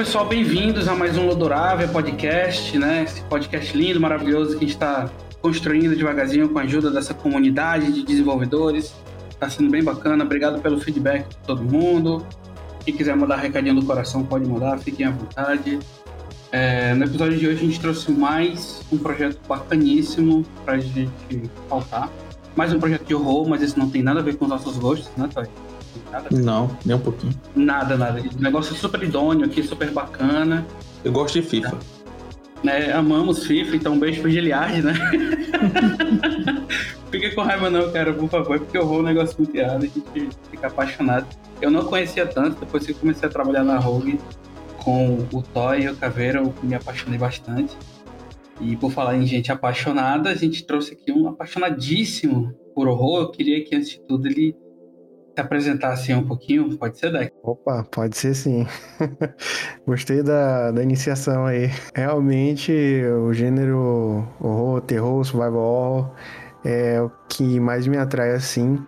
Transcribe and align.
pessoal, 0.00 0.24
bem-vindos 0.26 0.88
a 0.88 0.94
mais 0.96 1.18
um 1.18 1.26
Lodorável 1.26 1.86
Podcast, 1.86 2.78
né? 2.78 3.02
Esse 3.02 3.20
podcast 3.24 3.76
lindo, 3.76 4.00
maravilhoso 4.00 4.52
que 4.52 4.56
a 4.56 4.60
gente 4.60 4.70
está 4.70 5.10
construindo 5.42 5.94
devagarzinho 5.94 6.48
com 6.48 6.58
a 6.58 6.62
ajuda 6.62 6.90
dessa 6.90 7.12
comunidade 7.12 7.92
de 7.92 8.02
desenvolvedores. 8.02 8.94
Está 9.28 9.50
sendo 9.50 9.68
bem 9.68 9.84
bacana. 9.84 10.24
Obrigado 10.24 10.58
pelo 10.62 10.80
feedback 10.80 11.28
de 11.28 11.36
todo 11.46 11.62
mundo. 11.62 12.26
Quem 12.82 12.96
quiser 12.96 13.14
mandar 13.14 13.36
recadinho 13.36 13.74
do 13.74 13.84
coração, 13.84 14.24
pode 14.24 14.48
mandar, 14.48 14.78
fiquem 14.78 15.04
à 15.04 15.10
vontade. 15.10 15.78
É, 16.50 16.94
no 16.94 17.04
episódio 17.04 17.36
de 17.36 17.46
hoje, 17.46 17.58
a 17.58 17.66
gente 17.66 17.78
trouxe 17.78 18.10
mais 18.10 18.80
um 18.90 18.96
projeto 18.96 19.38
bacaníssimo 19.46 20.46
para 20.64 20.76
a 20.76 20.78
gente 20.78 21.50
faltar. 21.68 22.10
Mais 22.56 22.72
um 22.72 22.80
projeto 22.80 23.04
de 23.04 23.14
horror, 23.14 23.46
mas 23.46 23.60
esse 23.60 23.78
não 23.78 23.90
tem 23.90 24.02
nada 24.02 24.20
a 24.20 24.22
ver 24.22 24.34
com 24.36 24.46
os 24.46 24.50
nossos 24.50 24.78
gostos, 24.78 25.10
né, 25.14 25.28
Toy? 25.30 25.44
Nada. 26.10 26.28
Não, 26.30 26.76
nem 26.84 26.96
um 26.96 27.00
pouquinho. 27.00 27.34
Nada, 27.54 27.96
nada. 27.96 28.20
O 28.20 28.42
negócio 28.42 28.74
é 28.74 28.76
super 28.76 29.02
idôneo 29.02 29.46
aqui, 29.46 29.62
super 29.62 29.90
bacana. 29.90 30.66
Eu 31.04 31.12
gosto 31.12 31.40
de 31.40 31.46
FIFA. 31.46 31.78
É, 32.64 32.92
amamos 32.92 33.46
FIFA, 33.46 33.76
então 33.76 33.94
um 33.94 33.98
beijo 33.98 34.20
pro 34.20 34.30
Giliard, 34.30 34.82
né? 34.82 34.92
Fica 37.10 37.34
com 37.34 37.40
raiva 37.42 37.70
não, 37.70 37.90
cara, 37.90 38.12
por 38.12 38.28
favor, 38.28 38.58
porque 38.58 38.76
eu 38.76 38.86
vou 38.86 39.00
um 39.00 39.02
negócio 39.02 39.34
muito 39.38 39.56
errado, 39.56 39.82
a 39.82 39.86
gente 39.86 40.28
fica 40.50 40.66
apaixonado. 40.66 41.26
Eu 41.60 41.70
não 41.70 41.84
conhecia 41.84 42.26
tanto, 42.26 42.60
depois 42.60 42.86
que 42.86 42.94
comecei 42.94 43.28
a 43.28 43.32
trabalhar 43.32 43.64
na 43.64 43.78
Rogue 43.78 44.20
com 44.84 45.26
o 45.32 45.42
Toy 45.42 45.82
e 45.82 45.88
o 45.88 45.96
Caveira, 45.96 46.38
eu 46.38 46.54
me 46.62 46.74
apaixonei 46.74 47.18
bastante. 47.18 47.76
E 48.60 48.76
por 48.76 48.92
falar 48.92 49.16
em 49.16 49.26
gente 49.26 49.50
apaixonada, 49.50 50.30
a 50.30 50.34
gente 50.34 50.64
trouxe 50.64 50.92
aqui 50.92 51.10
um 51.10 51.28
apaixonadíssimo 51.28 52.54
por 52.74 52.86
horror. 52.86 53.22
Eu 53.22 53.30
queria 53.30 53.64
que, 53.64 53.74
antes 53.74 53.90
de 53.90 54.00
tudo, 54.00 54.28
ele 54.28 54.54
se 55.34 55.40
apresentar 55.40 55.92
assim 55.92 56.14
um 56.14 56.26
pouquinho? 56.26 56.76
Pode 56.76 56.98
ser, 56.98 57.12
Deck? 57.12 57.32
Opa, 57.42 57.84
pode 57.90 58.16
ser 58.16 58.34
sim. 58.34 58.66
Gostei 59.86 60.22
da, 60.22 60.70
da 60.70 60.82
iniciação 60.82 61.46
aí. 61.46 61.70
Realmente, 61.94 62.72
o 63.26 63.32
gênero 63.32 64.26
horror, 64.40 64.80
terror, 64.82 65.24
survival 65.24 65.60
horror 65.60 66.10
é 66.64 67.00
o 67.00 67.10
que 67.28 67.58
mais 67.58 67.86
me 67.86 67.96
atrai 67.96 68.32
assim 68.32 68.78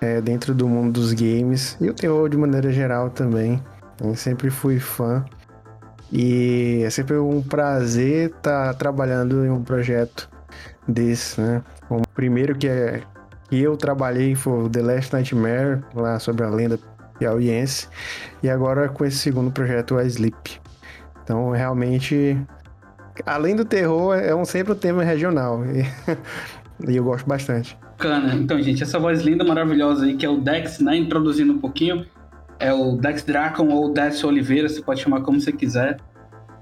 é, 0.00 0.20
dentro 0.20 0.54
do 0.54 0.68
mundo 0.68 1.00
dos 1.00 1.12
games 1.12 1.76
e 1.80 1.88
o 1.88 1.94
terror 1.94 2.28
de 2.28 2.36
maneira 2.36 2.72
geral 2.72 3.10
também. 3.10 3.62
Eu 4.02 4.14
sempre 4.14 4.50
fui 4.50 4.78
fã. 4.78 5.24
E 6.10 6.82
é 6.84 6.90
sempre 6.90 7.16
um 7.16 7.40
prazer 7.40 8.26
estar 8.26 8.66
tá 8.66 8.74
trabalhando 8.74 9.46
em 9.46 9.50
um 9.50 9.62
projeto 9.62 10.28
desse, 10.86 11.40
né? 11.40 11.62
O 11.88 12.02
primeiro 12.14 12.54
que 12.54 12.68
é 12.68 13.02
que 13.52 13.60
eu 13.60 13.76
trabalhei 13.76 14.34
foi 14.34 14.66
The 14.70 14.80
Last 14.80 15.12
Nightmare, 15.12 15.82
lá 15.94 16.18
sobre 16.18 16.42
a 16.42 16.48
lenda 16.48 16.78
piauiense, 17.18 17.86
e 18.42 18.48
agora 18.48 18.88
com 18.88 19.04
esse 19.04 19.18
segundo 19.18 19.50
projeto, 19.50 19.98
a 19.98 20.04
Sleep. 20.06 20.58
Então, 21.22 21.50
realmente, 21.50 22.34
além 23.26 23.54
do 23.54 23.62
terror, 23.62 24.16
é 24.16 24.34
um, 24.34 24.46
sempre 24.46 24.72
um 24.72 24.74
tema 24.74 25.04
regional, 25.04 25.62
e, 25.66 25.84
e 26.90 26.96
eu 26.96 27.04
gosto 27.04 27.26
bastante. 27.26 27.76
Bacana. 27.98 28.34
Então, 28.36 28.58
gente, 28.62 28.82
essa 28.82 28.98
voz 28.98 29.20
linda, 29.20 29.44
maravilhosa 29.44 30.06
aí, 30.06 30.16
que 30.16 30.24
é 30.24 30.30
o 30.30 30.40
Dex, 30.40 30.78
né, 30.78 30.96
introduzindo 30.96 31.52
um 31.52 31.58
pouquinho, 31.58 32.06
é 32.58 32.72
o 32.72 32.96
Dex 32.96 33.22
Dracon 33.22 33.68
ou 33.68 33.92
Dex 33.92 34.24
Oliveira, 34.24 34.66
você 34.66 34.80
pode 34.80 35.02
chamar 35.02 35.20
como 35.20 35.38
você 35.38 35.52
quiser. 35.52 35.98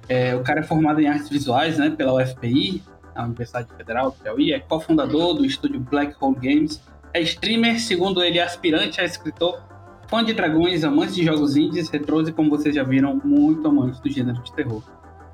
É, 0.09 0.34
o 0.34 0.43
cara 0.43 0.59
é 0.59 0.64
formado 0.64 1.00
em 1.00 1.06
artes 1.06 1.28
visuais, 1.28 1.78
né, 1.78 1.91
pela 1.91 2.20
UFPI, 2.20 2.82
na 3.14 3.25
Universidade 3.25 3.69
Federal 3.76 4.10
do 4.10 4.16
Piauí, 4.16 4.53
é 4.53 4.59
cofundador 4.59 5.34
do 5.34 5.44
estúdio 5.44 5.78
Black 5.78 6.16
Hole 6.20 6.37
Games, 6.41 6.81
é 7.12 7.21
streamer, 7.21 7.81
segundo 7.81 8.22
ele, 8.22 8.41
aspirante 8.41 9.00
a 9.00 9.04
escritor, 9.04 9.62
fã 10.09 10.25
de 10.25 10.32
dragões, 10.32 10.84
amante 10.84 11.15
de 11.15 11.25
jogos 11.25 11.56
indies, 11.56 11.88
retrôs 11.88 12.28
e, 12.28 12.32
como 12.32 12.50
vocês 12.50 12.75
já 12.75 12.82
viram, 12.82 13.21
muito 13.25 13.66
amante 13.66 14.00
do 14.00 14.10
gênero 14.10 14.43
de 14.43 14.53
terror. 14.53 14.82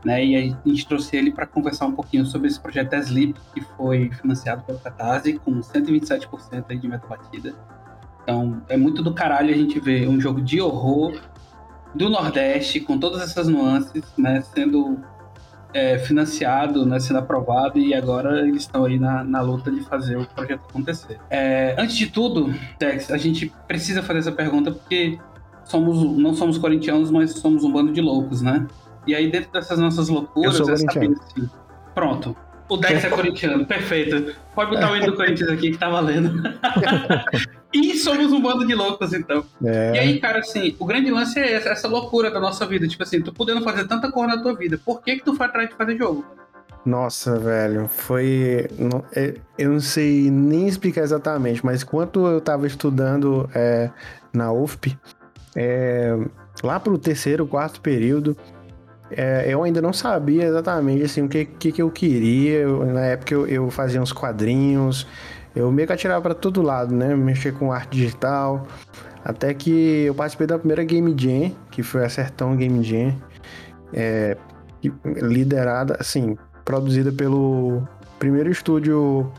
Né? 0.05 0.25
E 0.25 0.37
a 0.37 0.69
gente 0.69 0.87
trouxe 0.87 1.17
ele 1.17 1.33
para 1.33 1.47
conversar 1.47 1.87
um 1.87 1.93
pouquinho 1.93 2.25
sobre 2.27 2.49
esse 2.49 2.61
projeto 2.61 2.95
Sleep, 2.95 3.35
que 3.55 3.61
foi 3.61 4.11
financiado 4.11 4.63
pelo 4.63 4.79
Catarse, 4.79 5.39
com 5.39 5.61
127% 5.61 6.65
aí 6.69 6.79
de 6.79 6.89
meta 6.89 7.07
batida. 7.07 7.55
Então, 8.23 8.63
é 8.69 8.77
muito 8.77 9.03
do 9.03 9.15
caralho 9.15 9.53
a 9.53 9.57
gente 9.57 9.81
ver 9.81 10.09
um 10.09 10.21
jogo 10.21 10.41
de 10.41 10.61
horror 10.61 11.21
do 11.95 12.11
Nordeste, 12.11 12.81
com 12.81 12.99
todas 12.99 13.23
essas 13.23 13.49
nuances, 13.49 14.05
né, 14.19 14.43
sendo 14.55 15.01
é, 15.77 15.99
financiado, 15.99 16.87
né, 16.87 16.99
sendo 16.99 17.19
aprovado, 17.19 17.79
e 17.79 17.93
agora 17.93 18.41
eles 18.41 18.63
estão 18.63 18.87
aí 18.87 18.99
na, 18.99 19.23
na 19.23 19.43
luta 19.43 19.71
de 19.71 19.83
fazer 19.83 20.17
o 20.17 20.25
projeto 20.25 20.63
acontecer. 20.71 21.19
É, 21.29 21.75
antes 21.79 21.97
de 21.97 22.07
tudo, 22.07 22.55
Tex, 22.79 23.11
a 23.11 23.19
gente 23.19 23.53
precisa 23.69 24.03
fazer 24.03 24.21
essa 24.21 24.33
pergunta 24.33 24.73
porque 24.73 25.19
somos, 25.65 26.03
não 26.19 26.35
somos 26.35 26.57
corintianos, 26.57 27.11
mas 27.11 27.33
somos 27.33 27.63
um 27.63 27.71
bando 27.71 27.93
de 27.93 28.01
loucos, 28.01 28.41
né? 28.41 28.67
E 29.07 29.15
aí, 29.15 29.31
dentro 29.31 29.53
dessas 29.53 29.79
nossas 29.79 30.09
loucuras, 30.09 30.59
é 30.59 30.77
saber 30.79 31.11
assim. 31.11 31.51
Pronto. 31.95 32.35
O 32.69 32.77
Dex 32.79 33.05
é 33.05 33.11
corintiano, 33.11 33.67
perfeito. 33.67 34.35
Pode 34.55 34.71
botar 34.71 34.91
o 34.91 34.97
hino 34.97 35.07
do 35.07 35.15
Corinthians 35.15 35.51
aqui 35.51 35.73
que 35.73 35.79
tá 35.79 35.91
valendo. 35.91 36.43
e 37.73 37.97
somos 37.97 38.33
um 38.33 38.41
bando 38.41 38.67
de 38.67 38.75
loucos, 38.75 39.13
então. 39.13 39.45
É. 39.65 39.95
E 39.95 39.99
aí, 39.99 40.21
cara, 40.21 40.39
assim, 40.39 40.75
o 40.79 40.87
grande 40.87 41.11
lance 41.11 41.39
é 41.39 41.55
essa, 41.55 41.71
essa, 41.71 41.89
loucura 41.89 42.31
da 42.31 42.41
nossa 42.41 42.67
vida. 42.67 42.87
Tipo 42.87 43.03
assim, 43.03 43.21
tu 43.21 43.33
podendo 43.33 43.63
fazer 43.63 43.87
tanta 43.87 44.11
cor 44.11 44.27
na 44.27 44.41
tua 44.41 44.55
vida, 44.55 44.81
por 44.85 45.03
que 45.03 45.17
que 45.17 45.25
tu 45.25 45.35
foi 45.35 45.47
atrás 45.47 45.69
de 45.69 45.75
fazer 45.75 45.97
jogo? 45.97 46.25
Nossa, 46.85 47.37
velho, 47.39 47.89
foi. 47.89 48.69
É, 49.13 49.35
eu 49.59 49.73
não 49.73 49.81
sei 49.81 50.31
nem 50.31 50.69
explicar 50.69 51.03
exatamente, 51.03 51.65
mas 51.65 51.83
quando 51.83 52.27
eu 52.29 52.41
tava 52.41 52.67
estudando 52.67 53.51
é, 53.53 53.91
na 54.33 54.53
UFP, 54.53 54.97
é, 55.57 56.17
lá 56.63 56.79
pro 56.79 56.97
terceiro, 56.97 57.45
quarto 57.45 57.81
período, 57.81 58.37
é, 59.11 59.47
eu 59.49 59.63
ainda 59.63 59.81
não 59.81 59.93
sabia 59.93 60.45
exatamente 60.45 61.03
assim, 61.03 61.23
o 61.23 61.29
que, 61.29 61.45
que, 61.45 61.73
que 61.73 61.83
eu 61.83 61.91
queria. 61.91 62.61
Eu, 62.61 62.87
na 62.87 63.05
época 63.07 63.35
eu, 63.35 63.47
eu, 63.47 63.71
fazia 63.71 64.01
uns 64.01 64.13
quadrinhos, 64.13 65.07
eu 65.57 65.73
meio 65.73 65.89
que 65.89 65.95
atirava 65.95 66.21
para 66.21 66.35
todo 66.35 66.61
lado, 66.61 66.95
né? 66.95 67.17
Mexer 67.17 67.53
com 67.53 67.73
arte 67.73 67.97
digital. 67.97 68.67
Até 69.25 69.55
que 69.55 70.05
eu 70.05 70.15
participei 70.15 70.47
da 70.47 70.59
primeira 70.59 70.85
Game 70.85 71.15
Jam, 71.19 71.51
que 71.71 71.83
foi 71.83 72.05
a 72.05 72.09
Sertão 72.11 72.55
Game 72.55 72.85
Jam, 72.85 73.17
é, 73.93 74.37
liderada, 75.05 75.97
assim, 75.99 76.37
produzida 76.65 77.11
pelo 77.11 77.83
primeiro 78.19 78.51
estúdio 78.51 79.33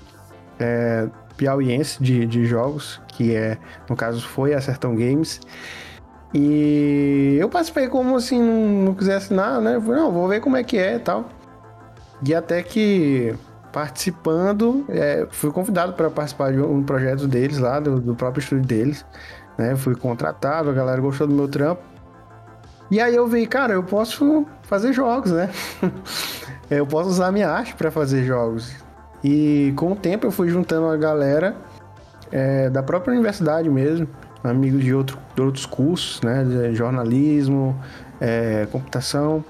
é, 0.60 1.08
piauiense 1.38 2.04
de, 2.04 2.26
de 2.26 2.46
jogos, 2.46 3.00
que 3.10 3.36
é, 3.36 3.58
no 3.88 3.96
caso, 3.96 4.28
foi 4.28 4.56
a 4.56 4.60
Sertão 4.60 4.96
Games. 4.96 5.40
E 6.34 7.38
eu 7.40 7.48
participei 7.48 7.88
como 7.88 8.16
assim, 8.16 8.42
não, 8.42 8.86
não 8.86 8.94
quisesse 8.96 9.34
nada, 9.34 9.62
né? 9.62 9.80
Falei, 9.80 10.02
não, 10.02 10.12
vou 10.12 10.28
ver 10.28 10.42
como 10.42 10.58
é 10.58 10.64
que 10.64 10.78
é 10.78 10.96
e 10.96 11.00
tal. 11.00 11.30
E 12.26 12.34
até 12.34 12.64
que 12.64 13.36
participando, 13.72 14.86
é, 14.90 15.28
fui 15.30 15.52
convidado 15.52 15.94
para 15.94 16.10
participar 16.10 16.52
de 16.52 16.60
um 16.60 16.84
projeto 16.84 17.28
deles 17.28 17.58
lá, 17.58 17.80
do, 17.80 18.00
do, 18.00 18.16
próprio 18.16 18.42
estúdio 18.42 18.66
deles. 18.66 19.06
Né? 19.58 19.76
Fui 19.76 19.96
contratado, 19.96 20.70
a 20.70 20.74
galera 20.74 21.02
gostou 21.02 21.28
do 21.28 21.34
meu 21.34 21.48
trampo. 21.48 21.82
E 22.90 23.02
aí 23.02 23.16
eu 23.16 23.28
vi, 23.28 23.46
cara, 23.46 23.74
eu 23.74 23.84
posso 23.84 24.46
fazer 24.64 24.94
jogos, 24.94 25.32
né? 25.32 25.50
eu 26.72 26.88
posso 26.88 27.10
usar 27.10 27.32
minha 27.32 27.50
arte 27.50 27.76
para 27.76 27.92
fazer 27.92 28.24
jogos. 28.24 28.74
E 29.22 29.74
com 29.76 29.92
o 29.92 29.96
tempo 29.96 30.26
eu 30.26 30.32
fui 30.32 30.48
juntando 30.48 30.88
a 30.88 30.96
galera 30.96 31.56
é, 32.32 32.70
da 32.70 32.82
própria 32.82 33.12
universidade 33.12 33.70
mesmo 33.70 34.08
amigos 34.44 34.84
de, 34.84 34.94
outro, 34.94 35.18
de 35.36 35.42
outros 35.42 35.66
cursos, 35.66 36.22
né? 36.22 36.74
Jornalismo, 36.74 37.80
é, 38.20 38.68
computação, 38.72 39.44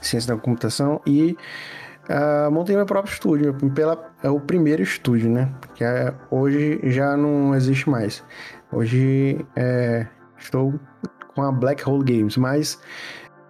ciência 0.00 0.34
da 0.34 0.40
computação 0.40 1.00
e 1.06 1.36
uh, 2.08 2.50
montei 2.50 2.76
meu 2.76 2.86
próprio 2.86 3.12
estúdio. 3.12 3.54
Pela, 3.74 4.12
é 4.22 4.30
o 4.30 4.40
primeiro 4.40 4.82
estúdio, 4.82 5.30
né? 5.30 5.52
Que 5.74 5.84
é, 5.84 6.12
hoje 6.30 6.80
já 6.84 7.16
não 7.16 7.54
existe 7.54 7.88
mais. 7.88 8.22
Hoje 8.72 9.44
é, 9.56 10.06
estou 10.38 10.78
com 11.34 11.42
a 11.42 11.52
Black 11.52 11.88
Hole 11.88 12.04
Games, 12.04 12.36
mas 12.36 12.78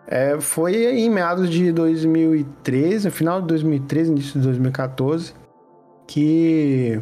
é, 0.07 0.41
foi 0.41 0.75
em 0.87 1.11
meados 1.11 1.51
de 1.51 1.73
2013, 1.73 3.07
no 3.07 3.13
final 3.13 3.41
de 3.41 3.47
2013, 3.49 4.11
início 4.11 4.41
de 4.41 4.47
2014, 4.47 5.35
que 6.07 7.01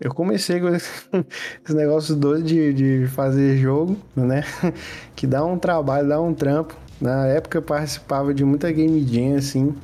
eu 0.00 0.14
comecei 0.14 0.60
com 0.60 0.68
esses 0.74 1.74
negócios 1.74 2.16
doidos 2.16 2.48
de, 2.48 2.72
de 2.72 3.06
fazer 3.08 3.56
jogo, 3.58 3.96
né? 4.16 4.42
que 5.14 5.26
dá 5.26 5.44
um 5.44 5.58
trabalho, 5.58 6.08
dá 6.08 6.20
um 6.20 6.32
trampo. 6.32 6.74
Na 7.00 7.26
época 7.26 7.58
eu 7.58 7.62
participava 7.62 8.34
de 8.34 8.44
muita 8.44 8.70
game 8.72 9.00
jam, 9.06 9.36
assim, 9.36 9.74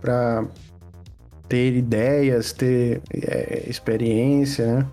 pra 0.00 0.44
ter 1.48 1.74
ideias, 1.74 2.52
ter 2.52 3.00
é, 3.12 3.64
experiência, 3.66 4.66
né? 4.66 4.86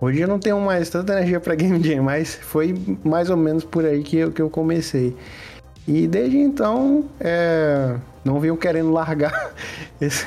Hoje 0.00 0.20
eu 0.20 0.28
não 0.28 0.38
tenho 0.38 0.60
mais 0.60 0.88
tanta 0.88 1.12
energia 1.12 1.40
para 1.40 1.56
game 1.56 1.82
jam, 1.82 2.04
mas 2.04 2.36
foi 2.36 2.72
mais 3.02 3.30
ou 3.30 3.36
menos 3.36 3.64
por 3.64 3.84
aí 3.84 4.02
que 4.04 4.16
eu, 4.18 4.30
que 4.30 4.40
eu 4.40 4.48
comecei. 4.48 5.14
E 5.88 6.06
desde 6.06 6.38
então, 6.38 7.06
é, 7.18 7.96
não, 8.24 8.38
venham 8.38 8.56
querendo 8.56 8.92
largar 8.92 9.52
esse, 10.00 10.24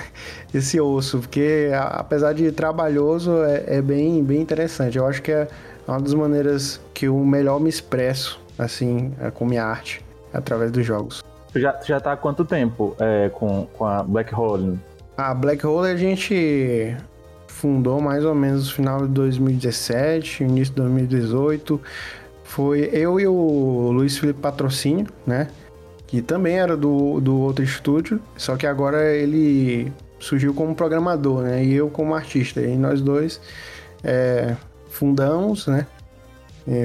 esse 0.53 0.81
osso, 0.81 1.19
porque 1.19 1.69
apesar 1.73 2.33
de 2.33 2.51
trabalhoso, 2.51 3.44
é, 3.44 3.77
é, 3.77 3.81
bem, 3.81 4.21
bem 4.21 4.41
interessante. 4.41 4.97
Eu 4.97 5.07
acho 5.07 5.21
que 5.21 5.31
é 5.31 5.47
uma 5.87 6.01
das 6.01 6.13
maneiras 6.13 6.81
que 6.94 7.05
eu 7.05 7.17
melhor 7.19 7.59
me 7.59 7.69
expresso, 7.69 8.41
assim, 8.59 9.13
é 9.21 9.31
com 9.31 9.45
minha 9.45 9.63
arte, 9.63 10.03
através 10.33 10.69
dos 10.69 10.85
jogos. 10.85 11.23
Tu 11.51 11.59
já, 11.59 11.74
tu 11.74 11.88
já 11.88 12.00
tá 12.00 12.13
há 12.13 12.18
quanto 12.18 12.45
tempo 12.45 12.95
é, 13.00 13.30
com, 13.30 13.65
com 13.74 13.86
a 13.86 14.03
Black 14.03 14.33
Hole? 14.33 14.80
A 15.18 15.33
Black 15.33 15.65
Hole 15.65 15.89
a 15.89 15.95
gente 15.98 16.95
fundou 17.48 18.01
mais 18.01 18.24
ou 18.24 18.33
menos 18.33 18.68
no 18.69 18.74
final 18.74 19.01
de 19.01 19.13
2017, 19.13 20.44
início 20.44 20.74
de 20.74 20.81
2018. 20.81 21.80
Foi 22.44 22.89
eu 22.94 23.19
e 23.19 23.27
o 23.27 23.92
Luiz 23.92 24.18
Felipe 24.18 24.39
Patrocínio, 24.39 25.07
né? 25.27 25.48
Que 26.07 26.21
também 26.21 26.59
era 26.59 26.75
do, 26.75 27.19
do 27.19 27.38
outro 27.39 27.63
estúdio, 27.63 28.21
só 28.38 28.57
que 28.57 28.65
agora 28.65 29.13
ele 29.13 29.92
surgiu 30.19 30.54
como 30.54 30.74
programador, 30.75 31.44
né? 31.44 31.63
E 31.63 31.74
eu 31.74 31.89
como 31.89 32.15
artista. 32.15 32.62
E 32.62 32.75
nós 32.75 33.01
dois 33.01 33.42
é, 34.04 34.56
fundamos, 34.89 35.68
né? 35.68 35.86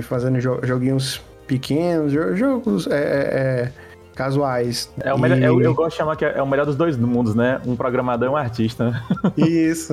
fazendo 0.02 0.40
jo 0.40 0.58
joguinhos 0.62 1.20
pequenos, 1.46 2.10
jogos 2.10 2.86
é, 2.86 2.94
é, 2.94 2.98
é 2.98 3.72
casuais. 4.16 4.90
É 5.00 5.14
o 5.14 5.18
melhor, 5.18 5.38
e... 5.38 5.44
eu, 5.44 5.60
eu, 5.60 5.74
gosto 5.74 5.90
de 5.90 5.98
chamar 5.98 6.16
que 6.16 6.24
é 6.24 6.42
o 6.42 6.46
melhor 6.46 6.66
dos 6.66 6.74
dois 6.74 6.96
mundos, 6.96 7.34
né? 7.34 7.60
Um 7.64 7.76
programador 7.76 8.26
e 8.26 8.30
um 8.30 8.36
artista. 8.36 9.00
Isso. 9.36 9.92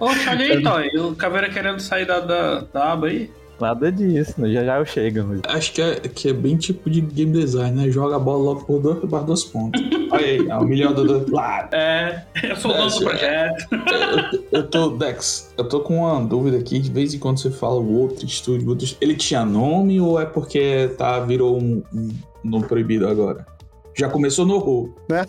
Ô, 0.00 0.06
olha 0.06 0.30
aí, 0.30 0.58
então, 0.60 1.10
o 1.10 1.16
Caveira 1.16 1.48
querendo 1.48 1.80
sair 1.80 2.04
da, 2.04 2.20
da, 2.20 2.60
da 2.60 2.92
aba 2.92 3.06
aí. 3.06 3.30
Nada 3.60 3.92
disso, 3.92 4.34
já 4.50 4.64
já 4.64 4.78
eu 4.78 4.84
chego. 4.84 5.40
Acho 5.46 5.72
que 5.72 5.80
é, 5.80 5.94
que 6.00 6.28
é 6.30 6.32
bem 6.32 6.56
tipo 6.56 6.90
de 6.90 7.00
game 7.00 7.30
design, 7.30 7.76
né? 7.76 7.92
Joga 7.92 8.16
a 8.16 8.18
bola 8.18 8.42
logo 8.42 8.64
por 8.64 8.80
dois 8.80 8.98
para 9.08 9.22
dois 9.22 9.44
pontos. 9.44 9.80
Olha 10.10 10.26
aí, 10.26 10.48
é 10.48 10.56
o 10.56 10.64
melhor 10.64 10.92
do 10.92 11.04
dois 11.04 11.30
lado. 11.30 11.72
É, 11.72 12.26
eu 12.42 12.56
sou 12.56 12.72
o 12.72 12.74
dono 12.74 12.90
do 12.90 13.04
projeto. 13.04 13.68
É, 13.72 14.34
eu, 14.34 14.44
eu 14.50 14.66
tô, 14.66 14.88
Dex, 14.90 15.54
eu 15.56 15.68
tô 15.68 15.78
com 15.78 15.98
uma 15.98 16.20
dúvida 16.26 16.58
aqui. 16.58 16.80
De 16.80 16.90
vez 16.90 17.14
em 17.14 17.20
quando 17.20 17.38
você 17.38 17.52
fala 17.52 17.76
o 17.76 18.00
outro 18.00 18.26
estúdio, 18.26 18.68
outro, 18.68 18.84
ele 19.00 19.14
tinha 19.14 19.44
nome 19.44 20.00
ou 20.00 20.20
é 20.20 20.26
porque 20.26 20.90
tá, 20.98 21.20
virou 21.20 21.56
um, 21.56 21.84
um 21.94 22.10
nome 22.42 22.66
proibido 22.66 23.06
agora? 23.06 23.46
Já 23.94 24.08
começou 24.08 24.46
no 24.46 24.54
horror. 24.54 24.90
Né? 25.08 25.24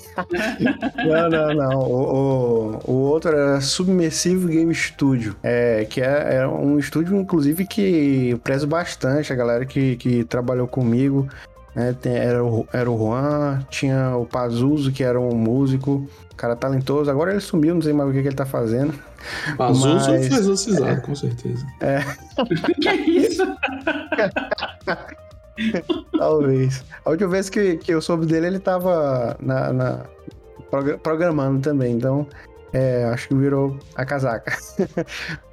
não, 1.05 1.29
não, 1.29 1.53
não. 1.53 1.79
O, 1.79 2.79
o, 2.85 2.91
o, 2.91 2.95
outro 3.09 3.31
era 3.31 3.59
Submersive 3.59 4.47
Game 4.47 4.73
Studio, 4.73 5.35
é, 5.43 5.85
que 5.85 6.01
é, 6.01 6.35
é, 6.35 6.47
um 6.47 6.79
estúdio, 6.79 7.17
inclusive, 7.17 7.65
que 7.65 8.29
eu 8.29 8.39
prezo 8.39 8.65
bastante 8.65 9.33
a 9.33 9.35
galera 9.35 9.65
que, 9.65 9.97
que 9.97 10.23
trabalhou 10.23 10.67
comigo. 10.67 11.27
Né? 11.75 11.93
Tem, 11.99 12.15
era, 12.15 12.43
o, 12.43 12.67
era 12.71 12.89
o 12.89 12.97
Juan, 12.97 13.65
tinha 13.69 14.15
o 14.15 14.25
Pazuzu, 14.25 14.91
que 14.91 15.03
era 15.03 15.19
um 15.19 15.35
músico, 15.35 16.07
cara 16.37 16.55
talentoso. 16.55 17.11
Agora 17.11 17.31
ele 17.31 17.41
sumiu, 17.41 17.75
não 17.75 17.81
sei 17.81 17.93
mais 17.93 18.09
o 18.09 18.13
que, 18.13 18.21
que 18.21 18.27
ele 18.27 18.35
tá 18.35 18.45
fazendo. 18.45 18.93
Pazuzu 19.57 19.87
Mas, 19.87 20.27
foi 20.27 20.37
exorcizado, 20.37 20.91
é, 20.91 20.95
com 20.97 21.15
certeza. 21.15 21.65
É. 21.81 21.99
que 22.79 22.87
é 22.87 22.95
isso? 22.95 23.43
Talvez. 26.17 26.83
A 27.05 27.09
última 27.09 27.29
vez 27.29 27.49
que, 27.49 27.77
que 27.77 27.93
eu 27.93 28.01
soube 28.01 28.25
dele, 28.25 28.47
ele 28.47 28.59
tava 28.59 29.37
na, 29.39 29.73
na 29.73 30.05
programando 31.03 31.61
também, 31.61 31.95
então 31.95 32.27
é, 32.73 33.05
acho 33.05 33.27
que 33.27 33.35
virou 33.35 33.77
a 33.95 34.03
casaca. 34.03 34.57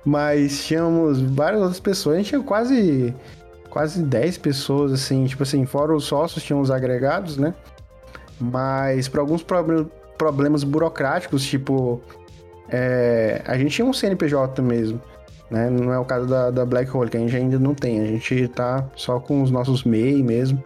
Mas 0.05 0.65
tínhamos 0.65 1.21
várias 1.21 1.61
outras 1.61 1.81
pessoas, 1.81 2.15
a 2.15 2.19
gente 2.19 2.29
tinha 2.29 2.43
quase 2.43 3.15
quase 3.69 4.03
10 4.03 4.39
pessoas, 4.39 4.93
assim, 4.93 5.25
tipo 5.27 5.45
assim, 5.45 5.65
fora 5.65 5.95
os 5.95 6.05
sócios, 6.05 6.43
tinham 6.43 6.61
os 6.61 6.71
agregados, 6.71 7.37
né? 7.37 7.55
Mas 8.41 9.07
para 9.07 9.21
alguns 9.21 9.45
problemas 10.19 10.65
burocráticos, 10.65 11.45
tipo, 11.45 12.03
é, 12.69 13.41
a 13.47 13.57
gente 13.57 13.77
tinha 13.77 13.87
um 13.87 13.93
CNPJ 13.93 14.61
mesmo. 14.61 15.01
Né? 15.51 15.69
Não 15.69 15.93
é 15.93 15.99
o 15.99 16.05
caso 16.05 16.27
da, 16.27 16.51
da 16.51 16.65
Black 16.65 16.95
Hole, 16.97 17.11
que 17.11 17.17
a 17.17 17.21
gente 17.21 17.35
ainda 17.35 17.59
não 17.59 17.75
tem. 17.75 18.01
A 18.01 18.07
gente 18.07 18.49
tá 18.49 18.89
só 18.95 19.19
com 19.19 19.43
os 19.43 19.51
nossos 19.51 19.85
MEI 19.85 20.23
mesmo. 20.23 20.63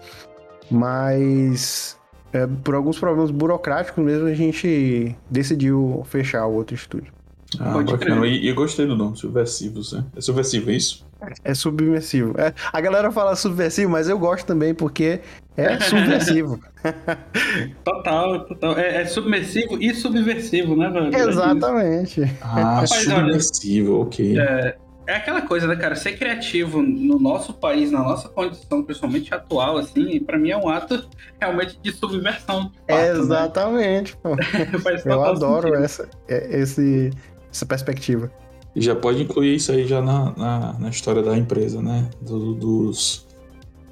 Mas 0.71 1.99
é, 2.33 2.47
por 2.47 2.75
alguns 2.75 2.99
problemas 2.99 3.31
burocráticos 3.31 4.05
mesmo, 4.05 4.27
a 4.27 4.35
gente 4.35 5.17
decidiu 5.31 6.03
fechar 6.07 6.47
o 6.47 6.55
outro 6.55 6.75
estúdio. 6.75 7.13
Ah, 7.61 7.73
Pode 7.73 7.93
bacana. 7.93 8.27
E 8.27 8.49
eu 8.49 8.55
gostei 8.55 8.87
do 8.87 8.97
nome, 8.97 9.17
Subversivos, 9.17 9.93
né? 9.93 10.05
É 10.17 10.21
subversivo, 10.21 10.71
é 10.71 10.75
isso? 10.75 11.07
É 11.45 11.55
submersivo. 11.55 12.35
É, 12.39 12.53
a 12.73 12.81
galera 12.81 13.11
fala 13.11 13.37
subversivo, 13.37 13.91
mas 13.91 14.09
eu 14.09 14.19
gosto 14.19 14.47
também 14.47 14.75
porque 14.75 15.21
é 15.57 15.79
subversivo. 15.81 16.61
total, 17.85 18.45
total. 18.47 18.79
É, 18.79 19.03
é, 19.03 19.05
submersivo 19.07 19.81
e 19.81 19.95
subversivo, 19.95 20.77
né, 20.77 20.91
velho? 20.91 21.15
Exatamente. 21.15 22.23
Ah, 22.41 22.81
Rapaz, 22.81 22.91
submersivo, 22.91 23.93
olha, 23.93 24.03
ok. 24.03 24.39
É, 24.39 24.77
é 25.07 25.17
aquela 25.17 25.43
coisa, 25.43 25.67
né, 25.67 25.77
cara? 25.77 25.95
Ser 25.95 26.19
criativo 26.19 26.83
no 26.83 27.19
nosso 27.19 27.53
país, 27.53 27.91
na 27.91 28.01
nossa 28.01 28.29
condição, 28.29 28.83
principalmente 28.83 29.35
atual, 29.35 29.77
assim, 29.77 30.19
para 30.21 30.39
mim 30.39 30.51
é 30.51 30.57
um 30.57 30.69
ato 30.69 31.07
realmente 31.41 31.79
de 31.83 31.93
subversão. 31.93 32.65
De 32.65 32.79
fato, 32.79 32.89
né? 32.89 33.09
Exatamente, 33.11 34.13
né? 34.13 34.19
pô. 34.23 34.37
Eu 35.09 35.23
adoro 35.23 35.75
essa, 35.75 36.09
é, 36.27 36.59
esse, 36.59 37.11
essa 37.51 37.67
perspectiva. 37.67 38.31
E 38.75 38.81
já 38.81 38.95
pode 38.95 39.23
incluir 39.23 39.55
isso 39.55 39.71
aí 39.71 39.87
já 39.87 40.03
na, 40.03 40.33
na, 40.37 40.73
na 40.79 40.89
história 40.89 41.23
da 41.23 41.37
empresa, 41.37 41.81
né? 41.81 42.11
Do, 42.21 42.55
dos, 42.55 43.27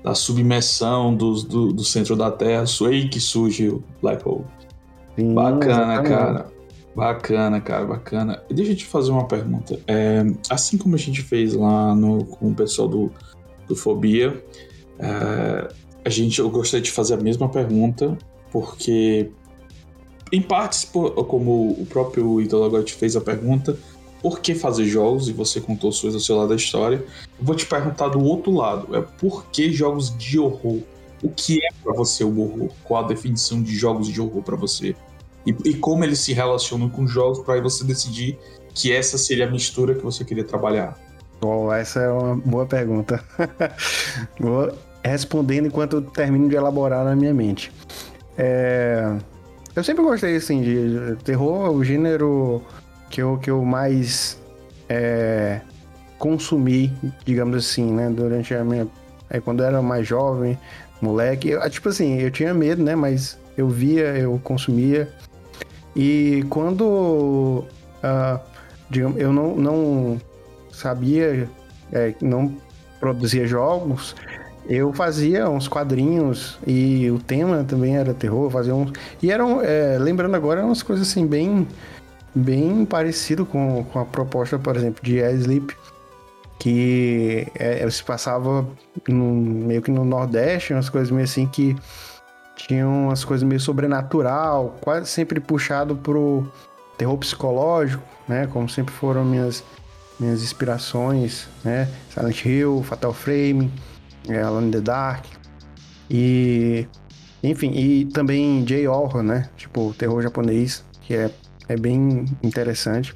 da 0.03 0.15
submersão 0.15 1.15
dos, 1.15 1.45
do, 1.45 1.73
do 1.73 1.85
centro 1.85 2.17
da 2.17 2.31
Terra, 2.31 2.65
aí 2.89 3.09
que 3.09 3.21
surge 3.21 3.69
o 3.69 3.83
Black 4.01 4.27
Hole. 4.29 4.45
Sim, 5.17 5.35
bacana, 5.35 5.95
exatamente. 5.95 6.09
cara. 6.09 6.53
Bacana, 6.95 7.61
cara, 7.61 7.85
bacana. 7.87 8.43
Deixa 8.51 8.73
eu 8.73 8.77
te 8.77 8.85
fazer 8.85 9.13
uma 9.13 9.27
pergunta. 9.27 9.79
É, 9.87 10.25
assim 10.51 10.77
como 10.77 10.95
a 10.95 10.99
gente 10.99 11.23
fez 11.23 11.55
lá 11.55 11.95
no, 11.95 12.25
com 12.25 12.49
o 12.49 12.55
pessoal 12.55 12.87
do, 12.87 13.11
do 13.67 13.75
Fobia, 13.75 14.45
é, 14.99 15.69
a 16.05 16.11
gente, 16.11 16.39
eu 16.39 16.51
gostaria 16.51 16.83
de 16.83 16.91
fazer 16.91 17.15
a 17.15 17.17
mesma 17.17 17.49
pergunta, 17.49 18.17
porque, 18.51 19.31
em 20.31 20.43
partes, 20.43 20.85
como 20.85 21.71
o 21.71 21.87
próprio 21.87 22.41
Idol 22.41 22.83
te 22.83 22.93
fez 22.93 23.17
a 23.17 23.21
pergunta, 23.21 23.79
por 24.23 24.41
que 24.41 24.55
fazer 24.55 24.87
jogos, 24.87 25.29
e 25.29 25.33
você 25.33 25.61
contou 25.61 25.91
suas 25.91 26.15
do 26.15 26.21
seu 26.21 26.37
lado 26.37 26.51
da 26.51 26.55
história. 26.55 27.05
Vou 27.41 27.57
te 27.57 27.67
perguntar 27.67 28.09
do 28.09 28.23
outro 28.23 28.53
lado, 28.53 28.95
é 28.97 29.03
por 29.03 29.47
que 29.47 29.73
jogos 29.73 30.17
de 30.17 30.39
horror? 30.39 30.79
O 31.23 31.29
que 31.29 31.59
é 31.65 31.69
para 31.83 31.93
você 31.93 32.25
o 32.25 32.41
horror? 32.41 32.71
Qual 32.85 33.05
a 33.05 33.07
definição 33.07 33.63
de 33.63 33.75
jogos 33.75 34.09
de 34.09 34.21
horror 34.21 34.43
para 34.43 34.57
você? 34.57 34.95
E, 35.47 35.55
e, 35.65 35.75
como 35.75 36.05
eles 36.05 36.21
se 36.21 36.33
relacionam 36.33 36.89
com 36.89 37.07
jogos 37.07 37.41
para 37.41 37.61
você 37.61 37.85
decidir 37.85 38.39
que 38.73 38.93
essa 38.93 39.19
seria 39.19 39.47
a 39.47 39.51
mistura 39.51 39.95
que 39.95 40.03
você 40.03 40.25
queria 40.25 40.45
trabalhar? 40.45 40.97
Bom, 41.41 41.73
essa 41.73 42.01
é 42.01 42.09
uma 42.09 42.37
boa 42.37 42.65
pergunta. 42.65 43.23
vou 44.39 44.73
respondendo 45.05 45.67
enquanto 45.67 45.97
eu 45.97 46.03
termino 46.03 46.49
de 46.49 46.55
elaborar 46.55 47.05
na 47.05 47.17
minha 47.17 47.35
mente. 47.35 47.73
É... 48.39 49.17
Eu 49.75 49.83
sempre 49.83 50.05
gostei 50.05 50.37
assim 50.37 50.63
de 50.63 51.17
terror, 51.25 51.71
o 51.71 51.83
gênero 51.83 52.63
que 53.13 53.21
eu, 53.21 53.39
que 53.39 53.51
eu 53.51 53.63
mais 53.63 54.41
é, 54.89 55.61
consumi, 56.19 56.91
digamos 57.25 57.57
assim, 57.57 57.93
né? 57.93 58.11
Durante 58.11 58.55
a 58.55 58.65
minha. 58.65 58.89
Aí 59.31 59.41
quando 59.41 59.61
eu 59.61 59.67
era 59.67 59.83
mais 59.83 60.09
jovem, 60.09 60.59
moleque. 61.01 61.51
Eu, 61.51 61.71
tipo 61.71 61.91
assim, 61.91 62.19
eu 62.19 62.31
tinha 62.31 62.55
medo, 62.55 62.83
né? 62.83 62.97
Mas 62.97 63.39
eu 63.57 63.69
via, 63.69 64.17
eu 64.17 64.41
consumia. 64.43 65.09
E 65.95 66.45
quando. 66.49 67.65
Uh, 68.03 68.41
digamos, 68.89 69.21
eu 69.21 69.31
não, 69.31 69.57
não 69.57 70.21
sabia, 70.73 71.49
é, 71.93 72.15
não 72.21 72.57
produzia 72.99 73.47
jogos, 73.47 74.17
eu 74.69 74.93
fazia 74.93 75.49
uns 75.49 75.69
quadrinhos 75.69 76.59
e 76.67 77.11
o 77.11 77.19
tema 77.19 77.65
também 77.65 77.97
era 77.97 78.15
terror, 78.15 78.51
fazia 78.51 78.75
uns. 78.75 78.93
E 79.23 79.31
eram, 79.31 79.61
é, 79.61 79.99
lembrando 79.99 80.35
agora, 80.35 80.61
eram 80.61 80.71
umas 80.71 80.83
coisas 80.83 81.09
assim 81.09 81.27
bem 81.27 81.67
bem 82.35 82.85
parecido 82.85 83.45
com, 83.45 83.85
com 83.85 83.99
a 83.99 84.05
proposta, 84.05 84.59
por 84.59 84.77
exemplo, 84.77 85.03
de 85.03 85.23
Air 85.23 85.37
Sleep, 85.37 85.77
que 86.59 87.47
é, 87.55 87.89
se 87.91 88.03
passava 88.03 88.67
no, 89.09 89.33
meio 89.35 89.83
que 89.83 89.91
no 89.91 90.05
Nordeste, 90.05 90.73
umas 90.73 90.89
coisas 90.89 91.11
meio 91.11 91.25
assim 91.25 91.47
que 91.47 91.77
tinham 92.57 93.07
umas 93.07 93.25
coisas 93.25 93.47
meio 93.47 93.61
sobrenatural, 93.61 94.77
quase 94.81 95.09
sempre 95.09 95.41
puxado 95.41 95.97
pro 95.97 96.47
terror 96.97 97.19
psicológico, 97.19 98.03
né? 98.29 98.47
Como 98.47 98.69
sempre 98.69 98.95
foram 98.95 99.25
minhas, 99.25 99.65
minhas 100.21 100.43
inspirações, 100.43 101.49
né? 101.65 101.89
Silent 102.11 102.45
Hill, 102.45 102.83
Fatal 102.85 103.13
Frame, 103.13 103.73
é, 104.29 104.43
in 104.43 104.71
the 104.71 104.81
Dark. 104.81 105.25
E 106.09 106.87
enfim, 107.43 107.73
e 107.73 108.05
também 108.05 108.63
J-horror, 108.65 109.23
né? 109.23 109.49
Tipo, 109.57 109.93
terror 109.95 110.23
japonês, 110.23 110.85
que 111.01 111.15
é 111.15 111.31
é 111.69 111.77
bem 111.77 112.25
interessante. 112.43 113.15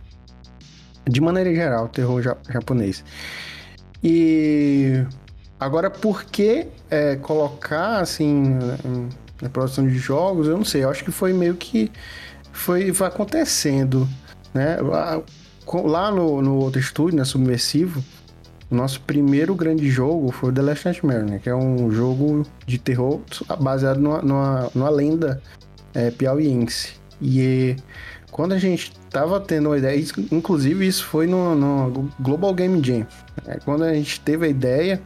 De 1.08 1.20
maneira 1.20 1.54
geral, 1.54 1.88
terror 1.88 2.22
japonês. 2.48 3.04
E 4.02 5.04
agora, 5.58 5.88
por 5.90 6.24
que 6.24 6.66
é, 6.90 7.16
colocar 7.16 8.00
assim 8.00 8.58
na 9.40 9.48
produção 9.48 9.86
de 9.86 9.96
jogos, 9.98 10.48
eu 10.48 10.56
não 10.56 10.64
sei, 10.64 10.84
eu 10.84 10.90
acho 10.90 11.04
que 11.04 11.10
foi 11.10 11.32
meio 11.32 11.54
que 11.54 11.90
foi, 12.52 12.92
foi 12.92 13.06
acontecendo, 13.06 14.08
né? 14.52 14.78
Lá 14.80 16.10
no, 16.10 16.40
no 16.40 16.56
outro 16.56 16.80
estúdio, 16.80 17.18
na 17.18 17.24
Submersivo, 17.24 18.02
o 18.70 18.74
nosso 18.74 19.00
primeiro 19.02 19.54
grande 19.54 19.88
jogo 19.88 20.32
foi 20.32 20.52
The 20.52 20.62
Last 20.62 20.86
Nightmare, 20.86 21.24
né? 21.24 21.38
Que 21.38 21.48
é 21.48 21.54
um 21.54 21.90
jogo 21.90 22.42
de 22.66 22.78
terror 22.78 23.20
baseado 23.60 23.98
numa, 23.98 24.22
numa, 24.22 24.70
numa 24.74 24.90
lenda 24.90 25.40
é, 25.94 26.10
piauiense. 26.10 26.94
E 27.20 27.76
quando 28.36 28.52
a 28.52 28.58
gente 28.58 28.92
tava 29.08 29.40
tendo 29.40 29.70
uma 29.70 29.78
ideia, 29.78 29.98
inclusive 30.30 30.86
isso 30.86 31.06
foi 31.06 31.26
no, 31.26 31.54
no 31.54 32.10
Global 32.20 32.52
Game 32.52 32.84
Jam. 32.84 33.06
É, 33.46 33.58
quando 33.64 33.82
a 33.82 33.94
gente 33.94 34.20
teve 34.20 34.44
a 34.44 34.48
ideia, 34.50 35.00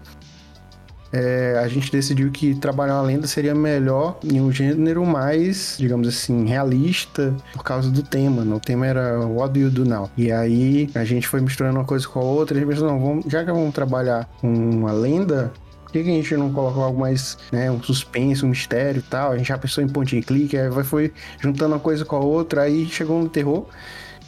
é, 1.12 1.56
a 1.62 1.68
gente 1.68 1.92
decidiu 1.92 2.32
que 2.32 2.56
trabalhar 2.56 2.94
uma 2.94 3.02
lenda 3.02 3.28
seria 3.28 3.54
melhor 3.54 4.18
em 4.24 4.40
um 4.40 4.50
gênero 4.50 5.06
mais, 5.06 5.76
digamos 5.78 6.08
assim, 6.08 6.44
realista 6.44 7.32
por 7.52 7.62
causa 7.62 7.88
do 7.88 8.02
tema. 8.02 8.44
Né? 8.44 8.52
O 8.52 8.58
tema 8.58 8.84
era 8.84 9.20
What 9.20 9.54
Do 9.54 9.60
You 9.60 9.70
Do 9.70 9.84
Now? 9.84 10.10
E 10.16 10.32
aí 10.32 10.90
a 10.92 11.04
gente 11.04 11.28
foi 11.28 11.40
misturando 11.40 11.78
uma 11.78 11.84
coisa 11.84 12.08
com 12.08 12.18
a 12.18 12.24
outra 12.24 12.56
a 12.56 12.60
gente 12.60 12.68
pensou, 12.68 12.88
não, 12.88 12.98
vamos, 12.98 13.26
já 13.28 13.44
que 13.44 13.52
vamos 13.52 13.72
trabalhar 13.72 14.28
uma 14.42 14.90
lenda, 14.90 15.52
por 15.90 16.04
que, 16.04 16.10
a 16.10 16.14
gente 16.14 16.36
não 16.36 16.52
coloca 16.52 16.80
algo 16.80 17.00
mais, 17.00 17.36
né, 17.50 17.68
um 17.70 17.82
suspense, 17.82 18.44
um 18.44 18.50
mistério 18.50 19.00
e 19.00 19.02
tal? 19.02 19.32
A 19.32 19.36
gente 19.36 19.48
já 19.48 19.58
pensou 19.58 19.82
em 19.82 19.88
ponte 19.88 20.16
e 20.16 20.22
clique, 20.22 20.56
aí 20.56 20.70
foi 20.84 21.12
juntando 21.40 21.74
uma 21.74 21.80
coisa 21.80 22.04
com 22.04 22.16
a 22.16 22.20
outra, 22.20 22.62
aí 22.62 22.86
chegou 22.86 23.20
no 23.20 23.28
terror, 23.28 23.66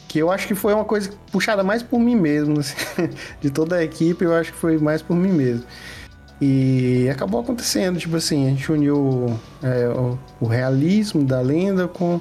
que 0.09 0.19
eu 0.19 0.29
acho 0.29 0.45
que 0.45 0.53
foi 0.53 0.73
uma 0.73 0.83
coisa 0.83 1.09
puxada 1.31 1.63
mais 1.63 1.81
por 1.81 1.99
mim 1.99 2.15
mesmo, 2.15 2.59
assim, 2.61 2.75
de 3.39 3.49
toda 3.49 3.77
a 3.77 3.83
equipe, 3.83 4.25
eu 4.25 4.35
acho 4.35 4.51
que 4.51 4.57
foi 4.57 4.77
mais 4.77 5.01
por 5.01 5.15
mim 5.15 5.31
mesmo. 5.31 5.63
E 6.41 7.07
acabou 7.09 7.39
acontecendo, 7.39 7.97
tipo 7.97 8.17
assim, 8.17 8.47
a 8.47 8.49
gente 8.49 8.69
uniu 8.69 9.39
é, 9.61 9.87
o, 9.87 10.19
o, 10.41 10.45
realismo 10.45 11.23
da 11.23 11.39
lenda 11.39 11.87
com, 11.87 12.19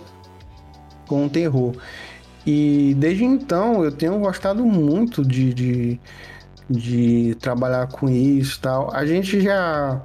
com 1.08 1.26
o 1.26 1.28
terror. 1.28 1.74
E 2.46 2.94
desde 2.98 3.24
então 3.24 3.82
eu 3.82 3.90
tenho 3.90 4.16
gostado 4.20 4.64
muito 4.64 5.24
de, 5.24 5.52
de, 5.52 6.00
de 6.72 7.36
trabalhar 7.36 7.86
com 7.88 8.08
isso 8.08 8.60
tal. 8.60 8.92
A 8.94 9.04
gente 9.04 9.40
já. 9.40 10.02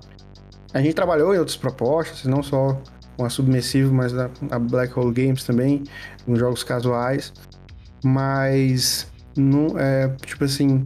A 0.74 0.82
gente 0.82 0.94
trabalhou 0.94 1.34
em 1.34 1.40
outras 1.40 1.56
propostas, 1.56 2.26
não 2.26 2.44
só 2.44 2.80
com 3.16 3.26
a 3.26 3.30
Submersivo, 3.30 3.94
mas 3.94 4.16
a, 4.16 4.30
a 4.52 4.60
Black 4.60 4.98
Hole 4.98 5.14
Games 5.14 5.44
também, 5.44 5.84
nos 6.28 6.38
jogos 6.38 6.64
casuais. 6.64 7.34
Mas, 8.04 9.08
não, 9.36 9.80
é, 9.80 10.10
tipo 10.26 10.44
assim, 10.44 10.84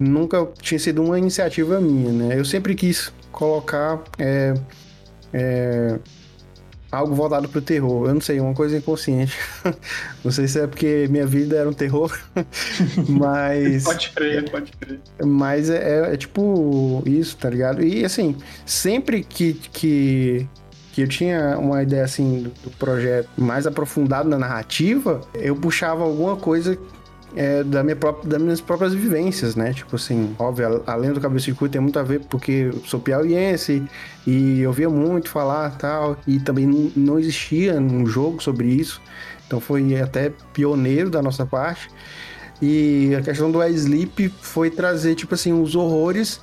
nunca 0.00 0.48
tinha 0.60 0.78
sido 0.78 1.02
uma 1.02 1.18
iniciativa 1.18 1.80
minha, 1.80 2.12
né? 2.12 2.38
Eu 2.38 2.44
sempre 2.44 2.74
quis 2.74 3.12
colocar 3.30 4.02
é, 4.18 4.54
é, 5.32 5.98
algo 6.94 7.14
voltado 7.14 7.48
para 7.48 7.58
o 7.58 7.62
terror. 7.62 8.08
Eu 8.08 8.14
não 8.14 8.20
sei, 8.20 8.40
uma 8.40 8.54
coisa 8.54 8.76
inconsciente. 8.76 9.36
não 10.24 10.30
sei 10.30 10.48
se 10.48 10.60
é 10.60 10.66
porque 10.66 11.06
minha 11.10 11.26
vida 11.26 11.56
era 11.56 11.68
um 11.68 11.72
terror, 11.72 12.16
mas. 13.08 13.84
pode 13.84 14.10
crer, 14.10 14.50
pode 14.50 14.72
crer. 14.72 15.00
Mas 15.24 15.70
é, 15.70 15.76
é, 15.76 16.14
é, 16.14 16.16
tipo 16.16 17.02
isso, 17.06 17.36
tá 17.36 17.50
ligado? 17.50 17.82
E 17.82 18.04
assim, 18.04 18.36
sempre 18.64 19.22
que, 19.22 19.54
que, 19.54 20.46
que 20.92 21.02
eu 21.02 21.08
tinha 21.08 21.58
uma 21.58 21.82
ideia 21.82 22.04
assim 22.04 22.42
do, 22.42 22.50
do 22.62 22.70
projeto 22.78 23.28
mais 23.36 23.66
aprofundado 23.66 24.28
na 24.28 24.38
narrativa, 24.38 25.20
eu 25.34 25.56
puxava 25.56 26.02
alguma 26.04 26.36
coisa 26.36 26.78
é, 27.36 27.64
da 27.64 27.82
minha 27.82 27.96
própria, 27.96 28.30
das 28.30 28.40
minhas 28.40 28.60
próprias 28.60 28.94
vivências, 28.94 29.56
né? 29.56 29.72
Tipo 29.72 29.96
assim, 29.96 30.34
óbvio, 30.38 30.82
além 30.86 31.12
do 31.12 31.20
de 31.20 31.54
cu 31.54 31.68
tem 31.68 31.80
muito 31.80 31.98
a 31.98 32.02
ver 32.02 32.20
porque 32.28 32.70
sou 32.84 33.00
piauiense 33.00 33.82
e 34.26 34.60
eu 34.60 34.70
ouvia 34.70 34.88
muito 34.88 35.28
falar 35.28 35.76
tal, 35.76 36.16
e 36.26 36.38
também 36.38 36.92
não 36.96 37.18
existia 37.18 37.74
um 37.74 38.06
jogo 38.06 38.42
sobre 38.42 38.68
isso, 38.68 39.00
então 39.46 39.60
foi 39.60 40.00
até 40.00 40.32
pioneiro 40.52 41.10
da 41.10 41.20
nossa 41.20 41.44
parte. 41.44 41.88
E 42.62 43.14
a 43.14 43.20
questão 43.20 43.50
do 43.50 43.62
Sleep 43.64 44.28
foi 44.40 44.70
trazer, 44.70 45.14
tipo 45.16 45.34
assim, 45.34 45.52
os 45.52 45.74
horrores 45.74 46.40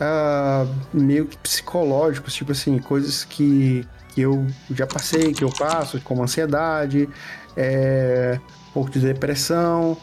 uh, 0.00 0.68
meio 0.92 1.26
que 1.26 1.36
psicológicos, 1.38 2.34
tipo 2.34 2.52
assim, 2.52 2.78
coisas 2.78 3.24
que, 3.24 3.86
que 4.14 4.20
eu 4.20 4.46
já 4.70 4.86
passei, 4.86 5.32
que 5.32 5.42
eu 5.42 5.50
passo, 5.50 6.00
como 6.02 6.22
ansiedade, 6.22 7.08
é, 7.56 8.38
um 8.68 8.72
pouco 8.72 8.90
de 8.90 9.00
depressão, 9.00 9.96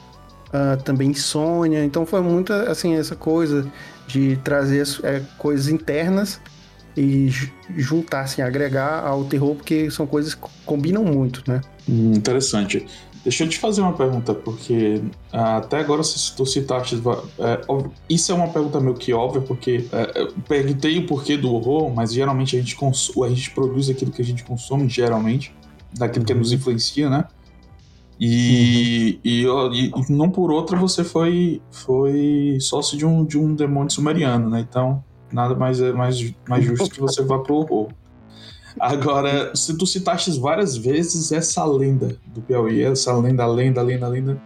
uh, 0.54 0.82
também 0.84 1.10
insônia. 1.10 1.84
Então 1.84 2.06
foi 2.06 2.22
muito 2.22 2.54
assim 2.54 2.96
essa 2.96 3.16
coisa 3.16 3.66
de 4.08 4.38
trazer 4.38 4.86
é, 5.04 5.22
coisas 5.38 5.68
internas 5.68 6.40
e 6.96 7.30
juntar, 7.78 8.22
assim, 8.22 8.42
agregar 8.42 9.06
ao 9.06 9.24
terror, 9.24 9.56
porque 9.56 9.90
são 9.90 10.06
coisas 10.06 10.36
que 10.36 10.46
combinam 10.66 11.04
muito, 11.04 11.42
né? 11.48 11.62
Hum, 11.88 12.14
interessante. 12.14 12.86
Deixa 13.24 13.44
eu 13.44 13.50
te 13.50 13.60
fazer 13.60 13.82
uma 13.82 13.94
pergunta, 13.94 14.34
porque 14.34 15.02
ah, 15.32 15.58
até 15.58 15.80
agora 15.80 16.02
tu 16.36 16.46
citaste. 16.46 17.02
É, 17.40 17.62
isso 18.10 18.32
é 18.32 18.36
uma 18.36 18.48
pergunta 18.48 18.80
meio 18.80 18.96
que 18.96 19.14
óbvia, 19.14 19.42
porque 19.42 19.86
é, 19.92 20.28
perguntei 20.48 20.98
o 20.98 21.06
porquê 21.06 21.38
do 21.38 21.54
horror, 21.54 21.94
mas 21.94 22.12
geralmente 22.12 22.58
a 22.58 22.60
gente, 22.60 22.76
a 22.84 23.30
gente 23.30 23.52
produz 23.52 23.90
aquilo 23.90 24.12
que 24.12 24.22
a 24.22 24.26
gente 24.26 24.44
consome, 24.44 24.90
geralmente, 24.90 25.54
daquilo 25.94 26.26
que 26.26 26.34
nos 26.34 26.52
influencia, 26.52 27.10
né? 27.10 27.26
E, 28.24 29.20
uhum. 29.48 29.74
e, 29.74 29.88
e, 29.88 30.12
não 30.12 30.30
por 30.30 30.52
outra 30.52 30.78
você 30.78 31.04
foi, 31.04 31.60
foi 31.72 32.60
sócio 32.62 32.96
de 32.96 33.04
um, 33.04 33.26
de 33.26 33.36
um 33.36 33.56
demônio 33.56 33.90
sumeriano, 33.90 34.48
né? 34.48 34.60
Então, 34.60 35.04
nada 35.34 35.56
mais 35.56 35.82
é 35.82 35.92
mais, 35.92 36.32
mais 36.48 36.64
justo 36.64 36.92
que 36.92 37.00
você 37.00 37.24
vá 37.24 37.40
pro 37.40 37.56
horror. 37.56 37.90
Agora, 38.80 39.56
se 39.56 39.76
tu 39.76 39.88
citaste 39.88 40.40
várias 40.40 40.78
vezes 40.78 41.32
essa 41.32 41.66
lenda 41.66 42.16
do 42.28 42.42
Piauí, 42.44 42.84
essa 42.84 43.12
lenda, 43.18 43.44
lenda, 43.48 43.82
lenda, 43.82 44.08
lenda. 44.08 44.42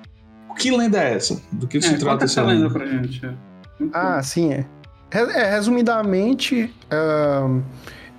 Que 0.58 0.72
lenda 0.72 1.04
é 1.04 1.16
essa? 1.16 1.42
Do 1.52 1.68
que 1.68 1.80
é, 1.80 1.82
se 1.82 1.98
trata 1.98 2.24
essa 2.24 2.44
lenda? 2.44 2.70
pra 2.70 2.86
gente. 2.86 3.30
Ah, 3.92 4.24
sim, 4.24 4.54
é. 4.54 4.66
é 5.12 5.52
resumidamente, 5.52 6.74
uh, 6.86 7.62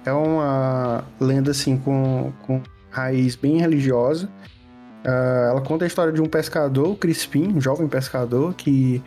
é 0.05 0.13
uma 0.13 1.03
lenda 1.19 1.53
assim 1.53 1.79
com, 1.79 2.31
com 2.47 2.61
raiz 2.91 3.35
bem 3.37 3.59
religiosa 3.59 4.29
Uh, 5.07 5.51
ela 5.51 5.61
conta 5.61 5.85
a 5.85 5.87
história 5.87 6.13
de 6.13 6.21
um 6.21 6.27
pescador, 6.27 6.97
Crispim, 6.97 7.55
um 7.55 7.61
jovem 7.61 7.87
pescador, 7.87 8.55
que 8.55 9.01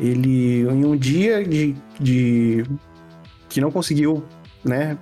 ele, 0.00 0.62
em 0.62 0.84
um 0.84 0.96
dia 0.96 1.44
de, 1.44 1.76
de 2.00 2.64
que 3.48 3.60
não 3.60 3.70
conseguiu, 3.70 4.24
né, 4.64 4.98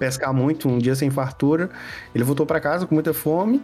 pescar 0.00 0.34
muito, 0.34 0.68
um 0.68 0.78
dia 0.78 0.96
sem 0.96 1.10
fartura, 1.10 1.70
ele 2.12 2.24
voltou 2.24 2.44
para 2.44 2.58
casa 2.58 2.86
com 2.86 2.94
muita 2.94 3.14
fome 3.14 3.62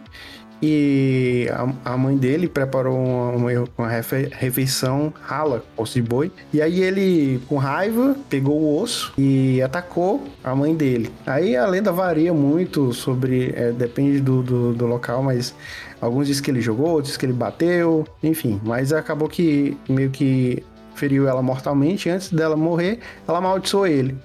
e 0.61 1.47
a, 1.51 1.93
a 1.93 1.97
mãe 1.97 2.17
dele 2.17 2.47
preparou 2.47 2.97
uma, 2.97 3.67
uma 3.77 3.87
refeição 3.87 5.13
rala, 5.21 5.63
osso 5.75 5.93
de 5.93 6.01
boi. 6.01 6.31
E 6.51 6.61
aí 6.61 6.81
ele, 6.81 7.39
com 7.47 7.57
raiva, 7.57 8.15
pegou 8.29 8.59
o 8.59 8.81
osso 8.81 9.13
e 9.17 9.61
atacou 9.61 10.23
a 10.43 10.55
mãe 10.55 10.75
dele. 10.75 11.11
Aí 11.25 11.55
a 11.55 11.65
lenda 11.67 11.91
varia 11.91 12.33
muito 12.33 12.93
sobre. 12.93 13.53
É, 13.55 13.71
depende 13.71 14.19
do, 14.19 14.41
do, 14.41 14.73
do, 14.73 14.85
local, 14.85 15.21
mas 15.21 15.53
alguns 16.01 16.27
dizem 16.27 16.43
que 16.43 16.51
ele 16.51 16.61
jogou, 16.61 16.87
outros 16.87 17.07
dizem 17.07 17.19
que 17.19 17.25
ele 17.27 17.33
bateu, 17.33 18.07
enfim. 18.23 18.59
Mas 18.63 18.91
acabou 18.91 19.27
que 19.29 19.77
meio 19.87 20.09
que 20.09 20.63
feriu 20.95 21.27
ela 21.27 21.41
mortalmente. 21.41 22.09
Antes 22.09 22.31
dela 22.31 22.55
morrer, 22.55 22.99
ela 23.27 23.37
amaldiçoou 23.37 23.85
ele 23.85 24.17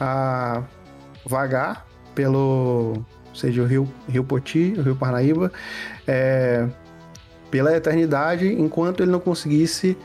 a 0.00 0.62
vagar 1.24 1.86
pelo 2.14 3.04
seja 3.36 3.62
o 3.62 3.66
Rio, 3.66 3.88
Rio 4.08 4.24
Poti, 4.24 4.74
o 4.76 4.82
Rio 4.82 4.96
Parnaíba, 4.96 5.52
é, 6.06 6.66
pela 7.50 7.74
eternidade, 7.76 8.46
enquanto 8.46 9.02
ele 9.02 9.10
não 9.10 9.20
conseguisse. 9.20 9.96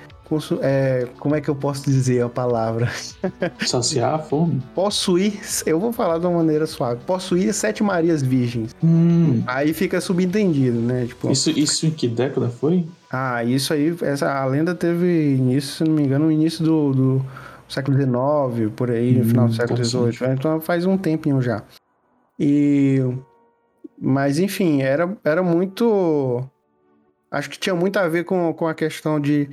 É, 0.61 1.09
como 1.19 1.35
é 1.35 1.41
que 1.41 1.49
eu 1.49 1.55
posso 1.55 1.83
dizer 1.83 2.23
a 2.23 2.29
palavra? 2.29 2.89
Saciar 3.67 4.13
a 4.13 4.19
fome. 4.19 4.61
Possuir, 4.73 5.33
eu 5.65 5.77
vou 5.77 5.91
falar 5.91 6.19
de 6.19 6.25
uma 6.25 6.37
maneira 6.37 6.65
suave. 6.65 7.01
Possuir 7.05 7.53
sete 7.53 7.83
Marias 7.83 8.21
Virgens. 8.21 8.73
Hum. 8.81 9.43
Aí 9.45 9.73
fica 9.73 9.99
subentendido, 9.99 10.79
né? 10.79 11.05
Tipo, 11.05 11.29
isso, 11.29 11.49
isso 11.49 11.85
em 11.85 11.91
que 11.91 12.07
década 12.07 12.47
foi? 12.47 12.87
Ah, 13.11 13.43
isso 13.43 13.73
aí, 13.73 13.93
essa, 14.03 14.31
a 14.31 14.45
lenda 14.45 14.73
teve 14.73 15.35
início, 15.35 15.75
se 15.75 15.83
não 15.83 15.95
me 15.95 16.03
engano, 16.03 16.27
no 16.27 16.31
início 16.31 16.63
do, 16.63 16.93
do 16.93 17.25
século 17.67 17.97
XIX, 17.97 18.71
por 18.73 18.89
aí, 18.89 19.17
no 19.17 19.25
final 19.25 19.47
do 19.47 19.51
hum, 19.51 19.55
século 19.55 19.83
XVIII. 19.83 20.31
Então 20.31 20.61
faz 20.61 20.85
um 20.85 20.97
tempinho 20.97 21.41
já. 21.41 21.61
E 22.43 22.97
mas 23.99 24.39
enfim, 24.39 24.81
era, 24.81 25.15
era 25.23 25.43
muito 25.43 26.43
acho 27.29 27.47
que 27.51 27.59
tinha 27.59 27.75
muito 27.75 27.97
a 27.97 28.07
ver 28.07 28.23
com, 28.23 28.51
com 28.51 28.67
a 28.67 28.73
questão 28.73 29.19
de 29.19 29.47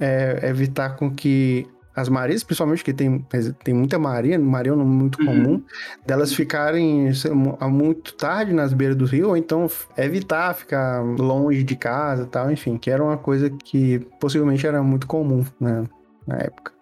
é, 0.00 0.48
evitar 0.48 0.96
com 0.96 1.10
que 1.10 1.68
as 1.94 2.08
marias, 2.08 2.42
principalmente 2.42 2.82
que 2.82 2.94
tem, 2.94 3.18
tem 3.62 3.74
muita 3.74 3.98
maria, 3.98 4.38
maria 4.38 4.72
é 4.72 4.74
um 4.74 4.82
muito 4.82 5.20
uhum. 5.20 5.26
comum, 5.26 5.62
delas 6.06 6.32
ficarem 6.32 7.10
muito 7.70 8.14
tarde 8.14 8.54
nas 8.54 8.72
beiras 8.72 8.96
do 8.96 9.04
rio, 9.04 9.28
ou 9.28 9.36
então 9.36 9.66
evitar 9.98 10.54
ficar 10.54 11.02
longe 11.02 11.62
de 11.62 11.76
casa 11.76 12.22
e 12.22 12.26
tal, 12.26 12.50
enfim, 12.50 12.78
que 12.78 12.90
era 12.90 13.04
uma 13.04 13.18
coisa 13.18 13.50
que 13.50 13.98
possivelmente 14.18 14.66
era 14.66 14.82
muito 14.82 15.06
comum 15.06 15.44
né, 15.60 15.84
na 16.26 16.36
época. 16.38 16.72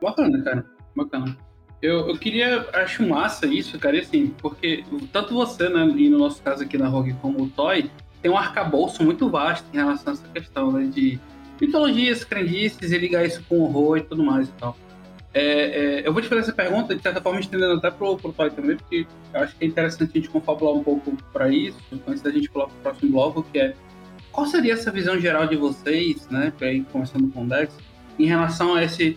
Bacana, 0.00 0.40
cara, 0.44 0.64
bacana. 0.94 1.36
Eu, 1.82 2.08
eu 2.08 2.18
queria, 2.18 2.68
acho 2.74 3.06
massa 3.06 3.46
isso, 3.46 3.78
cara, 3.78 3.96
e 3.96 4.00
assim, 4.00 4.34
porque 4.38 4.84
tanto 5.12 5.32
você, 5.32 5.68
né, 5.68 5.86
e 5.96 6.10
no 6.10 6.18
nosso 6.18 6.42
caso 6.42 6.62
aqui 6.62 6.76
na 6.76 6.88
Rogue, 6.88 7.14
como 7.22 7.42
o 7.42 7.48
Toy, 7.48 7.90
tem 8.20 8.30
um 8.30 8.36
arcabouço 8.36 9.02
muito 9.02 9.30
vasto 9.30 9.66
em 9.72 9.76
relação 9.76 10.12
a 10.12 10.16
essa 10.16 10.28
questão, 10.28 10.70
né, 10.72 10.90
de 10.92 11.18
mitologias, 11.60 12.22
crendices 12.22 12.92
e 12.92 12.98
ligar 12.98 13.24
isso 13.24 13.42
com 13.48 13.60
horror 13.60 13.98
e 13.98 14.02
tudo 14.02 14.22
mais 14.22 14.48
e 14.48 14.52
tal. 14.52 14.76
É, 15.32 15.42
é, 15.42 16.08
eu 16.08 16.12
vou 16.12 16.20
te 16.20 16.28
fazer 16.28 16.40
essa 16.40 16.52
pergunta, 16.52 16.94
de 16.94 17.02
certa 17.02 17.20
forma, 17.20 17.38
estendendo 17.38 17.74
até 17.74 17.90
pro, 17.90 18.16
pro 18.16 18.32
Toy 18.32 18.50
também, 18.50 18.76
porque 18.76 19.06
acho 19.32 19.56
que 19.56 19.64
é 19.64 19.68
interessante 19.68 20.10
a 20.10 20.18
gente 20.18 20.28
confabular 20.28 20.74
um 20.74 20.82
pouco 20.82 21.16
para 21.32 21.48
isso, 21.48 21.78
antes 22.06 22.20
da 22.20 22.30
gente 22.30 22.50
pular 22.50 22.66
pro 22.66 22.76
próximo 22.82 23.12
bloco, 23.12 23.42
que 23.42 23.58
é 23.58 23.74
qual 24.32 24.46
seria 24.46 24.74
essa 24.74 24.90
visão 24.90 25.18
geral 25.18 25.46
de 25.46 25.56
vocês, 25.56 26.28
né, 26.28 26.52
aí 26.60 26.82
começando 26.92 27.30
com 27.32 27.44
o 27.44 27.48
Dex, 27.48 27.72
em 28.18 28.26
relação 28.26 28.74
a 28.74 28.84
esse, 28.84 29.16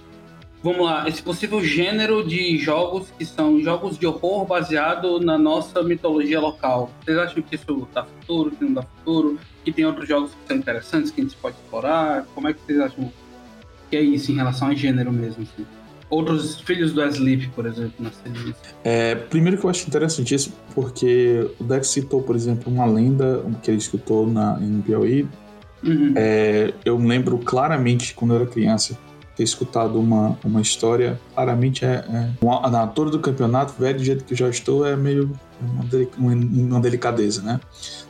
vamos 0.63 0.85
lá, 0.85 1.07
esse 1.07 1.21
possível 1.21 1.63
gênero 1.63 2.25
de 2.25 2.57
jogos 2.57 3.11
que 3.17 3.25
são 3.25 3.59
jogos 3.61 3.97
de 3.97 4.07
horror 4.07 4.45
baseado 4.45 5.19
na 5.19 5.37
nossa 5.37 5.83
mitologia 5.83 6.39
local. 6.39 6.89
Vocês 7.03 7.17
acham 7.17 7.43
que 7.43 7.55
isso 7.55 7.87
dá 7.93 8.05
futuro, 8.05 8.51
que 8.51 8.63
não 8.63 8.73
dá 8.73 8.83
futuro? 8.83 9.37
Que 9.63 9.71
tem 9.71 9.85
outros 9.85 10.07
jogos 10.07 10.31
que 10.31 10.47
são 10.47 10.57
interessantes 10.57 11.11
que 11.11 11.21
a 11.21 11.23
gente 11.23 11.35
pode 11.35 11.55
explorar? 11.57 12.25
Como 12.33 12.47
é 12.47 12.53
que 12.53 12.61
vocês 12.65 12.79
acham 12.79 13.11
que 13.89 13.97
é 13.97 14.01
isso 14.01 14.31
em 14.31 14.35
relação 14.35 14.69
a 14.69 14.73
gênero 14.73 15.11
mesmo? 15.11 15.43
Assim? 15.43 15.65
outros 16.13 16.59
filhos 16.61 16.93
do 16.93 17.01
Asleep, 17.01 17.49
por 17.49 17.65
exemplo, 17.65 17.93
na 17.99 18.11
série. 18.11 18.55
É, 18.83 19.15
primeiro 19.15 19.57
que 19.57 19.65
eu 19.65 19.69
acho 19.69 19.87
interessantíssimo, 19.87 20.55
porque 20.73 21.49
o 21.59 21.63
Dex 21.63 21.87
citou, 21.87 22.21
por 22.21 22.35
exemplo, 22.35 22.71
uma 22.71 22.85
lenda 22.85 23.43
que 23.61 23.71
ele 23.71 23.77
escutou 23.77 24.27
na, 24.27 24.57
em 24.61 24.81
Piauí. 24.81 25.27
Uhum. 25.83 26.13
É, 26.15 26.73
eu 26.85 26.97
lembro 26.97 27.37
claramente, 27.39 28.13
quando 28.13 28.31
eu 28.31 28.41
era 28.41 28.45
criança, 28.45 28.97
ter 29.35 29.43
escutado 29.43 29.99
uma, 29.99 30.37
uma 30.43 30.61
história. 30.61 31.19
Claramente 31.33 31.85
é, 31.85 32.05
é 32.09 32.69
na 32.69 32.79
altura 32.79 33.09
do 33.09 33.19
campeonato, 33.19 33.73
velho, 33.79 33.97
do 33.97 34.03
jeito 34.03 34.23
que 34.23 34.35
já 34.35 34.49
estou, 34.49 34.85
é 34.85 34.95
meio 34.95 35.31
uma, 36.17 36.33
uma 36.33 36.79
delicadeza, 36.79 37.41
né? 37.41 37.59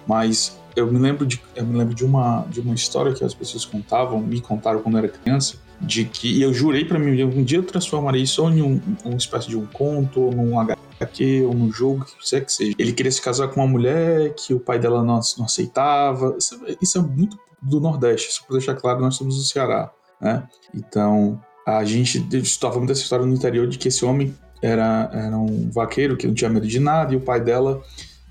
Mas 0.08 0.58
eu 0.76 0.92
me 0.92 1.00
lembro 1.00 1.26
de 1.26 1.42
eu 1.56 1.66
me 1.66 1.78
lembro 1.78 1.94
de 1.94 2.04
uma 2.04 2.46
de 2.50 2.60
uma 2.60 2.74
história 2.74 3.14
que 3.14 3.24
as 3.24 3.34
pessoas 3.34 3.66
contavam 3.66 4.20
me 4.20 4.42
contaram 4.42 4.82
quando 4.82 4.96
eu 4.96 5.04
era 5.04 5.08
criança 5.08 5.58
de 5.80 6.06
que 6.06 6.42
eu 6.42 6.54
jurei 6.54 6.86
para 6.86 6.98
mim 6.98 7.24
um 7.24 7.44
dia 7.44 7.60
eu 7.60 7.64
transformarei 7.64 8.24
isso 8.24 8.42
em 8.50 8.62
um, 8.62 8.82
uma 9.04 9.18
espécie 9.18 9.50
de 9.50 9.58
um 9.58 9.66
conto 9.66 10.22
ou 10.22 10.32
num 10.32 10.60
HQ 10.60 11.44
ou 11.44 11.54
num 11.54 11.72
jogo 11.72 12.06
que 12.06 12.14
você 12.20 12.42
que 12.42 12.52
seja 12.52 12.74
ele 12.78 12.94
queria 12.94 13.12
se 13.12 13.22
casar 13.22 13.50
com 13.50 13.62
uma 13.62 13.68
mulher 13.68 14.34
que 14.34 14.54
o 14.54 14.60
pai 14.60 14.80
dela 14.80 15.04
não, 15.04 15.20
não 15.38 15.46
aceitava 15.46 16.36
isso, 16.38 16.60
isso, 16.82 16.98
é 16.98 17.02
muito 17.02 17.38
do 17.62 17.80
Nordeste 17.80 18.32
só 18.32 18.44
para 18.46 18.58
deixar 18.58 18.76
claro 18.76 19.00
nós 19.00 19.16
somos 19.16 19.36
do 19.36 19.44
Ceará 19.44 19.92
né 20.24 20.44
então 20.74 21.40
a 21.68 21.84
gente 21.84 22.26
estava 22.38 22.80
dessa 22.86 23.02
história 23.02 23.26
no 23.26 23.34
interior 23.34 23.68
de 23.68 23.78
que 23.78 23.88
esse 23.88 24.04
homem 24.04 24.34
era, 24.62 25.10
era 25.14 25.38
um 25.38 25.70
vaqueiro 25.70 26.16
que 26.16 26.26
não 26.26 26.34
tinha 26.34 26.50
medo 26.50 26.68
de 26.68 26.80
nada 26.80 27.14
e 27.14 27.18
o 27.18 27.22
pai 27.22 27.42
dela 27.42 27.84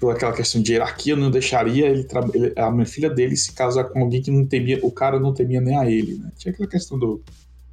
por 0.02 0.10
aquela 0.10 0.32
questão 0.32 0.60
de 0.60 0.72
hierarquia, 0.72 1.14
não 1.14 1.30
deixaria 1.30 1.86
ele, 1.86 2.04
ele, 2.34 2.52
a 2.56 2.72
minha 2.72 2.84
filha 2.84 3.08
dele 3.08 3.36
se 3.36 3.52
casar 3.52 3.84
com 3.84 4.00
alguém 4.00 4.20
que 4.20 4.32
não 4.32 4.44
temia, 4.44 4.80
o 4.82 4.90
cara 4.90 5.20
não 5.20 5.32
temia 5.32 5.60
nem 5.60 5.78
a 5.78 5.88
ele, 5.88 6.18
né? 6.18 6.32
Tinha 6.36 6.52
aquela 6.52 6.68
questão 6.68 6.98
do, 6.98 7.22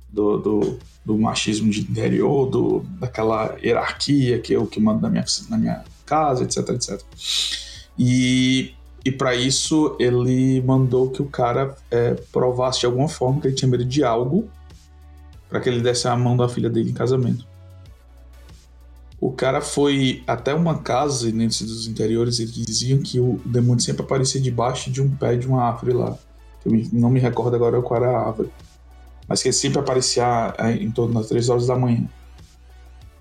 do, 0.07 0.37
do, 0.37 0.79
do 1.03 1.17
machismo 1.17 1.71
de 1.71 1.81
interior, 1.81 2.47
do, 2.47 2.85
daquela 2.99 3.57
hierarquia 3.63 4.37
que 4.37 4.53
eu 4.53 4.67
que 4.67 4.79
mando 4.79 5.01
na 5.01 5.09
minha, 5.09 5.25
na 5.49 5.57
minha 5.57 5.83
casa, 6.05 6.43
etc, 6.43 6.69
etc. 6.69 7.01
E, 7.97 8.73
e 9.09 9.11
para 9.11 9.33
isso 9.33 9.95
ele 9.99 10.61
mandou 10.61 11.09
que 11.09 11.19
o 11.19 11.25
cara 11.25 11.75
é, 11.89 12.13
provasse 12.31 12.81
de 12.81 12.85
alguma 12.85 13.09
forma 13.09 13.41
que 13.41 13.47
ele 13.47 13.55
tinha 13.55 13.67
medo 13.67 13.83
de 13.83 14.03
algo 14.03 14.47
para 15.49 15.59
que 15.59 15.67
ele 15.67 15.81
desse 15.81 16.07
a 16.07 16.15
mão 16.15 16.37
da 16.37 16.47
filha 16.47 16.69
dele 16.69 16.91
em 16.91 16.93
casamento. 16.93 17.43
O 19.19 19.31
cara 19.31 19.61
foi 19.61 20.23
até 20.27 20.53
uma 20.53 20.77
casa 20.77 21.31
nesses 21.31 21.67
dos 21.67 21.87
interiores 21.87 22.37
e 22.37 22.45
diziam 22.45 23.01
que 23.01 23.19
o 23.19 23.41
demônio 23.43 23.81
sempre 23.81 24.03
aparecia 24.03 24.39
debaixo 24.39 24.91
de 24.91 25.01
um 25.01 25.09
pé 25.09 25.35
de 25.35 25.47
uma 25.47 25.63
árvore 25.63 25.93
lá. 25.93 26.15
Eu 26.63 26.71
não 26.93 27.09
me 27.09 27.19
recordo 27.19 27.55
agora 27.55 27.81
qual 27.81 28.03
era 28.03 28.15
a 28.15 28.27
árvore. 28.27 28.51
Mas 29.27 29.41
que 29.41 29.47
ele 29.47 29.53
sempre 29.53 29.79
aparecia 29.79 30.53
é, 30.59 30.71
em 30.73 30.91
torno 30.91 31.15
das 31.15 31.27
três 31.27 31.49
horas 31.49 31.65
da 31.65 31.75
manhã. 31.75 32.07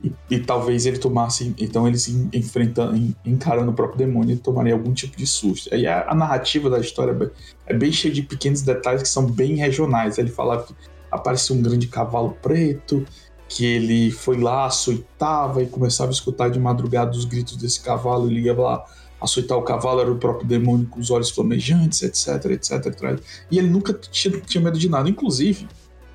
E, 0.03 0.13
e, 0.31 0.39
talvez 0.39 0.87
ele 0.87 0.99
tomasse, 0.99 1.53
então 1.59 1.89
eles 1.89 2.09
enfrentando, 2.33 3.15
encarando 3.25 3.73
o 3.73 3.75
próprio 3.75 3.99
demônio, 3.99 4.31
ele 4.31 4.41
tomaria 4.41 4.73
algum 4.73 4.93
tipo 4.93 5.17
de 5.17 5.27
susto. 5.27 5.75
Aí 5.75 5.89
a, 5.89 6.09
a 6.09 6.15
narrativa 6.15 6.71
da 6.71 6.79
história 6.79 7.33
é 7.67 7.75
bem 7.75 7.91
cheia 7.91 8.15
de 8.15 8.23
pequenos 8.23 8.63
detalhes 8.63 9.03
que 9.03 9.09
são 9.09 9.27
bem 9.27 9.57
regionais. 9.57 10.17
Ele 10.17 10.31
falava 10.31 10.63
que 10.63 10.75
apareceu 11.11 11.57
um 11.57 11.63
grande 11.63 11.89
cavalo 11.89 12.37
preto 12.41 13.05
que 13.49 13.65
ele 13.65 14.11
foi 14.11 14.39
lá, 14.39 14.67
açoitava 14.67 15.63
e 15.63 15.67
começava 15.67 16.11
a 16.11 16.13
escutar 16.13 16.51
de 16.51 16.61
madrugada 16.61 17.11
os 17.11 17.25
gritos 17.25 17.57
desse 17.57 17.81
cavalo, 17.81 18.31
ele 18.31 18.43
ia 18.43 18.55
lá 18.55 18.85
açoitar 19.21 19.57
o 19.57 19.63
cavalo, 19.63 20.01
era 20.01 20.13
o 20.13 20.19
próprio 20.19 20.47
demônio 20.47 20.87
com 20.87 21.01
os 21.01 21.11
olhos 21.11 21.31
flamejantes, 21.31 22.03
etc, 22.03 22.53
etc, 22.53 22.87
etc. 22.87 23.21
E 23.51 23.59
ele 23.59 23.69
nunca 23.69 23.93
tinha, 23.93 24.39
tinha 24.43 24.63
medo 24.63 24.79
de 24.79 24.89
nada. 24.89 25.09
Inclusive, 25.09 25.67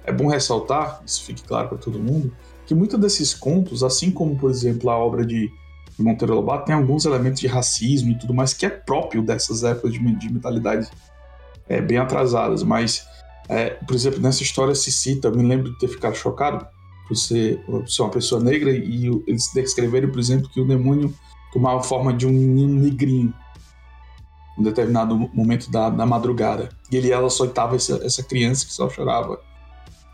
é 0.06 0.12
bom 0.12 0.28
ressaltar, 0.28 1.02
isso 1.06 1.24
fique 1.24 1.44
claro 1.44 1.70
para 1.70 1.78
todo 1.78 2.00
mundo, 2.00 2.32
que 2.66 2.74
muitos 2.74 3.00
desses 3.00 3.34
contos, 3.34 3.84
assim 3.84 4.12
como, 4.12 4.38
por 4.38 4.50
exemplo, 4.50 4.90
a 4.90 4.98
obra 4.98 5.26
de 5.26 5.52
Monteiro 6.00 6.36
Lobato, 6.36 6.66
tem 6.66 6.76
alguns 6.76 7.06
elementos 7.06 7.40
de 7.40 7.48
racismo 7.48 8.12
e 8.12 8.18
tudo 8.18 8.34
mais 8.34 8.54
que 8.54 8.66
é 8.66 8.70
próprio 8.70 9.22
dessas 9.22 9.64
épocas 9.64 9.94
de, 9.94 10.00
de 10.00 10.34
mentalidade 10.34 10.90
é, 11.68 11.82
bem 11.82 11.98
atrasadas. 11.98 12.64
Mas, 12.64 13.06
é, 13.48 13.72
por 13.72 13.96
exemplo, 13.96 14.22
nessa 14.22 14.44
história 14.44 14.74
se 14.74 14.92
cita, 14.92 15.28
eu 15.28 15.36
me 15.36 15.44
lembro 15.44 15.72
de 15.72 15.78
ter 15.78 15.88
ficado 15.88 16.16
chocado, 16.16 16.66
por 17.08 17.16
ser, 17.16 17.60
por 17.66 17.88
ser 17.88 18.02
uma 18.02 18.12
pessoa 18.12 18.42
negra, 18.42 18.72
e 18.72 19.08
eles 19.28 19.52
descreveram, 19.54 20.10
por 20.10 20.20
exemplo, 20.20 20.50
que 20.50 20.62
o 20.62 20.68
demônio 20.68 21.14
tomava 21.52 21.84
forma 21.84 22.14
de 22.14 22.26
um 22.26 22.32
menino 22.32 22.82
negrinho 22.82 23.34
em 24.58 24.64
determinado 24.64 25.16
momento 25.34 25.70
da, 25.72 25.90
da 25.90 26.06
madrugada. 26.06 26.70
E 26.92 26.96
ele 26.96 27.12
ela 27.12 27.28
açoitava 27.28 27.76
essa, 27.76 28.00
essa 28.06 28.24
criança 28.24 28.66
que 28.66 28.74
só 28.74 28.90
chorava. 28.90 29.40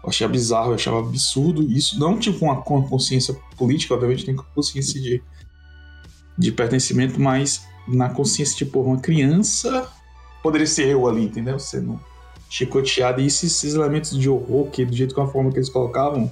Eu 0.03 0.09
achava 0.09 0.31
bizarro, 0.31 0.71
eu 0.71 0.75
achava 0.75 0.99
absurdo. 0.99 1.61
Isso 1.63 1.99
não 1.99 2.17
tipo 2.17 2.45
uma, 2.45 2.63
uma 2.63 2.87
consciência 2.87 3.35
política, 3.57 3.93
obviamente 3.93 4.25
tem 4.25 4.35
consciência 4.35 4.99
de, 5.01 5.21
de 6.37 6.51
pertencimento, 6.51 7.19
mas 7.19 7.67
na 7.87 8.09
consciência, 8.09 8.57
tipo, 8.57 8.81
uma 8.81 8.99
criança 8.99 9.91
poderia 10.43 10.67
ser 10.67 10.87
eu 10.87 11.07
ali, 11.07 11.23
entendeu? 11.25 11.59
Sendo 11.59 11.99
chicoteado. 12.49 13.21
E 13.21 13.25
esses, 13.25 13.51
esses 13.51 13.75
elementos 13.75 14.17
de 14.17 14.29
horror, 14.29 14.69
que 14.69 14.85
do 14.85 14.95
jeito 14.95 15.13
com 15.13 15.21
a 15.21 15.27
forma 15.27 15.51
que 15.51 15.57
eles 15.57 15.69
colocavam, 15.69 16.31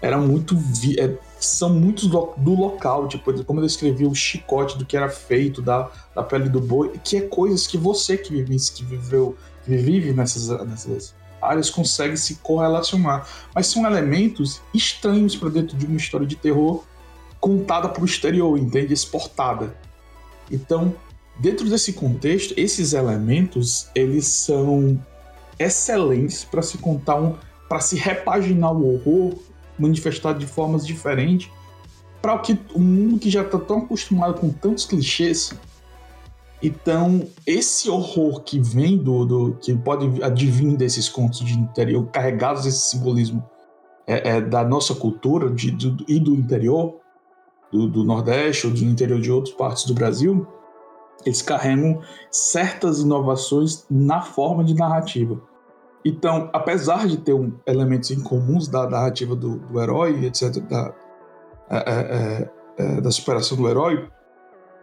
era 0.00 0.18
muito. 0.18 0.56
Vi 0.56 0.98
é, 1.00 1.16
são 1.40 1.70
muitos 1.70 2.06
do, 2.08 2.32
do, 2.36 2.54
local, 2.54 3.08
tipo, 3.08 3.44
como 3.44 3.60
eu 3.60 3.66
descrevi 3.66 4.06
o 4.06 4.14
chicote 4.14 4.78
do 4.78 4.84
que 4.84 4.96
era 4.96 5.08
feito, 5.08 5.62
da, 5.62 5.90
da 6.14 6.22
pele 6.22 6.48
do 6.48 6.60
boi, 6.60 6.92
que 7.02 7.16
é 7.16 7.20
coisas 7.22 7.66
que 7.66 7.78
você 7.78 8.16
que 8.16 8.30
vive, 8.30 8.56
que 8.74 8.84
viveu, 8.84 9.36
que 9.64 9.76
vive 9.76 10.12
nessas, 10.12 10.48
nessas 10.66 11.14
áreas 11.44 11.70
consegue 11.70 12.16
se 12.16 12.36
correlacionar. 12.36 13.26
Mas 13.54 13.66
são 13.66 13.86
elementos 13.86 14.60
estranhos 14.72 15.36
para 15.36 15.48
dentro 15.48 15.76
de 15.76 15.86
uma 15.86 15.96
história 15.96 16.26
de 16.26 16.36
terror 16.36 16.84
contada 17.40 17.88
para 17.88 18.02
o 18.02 18.06
exterior, 18.06 18.58
entende? 18.58 18.92
Exportada. 18.92 19.76
Então, 20.50 20.94
dentro 21.38 21.68
desse 21.68 21.92
contexto, 21.92 22.54
esses 22.56 22.92
elementos 22.92 23.88
eles 23.94 24.26
são 24.26 25.00
excelentes 25.58 26.44
para 26.44 26.62
se 26.62 26.78
contar 26.78 27.16
um, 27.16 27.36
para 27.68 27.80
se 27.80 27.96
repaginar 27.96 28.72
o 28.72 28.94
horror 28.94 29.34
manifestado 29.78 30.38
de 30.38 30.46
formas 30.46 30.86
diferentes 30.86 31.50
para 32.24 32.34
o 32.34 32.38
que 32.38 32.58
o 32.74 32.80
mundo 32.80 33.18
que 33.18 33.28
já 33.28 33.42
está 33.42 33.58
tão 33.58 33.78
acostumado 33.78 34.40
com 34.40 34.48
tantos 34.48 34.86
clichês. 34.86 35.52
Então, 36.66 37.20
esse 37.46 37.90
horror 37.90 38.40
que 38.40 38.58
vem 38.58 38.96
do, 38.96 39.26
do 39.26 39.54
que 39.60 39.76
pode 39.76 40.22
advir 40.22 40.74
desses 40.78 41.10
contos 41.10 41.40
de 41.40 41.58
interior, 41.58 42.06
carregados 42.06 42.64
desse 42.64 42.88
simbolismo 42.88 43.44
é, 44.06 44.36
é, 44.36 44.40
da 44.40 44.64
nossa 44.64 44.94
cultura 44.94 45.50
de, 45.50 45.70
do, 45.70 46.02
e 46.08 46.18
do 46.18 46.34
interior, 46.34 46.96
do, 47.70 47.86
do, 47.86 48.02
Nordeste 48.02 48.66
ou 48.66 48.72
do 48.72 48.82
interior 48.82 49.20
de 49.20 49.30
outras 49.30 49.54
partes 49.54 49.84
do 49.84 49.92
Brasil, 49.92 50.46
eles 51.26 51.42
carregam 51.42 52.00
certas 52.30 53.00
inovações 53.00 53.84
na 53.90 54.22
forma 54.22 54.64
de 54.64 54.72
narrativa. 54.72 55.38
Então, 56.02 56.48
apesar 56.50 57.06
de 57.06 57.18
ter 57.18 57.34
um, 57.34 57.52
elementos 57.66 58.10
incomuns 58.10 58.68
da 58.68 58.88
narrativa 58.88 59.36
do, 59.36 59.58
do 59.58 59.82
herói, 59.82 60.24
etc., 60.24 60.62
da, 60.62 60.94
é, 61.68 61.76
é, 61.76 61.92
é, 61.92 62.50
é, 62.78 63.00
da 63.02 63.10
superação 63.10 63.54
do 63.54 63.68
herói, 63.68 64.08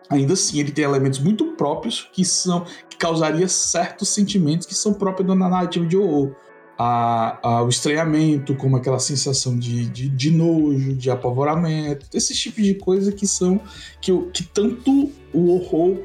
ainda 0.10 0.34
assim 0.34 0.60
ele 0.60 0.72
tem 0.72 0.84
elementos 0.84 1.20
muito 1.20 1.46
próprios 1.54 2.10
que 2.12 2.26
são 2.26 2.66
que 2.90 2.98
causaria 2.98 3.48
certos 3.48 4.10
sentimentos 4.10 4.68
que 4.68 4.76
são 4.76 4.94
próprios 4.94 5.28
da 5.28 5.36
narrativa 5.36 5.86
de 5.86 5.98
horror. 5.98 6.36
A, 6.84 7.38
a, 7.48 7.64
o 7.64 7.70
estranhamento, 7.70 8.56
como 8.56 8.76
aquela 8.76 8.98
sensação 8.98 9.56
de, 9.58 9.86
de, 9.86 10.10
de, 10.10 10.32
nojo, 10.32 10.96
de 10.96 11.12
apavoramento, 11.12 12.08
esses 12.12 12.40
tipos 12.40 12.64
de 12.64 12.74
coisa 12.74 13.12
que 13.12 13.28
são 13.28 13.62
que, 14.02 14.12
que 14.34 14.44
tanto 14.44 15.12
o 15.32 15.54
horror 15.54 16.00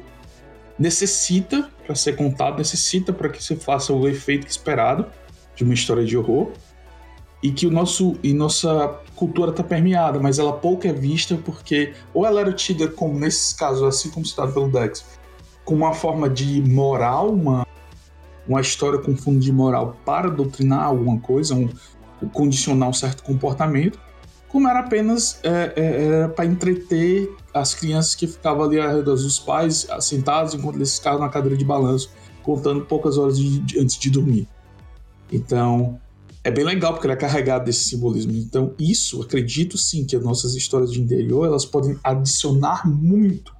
necessita 0.77 1.67
para 1.83 1.95
ser 1.95 2.15
contado, 2.15 2.59
necessita 2.59 3.11
para 3.11 3.29
que 3.29 3.43
se 3.43 3.55
faça 3.55 3.91
o 3.91 4.07
efeito 4.07 4.45
esperado 4.45 5.07
de 5.55 5.63
uma 5.63 5.73
história 5.73 6.05
de 6.05 6.15
horror 6.15 6.51
e 7.41 7.51
que 7.51 7.65
o 7.65 7.71
nosso 7.71 8.15
e 8.23 8.33
nossa 8.33 8.99
cultura 9.17 9.49
está 9.49 9.63
permeada, 9.63 10.19
mas 10.19 10.37
ela 10.37 10.53
pouco 10.53 10.87
é 10.87 10.93
vista 10.93 11.37
porque 11.43 11.93
ou 12.13 12.25
ela 12.25 12.39
era 12.39 12.53
tida 12.53 12.87
como, 12.87 13.19
nesses 13.19 13.51
casos, 13.51 13.83
assim 13.83 14.09
como 14.11 14.25
citado 14.25 14.53
pelo 14.53 14.69
Dex, 14.69 15.03
como 15.65 15.83
uma 15.83 15.93
forma 15.93 16.29
de 16.29 16.61
moral, 16.61 17.31
uma, 17.31 17.65
uma 18.47 18.61
história 18.61 18.99
com 18.99 19.17
fundo 19.17 19.39
de 19.39 19.51
moral 19.51 19.97
para 20.05 20.29
doutrinar 20.29 20.83
alguma 20.83 21.19
coisa, 21.19 21.55
um, 21.55 21.67
condicionar 22.31 22.87
um 22.87 22.93
certo 22.93 23.23
comportamento, 23.23 23.99
como 24.47 24.67
era 24.67 24.79
apenas 24.79 25.39
é, 25.43 25.73
é, 25.75 26.27
para 26.29 26.45
entreter 26.45 27.29
as 27.53 27.73
crianças 27.73 28.15
que 28.15 28.27
ficavam 28.27 28.65
ali 28.65 28.79
ao 28.79 28.87
redor 28.87 29.15
dos 29.15 29.39
pais, 29.39 29.87
sentados 29.99 30.53
enquanto 30.53 30.75
eles 30.75 30.95
ficavam 30.97 31.19
na 31.19 31.29
cadeira 31.29 31.57
de 31.57 31.65
balanço, 31.65 32.11
contando 32.43 32.85
poucas 32.85 33.17
horas 33.17 33.37
de, 33.37 33.59
de, 33.59 33.79
antes 33.79 33.97
de 33.97 34.09
dormir. 34.09 34.47
Então, 35.31 35.99
é 36.47 36.51
bem 36.51 36.63
legal 36.63 36.93
porque 36.93 37.05
ele 37.05 37.13
é 37.13 37.17
carregado 37.17 37.65
desse 37.65 37.89
simbolismo. 37.89 38.31
Então, 38.31 38.73
isso, 38.79 39.21
acredito 39.21 39.77
sim 39.77 40.05
que 40.05 40.15
as 40.15 40.23
nossas 40.23 40.55
histórias 40.55 40.93
de 40.93 41.01
interior, 41.01 41.45
elas 41.45 41.65
podem 41.65 41.99
adicionar 42.01 42.87
muito 42.87 43.53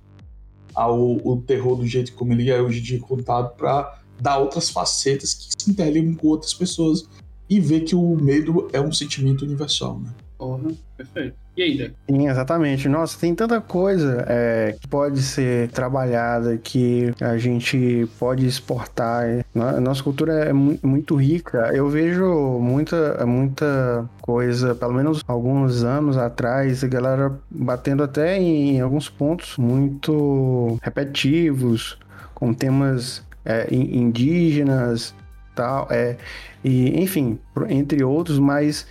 ao 0.73 1.41
terror 1.45 1.75
do 1.75 1.85
jeito 1.85 2.13
como 2.13 2.31
ele 2.31 2.49
é 2.49 2.61
hoje 2.61 2.79
em 2.79 2.83
dia 2.83 2.99
contado 2.99 3.57
para 3.57 3.99
dar 4.21 4.37
outras 4.37 4.69
facetas 4.69 5.33
que 5.33 5.49
se 5.61 5.69
interligam 5.69 6.15
com 6.15 6.27
outras 6.27 6.53
pessoas 6.53 7.09
e 7.49 7.59
ver 7.59 7.81
que 7.81 7.93
o 7.93 8.15
medo 8.15 8.69
é 8.71 8.79
um 8.79 8.91
sentimento 8.91 9.43
universal, 9.43 9.99
né? 9.99 10.13
Porra, 10.37 10.71
perfeito. 10.95 11.35
E? 11.57 11.91
Sim, 12.07 12.29
exatamente. 12.29 12.87
Nossa, 12.87 13.19
tem 13.19 13.33
tanta 13.33 13.59
coisa 13.59 14.23
é, 14.27 14.75
que 14.79 14.87
pode 14.87 15.21
ser 15.23 15.69
trabalhada, 15.69 16.55
que 16.57 17.11
a 17.19 17.35
gente 17.37 18.07
pode 18.19 18.45
exportar. 18.45 19.43
Nossa 19.81 20.03
cultura 20.03 20.33
é 20.45 20.53
muito 20.53 21.15
rica. 21.15 21.71
Eu 21.73 21.89
vejo 21.89 22.59
muita, 22.59 23.25
muita 23.25 24.07
coisa, 24.21 24.75
pelo 24.75 24.93
menos 24.93 25.23
alguns 25.27 25.83
anos 25.83 26.15
atrás, 26.15 26.83
a 26.83 26.87
galera 26.87 27.33
batendo 27.49 28.03
até 28.03 28.37
em 28.37 28.79
alguns 28.79 29.09
pontos 29.09 29.57
muito 29.57 30.77
repetitivos, 30.83 31.97
com 32.35 32.53
temas 32.53 33.23
é, 33.43 33.67
indígenas, 33.73 35.15
tal, 35.55 35.87
é, 35.89 36.17
e 36.63 37.01
enfim, 37.01 37.39
entre 37.67 38.03
outros, 38.03 38.37
mas 38.37 38.85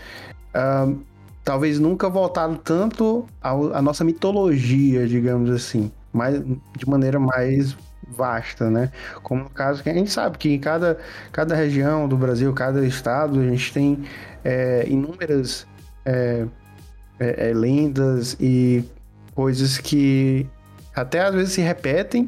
uh, 0.55 0.99
talvez 1.47 1.79
nunca 1.79 2.09
voltado 2.09 2.57
tanto 2.57 3.25
à 3.41 3.81
nossa 3.81 4.03
mitologia, 4.03 5.07
digamos 5.07 5.49
assim, 5.49 5.93
mas 6.13 6.43
de 6.77 6.91
maneira 6.91 7.21
mais 7.21 7.77
vasta, 8.09 8.69
né? 8.69 8.91
Como 9.23 9.45
no 9.45 9.51
caso 9.51 9.81
que 9.81 9.89
a 9.89 9.95
gente 9.95 10.11
sabe 10.11 10.39
que 10.39 10.53
em 10.53 10.59
cada, 10.59 10.99
cada 11.31 11.55
região 11.55 12.09
do 12.09 12.17
Brasil, 12.17 12.53
cada 12.53 12.85
estado, 12.85 13.39
a 13.39 13.45
gente 13.45 13.73
tem 13.73 14.03
é, 14.45 14.87
inúmeras 14.89 15.69
é, 16.05 16.47
é, 17.21 17.51
é 17.51 17.55
lendas 17.55 18.37
e 18.41 18.85
coisas 19.33 19.79
que 19.79 20.49
até 20.97 21.21
às 21.21 21.33
vezes 21.33 21.53
se 21.53 21.61
repetem, 21.61 22.27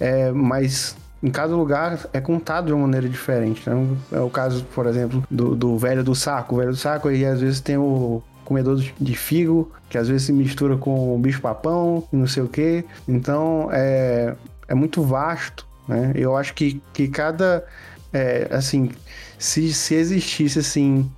é, 0.00 0.32
mas 0.32 0.96
em 1.22 1.30
cada 1.30 1.54
lugar 1.54 1.98
é 2.14 2.20
contado 2.20 2.68
de 2.68 2.72
uma 2.72 2.86
maneira 2.86 3.10
diferente. 3.10 3.68
Né? 3.68 3.94
É 4.10 4.20
o 4.20 4.30
caso, 4.30 4.64
por 4.74 4.86
exemplo, 4.86 5.22
do, 5.30 5.54
do 5.54 5.76
velho 5.76 6.02
do 6.02 6.14
saco. 6.14 6.54
O 6.54 6.58
velho 6.58 6.70
do 6.70 6.76
saco 6.78 7.08
aí 7.08 7.26
às 7.26 7.42
vezes 7.42 7.60
tem 7.60 7.76
o 7.76 8.22
comedor 8.44 8.76
de 8.76 9.14
figo, 9.16 9.72
que 9.88 9.98
às 9.98 10.08
vezes 10.08 10.26
se 10.26 10.32
mistura 10.32 10.76
com 10.76 11.18
bicho-papão 11.20 12.06
e 12.12 12.16
não 12.16 12.26
sei 12.26 12.42
o 12.42 12.48
que. 12.48 12.84
Então 13.08 13.68
é, 13.72 14.34
é 14.68 14.74
muito 14.74 15.02
vasto, 15.02 15.66
né? 15.88 16.12
Eu 16.14 16.36
acho 16.36 16.54
que, 16.54 16.80
que 16.92 17.08
cada. 17.08 17.64
É, 18.12 18.48
assim, 18.50 18.90
se, 19.38 19.72
se 19.72 19.94
existisse 19.94 20.58
assim, 20.58 21.10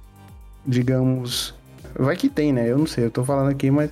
digamos. 0.66 1.54
Vai 1.98 2.14
que 2.16 2.28
tem, 2.28 2.52
né? 2.52 2.70
Eu 2.70 2.78
não 2.78 2.86
sei, 2.86 3.06
eu 3.06 3.10
tô 3.10 3.24
falando 3.24 3.50
aqui, 3.50 3.70
mas 3.70 3.90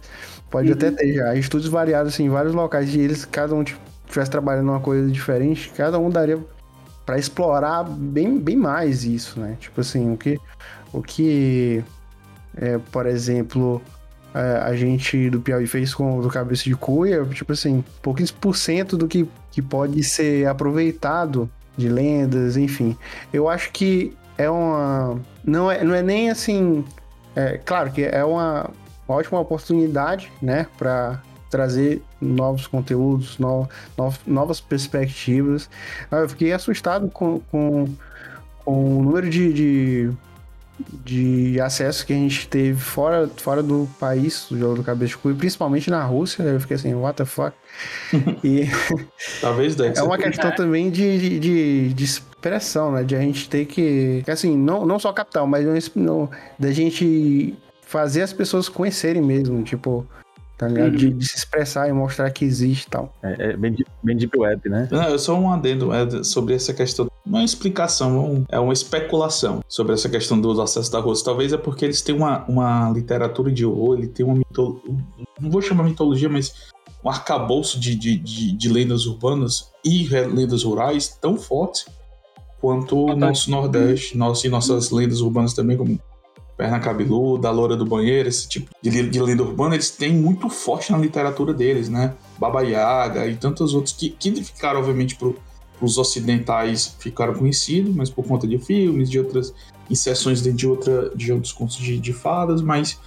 pode 0.50 0.68
uhum. 0.68 0.74
até 0.74 0.90
ter 0.90 1.14
já. 1.14 1.34
Estudos 1.34 1.68
variados 1.68 2.12
assim, 2.12 2.24
em 2.24 2.28
vários 2.28 2.54
locais, 2.54 2.94
e 2.94 3.00
eles, 3.00 3.24
cada 3.24 3.54
um 3.54 3.62
estivesse 3.62 4.30
trabalhando 4.30 4.68
uma 4.68 4.80
coisa 4.80 5.10
diferente, 5.10 5.72
cada 5.74 5.98
um 5.98 6.10
daria 6.10 6.38
para 7.06 7.18
explorar 7.18 7.84
bem, 7.84 8.38
bem 8.38 8.56
mais 8.56 9.04
isso, 9.04 9.40
né? 9.40 9.56
Tipo 9.60 9.80
assim, 9.80 10.12
o 10.12 10.16
que, 10.16 10.38
o 10.92 11.02
que 11.02 11.82
é, 12.56 12.78
por 12.90 13.06
exemplo, 13.06 13.82
a, 14.34 14.74
gente 14.74 15.30
do 15.30 15.40
Piauí 15.40 15.66
fez 15.66 15.94
com 15.94 16.18
o 16.18 16.28
Cabeça 16.28 16.64
de 16.64 16.74
Cuia, 16.74 17.24
tipo 17.26 17.52
assim, 17.52 17.84
pouquinhos 18.02 18.32
por 18.32 18.56
cento 18.56 18.96
do 18.96 19.06
que, 19.06 19.28
que 19.52 19.62
pode 19.62 20.02
ser 20.02 20.46
aproveitado 20.48 21.48
de 21.76 21.88
lendas, 21.88 22.56
enfim. 22.56 22.96
Eu 23.32 23.48
acho 23.48 23.70
que 23.70 24.16
é 24.36 24.50
uma. 24.50 25.20
Não 25.44 25.70
é, 25.70 25.84
não 25.84 25.94
é 25.94 26.02
nem 26.02 26.30
assim. 26.30 26.84
É, 27.36 27.60
claro 27.64 27.92
que 27.92 28.02
é 28.02 28.24
uma 28.24 28.70
ótima 29.06 29.38
oportunidade, 29.38 30.32
né, 30.40 30.66
para 30.78 31.20
trazer 31.50 32.02
novos 32.20 32.66
conteúdos, 32.66 33.38
no, 33.38 33.68
no, 33.96 34.12
novas 34.26 34.60
perspectivas. 34.60 35.70
Eu 36.10 36.28
fiquei 36.28 36.52
assustado 36.52 37.08
com, 37.08 37.40
com, 37.50 37.86
com 38.64 38.98
o 38.98 39.02
número 39.02 39.30
de, 39.30 39.52
de 39.52 40.10
de 40.78 41.60
acesso 41.60 42.04
que 42.04 42.12
a 42.12 42.16
gente 42.16 42.48
teve 42.48 42.78
fora, 42.80 43.28
fora 43.36 43.62
do 43.62 43.88
país, 43.98 44.46
do 44.50 44.58
jogo 44.58 44.76
do 44.76 44.82
cabeça 44.82 45.10
de 45.10 45.18
cuia, 45.18 45.34
principalmente 45.34 45.90
na 45.90 46.02
Rússia, 46.04 46.42
eu 46.42 46.60
fiquei 46.60 46.76
assim, 46.76 46.94
what 46.94 47.16
the 47.16 47.24
fuck? 47.24 47.56
e 48.42 48.68
talvez 49.40 49.78
É 49.78 50.02
uma 50.02 50.18
questão 50.18 50.50
também 50.52 50.90
de, 50.90 51.38
de, 51.38 51.92
de, 51.92 52.04
expressão, 52.04 52.92
né? 52.92 53.04
De 53.04 53.14
a 53.14 53.20
gente 53.20 53.48
ter 53.48 53.66
que, 53.66 54.22
assim, 54.26 54.56
não, 54.56 54.84
não 54.84 54.98
só 54.98 55.12
capital, 55.12 55.46
mas 55.46 55.90
não, 55.94 56.28
da 56.58 56.72
gente 56.72 57.54
fazer 57.82 58.22
as 58.22 58.32
pessoas 58.32 58.68
conhecerem 58.68 59.22
mesmo, 59.22 59.62
tipo? 59.62 60.06
Uhum. 60.68 60.90
De, 60.90 61.10
de, 61.10 61.26
se 61.26 61.36
expressar 61.36 61.88
e 61.88 61.92
mostrar 61.92 62.30
que 62.30 62.44
existe 62.44 62.86
e 62.86 62.90
tal. 62.90 63.14
É, 63.22 63.50
é 63.50 63.56
bem, 63.56 63.76
bem 64.02 64.16
deep 64.16 64.38
web, 64.38 64.68
né? 64.68 64.88
Não, 64.90 65.04
eu 65.04 65.18
só 65.18 65.38
um 65.38 65.50
adendo 65.50 65.92
é, 65.92 66.22
sobre 66.22 66.54
essa 66.54 66.72
questão. 66.72 67.10
Não 67.24 67.38
é 67.38 67.42
uma 67.42 67.44
explicação, 67.44 68.44
é 68.48 68.58
uma 68.58 68.72
especulação 68.72 69.60
sobre 69.68 69.94
essa 69.94 70.08
questão 70.08 70.40
dos 70.40 70.58
acessos 70.58 70.90
da 70.90 71.00
Rússia. 71.00 71.24
Talvez 71.24 71.52
é 71.52 71.56
porque 71.56 71.84
eles 71.84 72.02
têm 72.02 72.14
uma, 72.14 72.44
uma 72.46 72.90
literatura 72.90 73.50
de 73.50 73.64
horror, 73.64 73.96
ele 73.96 74.08
tem 74.08 74.24
uma 74.24 74.34
mitologia. 74.34 74.82
Não 75.40 75.50
vou 75.50 75.62
chamar 75.62 75.84
mitologia, 75.84 76.28
mas 76.28 76.72
um 77.04 77.08
arcabouço 77.08 77.78
de, 77.78 77.94
de, 77.94 78.16
de, 78.16 78.52
de 78.52 78.68
lendas 78.68 79.06
urbanas 79.06 79.70
e 79.84 80.08
lendas 80.08 80.62
rurais 80.62 81.08
tão 81.20 81.36
fortes 81.36 81.86
quanto 82.60 82.96
o 82.96 83.14
nosso 83.14 83.50
Nordeste, 83.50 84.16
nosso, 84.16 84.46
e 84.46 84.48
nossas 84.48 84.90
lendas 84.90 85.20
urbanas 85.20 85.52
também, 85.52 85.76
como 85.76 86.00
Perna 86.56 86.78
Cabeluda, 86.78 87.48
a 87.48 87.50
Loura 87.50 87.76
do 87.76 87.84
Banheiro, 87.84 88.28
esse 88.28 88.48
tipo 88.48 88.70
de, 88.80 89.08
de 89.08 89.20
lenda 89.20 89.42
urbana, 89.42 89.74
eles 89.74 89.90
têm 89.90 90.14
muito 90.14 90.48
forte 90.48 90.92
na 90.92 90.98
literatura 90.98 91.52
deles, 91.52 91.88
né? 91.88 92.14
Baba 92.38 92.62
Yaga 92.62 93.26
e 93.26 93.36
tantos 93.36 93.74
outros 93.74 93.92
que, 93.92 94.10
que 94.10 94.44
ficaram, 94.44 94.78
obviamente, 94.78 95.16
para 95.16 95.32
os 95.80 95.98
ocidentais 95.98 96.96
ficaram 96.98 97.34
conhecidos, 97.34 97.94
mas 97.94 98.08
por 98.08 98.24
conta 98.24 98.46
de 98.46 98.58
filmes, 98.58 99.10
de 99.10 99.18
outras 99.18 99.52
inserções 99.90 100.40
dentro 100.40 100.58
de, 100.58 100.68
outra, 100.68 101.10
de 101.14 101.32
outros 101.32 101.52
contos 101.52 101.76
de, 101.76 101.98
de 101.98 102.12
fadas, 102.12 102.62
mas 102.62 102.98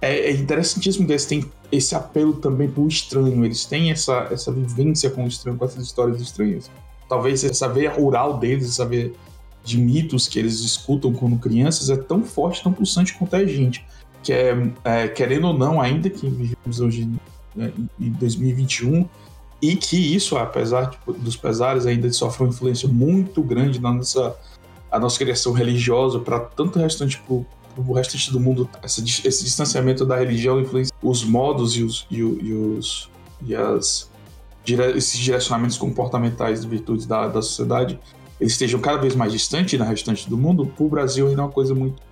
é, 0.00 0.30
é 0.30 0.32
interessantíssimo 0.32 1.06
que 1.06 1.12
eles 1.12 1.26
têm 1.26 1.44
esse 1.72 1.94
apelo 1.94 2.34
também 2.34 2.68
para 2.68 2.82
o 2.82 2.88
estranho, 2.88 3.44
eles 3.44 3.64
têm 3.64 3.90
essa, 3.90 4.28
essa 4.30 4.52
vivência 4.52 5.10
com 5.10 5.24
o 5.24 5.28
estranho, 5.28 5.58
com 5.58 5.64
essas 5.64 5.82
histórias 5.82 6.20
estranhas. 6.20 6.70
Talvez 7.08 7.42
essa 7.42 7.68
veia 7.68 7.90
rural 7.90 8.38
deles, 8.38 8.68
essa 8.68 8.84
veia 8.84 9.12
de 9.64 9.78
mitos 9.78 10.28
que 10.28 10.38
eles 10.38 10.60
escutam 10.60 11.12
quando 11.12 11.38
crianças 11.38 11.88
é 11.88 11.96
tão 11.96 12.22
forte, 12.22 12.62
tão 12.62 12.72
pulsante 12.72 13.14
quanto 13.14 13.34
a 13.34 13.44
gente. 13.44 13.84
Que 14.22 14.32
é, 14.32 14.72
é 14.84 15.08
querendo 15.08 15.48
ou 15.48 15.54
não, 15.54 15.80
ainda 15.80 16.10
que 16.10 16.28
vivemos 16.28 16.80
hoje 16.80 17.10
né, 17.56 17.72
em 17.98 18.10
2021, 18.10 19.08
e 19.62 19.76
que 19.76 19.96
isso, 19.96 20.36
apesar 20.36 20.90
tipo, 20.90 21.12
dos 21.12 21.36
pesares, 21.36 21.86
ainda 21.86 22.12
sofre 22.12 22.44
uma 22.44 22.50
influência 22.50 22.86
muito 22.86 23.42
grande 23.42 23.80
na 23.80 23.92
nossa, 23.92 24.36
a 24.92 24.98
nossa 24.98 25.18
criação 25.18 25.52
religiosa 25.52 26.18
para 26.18 26.38
tanto 26.38 26.78
restante 26.78 27.18
pro, 27.26 27.46
restante 27.94 28.30
do 28.30 28.38
mundo, 28.38 28.68
esse 28.84 29.02
distanciamento 29.02 30.04
da 30.04 30.16
religião 30.16 30.60
influencia 30.60 30.94
os 31.02 31.24
modos 31.24 31.76
e 31.76 31.82
os, 31.82 32.06
e, 32.10 32.18
e 32.18 32.52
os 32.52 33.10
e 33.46 33.54
as 33.54 34.10
esses 34.66 35.18
direcionamentos 35.18 35.76
comportamentais 35.76 36.62
de 36.62 36.68
virtudes 36.68 37.04
da, 37.04 37.28
da 37.28 37.42
sociedade 37.42 37.98
eles 38.44 38.52
estejam 38.52 38.78
cada 38.78 38.98
vez 38.98 39.16
mais 39.16 39.32
distantes 39.32 39.78
da 39.78 39.86
restante 39.86 40.28
do 40.28 40.36
mundo, 40.36 40.66
para 40.66 40.84
o 40.84 40.88
Brasil 40.88 41.26
ainda 41.26 41.40
é 41.40 41.44
uma 41.46 41.50
coisa 41.50 41.74
muito, 41.74 42.02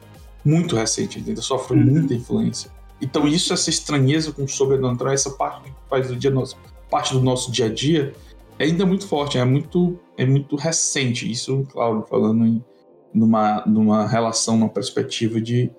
muito 0.42 0.74
recente, 0.74 1.22
ainda 1.24 1.42
sofre 1.42 1.76
uhum. 1.76 1.84
muita 1.84 2.14
influência. 2.14 2.70
Então 3.02 3.28
isso, 3.28 3.52
essa 3.52 3.68
estranheza 3.68 4.32
com 4.32 4.44
o 4.44 4.48
sobrenatural, 4.48 5.12
essa 5.12 5.30
parte 5.30 5.64
que 5.64 5.76
faz 5.90 6.08
do 6.08 6.16
dia 6.16 6.30
nosso, 6.30 6.56
parte 6.90 7.12
do 7.12 7.20
nosso 7.20 7.52
dia 7.52 7.66
a 7.66 7.68
dia, 7.68 8.14
é 8.58 8.64
ainda 8.64 8.86
muito 8.86 9.06
forte, 9.06 9.36
é 9.36 9.44
muito, 9.44 9.98
é 10.16 10.24
muito 10.24 10.56
recente. 10.56 11.30
Isso, 11.30 11.66
claro, 11.70 12.06
falando 12.08 12.46
em 12.46 12.64
numa, 13.12 13.62
numa 13.66 14.06
relação, 14.06 14.56
numa 14.56 14.70
perspectiva 14.70 15.38
de, 15.38 15.70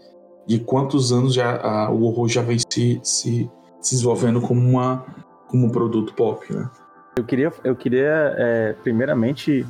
de 0.45 0.59
quantos 0.59 1.11
anos 1.11 1.33
já 1.33 1.59
a, 1.59 1.89
o 1.89 2.03
horror 2.03 2.27
já 2.27 2.43
vem 2.43 2.59
se, 2.59 2.99
se, 3.01 3.49
se 3.81 3.95
desenvolvendo 3.95 4.39
como, 4.39 4.61
uma, 4.61 5.03
como 5.47 5.65
um 5.65 5.69
produto 5.69 6.13
pop, 6.13 6.45
né? 6.53 6.69
Eu 7.17 7.23
queria, 7.23 7.51
eu 7.63 7.75
queria 7.75 8.35
é, 8.37 8.75
primeiramente 8.83 9.65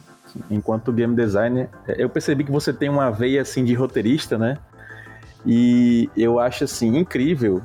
enquanto 0.49 0.91
game 0.91 1.15
designer, 1.15 1.69
eu 1.87 2.09
percebi 2.09 2.43
que 2.43 2.51
você 2.51 2.73
tem 2.73 2.89
uma 2.89 3.09
veia 3.11 3.41
assim 3.41 3.63
de 3.63 3.73
roteirista, 3.73 4.37
né? 4.37 4.57
E 5.45 6.09
eu 6.15 6.39
acho 6.39 6.63
assim 6.63 6.97
incrível 6.97 7.61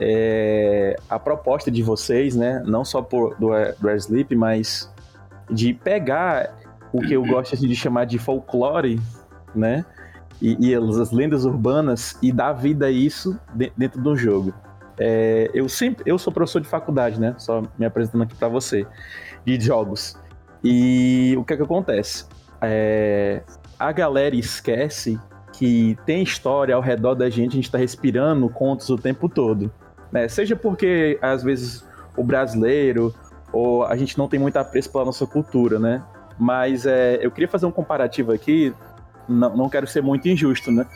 é, 0.00 0.96
a 1.08 1.18
proposta 1.18 1.70
de 1.70 1.82
vocês, 1.82 2.36
né? 2.36 2.62
Não 2.64 2.84
só 2.84 3.02
por, 3.02 3.36
do, 3.36 3.50
do 3.80 3.90
Sleep, 3.90 4.34
mas 4.36 4.92
de 5.50 5.74
pegar 5.74 6.54
o 6.92 7.00
que 7.00 7.12
eu 7.12 7.24
gosto 7.24 7.54
assim, 7.54 7.66
de 7.66 7.74
chamar 7.74 8.04
de 8.04 8.18
folclore, 8.18 9.00
né? 9.54 9.84
E, 10.40 10.70
e 10.70 10.74
as 10.74 11.10
lendas 11.10 11.44
urbanas 11.44 12.16
e 12.22 12.30
dar 12.30 12.52
vida 12.52 12.86
a 12.86 12.90
isso 12.90 13.38
dentro 13.76 14.00
do 14.00 14.16
jogo. 14.16 14.54
É, 14.96 15.50
eu 15.52 15.68
sempre, 15.68 16.02
eu 16.06 16.18
sou 16.18 16.32
professor 16.32 16.60
de 16.60 16.68
faculdade, 16.68 17.20
né? 17.20 17.34
Só 17.38 17.62
me 17.76 17.86
apresentando 17.86 18.22
aqui 18.22 18.34
para 18.34 18.48
você 18.48 18.86
de 19.44 19.60
jogos. 19.60 20.16
E 20.62 21.34
o 21.38 21.44
que 21.44 21.54
é 21.54 21.56
que 21.56 21.62
acontece? 21.62 22.26
É, 22.60 23.42
a 23.78 23.92
galera 23.92 24.34
esquece 24.34 25.18
que 25.52 25.96
tem 26.04 26.22
história 26.22 26.74
ao 26.74 26.80
redor 26.80 27.14
da 27.14 27.28
gente, 27.30 27.52
a 27.52 27.54
gente 27.54 27.64
está 27.64 27.78
respirando 27.78 28.48
contos 28.48 28.88
o 28.90 28.96
tempo 28.96 29.28
todo. 29.28 29.70
Né? 30.10 30.28
Seja 30.28 30.56
porque, 30.56 31.18
às 31.20 31.42
vezes, 31.42 31.84
o 32.16 32.22
brasileiro 32.22 33.14
ou 33.52 33.84
a 33.84 33.96
gente 33.96 34.18
não 34.18 34.28
tem 34.28 34.38
muito 34.38 34.56
apreço 34.56 34.90
pela 34.90 35.04
nossa 35.04 35.26
cultura, 35.26 35.78
né? 35.78 36.02
Mas 36.38 36.86
é, 36.86 37.18
eu 37.20 37.30
queria 37.30 37.48
fazer 37.48 37.66
um 37.66 37.70
comparativo 37.70 38.32
aqui, 38.32 38.74
não, 39.28 39.56
não 39.56 39.68
quero 39.68 39.86
ser 39.86 40.02
muito 40.02 40.28
injusto, 40.28 40.70
né? 40.70 40.86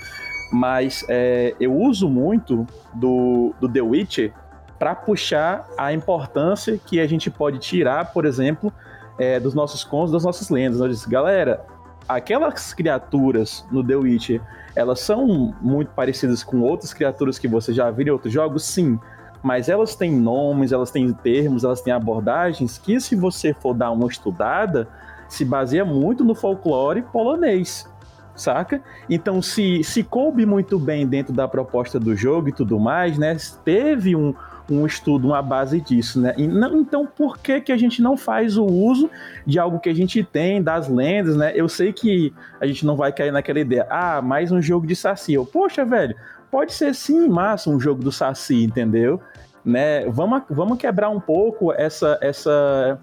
Mas 0.53 1.05
é, 1.09 1.55
eu 1.59 1.75
uso 1.75 2.09
muito 2.09 2.66
do, 2.94 3.55
do 3.59 3.68
The 3.68 3.81
Witcher 3.81 4.33
para 4.79 4.94
puxar 4.94 5.66
a 5.79 5.92
importância 5.92 6.79
que 6.85 7.01
a 7.01 7.07
gente 7.07 7.31
pode 7.31 7.59
tirar, 7.59 8.12
por 8.12 8.27
exemplo, 8.27 8.72
é, 9.18 9.38
dos 9.38 9.55
nossos 9.55 9.85
contos, 9.85 10.12
das 10.12 10.25
nossas 10.25 10.48
lendas. 10.51 10.81
Eu 10.81 10.88
disse, 10.88 11.09
galera, 11.09 11.64
aquelas 12.09 12.72
criaturas 12.72 13.64
no 13.70 13.85
The 13.85 13.96
Witcher, 13.96 14.40
elas 14.75 15.01
são 15.01 15.55
muito 15.61 15.90
parecidas 15.90 16.42
com 16.42 16.61
outras 16.61 16.92
criaturas 16.92 17.38
que 17.38 17.48
você 17.48 17.72
já 17.72 17.90
viu 17.90 18.07
em 18.07 18.11
outros 18.11 18.33
jogos? 18.33 18.64
Sim. 18.64 18.98
Mas 19.42 19.68
elas 19.68 19.96
têm 19.96 20.12
nomes, 20.12 20.72
elas 20.72 20.90
têm 20.90 21.12
termos, 21.12 21.64
elas 21.64 21.81
têm 21.81 21.92
abordagens 21.92 22.79
que, 22.79 23.01
se 23.01 23.16
você 23.16 23.53
for 23.53 23.75
dar 23.75 23.90
uma 23.90 24.07
estudada, 24.07 24.88
se 25.29 25.44
baseia 25.44 25.85
muito 25.85 26.25
no 26.25 26.35
folclore 26.35 27.03
polonês, 27.03 27.88
saca? 28.37 28.81
Então, 29.11 29.42
se, 29.42 29.83
se 29.83 30.05
coube 30.05 30.46
muito 30.46 30.79
bem 30.79 31.07
dentro 31.07 31.33
da 31.33 31.48
proposta 31.48 31.98
do 31.98 32.14
jogo 32.14 32.51
e 32.51 32.53
tudo 32.53 32.79
mais, 32.79 33.18
né? 33.18 33.37
Teve 33.64 34.14
um, 34.14 34.33
um 34.70 34.87
estudo, 34.87 35.29
uma 35.29 35.42
base 35.42 35.81
disso, 35.81 36.20
né? 36.20 36.35
Não, 36.38 36.77
então, 36.81 37.07
por 37.07 37.38
que, 37.38 37.61
que 37.61 37.72
a 37.72 37.77
gente 37.77 38.01
não 38.01 38.16
faz 38.16 38.57
o 38.57 38.64
uso 38.64 39.11
de 39.46 39.59
algo 39.59 39.81
que 39.81 39.88
a 39.88 39.94
gente 39.94 40.22
tem, 40.22 40.62
das 40.62 40.88
lendas, 40.88 41.37
né? 41.37 41.53
Eu 41.55 41.68
sei 41.68 41.92
que 41.92 42.33
a 42.61 42.66
gente 42.66 42.87
não 42.87 42.96
vai 42.96 43.12
cair 43.12 43.33
naquela 43.33 43.61
ideia, 43.61 43.87
ah, 43.90 44.22
mais 44.22 44.53
um 44.53 44.61
jogo 44.62 44.87
de 44.87 44.94
Saci. 44.94 45.35
Eu, 45.35 45.44
poxa, 45.44 45.85
velho, 45.85 46.14
pode 46.51 46.72
ser 46.72 46.94
sim 46.94 47.29
massa 47.29 47.70
um 47.70 47.81
jogo 47.81 48.03
do 48.03 48.12
Saci, 48.12 48.62
entendeu? 48.64 49.20
Né? 49.64 50.07
Vamos, 50.07 50.42
vamos 50.51 50.79
quebrar 50.79 51.11
um 51.11 51.20
pouco 51.20 51.72
essa, 51.72 52.18
essa, 52.20 52.98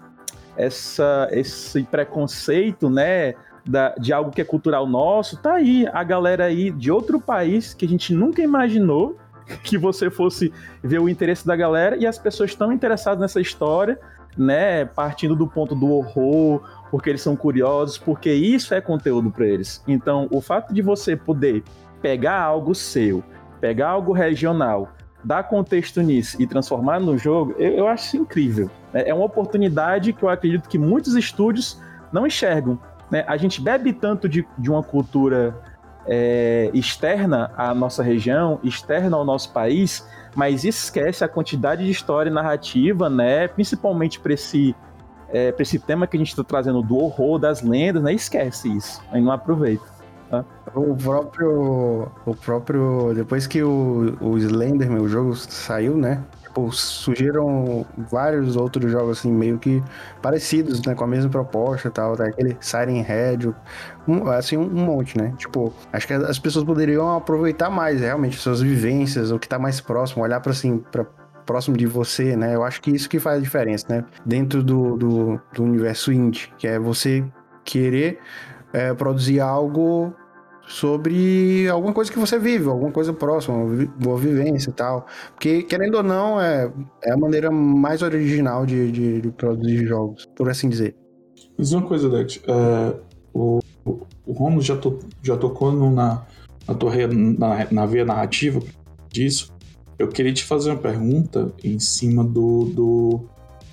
essa, 0.56 1.28
esse 1.30 1.82
preconceito, 1.84 2.88
né? 2.88 3.34
Da, 3.66 3.94
de 3.96 4.10
algo 4.10 4.30
que 4.30 4.40
é 4.40 4.44
cultural 4.44 4.86
nosso, 4.86 5.36
tá 5.36 5.56
aí 5.56 5.86
a 5.92 6.02
galera 6.02 6.46
aí 6.46 6.70
de 6.70 6.90
outro 6.90 7.20
país 7.20 7.74
que 7.74 7.84
a 7.84 7.88
gente 7.88 8.14
nunca 8.14 8.40
imaginou 8.40 9.18
que 9.62 9.76
você 9.76 10.10
fosse 10.10 10.52
ver 10.82 11.00
o 11.00 11.08
interesse 11.08 11.46
da 11.46 11.56
galera 11.56 11.96
e 11.96 12.06
as 12.06 12.18
pessoas 12.18 12.50
estão 12.50 12.72
interessadas 12.72 13.20
nessa 13.20 13.40
história, 13.40 13.98
né? 14.36 14.84
Partindo 14.84 15.34
do 15.34 15.46
ponto 15.46 15.74
do 15.74 15.90
horror, 15.90 16.62
porque 16.90 17.10
eles 17.10 17.22
são 17.22 17.36
curiosos, 17.36 17.98
porque 17.98 18.32
isso 18.32 18.74
é 18.74 18.80
conteúdo 18.80 19.30
para 19.30 19.46
eles. 19.46 19.82
Então, 19.86 20.28
o 20.30 20.40
fato 20.40 20.72
de 20.72 20.82
você 20.82 21.16
poder 21.16 21.62
pegar 22.00 22.40
algo 22.40 22.74
seu, 22.74 23.22
pegar 23.60 23.88
algo 23.88 24.12
regional, 24.12 24.92
dar 25.22 25.42
contexto 25.44 26.00
nisso 26.00 26.40
e 26.40 26.46
transformar 26.46 27.00
no 27.00 27.18
jogo, 27.18 27.54
eu, 27.58 27.72
eu 27.72 27.88
acho 27.88 28.16
incrível. 28.16 28.70
É, 28.92 29.10
é 29.10 29.14
uma 29.14 29.24
oportunidade 29.24 30.12
que 30.12 30.22
eu 30.22 30.28
acredito 30.28 30.68
que 30.68 30.78
muitos 30.78 31.14
estúdios 31.14 31.80
não 32.12 32.26
enxergam. 32.26 32.78
Né? 33.10 33.24
A 33.26 33.36
gente 33.36 33.60
bebe 33.60 33.92
tanto 33.92 34.28
de, 34.28 34.46
de 34.56 34.70
uma 34.70 34.82
cultura 34.82 35.54
é, 36.06 36.70
externa 36.72 37.52
à 37.56 37.74
nossa 37.74 38.02
região, 38.02 38.58
externa 38.62 39.16
ao 39.16 39.24
nosso 39.24 39.52
país, 39.52 40.06
mas 40.34 40.64
esquece 40.64 41.24
a 41.24 41.28
quantidade 41.28 41.84
de 41.84 41.90
história 41.90 42.30
e 42.30 42.32
narrativa, 42.32 43.10
né? 43.10 43.48
Principalmente 43.48 44.20
para 44.20 44.32
esse, 44.32 44.74
é, 45.32 45.54
esse 45.58 45.78
tema 45.78 46.06
que 46.06 46.16
a 46.16 46.18
gente 46.18 46.28
está 46.28 46.44
trazendo 46.44 46.82
do 46.82 46.96
horror, 46.96 47.38
das 47.38 47.62
lendas, 47.62 48.02
né? 48.02 48.12
Esquece 48.12 48.74
isso, 48.74 49.02
aí 49.10 49.20
não 49.20 49.32
aproveita. 49.32 49.84
Tá? 50.30 50.44
O 50.74 50.94
próprio, 50.94 52.08
o 52.24 52.34
próprio, 52.36 53.12
depois 53.14 53.48
que 53.48 53.62
o, 53.62 54.16
o 54.20 54.38
Slenderman, 54.38 55.02
o 55.02 55.08
jogo 55.08 55.34
saiu, 55.34 55.96
né? 55.96 56.22
Tipo, 56.42 56.70
surgiram 56.72 57.84
vários 57.96 58.56
outros 58.56 58.90
jogos 58.90 59.18
assim, 59.18 59.32
meio 59.32 59.58
que 59.58 59.82
parecidos, 60.22 60.82
né? 60.82 60.94
Com 60.94 61.04
a 61.04 61.06
mesma 61.06 61.30
proposta 61.30 61.88
e 61.88 61.90
tal. 61.90 62.16
Tá? 62.16 62.26
Aquele 62.26 62.56
Siren 62.60 63.02
Head, 63.02 63.54
um, 64.06 64.28
assim, 64.28 64.56
um, 64.56 64.68
monte, 64.68 65.16
né? 65.16 65.34
Tipo, 65.36 65.72
acho 65.92 66.06
que 66.06 66.12
as 66.12 66.38
pessoas 66.38 66.64
poderiam 66.64 67.16
aproveitar 67.16 67.70
mais, 67.70 68.00
realmente, 68.00 68.36
suas 68.36 68.60
vivências, 68.60 69.30
o 69.30 69.38
que 69.38 69.48
tá 69.48 69.58
mais 69.58 69.80
próximo, 69.80 70.22
olhar 70.22 70.40
para 70.40 70.52
assim, 70.52 70.78
para 70.78 71.04
próximo 71.46 71.76
de 71.76 71.86
você, 71.86 72.36
né? 72.36 72.54
Eu 72.54 72.62
acho 72.62 72.80
que 72.80 72.90
isso 72.90 73.08
que 73.08 73.18
faz 73.18 73.38
a 73.38 73.42
diferença, 73.42 73.86
né? 73.88 74.04
Dentro 74.24 74.62
do, 74.62 74.96
do, 74.96 75.40
do 75.52 75.62
universo 75.64 76.12
indie, 76.12 76.48
que 76.56 76.66
é 76.66 76.78
você 76.78 77.24
querer 77.64 78.18
é, 78.72 78.94
produzir 78.94 79.40
algo 79.40 80.14
sobre 80.70 81.68
alguma 81.68 81.92
coisa 81.92 82.12
que 82.12 82.18
você 82.18 82.38
vive, 82.38 82.68
alguma 82.68 82.92
coisa 82.92 83.12
próxima, 83.12 83.56
boa 83.98 84.16
vivência 84.16 84.70
e 84.70 84.72
tal. 84.72 85.06
Porque, 85.32 85.62
querendo 85.64 85.96
ou 85.96 86.02
não, 86.02 86.40
é, 86.40 86.72
é 87.02 87.12
a 87.12 87.16
maneira 87.16 87.50
mais 87.50 88.02
original 88.02 88.64
de, 88.64 88.90
de, 88.92 89.20
de 89.20 89.30
produzir 89.32 89.84
jogos, 89.86 90.26
por 90.36 90.48
assim 90.48 90.68
dizer. 90.68 90.94
Diz 91.58 91.72
uma 91.72 91.86
coisa, 91.86 92.08
Dex. 92.08 92.40
É, 92.46 92.94
o, 93.34 93.59
o 93.84 94.32
Romulo 94.32 94.62
já, 94.62 94.76
to, 94.76 94.98
já 95.22 95.36
tocou 95.36 95.72
no, 95.72 95.90
na, 95.90 96.26
na, 96.66 96.74
torre, 96.74 97.06
na, 97.06 97.66
na 97.70 97.86
veia 97.86 98.04
narrativa 98.04 98.60
disso. 99.10 99.52
Eu 99.98 100.08
queria 100.08 100.32
te 100.32 100.44
fazer 100.44 100.70
uma 100.70 100.78
pergunta 100.78 101.52
em 101.62 101.78
cima 101.78 102.24
do, 102.24 102.64
do 102.64 103.20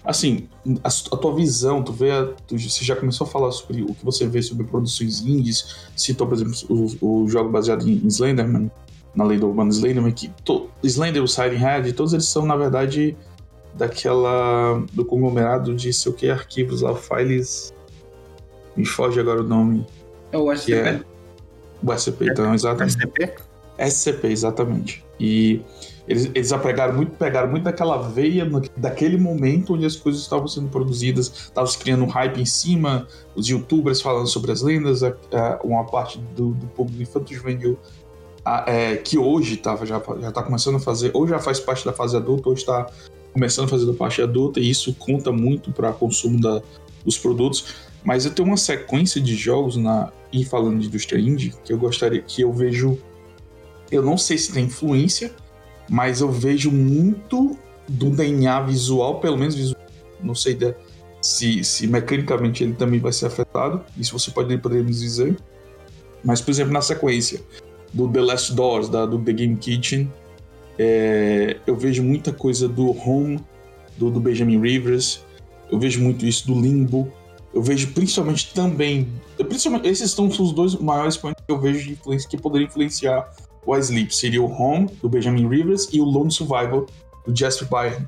Assim, 0.07 0.47
a, 0.85 0.87
a, 0.87 1.17
tua 1.17 1.35
visão, 1.35 1.83
tu 1.83 1.91
vê, 1.91 2.07
tu, 2.47 2.57
você 2.57 2.85
já 2.85 2.95
começou 2.95 3.27
a 3.27 3.29
falar 3.29 3.51
sobre 3.51 3.81
o 3.81 3.93
que 3.93 4.05
você 4.05 4.25
vê 4.25 4.41
sobre 4.41 4.65
produções 4.65 5.19
indies, 5.19 5.89
citou, 5.97 6.25
por 6.25 6.35
exemplo, 6.35 6.53
o, 7.01 7.23
o 7.23 7.27
jogo 7.27 7.49
baseado 7.49 7.85
em 7.85 8.07
Slenderman, 8.07 8.71
na 9.13 9.25
lei 9.25 9.37
do 9.37 9.47
urbano 9.47 9.69
Slenderman, 9.69 10.13
que 10.13 10.29
to, 10.45 10.69
Slender, 10.81 11.21
o 11.21 11.27
Siren 11.27 11.57
Head, 11.57 11.91
todos 11.91 12.13
eles 12.13 12.25
são, 12.25 12.45
na 12.45 12.55
verdade, 12.55 13.17
daquela, 13.73 14.81
do 14.93 15.03
conglomerado 15.03 15.75
de 15.75 15.91
sei 15.91 16.09
o 16.09 16.15
que, 16.15 16.29
arquivos 16.29 16.79
lá, 16.79 16.95
files, 16.95 17.73
me 18.77 18.85
foge 18.85 19.19
agora 19.19 19.41
o 19.41 19.47
nome. 19.47 19.85
É 20.31 20.37
o 20.37 20.51
SCP. 20.51 20.73
É, 20.73 21.01
o 21.83 21.93
SCP, 21.93 22.25
então, 22.29 22.53
exatamente. 22.53 22.97
SCP? 22.97 23.33
SCP, 23.77 24.27
exatamente. 24.27 25.05
E 25.19 25.61
eles, 26.07 26.31
eles 26.33 26.51
apegaram 26.51 26.95
muito, 26.95 27.11
pegaram 27.11 27.49
muito 27.49 27.63
daquela 27.63 27.97
veia, 27.97 28.45
no, 28.45 28.61
daquele 28.75 29.17
momento 29.17 29.73
onde 29.73 29.85
as 29.85 29.95
coisas 29.95 30.21
estavam 30.21 30.47
sendo 30.47 30.69
produzidas, 30.69 31.27
estavam 31.27 31.69
se 31.69 31.77
criando 31.77 32.03
um 32.03 32.07
hype 32.07 32.39
em 32.39 32.45
cima, 32.45 33.07
os 33.35 33.47
youtubers 33.47 34.01
falando 34.01 34.27
sobre 34.27 34.51
as 34.51 34.61
lendas, 34.61 35.03
a, 35.03 35.13
a, 35.31 35.59
uma 35.63 35.85
parte 35.85 36.17
do, 36.35 36.51
do 36.51 36.67
público 36.67 37.01
infanto-juvenil 37.01 37.77
é, 38.65 38.95
que 38.95 39.17
hoje 39.17 39.57
tava, 39.57 39.85
já, 39.85 40.01
já 40.21 40.31
tá 40.31 40.41
começando 40.41 40.75
a 40.75 40.79
fazer, 40.79 41.11
ou 41.13 41.27
já 41.27 41.39
faz 41.39 41.59
parte 41.59 41.83
da 41.83 41.91
fase 41.91 42.15
adulta, 42.15 42.47
ou 42.47 42.55
está 42.55 42.89
começando 43.33 43.65
a 43.65 43.67
fazer 43.67 43.85
da 43.85 43.93
parte 43.93 44.21
adulta, 44.21 44.59
e 44.59 44.69
isso 44.69 44.93
conta 44.93 45.31
muito 45.31 45.71
para 45.71 45.91
consumo 45.91 46.39
da, 46.39 46.61
dos 47.03 47.17
produtos. 47.17 47.75
Mas 48.07 48.23
eu 48.23 48.31
tenho 48.31 48.47
uma 48.47 48.55
sequência 48.55 49.19
de 49.19 49.35
jogos 49.35 49.75
na 49.75 50.13
e 50.31 50.45
falando 50.45 50.79
de 50.79 50.87
indústria 50.87 51.19
indie 51.19 51.53
que 51.65 51.73
eu 51.73 51.77
gostaria 51.77 52.21
que 52.21 52.41
eu 52.41 52.53
vejo 52.53 52.97
eu 53.91 54.01
não 54.01 54.17
sei 54.17 54.37
se 54.37 54.53
tem 54.53 54.65
influência 54.65 55.33
mas 55.89 56.21
eu 56.21 56.31
vejo 56.31 56.71
muito 56.71 57.57
do 57.87 58.09
DNA 58.09 58.61
visual, 58.61 59.19
pelo 59.19 59.37
menos 59.37 59.55
visual, 59.55 59.81
não 60.21 60.35
sei 60.35 60.53
de, 60.53 60.73
se, 61.21 61.63
se 61.63 61.87
mecanicamente 61.87 62.63
ele 62.63 62.73
também 62.73 62.99
vai 62.99 63.13
ser 63.13 63.25
afetado, 63.25 63.83
isso 63.97 64.17
você 64.17 64.31
pode 64.31 64.57
podemos 64.57 64.99
dizer. 64.99 65.37
Mas, 66.23 66.41
por 66.41 66.51
exemplo, 66.51 66.73
na 66.73 66.81
sequência 66.81 67.41
do 67.93 68.07
The 68.09 68.21
Last 68.21 68.53
Doors, 68.53 68.89
da, 68.89 69.05
do 69.05 69.19
The 69.19 69.33
Game 69.33 69.55
Kitchen, 69.55 70.11
é, 70.77 71.57
eu 71.65 71.75
vejo 71.75 72.03
muita 72.03 72.33
coisa 72.33 72.67
do 72.67 72.89
Home, 72.89 73.39
do, 73.97 74.11
do 74.11 74.19
Benjamin 74.19 74.59
Rivers, 74.59 75.25
eu 75.71 75.79
vejo 75.79 76.01
muito 76.01 76.25
isso 76.25 76.47
do 76.47 76.59
Limbo, 76.59 77.11
eu 77.57 77.61
vejo 77.63 77.91
principalmente 77.91 78.53
também. 78.53 79.11
Principalmente, 79.35 79.89
esses 79.89 80.11
são 80.11 80.27
os 80.27 80.51
dois 80.53 80.75
maiores 80.75 81.17
pontos 81.17 81.43
que 81.43 81.51
eu 81.51 81.59
vejo 81.59 81.83
de 81.83 81.93
influência 81.93 82.29
que 82.29 82.37
poderiam 82.37 82.67
influenciar 82.67 83.33
o 83.65 83.75
Sleep 83.75 84.15
seria 84.15 84.41
o 84.41 84.45
Home, 84.45 84.87
do 85.01 85.09
Benjamin 85.09 85.49
Rivers, 85.49 85.89
e 85.91 85.99
o 85.99 86.05
Lone 86.05 86.31
Survival, 86.31 86.85
do 87.25 87.35
Jasper 87.35 87.67
Byrne. 87.67 88.07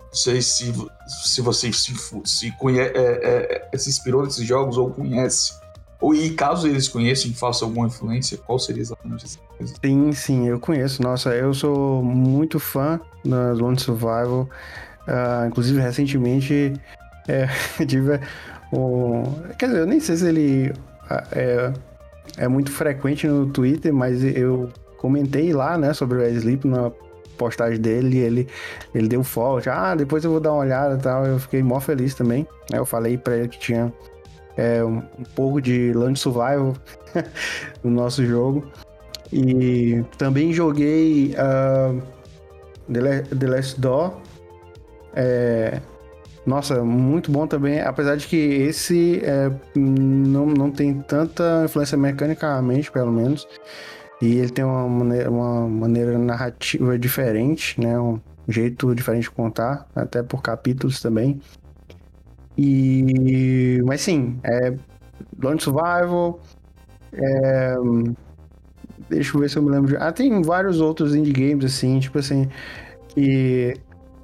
Não 0.00 0.14
sei 0.14 0.40
se, 0.40 0.72
se 1.24 1.42
você 1.42 1.72
se, 1.72 1.92
se, 2.24 2.52
conhece, 2.52 2.96
é, 2.96 3.00
é, 3.00 3.68
é, 3.72 3.78
se 3.78 3.90
inspirou 3.90 4.24
nesses 4.24 4.46
jogos 4.46 4.78
ou 4.78 4.88
conhece, 4.90 5.52
Ou, 6.00 6.14
e 6.14 6.30
caso 6.30 6.68
eles 6.68 6.86
conheçam 6.88 7.30
e 7.30 7.34
façam 7.34 7.68
alguma 7.68 7.88
influência, 7.88 8.38
qual 8.38 8.60
seria 8.60 8.80
exatamente 8.80 9.24
essa 9.24 9.38
coisa? 9.58 9.74
Sim, 9.84 10.12
sim, 10.12 10.46
eu 10.46 10.60
conheço. 10.60 11.02
Nossa, 11.02 11.34
eu 11.34 11.52
sou 11.52 12.00
muito 12.00 12.60
fã 12.60 13.00
da 13.24 13.52
Lone 13.52 13.78
Survival. 13.78 14.48
Uh, 15.06 15.48
inclusive, 15.48 15.80
recentemente, 15.80 16.72
é, 17.28 17.48
tive 17.86 18.20
o... 18.74 19.24
Quer 19.58 19.66
dizer, 19.66 19.80
eu 19.80 19.86
nem 19.86 20.00
sei 20.00 20.16
se 20.16 20.26
ele 20.26 20.72
é, 21.32 21.72
é 22.38 22.48
muito 22.48 22.70
frequente 22.70 23.26
no 23.26 23.46
Twitter, 23.46 23.92
mas 23.92 24.24
eu 24.24 24.70
comentei 24.98 25.52
lá, 25.52 25.76
né, 25.76 25.92
sobre 25.92 26.18
o 26.18 26.26
Sleep 26.26 26.66
na 26.66 26.90
postagem 27.36 27.80
dele, 27.80 28.18
ele, 28.18 28.48
ele 28.94 29.08
deu 29.08 29.22
follow, 29.22 29.60
ah, 29.66 29.94
depois 29.94 30.24
eu 30.24 30.30
vou 30.30 30.40
dar 30.40 30.52
uma 30.52 30.62
olhada 30.62 30.94
e 30.94 30.98
tal, 30.98 31.26
eu 31.26 31.38
fiquei 31.38 31.62
mó 31.62 31.80
feliz 31.80 32.14
também, 32.14 32.46
eu 32.72 32.86
falei 32.86 33.18
pra 33.18 33.36
ele 33.36 33.48
que 33.48 33.58
tinha 33.58 33.92
é, 34.56 34.84
um, 34.84 34.98
um 35.18 35.24
pouco 35.34 35.60
de 35.60 35.92
Land 35.92 36.18
Survival 36.18 36.74
no 37.82 37.90
nosso 37.90 38.24
jogo, 38.24 38.64
e 39.32 40.04
também 40.16 40.52
joguei 40.52 41.34
uh, 41.34 42.00
The 42.90 43.46
Last 43.46 43.80
Door, 43.80 44.14
é, 45.14 45.80
nossa, 46.46 46.84
muito 46.84 47.30
bom 47.30 47.46
também, 47.46 47.80
apesar 47.80 48.16
de 48.16 48.26
que 48.26 48.36
esse 48.36 49.20
é, 49.24 49.50
não, 49.74 50.46
não 50.46 50.70
tem 50.70 51.00
tanta 51.00 51.62
influência 51.64 51.96
mecanicamente, 51.96 52.90
pelo 52.90 53.12
menos. 53.12 53.46
E 54.20 54.38
ele 54.38 54.50
tem 54.50 54.64
uma 54.64 54.88
maneira, 54.88 55.30
uma 55.30 55.68
maneira 55.68 56.18
narrativa 56.18 56.98
diferente, 56.98 57.80
né? 57.80 57.98
Um 57.98 58.20
jeito 58.48 58.94
diferente 58.94 59.24
de 59.24 59.30
contar, 59.30 59.86
até 59.94 60.22
por 60.22 60.42
capítulos 60.42 61.00
também. 61.00 61.40
E... 62.56 63.82
Mas 63.84 64.00
sim, 64.02 64.38
é... 64.44 64.74
Lone 65.42 65.60
Survival... 65.60 66.40
É... 67.12 67.74
Deixa 69.08 69.36
eu 69.36 69.40
ver 69.40 69.50
se 69.50 69.56
eu 69.58 69.62
me 69.62 69.70
lembro 69.70 69.88
de... 69.90 69.96
Ah, 69.96 70.12
tem 70.12 70.40
vários 70.42 70.80
outros 70.80 71.14
indie 71.14 71.32
games, 71.32 71.64
assim, 71.64 71.98
tipo 72.00 72.18
assim... 72.18 72.48
Que 73.08 73.76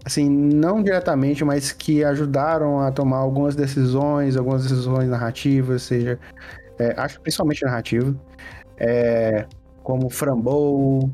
assim, 0.05 0.29
não 0.29 0.83
diretamente, 0.83 1.45
mas 1.45 1.73
que 1.73 2.05
ajudaram 2.05 2.81
a 2.81 2.91
tomar 2.91 3.19
algumas 3.19 3.55
decisões, 3.55 4.37
algumas 4.37 4.63
decisões 4.63 5.09
narrativas, 5.09 5.83
seja, 5.83 6.19
é, 6.79 6.95
acho 6.97 7.21
principalmente 7.21 7.65
narrativa, 7.65 8.15
é, 8.79 9.47
como 9.83 10.09
Frambow, 10.09 11.11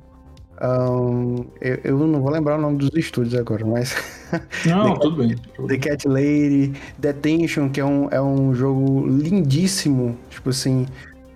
um, 0.63 1.45
eu, 1.61 1.79
eu, 1.85 1.99
não 1.99 2.21
vou 2.21 2.31
lembrar 2.31 2.59
o 2.59 2.61
nome 2.61 2.79
dos 2.79 2.91
estúdios 2.95 3.35
agora, 3.35 3.65
mas. 3.67 3.95
Não, 4.65 4.95
The 4.95 5.01
tudo 5.01 5.17
bem. 5.17 5.37
The 5.67 5.77
Cat 5.77 6.09
Lady, 6.09 6.73
Detention, 6.99 7.69
que 7.69 7.79
é 7.79 7.85
um, 7.85 8.09
é 8.11 8.21
um 8.21 8.55
jogo 8.55 9.07
lindíssimo, 9.07 10.17
tipo 10.31 10.51
assim, 10.51 10.87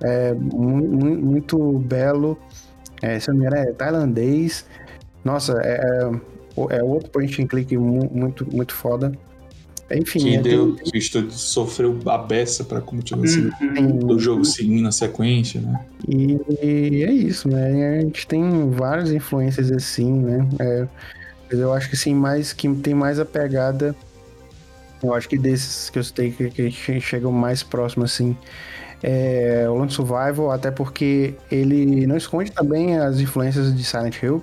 é, 0.03 0.33
muito, 0.33 1.23
muito 1.23 1.79
belo. 1.81 2.39
É, 3.03 3.19
se 3.21 3.31
eu 3.31 3.35
não 3.35 3.41
me 3.41 3.47
engano, 3.47 3.69
é 3.69 3.73
tailandês. 3.73 4.67
Nossa, 5.23 5.61
é, 5.63 6.11
é 6.71 6.83
outro 6.83 7.11
point 7.11 7.43
and 7.43 7.47
click 7.47 7.77
muito, 7.77 8.47
muito 8.55 8.75
foda. 8.75 9.13
Enfim. 9.91 10.21
Que, 10.21 10.37
é, 10.37 10.41
deu, 10.41 10.77
tem... 10.77 10.85
que 10.85 10.97
o 10.97 10.99
estúdio 10.99 11.33
sofreu 11.33 11.99
a 12.07 12.19
beça 12.19 12.63
pra 12.63 12.81
continuação 12.81 13.51
uhum. 13.61 13.99
do 13.99 14.19
jogo 14.19 14.45
seguindo 14.45 14.87
a 14.87 14.93
sequência, 14.93 15.61
né? 15.61 15.85
E, 16.09 16.39
e, 16.63 17.03
é 17.03 17.13
isso, 17.13 17.49
né? 17.49 17.99
A 17.99 18.01
gente 18.03 18.27
tem 18.27 18.71
várias 18.71 19.11
influências 19.11 19.73
assim, 19.73 20.13
né? 20.13 20.49
É, 20.61 20.87
eu 21.51 21.73
acho 21.73 21.91
que 21.91 21.97
sim, 21.97 22.15
mais 22.15 22.53
que 22.53 22.73
tem 22.77 22.95
mais 22.95 23.19
a 23.19 23.25
pegada. 23.25 23.95
Eu 25.03 25.15
acho 25.15 25.29
que 25.29 25.37
desses 25.37 25.91
que 25.91 25.99
eu 25.99 26.05
citei 26.05 26.31
que, 26.31 26.51
que 26.51 27.01
chegam 27.01 27.33
mais 27.33 27.63
próximo 27.63 28.05
assim. 28.05 28.37
É 29.03 29.65
o 29.67 29.75
Lone 29.75 29.91
Survival, 29.91 30.51
até 30.51 30.71
porque 30.71 31.35
ele 31.51 32.07
não 32.07 32.19
esconde 32.19 32.53
também 32.53 32.99
as 32.99 33.19
influências 33.19 33.75
de 33.75 33.83
Silent 33.83 34.23
Hill 34.23 34.43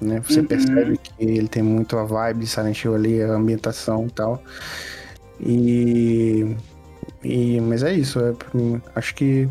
né? 0.00 0.20
Você 0.26 0.40
uhum. 0.40 0.46
percebe 0.46 0.98
que 0.98 1.24
ele 1.24 1.48
tem 1.48 1.62
muito 1.62 1.96
a 1.98 2.04
vibe 2.04 2.40
de 2.40 2.46
Silent 2.46 2.84
Hill 2.84 2.94
ali, 2.94 3.22
a 3.22 3.32
ambientação 3.32 4.06
e 4.06 4.10
tal. 4.10 4.42
E, 5.40 6.56
e 7.22 7.60
mas 7.60 7.82
é 7.82 7.92
isso, 7.92 8.18
é, 8.20 8.34
acho 8.94 9.14
que 9.14 9.48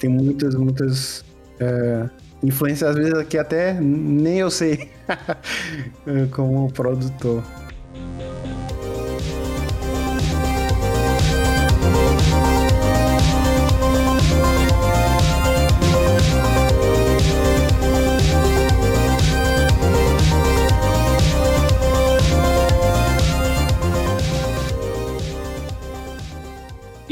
tem 0.00 0.10
muitas, 0.10 0.54
muitas 0.54 1.24
é, 1.60 2.08
influências, 2.42 2.90
às 2.90 2.96
vezes 2.96 3.26
que 3.28 3.38
até 3.38 3.74
nem 3.80 4.38
eu 4.38 4.50
sei 4.50 4.90
como 6.32 6.70
produtor. 6.72 7.42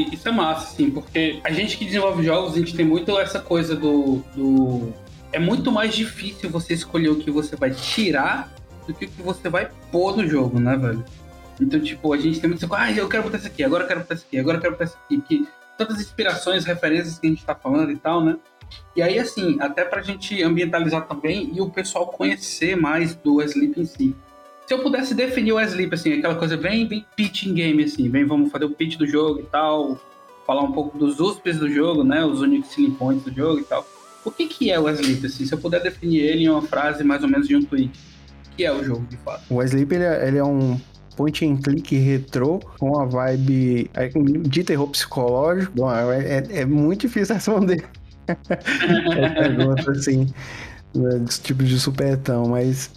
Isso 0.02 0.28
é 0.28 0.32
massa, 0.32 0.72
assim, 0.72 0.90
porque 0.90 1.40
a 1.44 1.52
gente 1.52 1.76
que 1.76 1.84
desenvolve 1.84 2.24
jogos, 2.24 2.54
a 2.54 2.58
gente 2.58 2.74
tem 2.74 2.84
muito 2.84 3.18
essa 3.18 3.40
coisa 3.40 3.74
do, 3.74 4.22
do. 4.34 4.92
É 5.32 5.38
muito 5.38 5.70
mais 5.72 5.94
difícil 5.94 6.50
você 6.50 6.74
escolher 6.74 7.08
o 7.08 7.16
que 7.16 7.30
você 7.30 7.56
vai 7.56 7.70
tirar 7.70 8.52
do 8.86 8.94
que 8.94 9.06
o 9.06 9.08
que 9.08 9.22
você 9.22 9.48
vai 9.48 9.68
pôr 9.90 10.16
no 10.16 10.26
jogo, 10.26 10.58
né, 10.58 10.76
velho? 10.76 11.04
Então, 11.60 11.80
tipo, 11.80 12.12
a 12.12 12.18
gente 12.18 12.40
tem 12.40 12.48
muito 12.50 12.74
ah, 12.74 12.92
eu 12.92 13.08
quero 13.08 13.22
botar 13.22 13.38
isso 13.38 13.46
aqui, 13.46 13.64
agora 13.64 13.84
eu 13.84 13.88
quero 13.88 14.00
botar 14.00 14.14
isso 14.14 14.24
aqui, 14.26 14.38
agora 14.38 14.58
eu 14.58 14.60
quero 14.60 14.72
botar 14.74 14.84
isso 14.84 14.98
aqui, 15.04 15.16
porque 15.18 15.44
tantas 15.76 16.00
inspirações, 16.00 16.64
referências 16.64 17.18
que 17.18 17.26
a 17.26 17.30
gente 17.30 17.44
tá 17.44 17.54
falando 17.54 17.90
e 17.90 17.96
tal, 17.96 18.24
né? 18.24 18.36
E 18.94 19.02
aí, 19.02 19.18
assim, 19.18 19.58
até 19.60 19.84
pra 19.84 20.02
gente 20.02 20.42
ambientalizar 20.42 21.06
também 21.06 21.50
e 21.54 21.60
o 21.60 21.70
pessoal 21.70 22.06
conhecer 22.08 22.76
mais 22.76 23.14
do 23.14 23.42
Sleep 23.42 23.80
em 23.80 23.84
si. 23.84 24.16
Se 24.66 24.74
eu 24.74 24.80
pudesse 24.80 25.14
definir 25.14 25.52
o 25.52 25.60
Sleep, 25.60 25.94
assim, 25.94 26.14
aquela 26.14 26.34
coisa 26.34 26.56
bem, 26.56 26.88
bem 26.88 27.06
pitching 27.14 27.54
game, 27.54 27.84
assim, 27.84 28.08
vem, 28.08 28.24
vamos 28.24 28.50
fazer 28.50 28.64
o 28.64 28.70
pitch 28.70 28.96
do 28.96 29.06
jogo 29.06 29.38
e 29.38 29.44
tal, 29.44 29.96
falar 30.44 30.62
um 30.62 30.72
pouco 30.72 30.98
dos 30.98 31.20
USPs 31.20 31.58
do 31.58 31.70
jogo, 31.70 32.02
né? 32.02 32.24
Os 32.24 32.40
unique 32.40 32.66
selling 32.66 32.90
points 32.90 33.22
do 33.22 33.32
jogo 33.32 33.60
e 33.60 33.64
tal. 33.64 33.86
O 34.24 34.30
que, 34.30 34.48
que 34.48 34.72
é 34.72 34.80
o 34.80 34.90
Sleep, 34.90 35.24
assim? 35.24 35.46
Se 35.46 35.54
eu 35.54 35.58
puder 35.58 35.80
definir 35.80 36.18
ele 36.18 36.44
em 36.44 36.48
uma 36.48 36.62
frase 36.62 37.04
mais 37.04 37.22
ou 37.22 37.28
menos 37.28 37.46
de 37.46 37.54
um 37.54 37.62
tweet, 37.62 37.96
o 38.44 38.56
que 38.56 38.64
é 38.64 38.72
o 38.72 38.82
jogo, 38.82 39.06
de 39.08 39.16
fato? 39.18 39.44
O 39.48 39.62
Sleep, 39.62 39.94
ele 39.94 40.04
é, 40.04 40.26
ele 40.26 40.38
é 40.38 40.44
um 40.44 40.80
point 41.16 41.46
and 41.46 41.58
click 41.58 41.96
retrô 41.96 42.58
com 42.76 42.98
a 42.98 43.04
vibe 43.04 43.88
é, 43.94 44.08
de 44.08 44.64
terror 44.64 44.88
psicológico. 44.88 45.72
Bom, 45.76 45.92
é, 45.92 46.38
é, 46.38 46.60
é 46.62 46.66
muito 46.66 47.02
difícil 47.02 47.36
responder. 47.36 47.84
é 48.26 49.28
pergunta, 49.30 49.92
assim 49.92 50.26
né, 50.96 51.18
desse 51.18 51.40
tipo 51.40 51.62
de 51.62 51.78
supetão, 51.78 52.46
mas. 52.46 52.90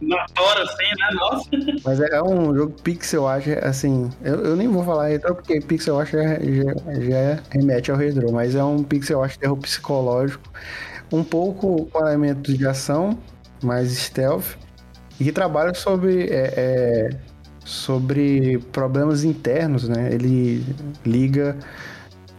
Na 0.00 0.26
hora, 0.38 0.62
assim, 0.62 0.88
né? 0.98 1.10
Nossa. 1.14 1.50
Mas 1.84 2.00
é 2.00 2.22
um 2.22 2.54
jogo 2.54 2.74
pixel 2.82 3.26
art, 3.26 3.46
assim. 3.62 4.10
Eu, 4.22 4.36
eu 4.44 4.56
nem 4.56 4.68
vou 4.68 4.84
falar 4.84 5.08
retro 5.08 5.34
porque 5.34 5.60
pixel 5.60 5.98
art 5.98 6.10
já, 6.10 6.22
já, 6.22 7.00
já 7.00 7.42
remete 7.50 7.90
ao 7.90 7.96
retro, 7.96 8.32
mas 8.32 8.54
é 8.54 8.64
um 8.64 8.82
pixel 8.82 9.22
art 9.22 9.36
terror 9.36 9.56
psicológico, 9.56 10.42
um 11.12 11.22
pouco 11.22 11.86
com 11.86 12.06
elementos 12.06 12.56
de 12.56 12.66
ação, 12.66 13.18
mais 13.62 13.90
stealth, 13.92 14.56
e 15.20 15.24
que 15.24 15.32
trabalha 15.32 15.74
sobre. 15.74 16.24
É, 16.24 16.52
é, 16.56 17.10
sobre 17.64 18.58
problemas 18.70 19.24
internos, 19.24 19.88
né? 19.88 20.10
Ele 20.12 20.64
liga 21.04 21.56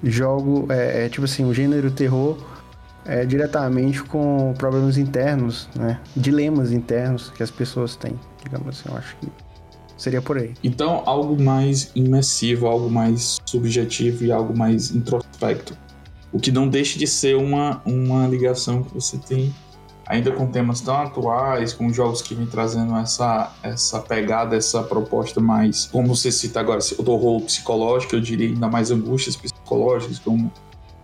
jogo, 0.01 0.71
é, 0.71 1.05
é 1.05 1.09
tipo 1.09 1.25
assim, 1.25 1.43
o 1.43 1.53
gênero 1.53 1.91
terror 1.91 2.37
é, 3.07 3.25
diretamente 3.25 4.03
com 4.03 4.53
problemas 4.57 4.97
internos, 4.97 5.69
né? 5.75 5.99
Dilemas 6.15 6.71
internos 6.71 7.29
que 7.29 7.41
as 7.41 7.49
pessoas 7.49 7.95
têm, 7.95 8.19
digamos 8.43 8.67
assim. 8.67 8.89
Eu 8.89 8.97
acho 8.97 9.15
que 9.17 9.27
seria 9.97 10.21
por 10.21 10.37
aí. 10.37 10.53
Então, 10.63 11.01
algo 11.05 11.41
mais 11.41 11.89
imersivo, 11.95 12.67
algo 12.67 12.89
mais 12.89 13.39
subjetivo 13.45 14.25
e 14.25 14.31
algo 14.31 14.55
mais 14.55 14.91
introspecto. 14.91 15.75
O 16.31 16.39
que 16.39 16.51
não 16.51 16.67
deixa 16.67 16.99
de 16.99 17.07
ser 17.07 17.37
uma, 17.37 17.81
uma 17.85 18.27
ligação 18.27 18.83
que 18.83 18.93
você 18.93 19.17
tem 19.17 19.53
ainda 20.05 20.31
com 20.31 20.47
temas 20.47 20.81
tão 20.81 20.95
atuais, 20.95 21.73
com 21.73 21.91
jogos 21.91 22.21
que 22.21 22.33
vêm 22.33 22.45
trazendo 22.45 22.95
essa, 22.95 23.53
essa 23.61 23.99
pegada, 23.99 24.55
essa 24.55 24.81
proposta 24.81 25.41
mais, 25.41 25.85
como 25.85 26.15
você 26.15 26.31
cita 26.31 26.59
agora, 26.59 26.79
o 26.97 27.11
horror 27.11 27.41
psicológico, 27.41 28.15
eu 28.15 28.21
diria 28.21 28.47
ainda 28.47 28.69
mais 28.69 28.89
angústias 28.89 29.35
psicológicas, 29.35 30.19
como 30.19 30.51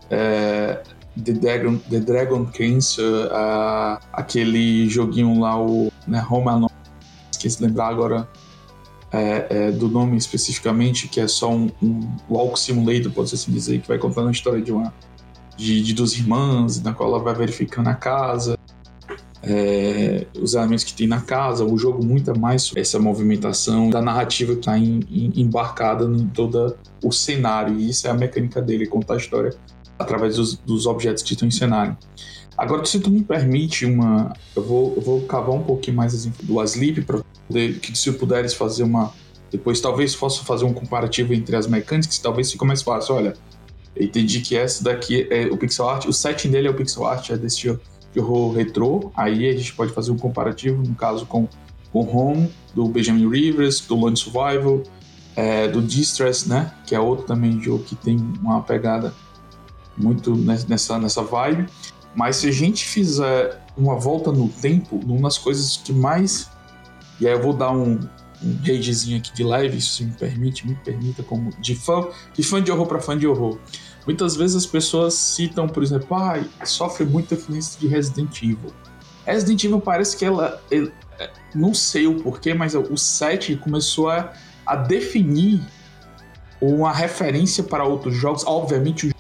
é, 0.09 0.81
The 1.21 1.33
Dragon, 1.33 1.77
The 1.77 1.99
Dragon 1.99 2.45
Cancer, 2.45 3.27
uh, 3.27 3.99
aquele 4.11 4.89
joguinho 4.89 5.39
lá, 5.39 5.59
o 5.61 5.91
né, 6.07 6.25
Home 6.29 6.49
Alone, 6.49 6.71
esqueci 7.31 7.57
de 7.57 7.65
lembrar 7.65 7.89
agora 7.89 8.27
é, 9.11 9.47
é, 9.49 9.71
do 9.71 9.87
nome 9.87 10.17
especificamente, 10.17 11.07
que 11.07 11.19
é 11.19 11.27
só 11.27 11.51
um, 11.51 11.69
um 11.81 11.99
walk 12.27 12.59
simulator, 12.59 13.11
pode 13.11 13.33
assim 13.33 13.51
dizer, 13.51 13.79
que 13.79 13.87
vai 13.87 13.99
contando 13.99 14.29
a 14.29 14.31
história 14.31 14.61
de 14.61 14.71
uma 14.71 14.91
de, 15.55 15.83
de 15.83 15.93
duas 15.93 16.13
irmãs, 16.13 16.81
na 16.81 16.93
qual 16.93 17.09
ela 17.09 17.19
vai 17.19 17.35
verificando 17.35 17.89
a 17.89 17.93
casa, 17.93 18.57
é, 19.43 20.25
os 20.41 20.55
elementos 20.55 20.83
que 20.83 20.93
tem 20.93 21.05
na 21.05 21.21
casa, 21.21 21.63
o 21.63 21.77
jogo 21.77 22.03
muito 22.03 22.31
é 22.31 22.37
mais 22.37 22.71
essa 22.75 22.97
movimentação 22.97 23.89
da 23.89 24.01
narrativa 24.01 24.53
que 24.53 24.59
está 24.59 24.77
embarcada 24.79 26.05
em 26.05 26.27
todo 26.27 26.75
o 27.03 27.11
cenário, 27.11 27.77
e 27.77 27.89
isso 27.89 28.07
é 28.07 28.09
a 28.09 28.15
mecânica 28.15 28.59
dele, 28.59 28.87
contar 28.87 29.13
a 29.13 29.17
história 29.17 29.53
através 30.03 30.35
dos, 30.35 30.55
dos 30.55 30.85
objetos 30.85 31.23
que 31.23 31.33
estão 31.33 31.47
em 31.47 31.51
cenário. 31.51 31.97
Agora, 32.57 32.85
se 32.85 32.99
tu 32.99 33.09
me 33.09 33.23
permite 33.23 33.85
uma. 33.85 34.33
Eu 34.55 34.63
vou, 34.63 34.93
eu 34.95 35.01
vou 35.01 35.21
cavar 35.21 35.55
um 35.55 35.63
pouquinho 35.63 35.97
mais 35.97 36.25
do 36.25 36.59
Asleep 36.59 37.01
para 37.01 37.21
poder. 37.47 37.79
Que 37.79 37.97
se 37.97 38.11
puderes 38.13 38.53
fazer 38.53 38.83
uma. 38.83 39.11
Depois 39.51 39.81
talvez 39.81 40.15
possa 40.15 40.43
fazer 40.43 40.65
um 40.65 40.73
comparativo 40.73 41.33
entre 41.33 41.55
as 41.55 41.67
mecânicas, 41.67 42.17
talvez 42.19 42.51
fique 42.51 42.65
mais 42.65 42.81
fácil. 42.81 43.15
Olha, 43.15 43.33
eu 43.95 44.05
entendi 44.05 44.41
que 44.41 44.55
essa 44.55 44.83
daqui 44.83 45.27
é 45.29 45.45
o 45.45 45.57
pixel 45.57 45.87
art, 45.87 46.05
o 46.05 46.13
setting 46.13 46.49
dele 46.49 46.67
é 46.67 46.71
o 46.71 46.73
pixel 46.73 47.05
art, 47.05 47.29
é 47.29 47.37
desse 47.37 47.77
de 48.13 48.19
horror 48.19 48.53
retrô. 48.53 49.11
Aí 49.15 49.47
a 49.49 49.51
gente 49.55 49.73
pode 49.73 49.91
fazer 49.91 50.11
um 50.11 50.17
comparativo, 50.17 50.81
no 50.83 50.95
caso, 50.95 51.25
com 51.25 51.47
o 51.91 51.99
Home, 51.99 52.49
do 52.73 52.87
Benjamin 52.87 53.29
Rivers, 53.29 53.81
do 53.81 53.95
Lone 53.95 54.17
Survival, 54.17 54.83
é, 55.35 55.67
do 55.67 55.81
Distress, 55.81 56.47
né? 56.47 56.71
Que 56.85 56.95
é 56.95 56.99
outro 56.99 57.25
também 57.25 57.59
jogo 57.61 57.83
que 57.83 57.95
tem 57.95 58.17
uma 58.41 58.61
pegada 58.61 59.13
muito 59.97 60.35
nessa, 60.35 60.97
nessa 60.97 61.21
vibe. 61.21 61.67
Mas 62.15 62.37
se 62.37 62.47
a 62.47 62.51
gente 62.51 62.85
fizer 62.85 63.59
uma 63.75 63.95
volta 63.95 64.31
no 64.31 64.47
tempo, 64.49 64.99
uma 65.05 65.23
das 65.23 65.37
coisas 65.37 65.77
que 65.77 65.91
mais. 65.91 66.49
E 67.19 67.27
aí 67.27 67.33
eu 67.33 67.41
vou 67.41 67.53
dar 67.53 67.71
um, 67.71 67.99
um 68.43 68.57
ragezinho 68.65 69.17
aqui 69.17 69.33
de 69.33 69.43
leve, 69.43 69.81
se 69.81 70.03
me 70.03 70.11
permite, 70.11 70.67
me 70.67 70.75
permita, 70.75 71.23
como 71.23 71.49
de 71.59 71.75
fã, 71.75 72.07
de 72.33 72.43
fã 72.43 72.61
de 72.61 72.71
horror 72.71 72.85
para 72.85 72.99
fã 72.99 73.17
de 73.17 73.27
horror. 73.27 73.57
Muitas 74.05 74.35
vezes 74.35 74.57
as 74.57 74.65
pessoas 74.65 75.13
citam, 75.13 75.67
por 75.67 75.81
exemplo, 75.81 76.15
ah, 76.15 76.43
sofre 76.65 77.05
muita 77.05 77.35
influência 77.35 77.79
de 77.79 77.87
Resident 77.87 78.35
Evil. 78.43 78.73
Resident 79.25 79.63
Evil 79.63 79.79
parece 79.79 80.17
que 80.17 80.25
ela. 80.25 80.61
ela 80.69 80.91
não 81.53 81.73
sei 81.73 82.07
o 82.07 82.15
porquê, 82.15 82.53
mas 82.53 82.73
o 82.75 82.97
7 82.97 83.55
começou 83.57 84.09
a, 84.09 84.33
a 84.65 84.75
definir 84.75 85.61
uma 86.59 86.91
referência 86.91 87.63
para 87.63 87.83
outros 87.83 88.15
jogos. 88.15 88.43
Obviamente, 88.45 89.12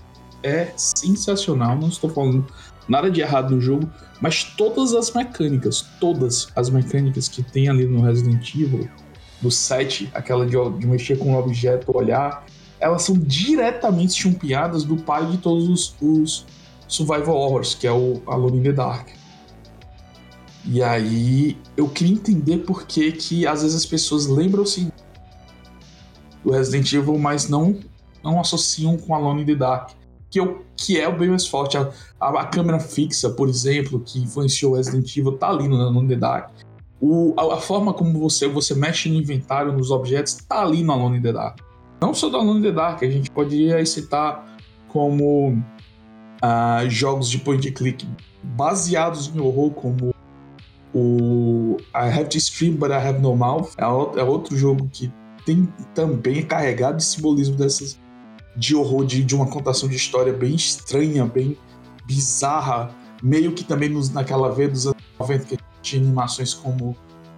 é 0.43 0.73
sensacional, 0.75 1.77
não 1.77 1.87
estou 1.87 2.09
falando 2.09 2.45
nada 2.87 3.09
de 3.09 3.21
errado 3.21 3.55
no 3.55 3.61
jogo, 3.61 3.89
mas 4.21 4.43
todas 4.43 4.93
as 4.93 5.11
mecânicas, 5.11 5.85
todas 5.99 6.47
as 6.55 6.69
mecânicas 6.69 7.27
que 7.27 7.41
tem 7.41 7.69
ali 7.69 7.85
no 7.85 8.01
Resident 8.01 8.53
Evil, 8.53 8.89
do 9.41 9.49
7, 9.49 10.09
aquela 10.13 10.45
de, 10.45 10.55
de 10.79 10.87
mexer 10.87 11.17
com 11.17 11.31
um 11.31 11.37
objeto, 11.37 11.95
olhar, 11.95 12.45
elas 12.79 13.03
são 13.03 13.15
diretamente 13.17 14.13
chumpeadas 14.13 14.83
do 14.83 14.97
pai 14.97 15.25
de 15.27 15.37
todos 15.37 15.67
os, 15.67 15.95
os 16.01 16.45
survival 16.87 17.35
horrors, 17.35 17.73
que 17.75 17.87
é 17.87 17.91
o 17.91 18.21
Alone 18.27 18.59
in 18.59 18.63
the 18.63 18.73
Dark. 18.73 19.09
E 20.65 20.81
aí 20.81 21.57
eu 21.75 21.89
queria 21.89 22.13
entender 22.13 22.59
por 22.59 22.85
que 22.85 23.11
que 23.11 23.45
às 23.45 23.61
vezes 23.61 23.75
as 23.75 23.85
pessoas 23.85 24.27
lembram-se 24.27 24.91
do 26.43 26.51
Resident 26.51 26.91
Evil, 26.93 27.17
mas 27.17 27.49
não 27.49 27.77
não 28.23 28.39
associam 28.39 28.97
com 28.97 29.13
Alone 29.13 29.41
in 29.41 29.45
the 29.45 29.55
Dark 29.55 29.91
que, 30.33 30.39
eu, 30.39 30.65
que 30.75 30.99
é 30.99 31.07
o 31.07 31.15
bem 31.15 31.29
mais 31.29 31.45
forte. 31.45 31.77
A, 31.77 31.91
a, 32.19 32.41
a, 32.41 32.45
câmera 32.47 32.79
fixa, 32.79 33.29
por 33.29 33.47
exemplo, 33.47 33.99
que 33.99 34.19
influenciou 34.19 34.73
Resident 34.73 35.15
Evil, 35.15 35.37
tá 35.37 35.49
ali 35.49 35.67
no, 35.67 35.91
no 35.91 36.07
The 36.07 36.15
Dark. 36.15 36.49
O, 36.99 37.35
a, 37.37 37.53
a, 37.53 37.57
forma 37.57 37.93
como 37.93 38.19
você, 38.19 38.47
você 38.47 38.73
mexe 38.73 39.07
no 39.09 39.15
inventário, 39.15 39.71
nos 39.71 39.91
objetos, 39.91 40.33
tá 40.33 40.63
ali 40.63 40.83
no 40.83 40.91
Alone 40.91 41.19
in 41.19 41.21
the 41.21 41.31
Dark. 41.31 41.59
Não 42.01 42.15
só 42.15 42.29
do 42.29 42.37
Alone 42.37 42.61
in 42.61 42.63
the 42.63 42.71
Dark, 42.71 43.03
a 43.03 43.09
gente 43.09 43.29
poderia 43.29 43.85
citar 43.85 44.57
como 44.87 45.49
uh, 45.49 46.89
jogos 46.89 47.29
de 47.29 47.37
point 47.37 47.69
and 47.69 47.73
click 47.73 48.07
baseados 48.41 49.31
em 49.35 49.39
horror, 49.39 49.69
como 49.69 50.15
o 50.95 51.77
I 51.93 52.09
Have 52.09 52.29
to 52.29 52.39
Scream 52.39 52.75
But 52.75 52.89
I 52.89 52.95
Have 52.95 53.19
No 53.19 53.35
Mouth. 53.35 53.73
É, 53.77 53.83
é 53.83 54.23
outro 54.23 54.57
jogo 54.57 54.89
que 54.91 55.13
tem 55.45 55.71
também 55.93 56.41
carregado 56.43 56.97
de 56.97 57.03
simbolismo 57.03 57.55
dessas 57.55 57.99
de 58.55 58.75
horror, 58.75 59.05
de, 59.05 59.23
de 59.23 59.35
uma 59.35 59.47
contação 59.47 59.89
de 59.89 59.95
história 59.95 60.33
bem 60.33 60.55
estranha, 60.55 61.25
bem 61.25 61.57
bizarra, 62.05 62.91
meio 63.21 63.53
que 63.53 63.63
também 63.63 63.89
nos, 63.89 64.09
naquela 64.09 64.51
veia 64.51 64.69
dos 64.69 64.85
anos 64.85 65.01
90 65.19 65.45
que 65.45 65.57
tinha 65.81 66.01
animações 66.01 66.53
como 66.53 66.95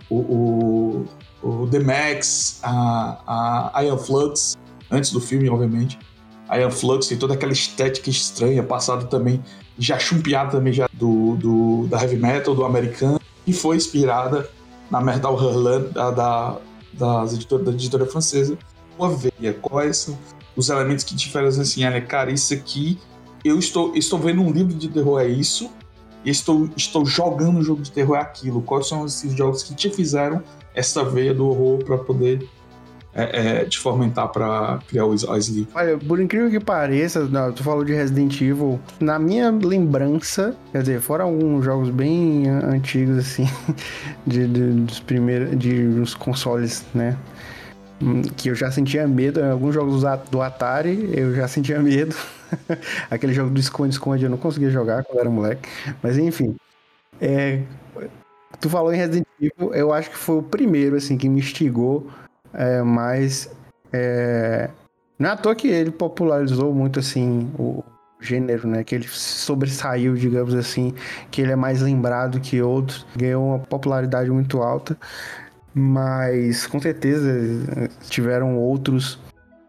o, 0.09 0.15
o, 0.15 1.05
o 1.41 1.67
The 1.67 1.79
Max, 1.79 2.59
a, 2.63 3.71
a 3.73 3.83
Iron 3.83 3.97
Flux, 3.97 4.57
antes 4.89 5.11
do 5.11 5.19
filme, 5.21 5.49
obviamente. 5.49 5.97
Iron 6.53 6.71
Flux 6.71 7.07
tem 7.07 7.17
toda 7.17 7.33
aquela 7.33 7.53
estética 7.53 8.09
estranha, 8.09 8.61
passado 8.63 9.07
também, 9.07 9.43
já 9.77 9.97
chumpeada 9.97 10.51
também 10.51 10.73
já 10.73 10.87
do, 10.93 11.35
do, 11.37 11.87
da 11.87 12.01
heavy 12.01 12.17
metal, 12.17 12.53
do 12.53 12.63
americano, 12.63 13.19
e 13.47 13.53
foi 13.53 13.77
inspirada 13.77 14.49
na 14.89 15.01
Metal 15.01 15.33
Hurlant 15.33 15.91
da, 15.91 16.11
da, 16.11 16.57
das 16.93 17.33
editora, 17.33 17.63
da 17.63 17.71
editora 17.71 18.05
francesa. 18.05 18.57
Uma 18.97 19.09
veia, 19.09 19.53
quais 19.53 20.15
os 20.55 20.69
elementos 20.69 21.03
que 21.03 21.15
diferenciam 21.15 21.61
assim, 21.61 21.85
olha, 21.85 22.01
cara, 22.01 22.31
isso 22.31 22.53
aqui, 22.53 22.99
eu 23.43 23.59
estou, 23.59 23.95
estou 23.95 24.19
vendo 24.19 24.41
um 24.41 24.51
livro 24.51 24.73
de 24.73 24.87
terror 24.87 25.19
é 25.19 25.27
isso, 25.27 25.69
e 26.25 26.31
estou, 26.31 26.69
estou 26.75 27.05
jogando 27.05 27.59
um 27.59 27.63
jogo 27.63 27.81
de 27.83 27.91
terror 27.91 28.17
é 28.17 28.21
aquilo. 28.21 28.61
Quais 28.61 28.87
são 28.87 29.05
esses 29.05 29.31
jogos 29.33 29.61
que 29.61 29.75
te 29.75 29.89
fizeram 29.91 30.41
essa 30.73 31.03
veia 31.05 31.33
do 31.33 31.47
horror 31.47 31.83
para 31.83 31.97
poder 31.99 32.49
é, 33.13 33.61
é, 33.61 33.65
te 33.65 33.79
fomentar 33.79 34.27
para 34.29 34.79
criar 34.87 35.05
o 35.05 35.13
Sleep? 35.13 35.69
Olha, 35.73 35.97
por 35.97 36.19
incrível 36.19 36.49
que 36.49 36.59
pareça, 36.59 37.29
tu 37.55 37.63
falou 37.63 37.85
de 37.85 37.93
Resident 37.93 38.41
Evil, 38.41 38.79
na 38.99 39.19
minha 39.19 39.51
lembrança, 39.51 40.55
quer 40.71 40.81
dizer, 40.81 40.99
fora 40.99 41.23
alguns 41.23 41.63
jogos 41.63 41.91
bem 41.91 42.49
antigos, 42.49 43.19
assim, 43.19 43.47
de, 44.25 44.47
de 44.47 44.71
dos 44.71 44.99
primeiros, 44.99 45.57
de 45.57 45.73
os 46.01 46.15
consoles, 46.15 46.83
né? 46.93 47.15
Hum, 48.01 48.21
que 48.23 48.49
eu 48.49 48.55
já 48.55 48.69
sentia 48.71 49.07
medo. 49.07 49.39
Em 49.39 49.49
alguns 49.49 49.73
jogos 49.73 50.03
do 50.29 50.41
Atari 50.41 51.09
eu 51.13 51.33
já 51.33 51.47
sentia 51.47 51.79
medo. 51.79 52.15
Aquele 53.09 53.33
jogo 53.33 53.49
do 53.49 53.59
esconde-esconde 53.59 54.23
eu 54.23 54.29
não 54.29 54.37
conseguia 54.37 54.69
jogar 54.69 55.03
quando 55.03 55.19
era 55.19 55.29
moleque. 55.29 55.67
Mas 56.01 56.17
enfim. 56.17 56.55
É, 57.21 57.61
tu 58.59 58.69
falou 58.69 58.93
em 58.93 58.97
Resident 58.97 59.25
Evil, 59.39 59.73
eu 59.73 59.93
acho 59.93 60.09
que 60.09 60.17
foi 60.17 60.37
o 60.37 60.43
primeiro 60.43 60.97
assim 60.97 61.17
que 61.17 61.29
me 61.29 61.39
instigou 61.39 62.09
é, 62.53 62.81
mais. 62.81 63.49
É, 63.93 64.69
não 65.17 65.29
é 65.29 65.33
à 65.33 65.37
toa 65.37 65.55
que 65.55 65.67
ele 65.67 65.91
popularizou 65.91 66.73
muito 66.73 66.99
assim 66.99 67.49
o 67.57 67.81
gênero, 68.19 68.67
né? 68.67 68.83
Que 68.83 68.95
ele 68.95 69.07
sobressaiu, 69.07 70.15
digamos 70.15 70.53
assim, 70.53 70.93
que 71.31 71.41
ele 71.41 71.51
é 71.51 71.55
mais 71.55 71.81
lembrado 71.81 72.39
que 72.41 72.61
outros, 72.61 73.05
ganhou 73.15 73.45
uma 73.47 73.59
popularidade 73.59 74.29
muito 74.29 74.61
alta 74.61 74.97
mas 75.75 76.65
com 76.65 76.79
certeza 76.79 77.29
tiveram 78.09 78.57
outros 78.57 79.19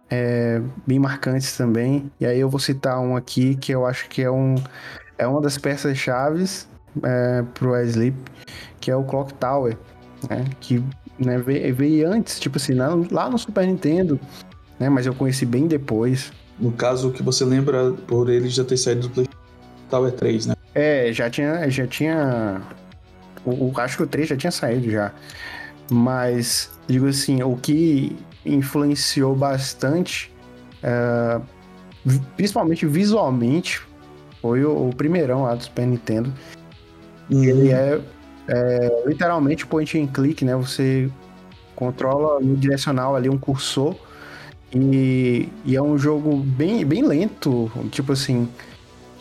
é, 0.09 0.62
bem 0.86 1.00
marcantes 1.00 1.57
também. 1.57 2.11
E 2.20 2.26
aí 2.26 2.38
eu 2.38 2.48
vou 2.48 2.61
citar 2.61 3.00
um 3.00 3.16
aqui 3.16 3.57
que 3.57 3.72
eu 3.72 3.84
acho 3.84 4.09
que 4.09 4.22
é, 4.22 4.30
um, 4.30 4.54
é 5.18 5.26
uma 5.26 5.40
das 5.40 5.59
peças 5.59 5.98
chaves 5.98 6.68
é, 7.02 7.42
pro 7.54 7.76
Sleep, 7.82 8.16
que 8.80 8.88
é 8.88 8.96
o 8.96 9.02
Clock 9.02 9.34
Tower, 9.34 9.76
né? 10.30 10.44
Que 10.61 10.82
né, 11.18 11.38
veio, 11.38 11.74
veio, 11.74 12.09
antes, 12.09 12.38
tipo 12.38 12.57
assim, 12.57 12.74
lá, 12.74 12.88
lá 13.11 13.28
no 13.28 13.36
Super 13.36 13.66
Nintendo, 13.66 14.20
né? 14.78 14.88
Mas 14.88 15.07
eu 15.07 15.14
conheci 15.14 15.44
bem 15.44 15.66
depois. 15.66 16.32
No 16.59 16.70
caso, 16.70 17.11
que 17.11 17.22
você 17.22 17.44
lembra 17.44 17.92
por 18.07 18.30
ele 18.30 18.48
já 18.48 18.64
ter 18.64 18.76
saído 18.76 19.02
do 19.02 19.11
PlayStation 19.11 19.40
Tower 19.90 20.12
3, 20.12 20.46
né? 20.46 20.54
É, 20.72 21.12
já 21.12 21.28
tinha. 21.28 21.68
Já 21.68 21.86
tinha. 21.86 22.62
O, 23.44 23.70
o, 23.70 23.80
acho 23.80 23.96
que 23.96 24.02
o 24.02 24.07
3 24.07 24.28
já 24.28 24.36
tinha 24.36 24.50
saído 24.50 24.90
já. 24.90 25.12
Mas, 25.91 26.70
digo 26.87 27.07
assim, 27.07 27.43
o 27.43 27.57
que 27.57 28.16
influenciou 28.45 29.34
bastante, 29.34 30.32
é, 30.82 31.41
principalmente 32.37 32.87
visualmente, 32.87 33.82
foi 34.41 34.64
o, 34.64 34.89
o, 34.89 34.95
primeirão 34.95 35.43
lá 35.43 35.55
do 35.55 35.64
Super 35.64 35.87
Nintendo. 35.87 36.32
Uhum. 37.30 37.45
Ele 37.45 37.70
é, 37.70 38.01
é, 38.49 39.03
literalmente 39.07 39.66
point 39.66 39.99
and 39.99 40.07
click, 40.09 40.45
né? 40.45 40.55
Você 40.57 41.11
controla 41.74 42.41
no 42.41 42.57
direcional 42.57 43.14
ali 43.16 43.28
um 43.28 43.39
cursor 43.39 43.95
e, 44.72 45.49
e 45.64 45.76
é 45.76 45.82
um 45.82 45.97
jogo 45.99 46.37
bem, 46.37 46.84
bem 46.84 47.05
lento, 47.05 47.70
tipo 47.91 48.12
assim, 48.12 48.49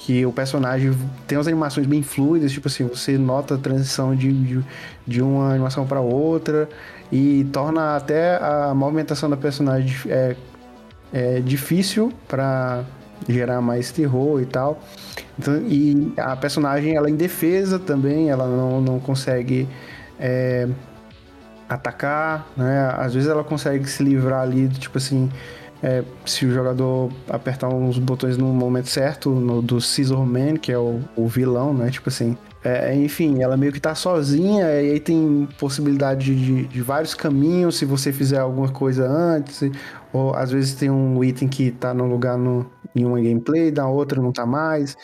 que 0.06 0.24
o 0.24 0.32
personagem 0.32 0.94
tem 1.26 1.36
umas 1.36 1.48
animações 1.48 1.88
bem 1.88 2.04
fluidas, 2.04 2.52
tipo 2.52 2.68
assim, 2.68 2.86
você 2.86 3.18
nota 3.18 3.56
a 3.56 3.58
transição 3.58 4.16
de, 4.16 4.32
de, 4.32 4.64
de 5.08 5.20
uma 5.20 5.50
animação 5.50 5.88
para 5.88 6.00
outra 6.00 6.70
e 7.12 7.44
torna 7.52 7.96
até 7.96 8.36
a 8.36 8.72
movimentação 8.76 9.28
da 9.28 9.36
personagem 9.36 9.96
é, 10.12 10.36
é 11.12 11.40
difícil 11.40 12.14
para 12.28 12.84
gerar 13.28 13.62
mais 13.62 13.92
terror 13.92 14.40
e 14.40 14.46
tal. 14.46 14.80
Então, 15.40 15.58
e 15.68 16.14
a 16.18 16.36
personagem 16.36 16.96
ela 16.96 17.08
é 17.08 17.10
indefesa 17.10 17.80
também, 17.80 18.30
ela 18.30 18.46
não, 18.46 18.80
não 18.80 19.00
consegue 19.00 19.68
é, 20.20 20.68
atacar, 21.68 22.48
né? 22.56 22.94
Às 22.96 23.16
vezes 23.16 23.28
ela 23.28 23.44
consegue 23.44 23.90
se 23.90 24.04
livrar 24.04 24.44
ali, 24.44 24.70
tipo 24.70 25.00
assim, 25.00 25.32
é, 25.86 26.04
se 26.26 26.48
o 26.48 26.52
jogador 26.52 27.12
apertar 27.30 27.70
uns 27.70 28.00
botões 28.00 28.38
no 28.38 28.48
momento 28.48 28.90
certo, 28.90 29.30
no, 29.30 29.62
do 29.62 29.80
Scissor 29.80 30.26
Man, 30.26 30.58
que 30.58 30.72
é 30.72 30.78
o, 30.80 31.00
o 31.16 31.28
vilão, 31.28 31.76
né? 31.76 31.92
Tipo 31.92 32.10
assim. 32.10 32.36
É, 32.64 32.96
enfim, 32.96 33.44
ela 33.44 33.56
meio 33.56 33.72
que 33.72 33.80
tá 33.80 33.94
sozinha, 33.94 34.66
e 34.82 34.94
aí 34.94 35.00
tem 35.00 35.48
possibilidade 35.60 36.36
de, 36.36 36.66
de, 36.66 36.82
vários 36.82 37.14
caminhos 37.14 37.78
se 37.78 37.86
você 37.86 38.12
fizer 38.12 38.40
alguma 38.40 38.70
coisa 38.70 39.08
antes, 39.08 39.62
ou 40.12 40.34
às 40.34 40.50
vezes 40.50 40.74
tem 40.74 40.90
um 40.90 41.24
item 41.24 41.48
que 41.48 41.70
tá 41.70 41.94
no 41.94 42.08
lugar 42.08 42.36
no, 42.36 42.66
em 42.96 43.06
uma 43.06 43.22
gameplay, 43.22 43.70
da 43.70 43.86
outra 43.86 44.20
não 44.20 44.32
tá 44.32 44.48
mais. 44.48 44.98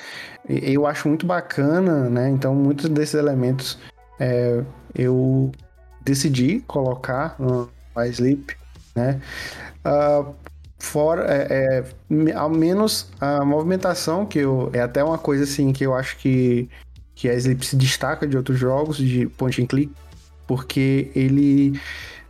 Eu 0.49 0.87
acho 0.87 1.07
muito 1.07 1.27
bacana, 1.27 2.09
né? 2.09 2.31
Então, 2.31 2.55
muitos 2.55 2.89
desses 2.89 3.13
elementos 3.13 3.77
é, 4.19 4.63
eu 4.95 5.51
decidi 6.03 6.61
colocar 6.61 7.35
no 7.37 7.69
Sleep, 8.07 8.55
né? 8.95 9.21
Uh, 9.85 10.33
fora, 10.81 11.25
é, 11.27 11.83
é, 12.29 12.33
ao 12.33 12.49
menos 12.49 13.07
a 13.19 13.45
movimentação, 13.45 14.25
que 14.25 14.39
eu, 14.39 14.69
é 14.73 14.81
até 14.81 15.03
uma 15.03 15.17
coisa 15.17 15.43
assim 15.43 15.71
que 15.71 15.85
eu 15.85 15.93
acho 15.93 16.17
que, 16.17 16.67
que 17.15 17.29
a 17.29 17.33
Sleep 17.35 17.65
se 17.65 17.75
destaca 17.75 18.27
de 18.27 18.35
outros 18.35 18.57
jogos 18.57 18.97
de 18.97 19.27
point 19.27 19.61
and 19.61 19.67
click, 19.67 19.93
porque 20.47 21.11
ele 21.15 21.79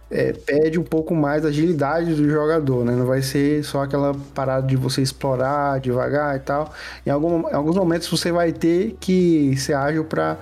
é, 0.10 0.34
pede 0.34 0.78
um 0.78 0.84
pouco 0.84 1.16
mais 1.16 1.46
agilidade 1.46 2.14
do 2.14 2.30
jogador, 2.30 2.84
né? 2.84 2.94
Não 2.94 3.06
vai 3.06 3.22
ser 3.22 3.64
só 3.64 3.84
aquela 3.84 4.14
parada 4.36 4.68
de 4.68 4.76
você 4.76 5.02
explorar 5.02 5.80
devagar 5.80 6.36
e 6.36 6.40
tal. 6.40 6.74
Em, 7.06 7.10
algum, 7.10 7.50
em 7.50 7.54
alguns 7.54 7.78
momentos 7.78 8.10
você 8.10 8.32
vai 8.32 8.52
ter 8.52 8.98
que 9.00 9.56
ser 9.58 9.74
ágil 9.74 10.06
para 10.06 10.38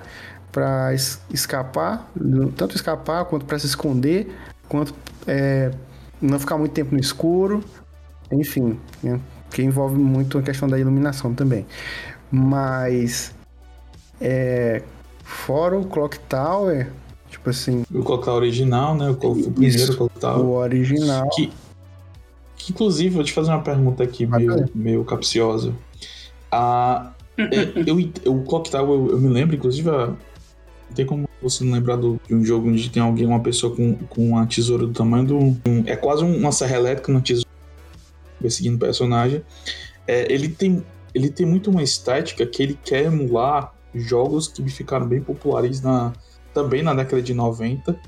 para 0.52 0.92
escapar, 1.32 2.10
tanto 2.56 2.74
escapar 2.74 3.24
quanto 3.26 3.44
para 3.44 3.56
se 3.56 3.66
esconder, 3.66 4.34
quanto 4.68 4.92
é, 5.24 5.70
não 6.20 6.40
ficar 6.40 6.58
muito 6.58 6.72
tempo 6.72 6.92
no 6.92 7.00
escuro, 7.00 7.62
enfim, 8.32 8.78
né? 9.02 9.20
que 9.50 9.62
envolve 9.62 9.98
muito 9.98 10.38
a 10.38 10.42
questão 10.42 10.68
da 10.68 10.78
iluminação 10.78 11.34
também. 11.34 11.66
Mas 12.30 13.34
é, 14.20 14.82
fora 15.24 15.76
o 15.76 15.84
Clock 15.84 16.18
Tower, 16.20 16.88
Tipo 17.30 17.50
assim. 17.50 17.84
O 17.94 18.02
Clocktower 18.02 18.42
original, 18.42 18.94
né? 18.94 19.08
O, 19.08 19.12
o 19.12 19.50
primeiro 19.52 19.96
Clocktower. 19.96 20.44
O 20.44 20.50
original. 20.56 21.28
Que, 21.30 21.50
que, 22.56 22.72
inclusive, 22.72 23.14
vou 23.14 23.24
te 23.24 23.32
fazer 23.32 23.50
uma 23.50 23.62
pergunta 23.62 24.02
aqui, 24.02 24.26
meio, 24.26 24.68
meio 24.74 25.04
capciosa. 25.04 25.72
Ah, 26.50 27.12
é, 27.38 27.72
eu, 27.86 27.96
o 28.32 28.42
Clocktower, 28.42 28.90
eu, 28.90 29.10
eu 29.12 29.20
me 29.20 29.28
lembro, 29.28 29.54
inclusive, 29.54 29.88
não 29.88 30.16
tem 30.94 31.06
como 31.06 31.28
você 31.40 31.62
não 31.64 31.72
lembrar 31.72 31.96
do, 31.96 32.20
de 32.26 32.34
um 32.34 32.44
jogo 32.44 32.68
onde 32.68 32.90
tem 32.90 33.00
alguém, 33.00 33.24
uma 33.24 33.40
pessoa 33.40 33.74
com, 33.74 33.94
com 33.94 34.30
uma 34.30 34.44
tesoura 34.44 34.86
do 34.86 34.92
tamanho 34.92 35.24
do. 35.24 35.36
Um, 35.38 35.84
é 35.86 35.94
quase 35.94 36.24
uma 36.24 36.50
serra 36.50 36.76
elétrica 36.76 37.12
na 37.12 37.20
tesoura, 37.20 37.48
perseguindo 38.40 38.76
o 38.76 38.80
personagem. 38.80 39.44
É, 40.06 40.32
ele, 40.32 40.48
tem, 40.48 40.84
ele 41.14 41.30
tem 41.30 41.46
muito 41.46 41.70
uma 41.70 41.82
estética 41.82 42.46
que 42.46 42.62
ele 42.62 42.78
quer 42.82 43.04
emular 43.04 43.74
jogos 43.94 44.48
que 44.48 44.66
ficaram 44.68 45.06
bem 45.06 45.20
populares 45.20 45.80
na, 45.80 46.12
também 46.54 46.82
na 46.82 46.94
década 46.94 47.22
de 47.22 47.34
90, 47.34 47.98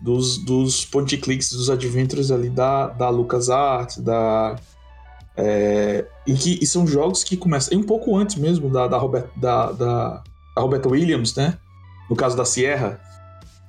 dos, 0.00 0.38
dos 0.44 0.84
point 0.84 1.16
clicks 1.16 1.50
dos 1.50 1.70
adventures 1.70 2.30
ali 2.30 2.48
da, 2.48 2.88
da 2.88 3.08
LucasArts, 3.08 3.98
da. 3.98 4.56
É, 5.36 6.04
e 6.26 6.34
que 6.34 6.58
e 6.60 6.66
são 6.66 6.86
jogos 6.86 7.22
que 7.22 7.36
começam. 7.36 7.76
E 7.76 7.80
um 7.80 7.84
pouco 7.84 8.16
antes 8.16 8.36
mesmo 8.36 8.68
da, 8.68 8.86
da, 8.86 8.98
Robert, 8.98 9.28
da, 9.36 9.72
da, 9.72 10.22
da 10.54 10.62
Roberta 10.62 10.88
Williams, 10.88 11.34
né? 11.34 11.58
No 12.08 12.16
caso 12.16 12.36
da 12.36 12.44
Sierra. 12.44 13.00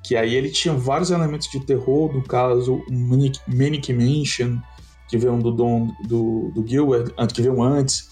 Que 0.03 0.15
aí 0.15 0.33
ele 0.33 0.49
tinha 0.49 0.73
vários 0.73 1.11
elementos 1.11 1.49
de 1.49 1.59
terror, 1.59 2.11
no 2.13 2.23
caso, 2.23 2.81
Manic, 2.89 3.39
Manic 3.47 3.93
Mansion, 3.93 4.57
que 5.09 5.17
veio 5.17 5.37
do 5.37 5.51
Don 5.51 5.87
do, 6.05 6.51
do 6.53 6.65
Gilbert, 6.65 7.13
que 7.33 7.41
veio 7.41 7.61
antes. 7.61 8.07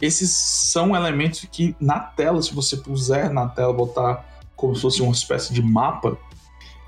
Esses 0.00 0.30
são 0.30 0.94
elementos 0.94 1.46
que 1.50 1.74
na 1.80 1.98
tela, 1.98 2.42
se 2.42 2.54
você 2.54 2.76
puser 2.76 3.32
na 3.32 3.48
tela, 3.48 3.72
botar 3.72 4.28
como 4.54 4.74
se 4.74 4.82
fosse 4.82 5.02
uma 5.02 5.12
espécie 5.12 5.52
de 5.52 5.62
mapa, 5.62 6.16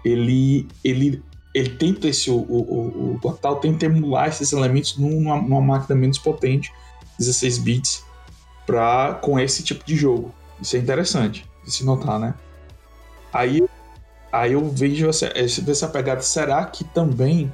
ele, 0.05 0.69
ele, 0.85 1.23
ele 1.55 1.71
tenta 1.71 2.09
esse, 2.09 2.31
o, 2.31 2.37
o, 2.37 3.15
o 3.15 3.19
Portal 3.21 3.57
tenta 3.57 3.87
emular 3.87 4.29
esses 4.29 4.53
elementos 4.53 4.97
numa, 4.97 5.41
numa 5.41 5.61
máquina 5.61 5.99
menos 5.99 6.19
potente, 6.19 6.73
16 7.19 7.59
bits, 7.59 8.05
pra, 8.67 9.15
com 9.15 9.39
esse 9.39 9.63
tipo 9.63 9.85
de 9.85 9.97
jogo. 9.97 10.33
Isso 10.61 10.77
é 10.77 10.79
interessante 10.79 11.49
de 11.65 11.71
se 11.71 11.85
notar, 11.85 12.19
né? 12.19 12.35
Aí, 13.33 13.65
aí 14.33 14.53
eu 14.53 14.69
vejo 14.71 15.09
essa, 15.09 15.33
essa 15.35 15.89
pegada. 15.89 16.23
Será 16.23 16.65
que 16.67 16.85
também, 16.85 17.53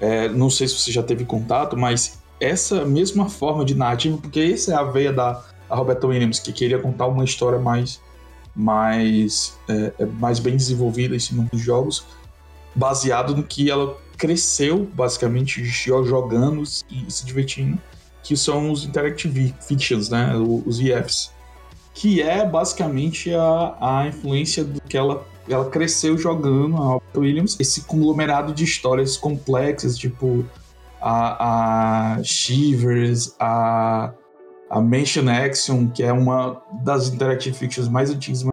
é, 0.00 0.28
não 0.28 0.50
sei 0.50 0.66
se 0.66 0.74
você 0.74 0.90
já 0.90 1.02
teve 1.02 1.24
contato, 1.24 1.76
mas 1.76 2.18
essa 2.40 2.84
mesma 2.84 3.28
forma 3.28 3.64
de 3.64 3.74
narrativa, 3.74 4.16
porque 4.16 4.40
essa 4.40 4.72
é 4.72 4.74
a 4.74 4.82
veia 4.82 5.12
da, 5.12 5.44
da 5.68 5.76
Roberta 5.76 6.06
Williams, 6.06 6.38
que 6.38 6.52
queria 6.52 6.78
contar 6.78 7.06
uma 7.06 7.24
história 7.24 7.58
mais 7.58 8.00
mais, 8.54 9.58
é, 9.68 9.92
é, 9.98 10.06
mais 10.06 10.38
bem 10.38 10.56
desenvolvida 10.56 11.14
em 11.14 11.18
cima 11.18 11.44
dos 11.50 11.60
jogos, 11.60 12.04
baseado 12.74 13.36
no 13.36 13.42
que 13.42 13.70
ela 13.70 13.96
cresceu, 14.16 14.88
basicamente, 14.92 15.64
jogando 15.64 16.62
e 16.90 17.10
se 17.10 17.24
divertindo, 17.24 17.78
que 18.22 18.36
são 18.36 18.70
os 18.70 18.84
Interactive 18.84 19.54
Fictions, 19.66 20.10
né? 20.10 20.36
Os 20.36 20.80
IFs. 20.80 21.32
Que 22.00 22.22
é 22.22 22.46
basicamente 22.46 23.34
a, 23.34 23.76
a 23.80 24.06
influência 24.08 24.64
do 24.64 24.80
que 24.80 24.96
ela, 24.96 25.26
ela 25.48 25.68
cresceu 25.68 26.16
jogando, 26.16 26.76
a 26.76 26.80
Robert 26.80 27.16
Williams, 27.16 27.58
esse 27.60 27.82
conglomerado 27.82 28.54
de 28.54 28.64
histórias 28.64 29.16
complexas, 29.16 29.98
tipo 29.98 30.44
a, 31.00 32.16
a 32.16 32.22
Shivers, 32.22 33.34
a 33.38 34.12
a 34.70 34.80
Mansion 34.80 35.28
Action, 35.28 35.88
que 35.88 36.04
é 36.04 36.12
uma 36.12 36.62
das 36.84 37.08
Interactive 37.08 37.56
Fictions 37.56 37.88
mais 37.88 38.08
antigas 38.08 38.44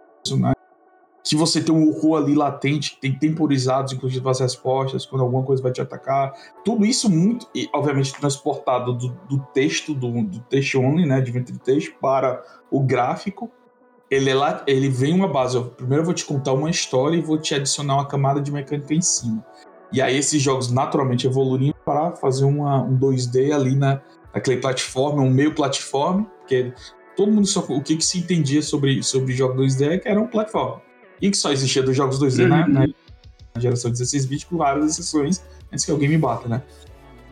que 1.29 1.35
você 1.35 1.61
tem 1.61 1.73
um 1.73 1.89
horror 1.89 2.21
ali 2.21 2.35
latente, 2.35 2.97
tem 3.01 3.13
temporizados, 3.13 3.93
inclusive 3.93 4.27
as 4.29 4.39
respostas, 4.39 5.05
quando 5.05 5.21
alguma 5.21 5.43
coisa 5.43 5.61
vai 5.61 5.71
te 5.71 5.81
atacar. 5.81 6.33
Tudo 6.63 6.85
isso 6.85 7.09
muito, 7.09 7.47
e 7.53 7.67
obviamente 7.73 8.13
transportado 8.13 8.93
do, 8.93 9.09
do 9.27 9.39
texto, 9.53 9.93
do, 9.93 10.23
do 10.23 10.39
texto 10.41 10.79
only, 10.79 11.05
né, 11.05 11.19
de 11.21 11.31
ventre 11.31 11.57
texto, 11.57 11.93
para 11.99 12.43
o 12.71 12.81
gráfico. 12.81 13.51
Ele, 14.09 14.29
é 14.29 14.35
lá, 14.35 14.63
ele 14.65 14.89
vem 14.89 15.13
uma 15.13 15.27
base. 15.27 15.61
primeiro 15.75 16.01
eu 16.01 16.05
vou 16.05 16.13
te 16.13 16.23
contar 16.23 16.53
uma 16.53 16.69
história 16.69 17.17
e 17.17 17.21
vou 17.21 17.37
te 17.37 17.53
adicionar 17.53 17.95
uma 17.95 18.07
camada 18.07 18.39
de 18.39 18.51
mecânica 18.51 18.93
em 18.93 19.01
cima. 19.01 19.45
E 19.91 20.01
aí 20.01 20.17
esses 20.17 20.41
jogos 20.41 20.71
naturalmente 20.71 21.27
evoluem 21.27 21.73
para 21.83 22.15
fazer 22.15 22.45
uma, 22.45 22.81
um 22.81 22.97
2D 22.97 23.53
ali 23.53 23.75
na, 23.75 24.01
aquele 24.33 24.57
plataforma, 24.57 25.21
um 25.21 25.29
meio 25.29 25.53
plataforma, 25.53 26.25
porque 26.39 26.73
todo 27.15 27.31
mundo 27.31 27.47
só 27.47 27.61
o 27.61 27.81
que, 27.81 27.97
que 27.97 28.05
se 28.05 28.19
entendia 28.19 28.61
sobre 28.61 29.01
sobre 29.03 29.33
jogo 29.33 29.61
2D 29.61 29.89
é 29.89 29.97
que 29.97 30.07
era 30.07 30.21
um 30.21 30.27
plataforma. 30.27 30.86
E 31.21 31.31
que 31.31 31.37
só 31.37 31.51
existia 31.51 31.81
dos 31.83 31.95
jogos 31.95 32.19
2D 32.19 32.43
uhum. 32.43 32.47
na, 32.49 32.67
na, 32.67 32.87
geração 33.57 33.89
16 33.89 34.25
bits 34.25 34.43
com 34.43 34.57
várias 34.57 34.91
exceções 34.91 35.43
antes 35.71 35.83
que 35.83 35.91
alguém 35.91 36.07
me 36.07 36.17
bata, 36.17 36.47
né? 36.47 36.61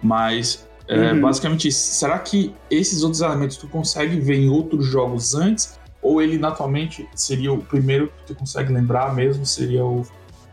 Mas 0.01 0.67
é, 0.87 1.13
uhum. 1.13 1.21
basicamente. 1.21 1.71
Será 1.71 2.19
que 2.19 2.53
esses 2.69 3.03
outros 3.03 3.21
elementos 3.21 3.57
tu 3.57 3.67
consegue 3.67 4.19
ver 4.19 4.35
em 4.35 4.49
outros 4.49 4.85
jogos 4.85 5.35
antes? 5.35 5.79
Ou 6.01 6.21
ele 6.21 6.37
naturalmente 6.37 7.07
seria 7.15 7.51
o 7.51 7.57
primeiro 7.57 8.07
que 8.07 8.33
tu 8.33 8.35
consegue 8.35 8.71
lembrar 8.71 9.15
mesmo? 9.15 9.45
Seria 9.45 9.83
o, 9.83 10.05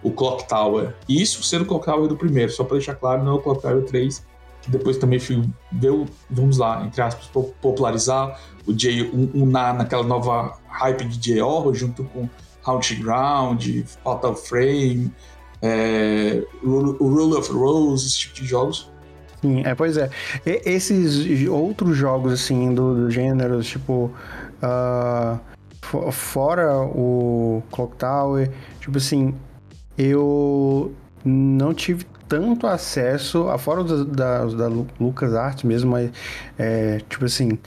o 0.03 0.11
Clock 0.11 0.49
Tower. 0.49 0.95
E 1.09 1.20
isso 1.20 1.43
sendo 1.43 1.62
o 1.62 1.66
Clock 1.66 1.85
Tower 1.85 2.09
do 2.09 2.16
primeiro, 2.16 2.51
só 2.51 2.64
pra 2.64 2.76
deixar 2.76 2.95
claro, 2.95 3.22
não 3.22 3.33
é 3.33 3.35
o 3.35 3.39
Clock 3.39 3.62
Tower 3.62 3.85
3 3.85 4.33
que 4.62 4.70
depois 4.70 4.97
também 4.97 5.20
deu, 5.72 6.07
vamos 6.30 6.57
lá, 6.57 6.87
entre 6.87 7.03
aspas, 7.03 7.26
popularizar 7.61 8.41
o 8.64 8.72
J, 8.72 9.11
um, 9.12 9.43
um 9.43 9.47
na, 9.47 9.72
naquela 9.72 10.05
nova 10.05 10.57
hype 10.68 11.05
de 11.05 11.18
J-Horror, 11.18 11.74
junto 11.74 12.05
com 12.05 12.28
Haunted 12.64 13.02
Ground, 13.02 13.84
Fatal 14.04 14.34
Frame, 14.34 15.12
é, 15.60 16.42
o 16.62 17.08
Rule 17.08 17.34
of 17.34 17.52
Rose, 17.52 18.06
esse 18.06 18.18
tipo 18.20 18.34
de 18.34 18.46
jogos. 18.46 18.90
Sim, 19.40 19.62
é, 19.64 19.74
pois 19.74 19.96
é. 19.96 20.08
E, 20.46 20.62
esses 20.64 21.48
outros 21.48 21.96
jogos, 21.96 22.32
assim, 22.32 22.74
do, 22.74 22.94
do 22.94 23.10
gênero, 23.10 23.60
tipo, 23.62 24.10
uh, 24.62 26.12
fora 26.12 26.78
o 26.78 27.62
Clock 27.70 27.96
Tower, 27.96 28.50
tipo 28.80 28.98
assim, 28.98 29.34
eu 29.98 30.92
não 31.24 31.74
tive 31.74 32.06
tanto 32.28 32.66
acesso, 32.66 33.48
a 33.48 33.58
fora 33.58 33.84
da, 33.84 34.44
da 34.46 34.68
Lucas 34.98 35.34
Arts 35.34 35.64
mesmo, 35.64 35.90
mas 35.90 36.10
é, 36.58 37.00
tipo 37.08 37.26
assim, 37.26 37.58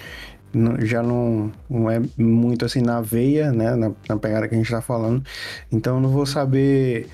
já 0.80 1.03
não, 1.03 1.51
não 1.70 1.89
é 1.89 2.01
muito 2.18 2.66
assim 2.66 2.82
na 2.82 3.01
veia, 3.01 3.51
né? 3.51 3.76
Na, 3.76 3.91
na 4.08 4.18
pegada 4.18 4.47
que 4.47 4.56
a 4.56 4.58
gente 4.58 4.72
tá 4.72 4.82
falando. 4.82 5.24
Então 5.72 5.99
não 5.99 6.10
vou 6.10 6.26
saber 6.26 7.08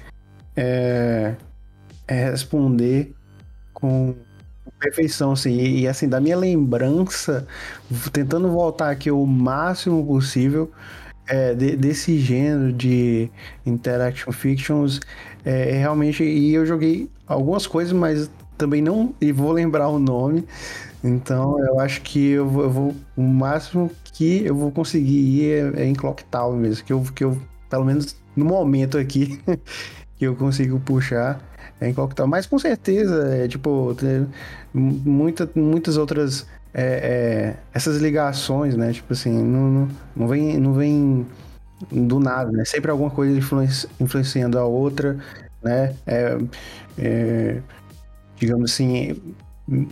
é, 0.56 1.36
é 2.08 2.30
responder 2.30 3.14
com 3.74 4.16
perfeição, 4.80 5.32
assim. 5.32 5.52
E, 5.58 5.82
e, 5.82 5.88
assim, 5.88 6.10
da 6.10 6.20
minha 6.20 6.38
lembrança, 6.38 7.48
tentando 8.12 8.50
voltar 8.50 8.90
aqui 8.90 9.12
o 9.12 9.26
máximo 9.26 10.06
possível 10.06 10.72
é, 11.28 11.54
de, 11.54 11.76
desse 11.76 12.20
gênero 12.20 12.74
de 12.74 13.30
interaction 13.66 14.32
fictions, 14.32 15.00
é, 15.46 15.72
realmente. 15.74 16.24
E 16.24 16.54
eu 16.54 16.66
joguei 16.66 17.10
algumas 17.28 17.68
coisas, 17.68 17.94
mas 17.94 18.30
também 18.58 18.82
não 18.82 19.14
e 19.22 19.32
vou 19.32 19.52
lembrar 19.52 19.88
o 19.88 20.00
nome. 20.00 20.46
Então 21.04 21.60
eu 21.66 21.80
acho 21.80 22.02
que 22.02 22.32
eu 22.32 22.48
vou, 22.48 22.64
eu 22.64 22.70
vou 22.70 22.96
o 23.18 23.22
máximo 23.24 23.90
que 24.04 24.46
eu 24.46 24.56
vou 24.56 24.72
conseguir 24.72 25.20
ir 25.20 25.76
é, 25.76 25.84
é 25.84 25.86
em 25.86 25.94
Clock 25.94 26.24
Tower 26.26 26.56
mesmo, 26.56 26.86
que 26.86 26.94
eu, 26.94 27.02
que 27.16 27.24
eu 27.24 27.42
pelo 27.70 27.86
menos 27.86 28.16
no 28.36 28.46
momento 28.46 28.98
aqui 28.98 29.42
que 30.18 30.26
eu 30.26 30.36
consigo 30.36 30.80
puxar 30.80 31.42
é 31.80 31.90
em 31.90 31.94
Clock 31.94 32.14
Tower. 32.16 32.30
Mas 32.30 32.46
com 32.46 32.60
certeza, 32.60 33.36
é 33.36 33.48
tipo, 33.48 33.96
muita, 34.74 35.50
muitas 35.56 35.98
outras 35.98 36.46
é, 36.74 36.84
é, 36.84 37.58
essas 37.74 37.98
ligações, 37.98 38.78
né? 38.78 38.94
Tipo 38.94 39.14
assim, 39.14 39.32
não, 39.32 39.70
não, 39.70 39.90
não, 40.16 40.28
vem, 40.28 40.58
não 40.58 40.74
vem 40.74 41.26
do 41.92 42.20
nada, 42.20 42.52
né? 42.52 42.64
Sempre 42.66 42.92
alguma 42.92 43.10
coisa 43.10 43.38
influenci, 43.38 43.88
influenciando 44.00 44.60
a 44.60 44.66
outra, 44.66 45.18
né? 45.64 45.96
É, 46.06 46.38
é, 46.98 47.62
digamos 48.38 48.72
assim, 48.72 49.20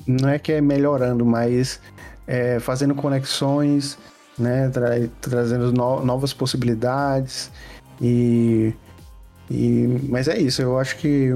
não 0.06 0.30
é 0.30 0.38
que 0.38 0.52
é 0.52 0.62
melhorando, 0.62 1.26
mas 1.26 1.80
é, 2.28 2.60
fazendo 2.60 2.94
conexões, 2.94 3.98
né? 4.38 4.70
Tra 4.70 4.90
trazendo 5.22 5.72
no 5.72 6.04
novas 6.06 6.34
possibilidades 6.34 7.52
e, 8.02 8.74
e, 9.50 10.00
mas 10.10 10.28
é 10.28 10.38
isso. 10.38 10.62
Eu 10.62 10.78
acho 10.78 10.98
que 10.98 11.36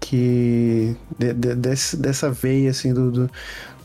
que 0.00 0.96
de, 1.18 1.34
de, 1.34 1.54
desse, 1.54 1.96
dessa 1.96 2.30
veia 2.30 2.70
assim 2.70 2.94
do, 2.94 3.10
do, 3.10 3.30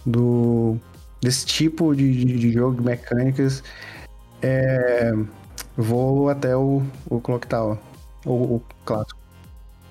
do 0.06 0.78
desse 1.22 1.46
tipo 1.46 1.94
de, 1.96 2.26
de, 2.26 2.54
jogo 2.54 2.78
de 2.78 2.86
mecânicas 2.86 3.62
é, 4.42 5.12
vou 5.76 6.30
até 6.30 6.56
o, 6.56 6.84
o 7.10 7.20
Clock 7.20 7.48
Tower, 7.48 7.78
o, 8.26 8.32
o 8.32 8.64
clássico. 8.86 9.20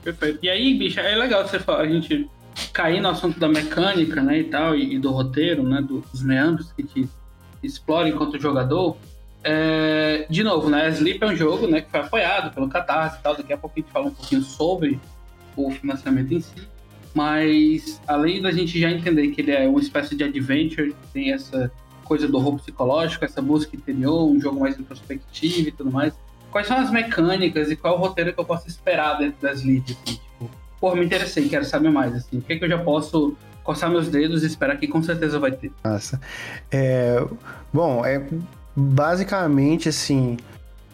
Perfeito. 0.03 0.39
E 0.43 0.51
aí, 0.51 0.79
bicho, 0.79 1.01
é 1.01 1.15
legal 1.15 1.47
você 1.47 1.59
falar, 1.59 1.83
a 1.83 1.89
gente 1.89 2.29
cair 2.73 3.01
no 3.01 3.09
assunto 3.09 3.39
da 3.39 3.49
mecânica, 3.49 4.23
né, 4.23 4.41
e 4.41 4.45
tal, 4.45 4.75
e, 4.75 4.95
e 4.95 4.99
do 4.99 5.11
roteiro, 5.11 5.63
né, 5.63 5.83
dos 5.83 6.23
meandros 6.23 6.73
que 6.73 6.83
te 6.83 7.09
explora 7.63 8.09
enquanto 8.09 8.41
jogador. 8.41 8.97
É, 9.43 10.27
de 10.31 10.43
novo, 10.43 10.71
né, 10.71 10.89
Sleep 10.91 11.23
é 11.23 11.27
um 11.27 11.37
jogo, 11.37 11.67
né, 11.67 11.81
que 11.81 11.91
foi 11.91 12.01
apoiado 12.01 12.55
pelo 12.55 12.69
Catarse 12.69 13.19
e 13.19 13.23
tal, 13.23 13.37
daqui 13.37 13.53
a 13.53 13.59
pouco 13.59 13.79
a 13.79 13.81
gente 13.81 13.91
fala 13.91 14.07
um 14.07 14.15
pouquinho 14.15 14.43
sobre 14.43 14.99
o 15.57 15.71
financiamento 15.71 16.33
em 16.33 16.41
si, 16.41 16.55
mas 17.15 18.01
além 18.07 18.43
da 18.43 18.51
gente 18.51 18.79
já 18.79 18.91
entender 18.91 19.29
que 19.29 19.41
ele 19.41 19.53
é 19.53 19.69
uma 19.69 19.81
espécie 19.81 20.17
de 20.17 20.25
adventure, 20.25 20.95
tem 21.13 21.33
essa 21.33 21.71
coisa 22.05 22.27
do 22.27 22.39
roubo 22.39 22.59
psicológico, 22.59 23.25
essa 23.25 23.41
busca 23.41 23.77
interior, 23.77 24.25
um 24.25 24.41
jogo 24.41 24.61
mais 24.61 24.79
introspectivo 24.79 25.69
e 25.69 25.73
tudo 25.73 25.91
mais, 25.91 26.13
quais 26.51 26.67
são 26.67 26.77
as 26.77 26.91
mecânicas 26.91 27.71
e 27.71 27.77
qual 27.77 27.95
é 27.95 27.97
o 27.97 28.01
roteiro 28.01 28.33
que 28.33 28.41
eu 28.41 28.45
posso 28.45 28.69
esperar 28.69 29.19
dentro 29.19 29.41
das 29.41 29.63
leads, 29.65 29.97
assim, 30.07 30.21
pô, 30.85 30.95
me 30.95 31.03
interessei, 31.03 31.49
quero 31.49 31.65
saber 31.65 31.89
mais, 31.89 32.15
assim, 32.15 32.37
o 32.37 32.43
que, 32.43 32.53
é 32.53 32.59
que 32.59 32.65
eu 32.67 32.69
já 32.69 32.77
posso 32.77 33.35
coçar 33.63 33.89
meus 33.89 34.09
dedos 34.09 34.43
e 34.43 34.47
esperar 34.47 34.77
que 34.77 34.87
com 34.87 35.03
certeza 35.03 35.39
vai 35.39 35.51
ter. 35.51 35.73
Nossa. 35.83 36.21
É, 36.71 37.25
bom, 37.73 38.05
é 38.05 38.23
basicamente 38.77 39.89
assim, 39.89 40.37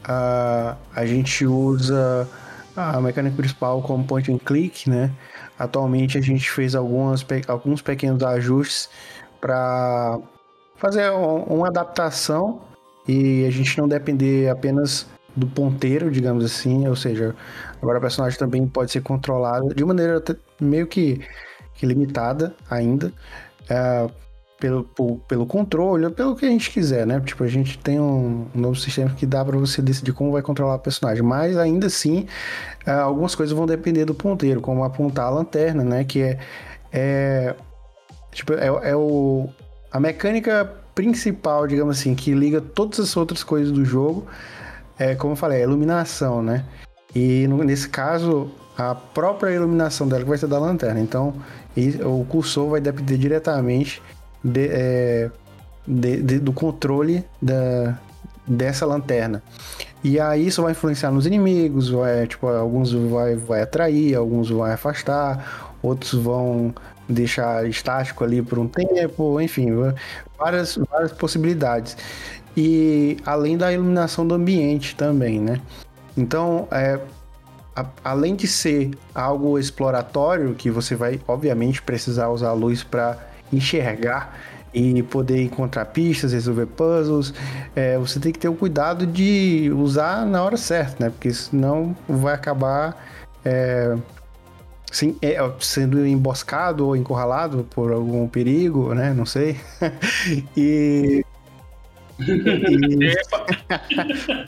a, 0.04 0.76
a 0.94 1.04
gente 1.04 1.44
usa 1.44 2.28
a 2.76 3.00
mecânica 3.00 3.34
principal 3.36 3.82
como 3.82 4.04
point 4.04 4.30
and 4.30 4.38
click, 4.38 4.88
né? 4.88 5.10
Atualmente 5.58 6.16
a 6.16 6.20
gente 6.20 6.48
fez 6.48 6.76
algumas, 6.76 7.26
alguns 7.48 7.82
pequenos 7.82 8.22
ajustes 8.22 8.88
para 9.40 10.20
fazer 10.76 11.10
uma 11.10 11.66
adaptação 11.66 12.60
e 13.08 13.44
a 13.44 13.50
gente 13.50 13.76
não 13.76 13.88
depender 13.88 14.50
apenas 14.50 15.08
do 15.34 15.46
ponteiro, 15.46 16.10
digamos 16.10 16.44
assim, 16.44 16.86
ou 16.88 16.96
seja, 16.96 17.34
agora 17.80 17.98
o 17.98 18.00
personagem 18.00 18.38
também 18.38 18.66
pode 18.66 18.90
ser 18.90 19.02
controlado 19.02 19.74
de 19.74 19.84
maneira 19.84 20.22
meio 20.60 20.86
que, 20.86 21.20
que 21.74 21.86
limitada 21.86 22.54
ainda, 22.68 23.12
é, 23.68 24.08
pelo, 24.60 24.84
pelo 25.26 25.46
controle, 25.46 26.10
pelo 26.10 26.36
que 26.36 26.44
a 26.44 26.48
gente 26.48 26.70
quiser, 26.70 27.06
né? 27.06 27.18
Tipo, 27.20 27.44
a 27.44 27.48
gente 27.48 27.78
tem 27.78 27.98
um, 27.98 28.46
um 28.54 28.60
novo 28.60 28.76
sistema 28.76 29.10
que 29.10 29.24
dá 29.24 29.42
para 29.42 29.56
você 29.56 29.80
decidir 29.80 30.12
como 30.12 30.32
vai 30.32 30.42
controlar 30.42 30.74
o 30.74 30.78
personagem, 30.78 31.22
mas 31.22 31.56
ainda 31.56 31.86
assim, 31.86 32.26
é, 32.86 32.90
algumas 32.90 33.34
coisas 33.34 33.56
vão 33.56 33.66
depender 33.66 34.04
do 34.04 34.14
ponteiro, 34.14 34.60
como 34.60 34.84
apontar 34.84 35.26
a 35.26 35.30
lanterna, 35.30 35.82
né? 35.82 36.04
Que 36.04 36.22
é, 36.22 36.38
é 36.92 37.54
tipo, 38.30 38.52
é, 38.52 38.66
é 38.90 38.94
o, 38.94 39.48
a 39.90 39.98
mecânica 39.98 40.70
principal, 40.94 41.66
digamos 41.66 41.98
assim, 41.98 42.14
que 42.14 42.34
liga 42.34 42.60
todas 42.60 43.00
as 43.00 43.16
outras 43.16 43.42
coisas 43.42 43.72
do 43.72 43.84
jogo, 43.84 44.26
é, 45.00 45.14
como 45.14 45.32
eu 45.32 45.36
falei, 45.36 45.60
a 45.60 45.62
iluminação, 45.62 46.42
né? 46.42 46.62
E 47.14 47.46
no, 47.48 47.64
nesse 47.64 47.88
caso, 47.88 48.50
a 48.76 48.94
própria 48.94 49.50
iluminação 49.50 50.06
dela 50.06 50.24
vai 50.26 50.36
ser 50.36 50.46
da 50.46 50.58
lanterna. 50.58 51.00
Então, 51.00 51.34
o 52.04 52.24
cursor 52.26 52.68
vai 52.68 52.82
depender 52.82 53.16
diretamente 53.16 54.02
de, 54.44 54.68
é, 54.70 55.30
de, 55.86 56.22
de, 56.22 56.38
do 56.38 56.52
controle 56.52 57.24
da, 57.40 57.98
dessa 58.46 58.84
lanterna. 58.84 59.42
E 60.04 60.20
aí 60.20 60.46
isso 60.46 60.62
vai 60.62 60.72
influenciar 60.72 61.10
nos 61.10 61.24
inimigos, 61.26 61.88
vai, 61.88 62.26
tipo, 62.26 62.46
alguns 62.46 62.92
vai, 62.92 63.36
vai 63.36 63.62
atrair, 63.62 64.14
alguns 64.14 64.50
vai 64.50 64.72
afastar, 64.72 65.76
outros 65.82 66.12
vão 66.12 66.74
deixar 67.08 67.66
estático 67.66 68.22
ali 68.22 68.42
por 68.42 68.58
um 68.58 68.68
tempo, 68.68 69.40
enfim, 69.40 69.68
várias, 70.38 70.76
várias 70.90 71.12
possibilidades. 71.12 71.96
E 72.56 73.16
além 73.24 73.56
da 73.56 73.72
iluminação 73.72 74.26
do 74.26 74.34
ambiente 74.34 74.96
também, 74.96 75.40
né? 75.40 75.60
Então, 76.16 76.66
é, 76.70 77.00
a, 77.74 77.86
além 78.04 78.34
de 78.34 78.46
ser 78.46 78.90
algo 79.14 79.58
exploratório, 79.58 80.54
que 80.54 80.70
você 80.70 80.94
vai, 80.94 81.20
obviamente, 81.26 81.80
precisar 81.82 82.28
usar 82.28 82.48
a 82.48 82.52
luz 82.52 82.82
para 82.82 83.18
enxergar 83.52 84.38
e 84.72 85.02
poder 85.02 85.42
encontrar 85.42 85.86
pistas, 85.86 86.32
resolver 86.32 86.66
puzzles, 86.66 87.34
é, 87.74 87.98
você 87.98 88.20
tem 88.20 88.32
que 88.32 88.38
ter 88.38 88.48
o 88.48 88.54
cuidado 88.54 89.06
de 89.06 89.72
usar 89.76 90.24
na 90.26 90.42
hora 90.42 90.56
certa, 90.56 91.04
né? 91.04 91.10
Porque 91.10 91.32
senão 91.32 91.96
vai 92.08 92.34
acabar 92.34 92.96
é, 93.44 93.96
sim, 94.90 95.16
é, 95.20 95.38
sendo 95.60 96.06
emboscado 96.06 96.86
ou 96.86 96.96
encurralado 96.96 97.66
por 97.70 97.92
algum 97.92 98.28
perigo, 98.28 98.94
né? 98.94 99.12
Não 99.12 99.26
sei. 99.26 99.58
e 100.56 101.24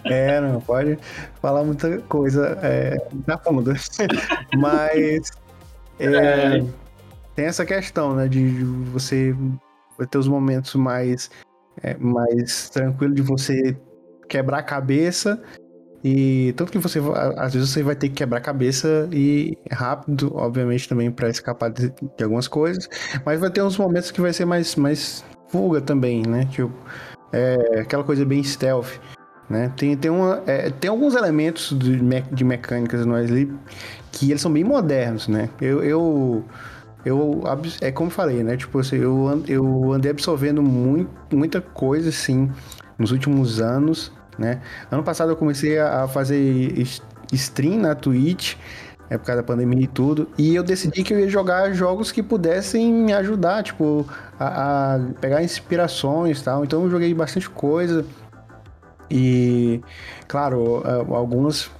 é, 0.04 0.40
não 0.40 0.60
pode 0.60 0.98
falar 1.40 1.64
muita 1.64 1.98
coisa 2.02 2.58
é, 2.62 2.96
na 3.26 3.38
fundo. 3.38 3.72
Mas 4.56 5.30
é, 5.98 6.62
tem 7.34 7.46
essa 7.46 7.64
questão, 7.64 8.14
né? 8.14 8.28
De 8.28 8.64
você 8.92 9.34
ter 10.10 10.18
os 10.18 10.28
momentos 10.28 10.74
mais, 10.74 11.30
é, 11.82 11.96
mais 11.96 12.70
tranquilo 12.70 13.14
de 13.14 13.22
você 13.22 13.76
quebrar 14.28 14.58
a 14.58 14.62
cabeça 14.62 15.40
e 16.04 16.52
tanto 16.56 16.72
que 16.72 16.78
você 16.78 16.98
às 17.36 17.54
vezes 17.54 17.70
você 17.70 17.82
vai 17.82 17.94
ter 17.94 18.08
que 18.08 18.16
quebrar 18.16 18.38
a 18.38 18.40
cabeça 18.40 19.08
e 19.12 19.56
rápido, 19.70 20.34
obviamente 20.34 20.88
também 20.88 21.12
para 21.12 21.28
escapar 21.28 21.70
de, 21.70 21.90
de, 21.90 22.24
algumas 22.24 22.48
coisas, 22.48 22.88
mas 23.24 23.38
vai 23.38 23.50
ter 23.50 23.62
uns 23.62 23.78
momentos 23.78 24.10
que 24.10 24.20
vai 24.20 24.32
ser 24.32 24.44
mais 24.44 24.74
mais 24.74 25.24
fuga 25.48 25.80
também, 25.80 26.22
né? 26.26 26.44
Tipo, 26.46 26.72
é, 27.32 27.80
aquela 27.80 28.04
coisa 28.04 28.24
bem 28.24 28.42
stealth, 28.42 28.98
né? 29.48 29.72
Tem, 29.76 29.96
tem, 29.96 30.10
uma, 30.10 30.42
é, 30.46 30.70
tem 30.70 30.90
alguns 30.90 31.14
elementos 31.14 31.76
de, 31.78 31.98
de 32.32 32.44
mecânicas 32.44 33.04
no 33.06 33.18
Sleep 33.18 33.52
que 34.10 34.30
eles 34.30 34.40
são 34.40 34.52
bem 34.52 34.64
modernos, 34.64 35.28
né? 35.28 35.48
Eu, 35.60 35.82
eu, 35.82 36.44
eu 37.04 37.42
é 37.80 37.90
como 37.90 38.10
falei, 38.10 38.42
né? 38.42 38.56
Tipo 38.56 38.78
assim, 38.78 38.96
eu, 38.96 39.42
eu 39.48 39.92
andei 39.92 40.10
absorvendo 40.10 40.62
muito, 40.62 41.10
muita 41.34 41.60
coisa, 41.60 42.10
assim, 42.10 42.50
nos 42.98 43.10
últimos 43.10 43.60
anos, 43.60 44.12
né? 44.38 44.60
Ano 44.90 45.02
passado 45.02 45.30
eu 45.30 45.36
comecei 45.36 45.78
a 45.78 46.06
fazer 46.06 46.86
stream 47.32 47.78
na 47.80 47.94
Twitch, 47.94 48.56
é 49.12 49.18
por 49.18 49.26
causa 49.26 49.42
da 49.42 49.46
pandemia 49.46 49.84
e 49.84 49.86
tudo. 49.86 50.26
E 50.38 50.54
eu 50.54 50.62
decidi 50.62 51.02
que 51.02 51.12
eu 51.12 51.20
ia 51.20 51.28
jogar 51.28 51.72
jogos 51.74 52.10
que 52.10 52.22
pudessem 52.22 52.90
me 52.90 53.12
ajudar, 53.12 53.62
tipo, 53.62 54.06
a, 54.40 54.94
a 54.94 54.98
pegar 55.20 55.42
inspirações 55.42 56.40
e 56.40 56.44
tal. 56.44 56.64
Então 56.64 56.84
eu 56.84 56.90
joguei 56.90 57.12
bastante 57.12 57.50
coisa. 57.50 58.06
E, 59.10 59.82
claro, 60.26 60.82
algumas 61.14 61.70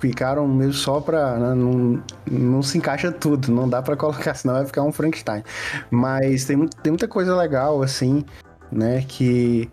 ficaram 0.00 0.48
mesmo 0.48 0.72
só 0.72 1.00
pra. 1.00 1.36
Né, 1.36 1.54
não, 1.54 2.02
não 2.28 2.62
se 2.62 2.76
encaixa 2.76 3.12
tudo, 3.12 3.52
não 3.52 3.68
dá 3.68 3.80
para 3.80 3.96
colocar, 3.96 4.34
senão 4.34 4.54
vai 4.54 4.66
ficar 4.66 4.82
um 4.82 4.90
Frankenstein. 4.90 5.44
Mas 5.92 6.44
tem, 6.44 6.66
tem 6.82 6.90
muita 6.90 7.06
coisa 7.06 7.36
legal, 7.36 7.82
assim, 7.82 8.24
né, 8.70 9.04
que, 9.06 9.70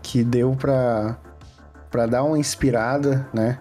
que 0.00 0.22
deu 0.22 0.52
pra, 0.52 1.16
pra 1.90 2.06
dar 2.06 2.22
uma 2.22 2.38
inspirada, 2.38 3.28
né? 3.34 3.58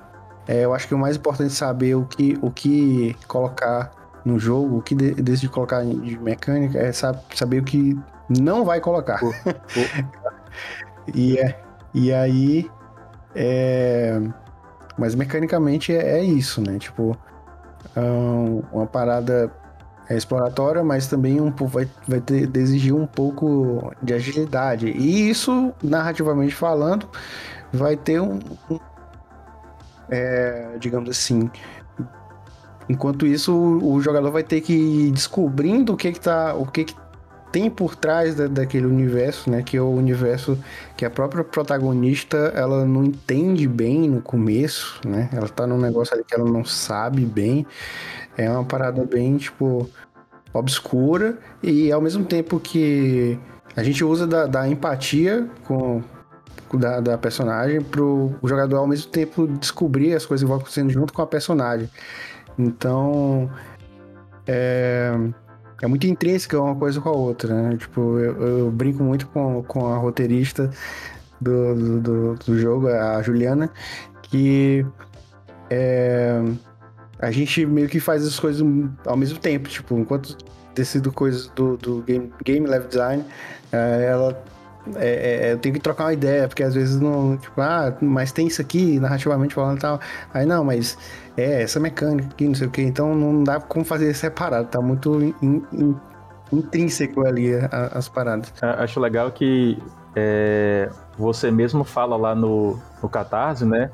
É, 0.48 0.66
eu 0.66 0.74
acho 0.74 0.88
que 0.88 0.94
o 0.94 0.98
mais 0.98 1.16
importante 1.16 1.52
é 1.52 1.56
saber 1.56 1.96
o 1.96 2.06
que, 2.06 2.38
o 2.41 2.52
que 2.52 3.16
colocar 3.28 3.91
no 4.26 4.39
jogo, 4.39 4.78
o 4.78 4.82
que 4.82 4.96
de, 4.96 5.14
decidir 5.16 5.50
colocar 5.50 5.84
de 5.84 6.18
mecânica, 6.20 6.78
é 6.80 6.91
saber 6.91 7.60
o 7.60 7.64
que 7.64 7.98
não 8.30 8.66
vai 8.66 8.80
colocar. 8.80 9.20
e, 11.14 11.38
é, 11.38 11.60
e 11.94 12.14
aí. 12.14 12.70
É, 13.36 14.22
mas 14.98 15.16
mecanicamente 15.16 15.96
é, 15.96 16.20
é 16.20 16.24
isso, 16.24 16.62
né? 16.62 16.78
Tipo, 16.78 17.18
um, 17.98 18.62
uma 18.72 18.86
parada 18.86 19.52
é 20.10 20.16
exploratória, 20.16 20.84
mas 20.84 21.08
também 21.08 21.39
um, 21.41 21.52
vai, 21.52 21.89
vai 22.08 22.20
ter, 22.20 22.50
exigir 22.58 22.94
um 22.94 23.08
pouco 23.08 23.94
de 24.02 24.14
agilidade. 24.14 24.88
E 24.88 25.30
isso, 25.30 25.74
narrativamente 25.82 26.54
falando, 26.54 27.08
vai 27.72 27.96
ter 27.96 28.20
um, 28.20 28.39
um 28.70 28.80
é, 30.14 30.78
digamos 30.80 31.09
assim. 31.09 31.49
Enquanto 32.88 33.26
isso, 33.26 33.53
o, 33.53 33.93
o, 33.93 34.01
jogador 34.01 34.32
vai 34.32 34.43
ter 34.43 34.61
que 34.61 34.74
ir 34.74 35.11
descobrindo 35.11 35.93
o 35.93 35.97
que 35.97 36.11
que 36.11 36.20
tá, 36.20 36.53
o 36.53 36.66
que 36.66 36.84
que 36.84 36.95
tem 37.51 37.70
por 37.70 37.95
trás 37.95 38.36
da, 38.36 38.47
daquele 38.47 38.86
universo, 38.86 39.49
né? 39.49 39.61
Que 39.64 39.78
é 39.78 39.82
o 39.82 39.89
universo 39.89 40.57
que 40.97 41.05
a 41.05 41.09
própria 41.09 41.43
protagonista 41.43 42.38
ela 42.55 42.86
não 42.86 43.05
entende 43.05 43.68
bem 43.68 44.09
no 44.09 44.22
começo, 44.22 44.99
né? 45.05 45.30
Ela 45.32 45.47
tá 45.47 45.66
num 45.66 45.80
negócio 45.80 46.14
ali 46.14 46.24
que 46.24 46.36
ela 46.36 46.49
não 46.49 46.66
sabe 46.66 47.26
bem. 47.26 47.66
É 48.38 48.49
uma 48.49 48.66
parada 48.66 49.05
bem, 49.05 49.38
tipo, 49.38 49.89
obscura 50.51 51.38
e 51.61 51.91
ao 51.91 52.01
mesmo 52.01 52.26
tempo 52.26 52.59
que 52.59 53.39
a 53.76 53.84
gente 53.84 54.03
usa 54.03 54.28
da, 54.28 54.45
da 54.45 54.68
empatia 54.68 55.47
com, 55.66 56.03
da, 56.78 56.99
da 56.99 57.17
personagem 57.17 57.82
pro 57.82 58.34
jogador 58.43 58.78
ao 58.78 58.88
mesmo 58.88 59.11
tempo 59.11 59.47
descobrir 59.47 60.13
as 60.13 60.26
coisas 60.26 60.43
que 60.43 60.47
vão 60.47 60.57
acontecendo 60.57 60.89
junto 60.89 61.13
com 61.13 61.21
a 61.21 61.28
personagem. 61.28 61.89
Então, 62.57 63.49
é, 64.47 65.11
é 65.82 65.88
muito 65.88 66.07
intrínseca 66.07 66.59
uma 66.59 66.76
coisa 66.76 67.01
com 67.01 67.09
a 67.09 67.13
outra, 67.13 67.53
né? 67.53 67.78
Tipo, 67.78 68.19
eu, 68.19 68.41
eu 68.41 68.71
brinco 68.71 69.03
muito 69.03 69.28
com, 69.28 69.63
com 69.63 69.88
a 69.88 69.97
roteirista 69.97 70.69
do, 71.41 71.99
do, 71.99 72.36
do 72.36 72.59
jogo, 72.59 72.88
a 72.88 73.21
Juliana, 73.21 73.69
que 74.24 74.86
é, 75.69 76.41
a 77.19 77.32
gente 77.32 77.65
meio 77.65 77.88
que 77.89 77.99
faz 77.99 78.26
as 78.26 78.39
coisas 78.39 78.65
ao 79.05 79.17
mesmo 79.17 79.39
tempo, 79.39 79.69
tipo, 79.69 79.97
enquanto 79.97 80.38
ter 80.74 80.86
sido 80.86 81.11
coisas 81.11 81.47
do, 81.49 81.78
do 81.78 82.01
game, 82.01 82.32
game 82.43 82.67
level 82.67 82.88
design, 82.88 83.26
é, 83.71 84.07
ela 84.09 84.43
é, 84.95 85.47
é, 85.47 85.53
eu 85.53 85.57
tenho 85.57 85.73
que 85.73 85.81
trocar 85.81 86.05
uma 86.05 86.13
ideia, 86.13 86.47
porque 86.47 86.63
às 86.63 86.73
vezes 86.73 86.99
não, 86.99 87.38
tipo, 87.38 87.59
ah, 87.61 87.95
mas 88.01 88.31
tem 88.31 88.47
isso 88.47 88.61
aqui, 88.61 88.99
narrativamente 88.99 89.53
falando 89.55 89.77
e 89.77 89.81
tal. 89.81 89.99
Aí 90.34 90.45
não, 90.45 90.63
mas 90.63 90.97
é 91.38 91.63
essa 91.63 91.79
mecânica 91.79 92.29
aqui, 92.29 92.47
não 92.47 92.55
sei 92.55 92.67
o 92.67 92.69
que, 92.69 92.81
então 92.81 93.15
não 93.15 93.43
dá 93.43 93.59
como 93.59 93.86
fazer 93.86 94.13
separado, 94.13 94.67
tá 94.67 94.81
muito 94.81 95.21
in, 95.21 95.34
in, 95.71 95.95
intrínseco 96.51 97.25
ali 97.25 97.51
as 97.71 98.09
paradas. 98.09 98.53
Acho 98.61 98.99
legal 98.99 99.31
que 99.31 99.81
é, 100.15 100.89
você 101.17 101.49
mesmo 101.49 101.84
fala 101.84 102.15
lá 102.17 102.36
no, 102.36 102.79
no 103.01 103.09
Catarse, 103.09 103.65
né? 103.65 103.89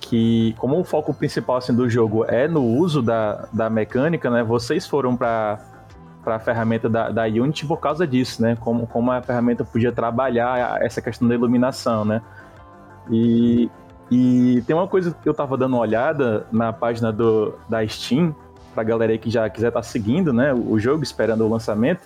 Que 0.00 0.54
como 0.58 0.78
o 0.78 0.84
foco 0.84 1.14
principal 1.14 1.56
assim, 1.56 1.74
do 1.74 1.88
jogo 1.88 2.24
é 2.26 2.46
no 2.46 2.62
uso 2.62 3.00
da, 3.00 3.48
da 3.52 3.70
mecânica, 3.70 4.28
né? 4.30 4.42
Vocês 4.42 4.86
foram 4.86 5.16
para 5.16 5.58
para 6.26 6.34
a 6.34 6.38
ferramenta 6.40 6.88
da, 6.88 7.08
da 7.08 7.22
Unity 7.22 7.64
por 7.64 7.76
causa 7.76 8.04
disso, 8.04 8.42
né? 8.42 8.56
Como, 8.58 8.84
como 8.88 9.12
a 9.12 9.22
ferramenta 9.22 9.64
podia 9.64 9.92
trabalhar 9.92 10.82
essa 10.82 11.00
questão 11.00 11.28
da 11.28 11.36
iluminação, 11.36 12.04
né? 12.04 12.20
E, 13.08 13.70
e 14.10 14.60
tem 14.66 14.74
uma 14.74 14.88
coisa 14.88 15.16
que 15.22 15.28
eu 15.28 15.32
tava 15.32 15.56
dando 15.56 15.74
uma 15.74 15.82
olhada 15.82 16.44
na 16.50 16.72
página 16.72 17.12
do, 17.12 17.54
da 17.68 17.86
Steam, 17.86 18.34
pra 18.74 18.82
galera 18.82 19.12
aí 19.12 19.18
que 19.18 19.30
já 19.30 19.48
quiser 19.48 19.68
estar 19.68 19.78
tá 19.78 19.86
seguindo, 19.86 20.32
né, 20.32 20.52
o 20.52 20.76
jogo, 20.80 21.04
esperando 21.04 21.46
o 21.46 21.48
lançamento. 21.48 22.02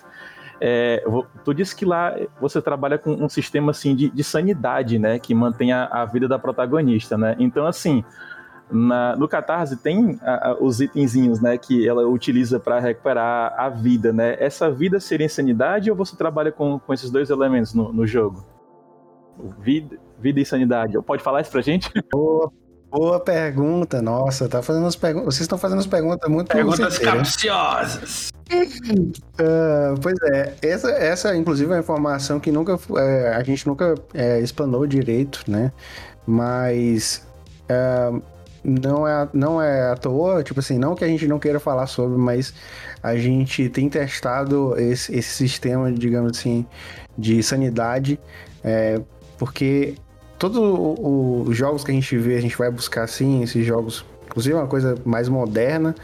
É, 0.63 1.03
tu 1.43 1.51
disse 1.51 1.75
que 1.75 1.83
lá 1.83 2.15
você 2.39 2.61
trabalha 2.61 2.99
com 2.99 3.13
um 3.13 3.27
sistema 3.27 3.71
assim 3.71 3.95
de, 3.95 4.07
de 4.07 4.23
sanidade, 4.23 4.99
né, 4.99 5.17
que 5.17 5.33
mantém 5.33 5.73
a, 5.73 5.85
a, 5.85 6.05
vida 6.05 6.27
da 6.27 6.37
protagonista, 6.37 7.17
né? 7.17 7.35
Então, 7.39 7.65
assim, 7.65 8.05
na, 8.71 9.15
no 9.15 9.27
Catarse 9.27 9.75
tem 9.77 10.19
a, 10.21 10.49
a, 10.49 10.57
os 10.59 10.79
itenzinhos, 10.79 11.41
né, 11.41 11.57
que 11.57 11.87
ela 11.87 12.07
utiliza 12.07 12.59
para 12.59 12.79
recuperar 12.79 13.53
a 13.57 13.69
vida, 13.69 14.13
né? 14.13 14.37
Essa 14.39 14.71
vida 14.71 14.99
seria 14.99 15.25
insanidade 15.25 15.89
ou 15.89 15.97
você 15.97 16.15
trabalha 16.15 16.51
com, 16.51 16.79
com 16.79 16.93
esses 16.93 17.11
dois 17.11 17.29
elementos 17.29 17.73
no, 17.73 17.91
no 17.91 18.07
jogo? 18.07 18.45
Vida, 19.59 19.97
vida 20.19 20.39
e 20.39 20.45
sanidade. 20.45 21.01
Pode 21.01 21.23
falar 21.23 21.41
isso 21.41 21.51
pra 21.51 21.61
gente? 21.61 21.91
Boa, 22.11 22.51
boa 22.89 23.19
pergunta. 23.19 24.01
Nossa, 24.01 24.47
tá 24.47 24.61
fazendo 24.61 24.85
as 24.85 24.95
perguntas. 24.95 25.35
Vocês 25.35 25.41
estão 25.41 25.57
fazendo 25.57 25.79
as 25.79 25.87
perguntas 25.87 26.29
muito 26.29 26.49
Perguntas 26.49 26.99
capciosas. 26.99 28.29
Uh, 28.51 29.97
pois 30.01 30.15
é, 30.33 30.53
essa, 30.61 30.91
essa 30.91 31.35
inclusive 31.35 31.71
é 31.71 31.75
uma 31.75 31.79
informação 31.79 32.37
que 32.37 32.51
nunca 32.51 32.77
é, 32.97 33.33
a 33.33 33.43
gente 33.43 33.65
nunca 33.65 33.95
é, 34.13 34.41
explanou 34.41 34.85
direito, 34.85 35.43
né? 35.47 35.71
Mas 36.27 37.25
uh, 37.69 38.21
não 38.63 39.07
é, 39.07 39.27
não 39.33 39.61
é 39.61 39.91
à 39.91 39.95
toa, 39.95 40.43
tipo 40.43 40.59
assim, 40.59 40.77
não 40.77 40.95
que 40.95 41.03
a 41.03 41.07
gente 41.07 41.27
não 41.27 41.39
queira 41.39 41.59
falar 41.59 41.87
sobre, 41.87 42.17
mas 42.17 42.53
a 43.01 43.15
gente 43.15 43.69
tem 43.69 43.89
testado 43.89 44.75
esse, 44.77 45.15
esse 45.15 45.29
sistema, 45.29 45.91
digamos 45.91 46.37
assim, 46.37 46.65
de 47.17 47.41
sanidade, 47.41 48.19
é, 48.63 49.01
porque 49.37 49.95
todos 50.37 50.59
os 50.59 51.55
jogos 51.55 51.83
que 51.83 51.91
a 51.91 51.93
gente 51.93 52.17
vê, 52.17 52.37
a 52.37 52.41
gente 52.41 52.57
vai 52.57 52.69
buscar 52.69 53.03
assim, 53.03 53.43
esses 53.43 53.65
jogos, 53.65 54.05
inclusive 54.25 54.55
uma 54.55 54.67
coisa 54.67 54.95
mais 55.05 55.27
moderna, 55.27 55.95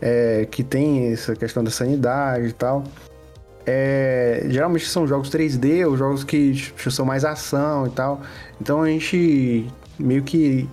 é, 0.00 0.46
que 0.50 0.64
tem 0.64 1.12
essa 1.12 1.36
questão 1.36 1.62
da 1.62 1.70
sanidade 1.70 2.48
e 2.48 2.52
tal. 2.52 2.84
É, 3.66 4.46
geralmente 4.48 4.86
são 4.86 5.06
jogos 5.06 5.30
3D 5.30 5.86
ou 5.86 5.96
jogos 5.96 6.24
que 6.24 6.72
são 6.90 7.04
mais 7.04 7.24
ação 7.24 7.86
e 7.86 7.90
tal. 7.90 8.20
Então 8.60 8.82
a 8.82 8.88
gente 8.88 9.66
meio 9.98 10.22
que 10.22 10.68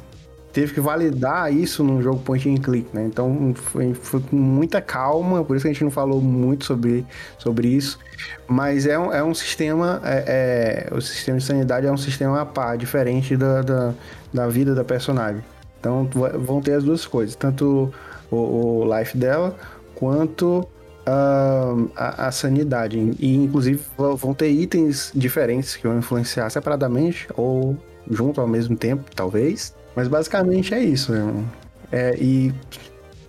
teve 0.58 0.74
que 0.74 0.82
validar 0.82 1.54
isso 1.54 1.84
num 1.84 2.02
jogo 2.02 2.18
point 2.18 2.50
and 2.50 2.58
click, 2.58 2.90
né? 2.92 3.06
Então 3.06 3.54
foi, 3.54 3.94
foi, 3.94 4.20
com 4.20 4.36
muita 4.36 4.82
calma, 4.82 5.44
por 5.44 5.56
isso 5.56 5.62
que 5.62 5.70
a 5.70 5.72
gente 5.72 5.84
não 5.84 5.92
falou 5.92 6.20
muito 6.20 6.66
sobre, 6.66 7.06
sobre 7.38 7.68
isso. 7.68 8.00
Mas 8.48 8.88
é 8.88 8.98
um, 8.98 9.14
é 9.14 9.24
um 9.24 9.36
sistema, 9.36 10.02
é, 10.04 10.88
é, 10.90 10.96
o 10.96 11.00
sistema 11.00 11.38
de 11.38 11.44
sanidade 11.44 11.86
é 11.86 11.92
um 11.92 11.98
sistema 11.98 12.42
a 12.42 12.46
par, 12.46 12.76
diferente 12.76 13.38
da, 13.38 13.62
da, 13.62 13.94
da, 14.34 14.48
vida 14.48 14.74
da 14.74 14.84
personagem. 14.84 15.44
Então 15.80 16.10
vão 16.40 16.60
ter 16.60 16.74
as 16.74 16.84
duas 16.84 17.06
coisas, 17.06 17.36
tanto 17.36 17.94
o, 18.32 18.36
o 18.36 18.98
life 18.98 19.16
dela 19.16 19.56
quanto 19.94 20.68
uh, 21.08 21.92
a, 21.96 22.30
a, 22.30 22.32
sanidade. 22.32 22.98
E 23.20 23.36
inclusive 23.36 23.80
vão 23.96 24.34
ter 24.34 24.50
itens 24.50 25.12
diferentes 25.14 25.76
que 25.76 25.88
vão 25.88 26.00
influenciar 26.00 26.50
separadamente 26.50 27.28
ou 27.36 27.78
junto 28.10 28.42
ao 28.42 28.48
mesmo 28.48 28.76
tempo, 28.76 29.04
talvez. 29.14 29.77
Mas 29.98 30.08
basicamente 30.08 30.76
é 30.76 30.80
isso. 30.80 31.12
Né? 31.12 31.44
É, 31.92 32.16
e 32.20 32.54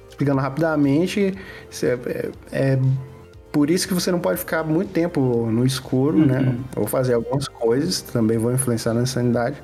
explicando 0.07 0.39
rapidamente, 0.39 1.35
é, 1.83 2.31
é, 2.53 2.79
por 3.51 3.71
isso 3.71 3.89
que 3.89 3.95
você 3.95 4.13
não 4.13 4.21
pode 4.21 4.39
ficar 4.39 4.63
muito 4.65 4.93
tempo 4.93 5.51
no 5.51 5.65
escuro, 5.65 6.19
né? 6.19 6.41
uhum. 6.41 6.45
né? 6.45 6.59
Ou 6.77 6.87
fazer 6.87 7.15
algumas 7.15 7.49
coisas, 7.49 8.03
também 8.03 8.37
vão 8.37 8.53
influenciar 8.53 8.93
na 8.93 9.07
sanidade 9.07 9.57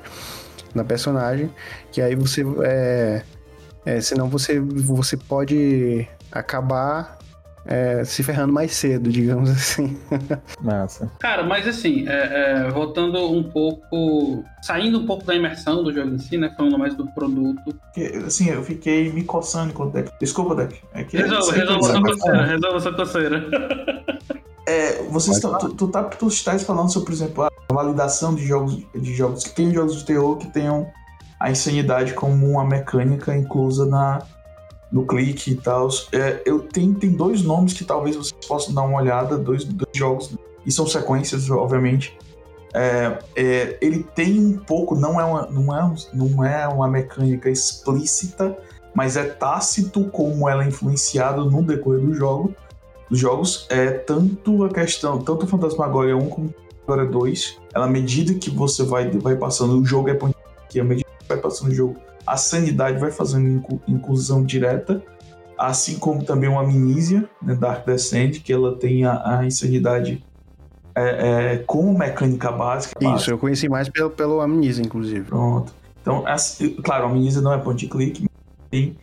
da 0.73 0.83
personagem, 0.83 1.53
que 1.91 2.01
aí 2.01 2.15
você 2.15 2.43
é, 2.63 3.21
é, 3.85 4.01
senão 4.01 4.27
você, 4.27 4.59
você 4.59 5.15
pode 5.15 6.07
acabar 6.31 7.14
é, 7.65 8.03
se 8.03 8.21
ferrando 8.21 8.53
mais 8.53 8.73
cedo, 8.73 9.11
digamos 9.11 9.49
assim. 9.49 9.97
Massa. 10.61 11.11
Cara, 11.19 11.43
mas 11.43 11.67
assim, 11.67 12.07
é, 12.07 12.67
é, 12.67 12.71
voltando 12.71 13.19
um 13.31 13.43
pouco. 13.43 14.43
Saindo 14.61 14.99
um 14.99 15.05
pouco 15.05 15.25
da 15.25 15.35
imersão 15.35 15.83
do 15.83 15.91
jogo 15.91 16.13
em 16.13 16.19
si, 16.19 16.37
né? 16.37 16.53
Falando 16.55 16.77
mais 16.77 16.95
do 16.95 17.07
produto. 17.07 17.75
Assim, 18.25 18.49
eu 18.49 18.63
fiquei 18.63 19.11
me 19.11 19.23
coçando 19.23 19.73
com 19.73 19.83
o 19.83 19.89
deck. 19.89 20.11
Desculpa, 20.19 20.55
deck. 20.55 20.79
É 20.93 21.03
que 21.03 21.17
resolva, 21.17 21.51
resolva 21.51 21.83
sua 21.83 22.01
coceira, 22.01 22.45
resolva 22.45 22.79
sua 22.79 22.93
coceira. 22.93 23.45
É, 24.67 25.03
vocês 25.03 25.39
tão, 25.39 25.55
tu, 25.59 25.69
tu, 25.75 25.87
tá, 25.89 26.03
tu 26.05 26.27
estás 26.27 26.63
falando 26.63 26.91
sobre, 26.91 27.05
por 27.05 27.13
exemplo, 27.13 27.43
a 27.43 27.49
validação 27.71 28.33
de 28.33 28.43
jogos, 28.47 28.83
de 28.95 29.13
jogos 29.13 29.43
que 29.43 29.51
tem 29.51 29.71
jogos 29.71 29.97
de 29.97 30.05
terror 30.05 30.37
que 30.37 30.47
tenham 30.47 30.91
a 31.39 31.51
insanidade 31.51 32.15
como 32.15 32.49
uma 32.49 32.65
mecânica 32.65 33.37
inclusa 33.37 33.85
na, 33.85 34.23
no 34.95 35.05
clique 35.05 35.51
e 35.51 35.55
tal. 35.55 35.89
É, 36.13 36.41
eu 36.45 36.61
tenho 36.61 36.95
tem 36.95 37.11
dois 37.11 37.43
nomes 37.43 37.73
que 37.73 37.83
talvez 37.83 38.15
vocês 38.15 38.47
possam 38.47 38.73
dar 38.73 38.83
uma 38.83 38.97
olhada, 38.97 39.37
dois, 39.37 39.65
dois 39.65 39.89
jogos, 39.93 40.33
e 40.65 40.71
são 40.71 40.87
sequências, 40.87 41.49
obviamente. 41.49 42.17
É, 42.73 43.19
é, 43.35 43.77
ele 43.81 44.03
tem 44.15 44.39
um 44.39 44.57
pouco, 44.57 44.95
não 44.95 45.19
é, 45.19 45.25
uma, 45.25 45.47
não, 45.47 45.77
é, 45.77 45.95
não 46.13 46.45
é 46.45 46.67
uma 46.69 46.87
mecânica 46.87 47.49
explícita, 47.49 48.57
mas 48.93 49.17
é 49.17 49.25
tácito 49.25 50.05
como 50.05 50.47
ela 50.47 50.63
é 50.63 50.67
influenciada 50.69 51.43
no 51.43 51.61
decorrer 51.61 51.99
do 51.99 52.13
jogo. 52.13 52.55
Dos 53.09 53.19
jogos 53.19 53.67
é 53.69 53.91
tanto 53.91 54.63
a 54.63 54.69
questão, 54.69 55.19
tanto 55.19 55.45
Fantasmagoria 55.45 56.15
1 56.15 56.29
como 56.29 56.53
Fantasmagoria 56.85 57.11
2, 57.11 57.57
ela, 57.73 57.85
à 57.85 57.89
medida 57.89 58.33
que 58.33 58.49
você 58.49 58.83
vai, 58.83 59.09
vai 59.11 59.35
passando, 59.35 59.77
o 59.77 59.85
jogo 59.85 60.09
é 60.09 60.17
que 60.69 60.79
à 60.79 60.83
medida 60.85 61.07
que 61.19 61.27
vai 61.27 61.37
passando 61.37 61.69
o 61.69 61.75
jogo, 61.75 61.97
a 62.25 62.37
sanidade 62.37 62.99
vai 62.99 63.11
fazendo 63.11 63.63
inclusão 63.87 64.43
direta, 64.43 65.01
assim 65.57 65.97
como 65.97 66.23
também 66.23 66.49
uma 66.49 66.61
amnísia, 66.61 67.29
né, 67.41 67.55
Dark 67.55 67.85
Descent, 67.85 68.41
que 68.41 68.51
ela 68.51 68.75
tem 68.77 69.05
a, 69.05 69.39
a 69.39 69.45
insanidade 69.45 70.23
é, 70.95 71.53
é, 71.53 71.57
como 71.65 71.97
mecânica 71.97 72.51
básica. 72.51 72.95
Isso, 72.99 73.11
básica. 73.11 73.31
eu 73.31 73.37
conheci 73.37 73.69
mais 73.69 73.89
pelo, 73.89 74.09
pelo 74.09 74.41
amnísia, 74.41 74.81
inclusive. 74.81 75.25
Pronto. 75.25 75.73
Então, 76.01 76.23
claro, 76.83 77.05
a 77.05 77.09
amnísia 77.09 77.41
não 77.41 77.53
é 77.53 77.57
point 77.57 77.87
click, 77.87 78.21
mas 78.21 78.69
tem 78.69 78.97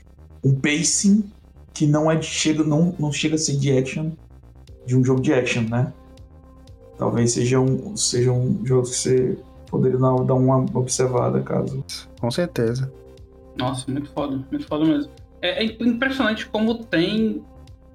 um 0.44 0.54
pacing 0.54 1.30
que 1.74 1.86
não 1.86 2.10
é 2.10 2.16
de, 2.16 2.26
chega, 2.26 2.62
não, 2.62 2.94
não 2.98 3.12
chega 3.12 3.34
a 3.34 3.38
ser 3.38 3.56
de 3.56 3.76
action, 3.76 4.10
de 4.86 4.96
um 4.96 5.04
jogo 5.04 5.20
de 5.20 5.32
action, 5.32 5.62
né? 5.62 5.92
Talvez 6.98 7.32
seja 7.32 7.58
um, 7.58 7.96
seja 7.96 8.30
um 8.30 8.64
jogo 8.64 8.82
que 8.82 8.94
você 8.94 9.38
poderia 9.68 9.98
dar 9.98 10.34
uma 10.34 10.64
observada, 10.74 11.40
caso. 11.40 11.84
Com 12.20 12.30
certeza. 12.30 12.92
Nossa, 13.56 13.90
muito 13.90 14.10
foda, 14.10 14.44
muito 14.50 14.66
foda 14.66 14.84
mesmo. 14.84 15.12
É, 15.40 15.64
é 15.64 15.66
impressionante 15.80 16.46
como 16.46 16.84
tem, 16.84 17.44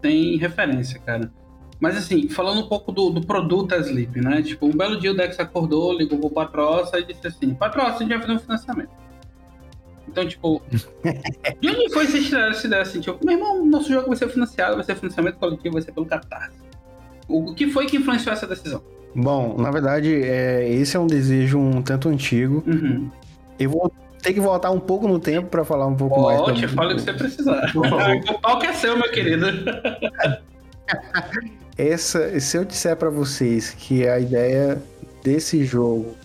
tem 0.01 0.37
referência, 0.37 0.99
cara. 0.99 1.31
Mas 1.79 1.95
assim, 1.95 2.27
falando 2.27 2.61
um 2.61 2.67
pouco 2.67 2.91
do, 2.91 3.09
do 3.09 3.21
produto 3.21 3.69
da 3.69 3.77
Sleep, 3.77 4.19
né? 4.19 4.41
Tipo, 4.41 4.65
um 4.65 4.71
belo 4.71 4.99
dia 4.99 5.11
o 5.11 5.15
Dex 5.15 5.39
acordou, 5.39 5.93
ligou 5.93 6.19
pro 6.19 6.29
Patroça 6.29 6.99
e 6.99 7.05
disse 7.05 7.27
assim: 7.27 7.53
Patroça, 7.53 7.97
a 7.97 7.99
gente 7.99 8.09
vai 8.09 8.21
fazer 8.21 8.33
um 8.33 8.39
financiamento. 8.39 8.89
Então, 10.07 10.27
tipo, 10.27 10.61
de 11.61 11.69
onde 11.69 11.93
foi 11.93 12.07
vocês 12.07 12.25
tiraram 12.25 12.49
essa 12.49 12.65
ideia 12.65 12.81
assim? 12.81 12.99
Tipo, 12.99 13.23
meu 13.23 13.37
irmão, 13.37 13.65
nosso 13.65 13.89
jogo 13.91 14.07
vai 14.07 14.15
ser 14.15 14.27
financiado, 14.29 14.75
vai 14.75 14.83
ser 14.83 14.95
financiamento 14.95 15.35
coletivo, 15.35 15.73
vai 15.73 15.81
ser 15.83 15.91
pelo 15.91 16.05
Catarse. 16.05 16.57
O, 17.27 17.51
o 17.51 17.53
que 17.53 17.69
foi 17.69 17.85
que 17.85 17.97
influenciou 17.97 18.33
essa 18.33 18.47
decisão? 18.47 18.81
Bom, 19.15 19.55
na 19.57 19.69
verdade, 19.69 20.13
é, 20.23 20.67
esse 20.69 20.97
é 20.97 20.99
um 20.99 21.07
desejo 21.07 21.59
um 21.59 21.81
tanto 21.81 22.09
antigo. 22.09 22.63
Uhum. 22.65 23.11
Eu 23.59 23.69
vou 23.69 23.91
ter 24.27 24.33
que 24.33 24.39
voltar 24.41 24.71
um 24.71 24.79
pouco 24.79 25.07
no 25.07 25.19
tempo 25.19 25.47
para 25.47 25.63
falar 25.63 25.87
um 25.87 25.95
pouco 25.95 26.21
mais. 26.21 26.39
Pode, 26.41 26.67
fala 26.67 26.91
o 26.93 26.95
que 26.95 27.01
você 27.01 27.13
precisar. 27.13 27.71
o 28.29 28.39
palco 28.39 28.65
é 28.65 28.73
seu, 28.73 28.97
meu 28.97 29.09
querido. 29.09 29.45
Essa, 31.77 32.39
se 32.39 32.57
eu 32.57 32.65
disser 32.65 32.95
para 32.97 33.09
vocês 33.09 33.71
que 33.71 34.07
a 34.07 34.19
ideia 34.19 34.81
desse 35.23 35.63
jogo 35.63 36.15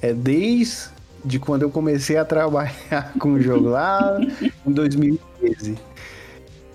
é 0.00 0.12
desde 0.12 0.92
de 1.24 1.38
quando 1.38 1.62
eu 1.62 1.70
comecei 1.70 2.16
a 2.16 2.24
trabalhar 2.24 3.12
com 3.18 3.34
o 3.34 3.40
jogo 3.40 3.68
lá 3.68 4.18
em 4.66 4.72
2013. 4.72 5.76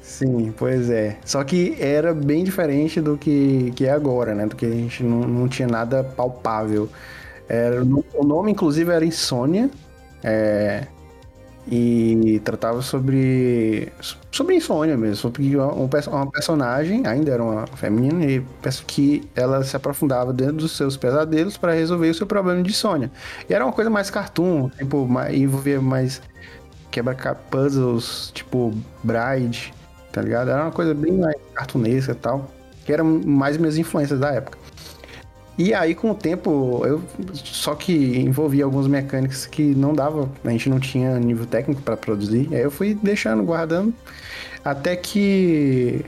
Sim, 0.02 0.54
pois 0.56 0.90
é. 0.90 1.18
Só 1.26 1.44
que 1.44 1.76
era 1.80 2.14
bem 2.14 2.44
diferente 2.44 3.02
do 3.02 3.18
que, 3.18 3.72
que 3.76 3.86
é 3.86 3.92
agora, 3.92 4.34
né? 4.34 4.46
Do 4.46 4.56
que 4.56 4.66
a 4.66 4.70
gente 4.70 5.04
não, 5.04 5.22
não 5.22 5.48
tinha 5.48 5.68
nada 5.68 6.04
palpável. 6.04 6.90
Era, 7.48 7.84
o 7.84 8.24
nome, 8.24 8.52
inclusive, 8.52 8.92
era 8.92 9.06
Insônia. 9.06 9.70
É, 10.24 10.88
e 11.70 12.42
tratava 12.46 12.82
sobre 12.82 13.92
sobre 14.32 14.56
insônia 14.56 14.96
mesmo, 14.96 15.16
sobre 15.18 15.56
uma, 15.56 15.74
uma 15.74 16.32
personagem, 16.32 17.06
ainda 17.06 17.32
era 17.32 17.44
uma 17.44 17.68
feminina, 17.68 18.26
e 18.26 18.40
peço 18.62 18.86
que 18.86 19.28
ela 19.36 19.64
se 19.64 19.76
aprofundava 19.76 20.32
dentro 20.32 20.56
dos 20.58 20.78
seus 20.78 20.96
pesadelos 20.96 21.58
para 21.58 21.74
resolver 21.74 22.10
o 22.10 22.14
seu 22.14 22.26
problema 22.26 22.64
de 22.64 22.70
insônia. 22.70 23.12
E 23.50 23.54
era 23.54 23.66
uma 23.66 23.74
coisa 23.74 23.90
mais 23.90 24.10
cartoon, 24.10 24.70
tipo, 24.78 25.06
mais, 25.08 25.36
envolvia 25.36 25.82
mais 25.82 26.22
quebra-puzzles, 26.90 28.32
tipo 28.34 28.74
Bride, 29.04 29.74
tá 30.12 30.22
ligado? 30.22 30.50
Era 30.50 30.64
uma 30.64 30.72
coisa 30.72 30.94
bem 30.94 31.14
mais 31.14 31.36
cartunesca 31.54 32.14
e 32.14 32.16
tal, 32.16 32.50
que 32.86 32.94
eram 32.94 33.22
mais 33.26 33.58
minhas 33.58 33.78
influências 33.78 34.20
da 34.20 34.32
época. 34.32 34.58
E 35.58 35.74
aí, 35.74 35.96
com 35.96 36.12
o 36.12 36.16
tempo, 36.16 36.84
eu 36.86 37.02
só 37.34 37.74
que 37.74 37.92
envolvia 38.20 38.64
alguns 38.64 38.88
mecânicos 38.88 39.48
que 39.48 39.74
não 39.74 39.94
dava, 39.94 40.30
a 40.44 40.50
gente 40.52 40.70
não 40.70 40.80
tinha 40.80 41.20
nível 41.20 41.48
técnico 41.48 41.82
para 41.82 41.98
produzir. 41.98 42.48
Aí 42.52 42.62
eu 42.62 42.70
fui 42.70 42.94
deixando, 42.94 43.44
guardando, 43.44 43.92
até 44.64 44.96
que 44.96 46.06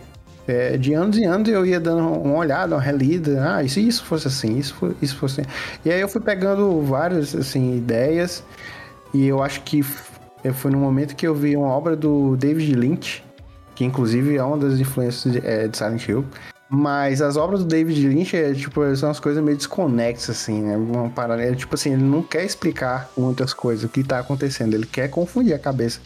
é, 0.47 0.77
de 0.77 0.93
anos 0.93 1.17
em 1.17 1.25
anos 1.25 1.47
eu 1.49 1.65
ia 1.65 1.79
dando 1.79 2.07
uma 2.07 2.35
olhada, 2.35 2.75
uma 2.75 2.81
relida. 2.81 3.55
Ah, 3.55 3.63
e 3.63 3.69
se 3.69 3.87
isso 3.87 4.03
fosse 4.03 4.27
assim, 4.27 4.57
isso, 4.57 4.95
isso 5.01 5.15
fosse 5.15 5.41
assim. 5.41 5.49
E 5.83 5.91
aí 5.91 5.99
eu 5.99 6.07
fui 6.07 6.21
pegando 6.21 6.81
várias 6.81 7.35
assim, 7.35 7.77
ideias, 7.77 8.43
e 9.13 9.27
eu 9.27 9.41
acho 9.43 9.61
que 9.61 9.83
foi 9.83 10.71
no 10.71 10.77
momento 10.77 11.15
que 11.15 11.27
eu 11.27 11.35
vi 11.35 11.55
uma 11.55 11.69
obra 11.69 11.95
do 11.95 12.35
David 12.37 12.75
Lynch, 12.75 13.23
que 13.75 13.85
inclusive 13.85 14.37
é 14.37 14.43
uma 14.43 14.57
das 14.57 14.79
influências 14.79 15.33
de, 15.33 15.47
é, 15.47 15.67
de 15.67 15.77
Silent 15.77 16.07
Hill. 16.07 16.25
Mas 16.71 17.19
as 17.19 17.35
obras 17.35 17.61
do 17.61 17.65
David 17.65 18.07
Lynch 18.07 18.37
é, 18.37 18.53
tipo, 18.53 18.95
são 18.95 19.09
as 19.09 19.19
coisas 19.19 19.43
meio 19.43 19.57
desconexas, 19.57 20.37
assim, 20.37 20.61
né? 20.61 20.77
Uma 20.77 21.09
paralela, 21.09 21.55
tipo 21.55 21.73
assim, 21.73 21.93
ele 21.93 22.03
não 22.03 22.21
quer 22.21 22.45
explicar 22.45 23.11
muitas 23.17 23.53
coisas, 23.53 23.83
o 23.85 23.89
que 23.89 24.03
tá 24.03 24.19
acontecendo, 24.19 24.75
ele 24.75 24.85
quer 24.85 25.09
confundir 25.09 25.53
a 25.55 25.59
cabeça. 25.59 25.99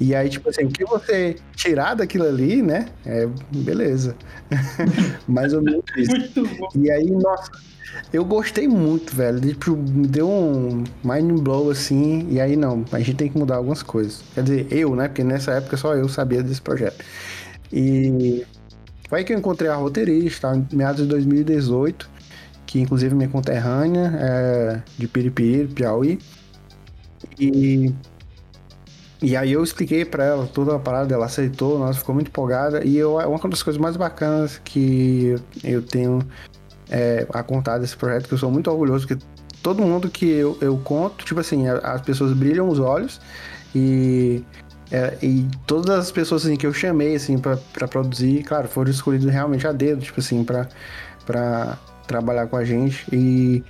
E 0.00 0.16
aí, 0.16 0.28
tipo 0.28 0.48
assim, 0.50 0.64
o 0.64 0.68
que 0.68 0.84
você 0.84 1.36
tirar 1.54 1.94
daquilo 1.94 2.24
ali, 2.24 2.60
né? 2.62 2.86
É 3.06 3.28
beleza. 3.54 4.16
Mais 5.28 5.52
ou 5.52 5.62
menos 5.62 5.84
isso. 5.96 6.10
Muito 6.10 6.48
bom. 6.56 6.68
E 6.74 6.90
aí, 6.90 7.10
nossa, 7.12 7.48
eu 8.12 8.24
gostei 8.24 8.66
muito, 8.66 9.14
velho. 9.14 9.40
Tipo, 9.40 9.76
me 9.76 10.08
deu 10.08 10.28
um 10.28 10.82
mind 11.04 11.40
blow 11.40 11.70
assim. 11.70 12.26
E 12.28 12.40
aí, 12.40 12.56
não, 12.56 12.84
a 12.90 12.98
gente 12.98 13.14
tem 13.14 13.28
que 13.30 13.38
mudar 13.38 13.56
algumas 13.56 13.84
coisas. 13.84 14.24
Quer 14.34 14.42
dizer, 14.42 14.66
eu, 14.72 14.96
né? 14.96 15.06
Porque 15.06 15.22
nessa 15.22 15.52
época 15.52 15.76
só 15.76 15.94
eu 15.94 16.08
sabia 16.08 16.42
desse 16.42 16.60
projeto. 16.60 17.04
E 17.72 18.44
foi 19.08 19.20
aí 19.20 19.24
que 19.24 19.32
eu 19.32 19.38
encontrei 19.38 19.70
a 19.70 19.74
roteirista, 19.74 20.54
em 20.54 20.76
meados 20.76 21.02
de 21.02 21.08
2018, 21.08 22.08
que 22.66 22.78
inclusive 22.80 23.14
minha 23.14 23.28
conterrânea, 23.28 24.12
é 24.20 24.82
de 24.98 25.08
Piripiri, 25.08 25.66
Piauí. 25.68 26.18
E, 27.40 27.94
e 29.22 29.34
aí 29.34 29.52
eu 29.52 29.64
expliquei 29.64 30.04
para 30.04 30.24
ela 30.24 30.46
toda 30.46 30.76
a 30.76 30.78
parada, 30.78 31.14
ela 31.14 31.24
aceitou, 31.24 31.78
nossa, 31.78 31.98
ficou 31.98 32.14
muito 32.14 32.28
empolgada. 32.28 32.84
E 32.84 32.98
eu, 32.98 33.16
uma 33.16 33.38
das 33.48 33.62
coisas 33.62 33.80
mais 33.80 33.96
bacanas 33.96 34.60
que 34.62 35.34
eu 35.64 35.80
tenho 35.80 36.20
é, 36.90 37.26
a 37.32 37.42
contar 37.42 37.78
desse 37.78 37.96
projeto, 37.96 38.28
que 38.28 38.34
eu 38.34 38.38
sou 38.38 38.50
muito 38.50 38.70
orgulhoso, 38.70 39.06
porque 39.06 39.24
todo 39.62 39.82
mundo 39.82 40.10
que 40.10 40.26
eu, 40.26 40.58
eu 40.60 40.76
conto, 40.78 41.24
tipo 41.24 41.40
assim, 41.40 41.66
as 41.66 42.02
pessoas 42.02 42.34
brilham 42.34 42.68
os 42.68 42.78
olhos 42.78 43.18
e 43.74 44.44
é, 44.90 45.18
e 45.22 45.46
todas 45.66 45.90
as 45.90 46.10
pessoas 46.10 46.44
assim, 46.44 46.56
que 46.56 46.66
eu 46.66 46.72
chamei 46.72 47.14
assim, 47.14 47.38
para 47.38 47.88
produzir, 47.88 48.42
claro, 48.42 48.68
foram 48.68 48.90
escolhidas 48.90 49.30
realmente 49.30 49.66
a 49.66 49.72
dedo, 49.72 50.02
tipo 50.02 50.20
assim, 50.20 50.44
para 50.44 51.78
trabalhar 52.06 52.46
com 52.46 52.56
a 52.56 52.64
gente. 52.64 53.04
E 53.12 53.62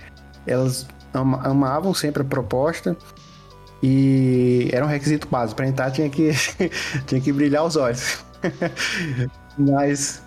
elas 0.46 0.86
ama, 1.12 1.40
amavam 1.44 1.92
sempre 1.92 2.22
a 2.22 2.24
proposta. 2.24 2.96
E 3.82 4.68
era 4.72 4.84
um 4.84 4.88
requisito 4.88 5.28
básico. 5.28 5.56
Para 5.56 5.68
entrar 5.68 5.90
tinha 5.90 6.08
que, 6.08 6.30
tinha 7.06 7.20
que 7.20 7.32
brilhar 7.32 7.64
os 7.64 7.76
olhos. 7.76 8.24
Mas 9.58 10.22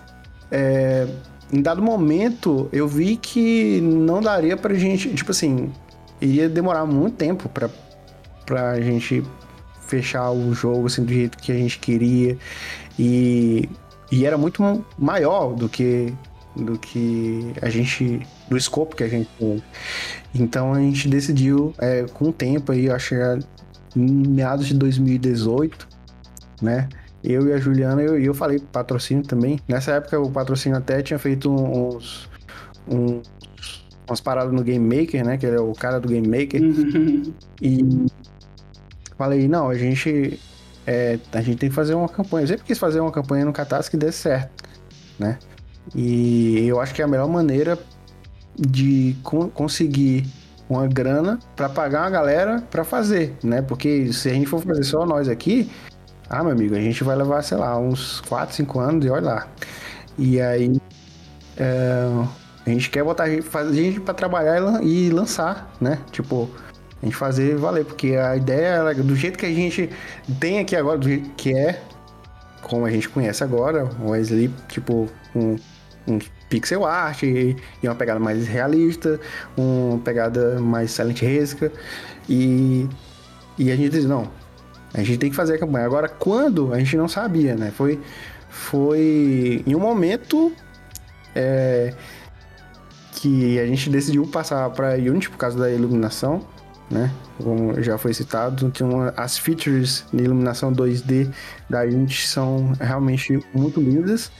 é, 0.50 1.08
em 1.50 1.62
dado 1.62 1.82
momento 1.82 2.68
eu 2.70 2.86
vi 2.86 3.16
que 3.16 3.80
não 3.80 4.20
daria 4.20 4.56
pra 4.58 4.74
gente, 4.74 5.08
tipo 5.14 5.30
assim, 5.30 5.72
iria 6.20 6.48
demorar 6.50 6.84
muito 6.84 7.16
tempo 7.16 7.48
pra, 7.48 7.70
pra 8.44 8.78
gente 8.80 9.24
fechar 9.92 10.30
o 10.30 10.54
jogo 10.54 10.86
assim 10.86 11.04
do 11.04 11.12
jeito 11.12 11.36
que 11.36 11.52
a 11.52 11.54
gente 11.54 11.78
queria 11.78 12.38
e, 12.98 13.68
e 14.10 14.24
era 14.24 14.38
muito 14.38 14.62
maior 14.98 15.54
do 15.54 15.68
que 15.68 16.14
do 16.56 16.78
que 16.78 17.52
a 17.60 17.68
gente 17.68 18.26
do 18.48 18.56
escopo 18.56 18.96
que 18.96 19.04
a 19.04 19.08
gente 19.08 19.28
tem. 19.38 19.62
Então 20.34 20.72
a 20.72 20.80
gente 20.80 21.08
decidiu 21.08 21.74
é, 21.78 22.04
com 22.14 22.28
o 22.28 22.32
tempo 22.32 22.72
aí, 22.72 22.90
acho 22.90 23.10
que 23.10 23.98
em 23.98 24.26
meados 24.28 24.66
de 24.66 24.74
2018, 24.74 25.86
né? 26.62 26.88
Eu 27.22 27.48
e 27.48 27.52
a 27.52 27.58
Juliana, 27.58 28.02
eu, 28.02 28.18
eu 28.18 28.34
falei 28.34 28.58
patrocínio 28.58 29.22
também. 29.22 29.60
Nessa 29.68 29.92
época 29.92 30.18
o 30.18 30.30
patrocínio 30.30 30.76
até 30.76 31.02
tinha 31.02 31.18
feito 31.18 31.50
uns, 31.50 32.28
uns 32.88 33.22
umas 34.06 34.20
paradas 34.20 34.52
no 34.52 34.62
Game 34.62 34.84
Maker, 34.84 35.24
né? 35.24 35.36
Que 35.36 35.46
ele 35.46 35.56
é 35.56 35.60
o 35.60 35.72
cara 35.72 35.98
do 35.98 36.08
Game 36.08 36.26
Maker. 36.26 36.60
e 37.62 38.06
falei, 39.22 39.46
não, 39.46 39.68
a 39.68 39.74
gente, 39.76 40.40
é, 40.86 41.18
a 41.32 41.40
gente 41.40 41.58
tem 41.58 41.68
que 41.68 41.74
fazer 41.74 41.94
uma 41.94 42.08
campanha. 42.08 42.44
Eu 42.44 42.48
sempre 42.48 42.64
quis 42.64 42.78
fazer 42.78 43.00
uma 43.00 43.12
campanha 43.12 43.44
no 43.44 43.52
Catarse 43.52 43.90
que 43.90 43.96
desse 43.96 44.18
certo, 44.18 44.68
né? 45.18 45.38
E 45.94 46.66
eu 46.66 46.80
acho 46.80 46.94
que 46.94 47.02
é 47.02 47.04
a 47.04 47.08
melhor 47.08 47.28
maneira 47.28 47.78
de 48.58 49.16
co 49.22 49.48
conseguir 49.48 50.26
uma 50.68 50.86
grana 50.86 51.38
para 51.54 51.68
pagar 51.68 52.02
uma 52.02 52.10
galera 52.10 52.62
para 52.70 52.84
fazer, 52.84 53.34
né? 53.42 53.62
Porque 53.62 54.12
se 54.12 54.28
a 54.28 54.32
gente 54.32 54.46
for 54.46 54.60
fazer 54.60 54.82
só 54.84 55.06
nós 55.06 55.28
aqui, 55.28 55.70
ah, 56.28 56.42
meu 56.42 56.52
amigo, 56.52 56.74
a 56.74 56.80
gente 56.80 57.04
vai 57.04 57.14
levar, 57.14 57.42
sei 57.42 57.58
lá, 57.58 57.78
uns 57.78 58.20
4, 58.22 58.54
5 58.54 58.80
anos 58.80 59.04
e 59.04 59.10
olha 59.10 59.24
lá. 59.24 59.48
E 60.18 60.40
aí 60.40 60.80
é, 61.56 62.06
a 62.66 62.70
gente 62.70 62.90
quer 62.90 63.04
botar 63.04 63.28
gente 63.28 64.00
para 64.00 64.14
trabalhar 64.14 64.82
e 64.82 65.10
lançar, 65.10 65.70
né? 65.80 65.98
Tipo, 66.10 66.50
a 67.02 67.06
gente 67.06 67.16
fazer 67.16 67.56
valer, 67.56 67.84
porque 67.84 68.14
a 68.14 68.36
ideia, 68.36 68.94
do 68.94 69.16
jeito 69.16 69.36
que 69.36 69.44
a 69.44 69.52
gente 69.52 69.90
tem 70.38 70.60
aqui 70.60 70.76
agora, 70.76 70.98
do 70.98 71.08
jeito 71.08 71.30
que 71.30 71.52
é, 71.52 71.82
como 72.62 72.86
a 72.86 72.90
gente 72.90 73.08
conhece 73.08 73.42
agora, 73.42 73.90
o 74.00 74.14
Sleep, 74.14 74.54
tipo, 74.68 75.08
um, 75.34 75.56
um 76.06 76.18
pixel 76.48 76.84
art 76.84 77.24
e, 77.24 77.56
uma 77.82 77.94
pegada 77.94 78.20
mais 78.20 78.46
realista, 78.46 79.18
uma 79.56 79.98
pegada 79.98 80.60
mais 80.60 80.92
Silent 80.92 81.20
Resca, 81.20 81.72
e, 82.28 82.88
e 83.58 83.72
a 83.72 83.76
gente 83.76 83.90
diz, 83.90 84.04
não, 84.04 84.30
a 84.94 85.02
gente 85.02 85.18
tem 85.18 85.30
que 85.30 85.36
fazer 85.36 85.54
a 85.54 85.58
campanha. 85.58 85.86
Agora, 85.86 86.08
quando? 86.08 86.72
A 86.72 86.78
gente 86.78 86.96
não 86.96 87.08
sabia, 87.08 87.56
né? 87.56 87.72
Foi, 87.74 87.98
foi 88.48 89.64
em 89.66 89.74
um 89.74 89.80
momento 89.80 90.52
é, 91.34 91.94
que 93.12 93.58
a 93.58 93.66
gente 93.66 93.90
decidiu 93.90 94.24
passar 94.26 94.70
para 94.70 94.94
Unity 94.94 95.30
por 95.30 95.38
causa 95.38 95.58
da 95.58 95.70
iluminação 95.70 96.46
né? 96.92 97.10
Como 97.42 97.82
já 97.82 97.96
foi 97.96 98.12
citado, 98.12 98.70
uma, 98.82 99.12
as 99.16 99.38
features 99.38 100.04
de 100.12 100.22
iluminação 100.22 100.72
2D 100.72 101.32
da 101.68 101.82
Unity 101.82 102.28
são 102.28 102.72
realmente 102.78 103.42
muito 103.54 103.80
lindas. 103.80 104.30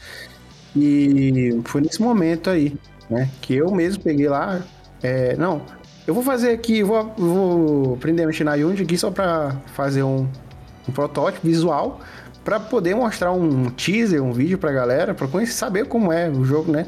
E 0.76 1.61
foi 1.64 1.80
nesse 1.80 2.00
momento 2.00 2.50
aí, 2.50 2.76
né? 3.11 3.28
Que 3.40 3.55
eu 3.55 3.70
mesmo 3.70 4.03
peguei 4.03 4.28
lá. 4.28 4.62
É, 5.03 5.34
não, 5.36 5.62
eu 6.07 6.14
vou 6.14 6.22
fazer 6.22 6.50
aqui, 6.50 6.82
vou, 6.82 7.12
vou 7.16 7.94
aprender 7.94 8.24
a 8.24 8.26
mexer 8.26 8.44
na 8.44 8.53
Unity 8.53 8.82
aqui 8.82 8.98
só 8.98 9.11
para 9.11 9.57
fazer 9.74 10.03
um, 10.03 10.28
um 10.88 10.92
protótipo 10.92 11.46
visual 11.46 12.00
para 12.44 12.59
poder 12.59 12.94
mostrar 12.94 13.32
um 13.32 13.70
teaser, 13.70 14.22
um 14.22 14.32
vídeo 14.32 14.59
pra 14.59 14.72
galera, 14.72 15.14
pra 15.14 15.28
conhecer, 15.28 15.53
saber 15.53 15.86
como 15.86 16.12
é 16.12 16.28
o 16.28 16.44
jogo, 16.44 16.72
né? 16.72 16.86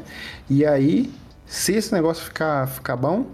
E 0.49 0.65
aí, 0.65 1.11
se 1.45 1.73
esse 1.73 1.93
negócio 1.93 2.25
ficar, 2.25 2.67
ficar 2.67 2.97
bom, 2.97 3.25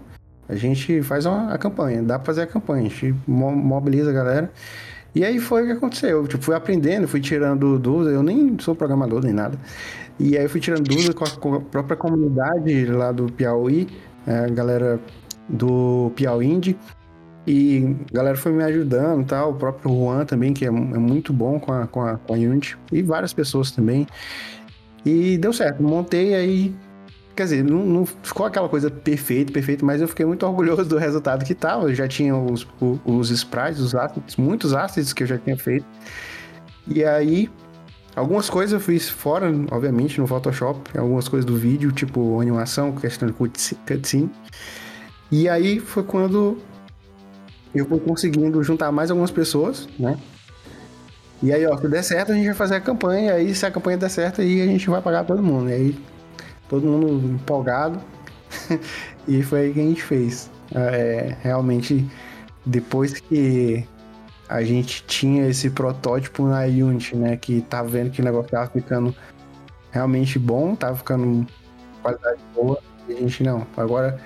a 0.52 0.56
gente 0.56 1.02
faz 1.02 1.24
uma, 1.24 1.52
a 1.52 1.58
campanha, 1.58 2.02
dá 2.02 2.18
pra 2.18 2.26
fazer 2.26 2.42
a 2.42 2.46
campanha, 2.46 2.86
a 2.86 2.88
gente 2.88 3.14
mobiliza 3.26 4.10
a 4.10 4.12
galera. 4.12 4.52
E 5.14 5.24
aí 5.24 5.38
foi 5.38 5.62
o 5.62 5.66
que 5.66 5.72
aconteceu. 5.72 6.26
Tipo, 6.26 6.44
fui 6.44 6.54
aprendendo, 6.54 7.08
fui 7.08 7.20
tirando 7.20 7.78
dúvidas. 7.78 8.14
Eu 8.14 8.22
nem 8.22 8.58
sou 8.58 8.74
programador 8.74 9.22
nem 9.22 9.32
nada. 9.32 9.58
E 10.18 10.36
aí 10.36 10.48
fui 10.48 10.60
tirando 10.60 10.84
dúvidas 10.84 11.14
com 11.14 11.24
a, 11.24 11.30
com 11.30 11.54
a 11.54 11.60
própria 11.60 11.96
comunidade 11.96 12.86
lá 12.86 13.12
do 13.12 13.26
Piauí, 13.32 13.88
é, 14.26 14.44
a 14.44 14.48
galera 14.48 15.00
do 15.48 16.12
Piauí 16.14 16.46
Indie. 16.46 16.78
E 17.46 17.96
a 18.10 18.14
galera 18.14 18.36
foi 18.36 18.52
me 18.52 18.62
ajudando 18.62 19.26
tal. 19.26 19.50
O 19.50 19.54
próprio 19.54 19.90
Juan 19.90 20.24
também, 20.24 20.52
que 20.52 20.64
é, 20.64 20.68
é 20.68 20.70
muito 20.70 21.32
bom 21.32 21.58
com 21.58 21.72
a, 21.72 21.86
com, 21.86 22.02
a, 22.02 22.16
com 22.16 22.34
a 22.34 22.36
Unity. 22.36 22.78
E 22.92 23.02
várias 23.02 23.32
pessoas 23.32 23.70
também. 23.70 24.06
E 25.04 25.36
deu 25.38 25.52
certo. 25.52 25.82
Montei 25.82 26.34
aí. 26.34 26.74
Quer 27.34 27.44
dizer, 27.44 27.64
não, 27.64 27.84
não 27.84 28.06
ficou 28.06 28.44
aquela 28.44 28.68
coisa 28.68 28.90
perfeita, 28.90 29.52
perfeita, 29.52 29.84
mas 29.84 30.00
eu 30.02 30.08
fiquei 30.08 30.26
muito 30.26 30.44
orgulhoso 30.46 30.84
do 30.84 30.98
resultado 30.98 31.44
que 31.44 31.54
tava. 31.54 31.88
Eu 31.88 31.94
já 31.94 32.06
tinha 32.06 32.36
os, 32.36 32.66
os, 32.78 33.00
os 33.04 33.30
sprites, 33.30 33.80
os 33.80 33.94
assets, 33.94 34.36
muitos 34.36 34.74
assets 34.74 35.12
que 35.12 35.22
eu 35.22 35.26
já 35.26 35.38
tinha 35.38 35.56
feito. 35.56 35.86
E 36.86 37.02
aí, 37.02 37.48
algumas 38.14 38.50
coisas 38.50 38.72
eu 38.72 38.80
fiz 38.80 39.08
fora, 39.08 39.50
obviamente, 39.70 40.20
no 40.20 40.26
Photoshop. 40.26 40.98
Algumas 40.98 41.26
coisas 41.26 41.46
do 41.46 41.56
vídeo, 41.56 41.90
tipo 41.90 42.38
animação, 42.40 42.92
questão 42.92 43.26
de 43.26 43.34
cutscene. 43.34 44.30
E 45.30 45.48
aí 45.48 45.80
foi 45.80 46.02
quando 46.02 46.58
eu 47.74 47.86
fui 47.86 47.98
conseguindo 48.00 48.62
juntar 48.62 48.92
mais 48.92 49.10
algumas 49.10 49.30
pessoas, 49.30 49.88
né? 49.98 50.18
E 51.42 51.52
aí, 51.52 51.66
ó, 51.66 51.76
se 51.76 51.88
der 51.88 52.04
certo, 52.04 52.32
a 52.32 52.34
gente 52.34 52.44
vai 52.44 52.54
fazer 52.54 52.76
a 52.76 52.80
campanha. 52.80 53.34
Aí, 53.34 53.54
se 53.54 53.66
a 53.66 53.70
campanha 53.70 53.96
der 53.96 54.10
certo, 54.10 54.42
aí 54.42 54.60
a 54.60 54.66
gente 54.66 54.88
vai 54.88 55.00
pagar 55.02 55.24
todo 55.24 55.42
mundo. 55.42 55.70
E 55.70 55.72
aí, 55.72 55.98
todo 56.72 56.86
mundo 56.86 57.34
empolgado. 57.34 58.00
e 59.28 59.42
foi 59.42 59.60
aí 59.60 59.74
que 59.74 59.80
a 59.80 59.82
gente 59.82 60.02
fez. 60.02 60.50
É, 60.74 61.36
realmente, 61.42 62.08
depois 62.64 63.20
que 63.20 63.86
a 64.48 64.62
gente 64.62 65.04
tinha 65.04 65.46
esse 65.48 65.68
protótipo 65.68 66.46
na 66.46 66.62
Unity, 66.62 67.14
né? 67.14 67.36
Que 67.36 67.60
tava 67.60 67.88
vendo 67.88 68.10
que 68.10 68.22
o 68.22 68.24
negócio 68.24 68.50
tava 68.50 68.70
ficando 68.70 69.14
realmente 69.90 70.38
bom, 70.38 70.74
tava 70.74 70.96
ficando 70.96 71.46
qualidade 72.00 72.40
boa. 72.54 72.78
E 73.06 73.12
a 73.12 73.16
gente, 73.16 73.42
não, 73.42 73.66
agora, 73.76 74.18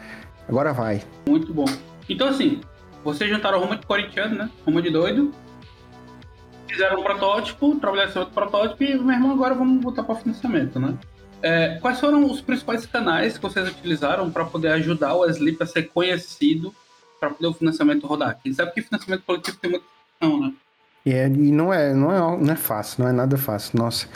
agora 0.49 0.73
vai. 0.73 1.03
Muito 1.29 1.53
bom. 1.53 1.67
Então, 2.09 2.29
assim, 2.29 2.61
vocês 3.03 3.29
juntaram 3.29 3.59
Roma 3.59 3.77
de 3.77 3.85
corintiano, 3.85 4.37
né? 4.37 4.51
Roma 4.65 4.81
de 4.81 4.91
doido. 4.91 5.33
Fizeram 6.69 7.01
um 7.01 7.03
protótipo, 7.03 7.75
trabalharam 7.81 8.11
esse 8.11 8.19
outro 8.21 8.35
protótipo 8.35 8.85
e, 8.85 8.97
meu 8.97 9.15
irmão, 9.15 9.33
agora 9.33 9.55
vamos 9.55 9.83
botar 9.83 10.05
para 10.05 10.15
financiamento, 10.15 10.79
né? 10.79 10.97
É, 11.43 11.79
quais 11.81 12.01
foram 12.01 12.25
os 12.25 12.41
principais 12.41 12.87
canais 12.87 13.37
que 13.37 13.43
vocês 13.43 13.69
utilizaram 13.69 14.31
para 14.31 14.45
poder 14.45 14.69
ajudar 14.69 15.15
o 15.15 15.29
Sleep 15.29 15.63
a 15.63 15.67
ser 15.67 15.85
conhecido 15.85 16.75
para 17.21 17.31
poder 17.31 17.49
o 17.49 17.55
financiamento 17.55 18.07
rodar? 18.07 18.39
Quem 18.43 18.53
sabe 18.53 18.73
que 18.73 18.83
financiamento 18.83 19.23
coletivo 19.25 19.57
tem 19.59 19.71
muita 19.71 19.87
questão, 20.11 20.41
né? 20.41 20.53
É, 21.05 21.27
e 21.29 21.53
não 21.53 21.73
é, 21.73 21.95
não, 21.95 22.11
é, 22.11 22.37
não 22.37 22.53
é 22.53 22.57
fácil, 22.57 23.05
não 23.05 23.11
é 23.11 23.13
nada 23.13 23.37
fácil. 23.37 23.79
Nossa, 23.79 24.09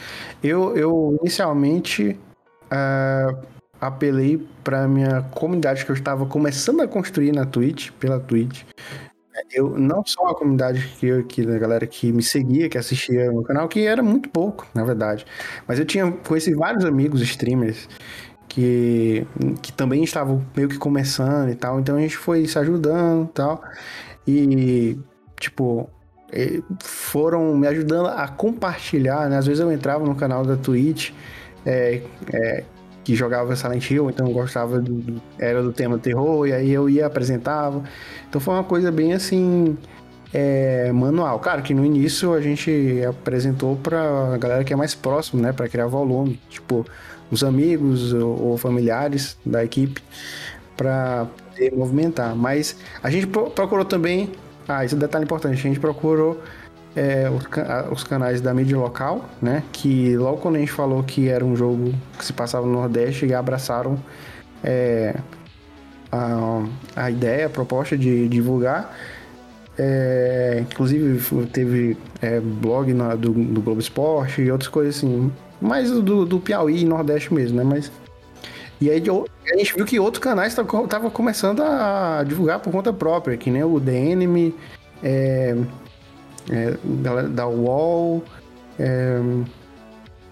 eu, 0.42 0.76
eu 0.76 1.16
inicialmente 1.20 2.18
uh, 2.66 3.46
apelei 3.80 4.44
para 4.64 4.88
minha 4.88 5.22
comunidade 5.30 5.84
que 5.84 5.90
eu 5.90 5.94
estava 5.94 6.26
começando 6.26 6.80
a 6.80 6.88
construir 6.88 7.32
na 7.32 7.46
Twitch, 7.46 7.90
pela 7.92 8.18
Twitch. 8.18 8.64
Eu 9.52 9.70
não 9.78 10.04
só 10.04 10.26
a 10.28 10.34
comunidade 10.34 10.86
que, 10.98 11.22
que 11.24 11.42
a 11.42 11.58
galera 11.58 11.86
que 11.86 12.12
me 12.12 12.22
seguia, 12.22 12.68
que 12.68 12.78
assistia 12.78 13.30
no 13.30 13.42
canal, 13.42 13.68
que 13.68 13.86
era 13.86 14.02
muito 14.02 14.28
pouco, 14.28 14.66
na 14.74 14.84
verdade. 14.84 15.24
Mas 15.66 15.78
eu 15.78 15.84
tinha 15.84 16.10
conheci 16.10 16.54
vários 16.54 16.84
amigos 16.84 17.20
streamers 17.22 17.88
que, 18.48 19.26
que 19.62 19.72
também 19.72 20.02
estavam 20.02 20.44
meio 20.56 20.68
que 20.68 20.78
começando 20.78 21.50
e 21.50 21.54
tal. 21.54 21.80
Então 21.80 21.96
a 21.96 22.00
gente 22.00 22.16
foi 22.16 22.46
se 22.46 22.58
ajudando 22.58 23.26
e 23.26 23.32
tal. 23.32 23.62
E, 24.26 24.98
tipo, 25.38 25.88
foram 26.80 27.56
me 27.56 27.66
ajudando 27.66 28.06
a 28.06 28.28
compartilhar, 28.28 29.28
né? 29.28 29.38
Às 29.38 29.46
vezes 29.46 29.60
eu 29.60 29.72
entrava 29.72 30.04
no 30.04 30.14
canal 30.14 30.44
da 30.44 30.56
Twitch, 30.56 31.12
é, 31.64 32.02
é, 32.32 32.64
que 33.10 33.16
jogava 33.16 33.56
Silent 33.56 33.90
Hill, 33.90 34.08
então 34.08 34.32
gostava 34.32 34.80
do, 34.80 35.20
era 35.36 35.60
do 35.60 35.72
tema 35.72 35.98
terror, 35.98 36.46
e 36.46 36.52
aí 36.52 36.70
eu 36.70 36.88
ia 36.88 37.06
apresentava. 37.06 37.82
Então 38.28 38.40
foi 38.40 38.54
uma 38.54 38.62
coisa 38.62 38.92
bem 38.92 39.12
assim, 39.12 39.76
é, 40.32 40.92
manual. 40.92 41.40
Claro 41.40 41.60
que 41.60 41.74
no 41.74 41.84
início 41.84 42.32
a 42.32 42.40
gente 42.40 43.02
apresentou 43.08 43.74
pra 43.74 44.38
galera 44.38 44.62
que 44.62 44.72
é 44.72 44.76
mais 44.76 44.94
próximo, 44.94 45.42
né, 45.42 45.52
para 45.52 45.68
criar 45.68 45.88
volume, 45.88 46.40
tipo 46.48 46.86
os 47.32 47.42
amigos 47.42 48.12
ou, 48.12 48.50
ou 48.50 48.56
familiares 48.56 49.36
da 49.44 49.64
equipe, 49.64 50.00
para 50.76 51.26
movimentar. 51.72 52.36
Mas 52.36 52.76
a 53.02 53.10
gente 53.10 53.26
procurou 53.26 53.84
também, 53.84 54.30
ah, 54.68 54.84
esse 54.84 54.94
é 54.94 54.96
um 54.96 55.00
detalhe 55.00 55.24
importante, 55.24 55.58
a 55.58 55.62
gente 55.62 55.80
procurou 55.80 56.40
é, 56.94 57.30
os, 57.30 57.44
os, 57.92 58.04
canais 58.04 58.40
da 58.40 58.52
mídia 58.52 58.76
local, 58.76 59.24
né? 59.40 59.62
Que 59.72 60.16
logo 60.16 60.38
quando 60.38 60.56
a 60.56 60.58
gente 60.58 60.72
falou 60.72 61.02
que 61.02 61.28
era 61.28 61.44
um 61.44 61.54
jogo 61.54 61.94
que 62.18 62.24
se 62.24 62.32
passava 62.32 62.66
no 62.66 62.72
Nordeste, 62.72 63.26
e 63.26 63.34
abraçaram 63.34 63.98
é, 64.62 65.14
a, 66.10 66.64
a 66.96 67.10
ideia, 67.10 67.46
a 67.46 67.50
proposta 67.50 67.96
de 67.96 68.28
divulgar. 68.28 68.94
É, 69.78 70.58
inclusive 70.60 71.46
teve 71.46 71.96
é, 72.20 72.38
blog 72.40 72.92
na, 72.92 73.14
do, 73.14 73.32
do, 73.32 73.62
Globo 73.62 73.80
Esporte 73.80 74.42
e 74.42 74.50
outras 74.50 74.68
coisas 74.68 74.96
assim. 74.96 75.32
Mais 75.60 75.90
do, 75.90 76.26
do 76.26 76.40
Piauí 76.40 76.82
e 76.82 76.84
Nordeste 76.84 77.32
mesmo, 77.32 77.56
né? 77.56 77.64
Mas. 77.64 77.90
E 78.80 78.90
aí 78.90 79.02
a 79.52 79.56
gente 79.58 79.74
viu 79.74 79.84
que 79.84 80.00
outros 80.00 80.22
canais 80.22 80.56
estavam 80.56 81.10
começando 81.10 81.62
a 81.62 82.24
divulgar 82.26 82.60
por 82.60 82.72
conta 82.72 82.92
própria, 82.92 83.36
que 83.36 83.50
nem 83.50 83.62
o 83.62 83.78
DNM, 83.78 84.54
é, 85.02 85.54
é, 86.48 86.76
da 87.28 87.46
UOL, 87.46 88.24
é, 88.78 89.20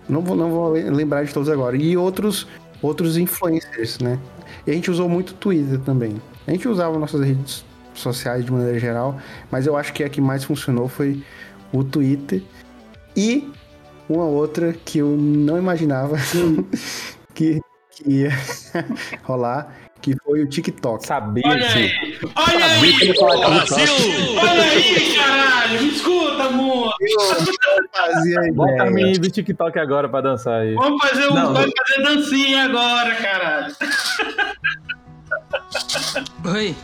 não, 0.08 0.22
vou, 0.22 0.36
não 0.36 0.50
vou 0.50 0.72
lembrar 0.72 1.24
de 1.24 1.32
todos 1.32 1.48
agora, 1.48 1.76
e 1.76 1.96
outros, 1.96 2.46
outros 2.80 3.16
influencers, 3.16 3.98
né? 3.98 4.18
E 4.66 4.70
a 4.70 4.74
gente 4.74 4.90
usou 4.90 5.08
muito 5.08 5.34
Twitter 5.34 5.78
também. 5.80 6.20
A 6.46 6.50
gente 6.50 6.66
usava 6.68 6.98
nossas 6.98 7.20
redes 7.20 7.64
sociais 7.94 8.44
de 8.44 8.52
maneira 8.52 8.78
geral, 8.78 9.18
mas 9.50 9.66
eu 9.66 9.76
acho 9.76 9.92
que 9.92 10.02
a 10.04 10.08
que 10.08 10.20
mais 10.20 10.44
funcionou 10.44 10.88
foi 10.88 11.22
o 11.72 11.84
Twitter 11.84 12.42
e 13.16 13.50
uma 14.08 14.24
outra 14.24 14.72
que 14.72 14.98
eu 14.98 15.08
não 15.08 15.58
imaginava 15.58 16.16
que, 17.34 17.60
que 17.90 18.10
ia 18.10 18.30
rolar, 19.22 19.76
que 20.00 20.16
foi 20.24 20.42
o 20.42 20.48
TikTok. 20.48 21.06
Sabia 21.06 21.42
Olha 21.46 21.66
aí! 21.66 22.18
Olha 22.34 22.66
aí! 22.66 23.12
Brasil! 23.14 23.94
Olha 24.38 24.62
aí, 24.62 25.16
caralho! 25.16 25.82
Me 25.82 25.88
escuta, 25.88 26.42
amor! 26.44 26.94
fazia 27.92 28.52
Bota 28.52 28.82
a 28.82 28.90
menina 28.90 29.18
do 29.18 29.30
TikTok 29.30 29.78
agora 29.78 30.08
pra 30.08 30.20
dançar 30.20 30.60
aí. 30.62 30.74
Vamos 30.74 31.00
fazer 31.06 31.28
um. 31.28 31.34
Não, 31.34 31.54
fazer 31.54 32.02
dancinha 32.02 32.64
agora, 32.64 33.14
caralho! 33.16 33.74
Oi, 36.44 36.74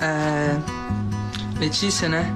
é. 0.00 0.56
Letícia, 1.60 2.08
né? 2.08 2.26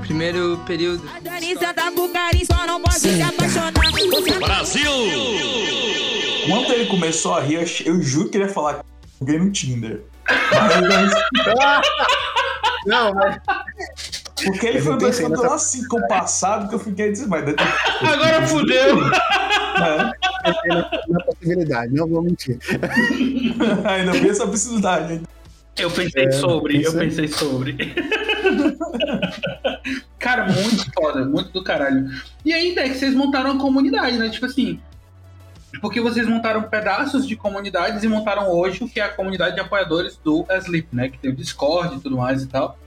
Primeiro 0.00 0.58
período. 0.66 1.08
A 1.14 1.20
Danisa 1.20 1.72
da 1.72 1.90
Bucari 1.90 2.44
só 2.44 2.66
não 2.66 2.80
pode 2.80 2.98
se 2.98 3.22
apaixonar. 3.22 3.72
Brasil! 4.40 4.90
Quando 6.48 6.72
ele 6.72 6.86
começou 6.86 7.34
a 7.34 7.40
rir, 7.40 7.64
eu 7.84 8.02
juro 8.02 8.28
que 8.28 8.38
ele 8.38 8.44
ia 8.44 8.50
falar 8.50 8.80
joguei 9.20 9.38
no 9.38 9.50
Tinder. 9.50 10.02
Mas, 10.28 11.12
não, 12.86 13.14
mas. 13.14 13.40
Porque 14.44 14.66
ele 14.66 14.80
foi 14.80 14.98
bastante 14.98 15.34
tão 15.34 15.52
assim 15.52 15.86
compassado 15.86 16.68
que 16.68 16.74
eu 16.74 16.78
fiquei 16.78 17.12
dizendo, 17.12 17.28
mas 17.28 17.44
Agora 18.00 18.46
fudeu! 18.46 18.96
É. 19.80 20.12
Na 21.08 21.24
possibilidade, 21.24 21.94
não 21.94 22.08
vou 22.08 22.22
mentir. 22.22 22.58
Ainda 23.84 24.12
vi 24.12 24.30
essa 24.30 24.46
possibilidade. 24.46 25.20
Eu 25.78 25.90
pensei 25.90 26.24
é, 26.24 26.30
sobre, 26.32 26.82
eu 26.82 26.92
pensei 26.92 27.28
sobre. 27.28 27.76
Cara, 30.18 30.46
muito 30.46 30.92
foda, 30.92 31.24
muito 31.24 31.50
do 31.52 31.64
caralho. 31.64 32.10
E 32.44 32.52
ainda 32.52 32.82
é 32.82 32.88
que 32.90 32.96
vocês 32.96 33.14
montaram 33.14 33.52
uma 33.52 33.60
comunidade, 33.60 34.18
né? 34.18 34.28
Tipo 34.28 34.46
assim, 34.46 34.78
porque 35.78 36.00
vocês 36.00 36.26
montaram 36.26 36.62
pedaços 36.64 37.26
de 37.26 37.36
comunidades 37.36 38.02
e 38.02 38.08
montaram 38.08 38.50
hoje 38.50 38.82
o 38.82 38.88
que 38.88 38.98
é 38.98 39.04
a 39.04 39.08
comunidade 39.08 39.54
de 39.54 39.60
apoiadores 39.60 40.16
do 40.16 40.44
Sleep, 40.62 40.88
né? 40.92 41.08
Que 41.08 41.18
tem 41.18 41.30
o 41.30 41.34
Discord 41.34 41.96
e 41.96 42.00
tudo 42.00 42.16
mais 42.16 42.42
e 42.42 42.48
tal. 42.48 42.78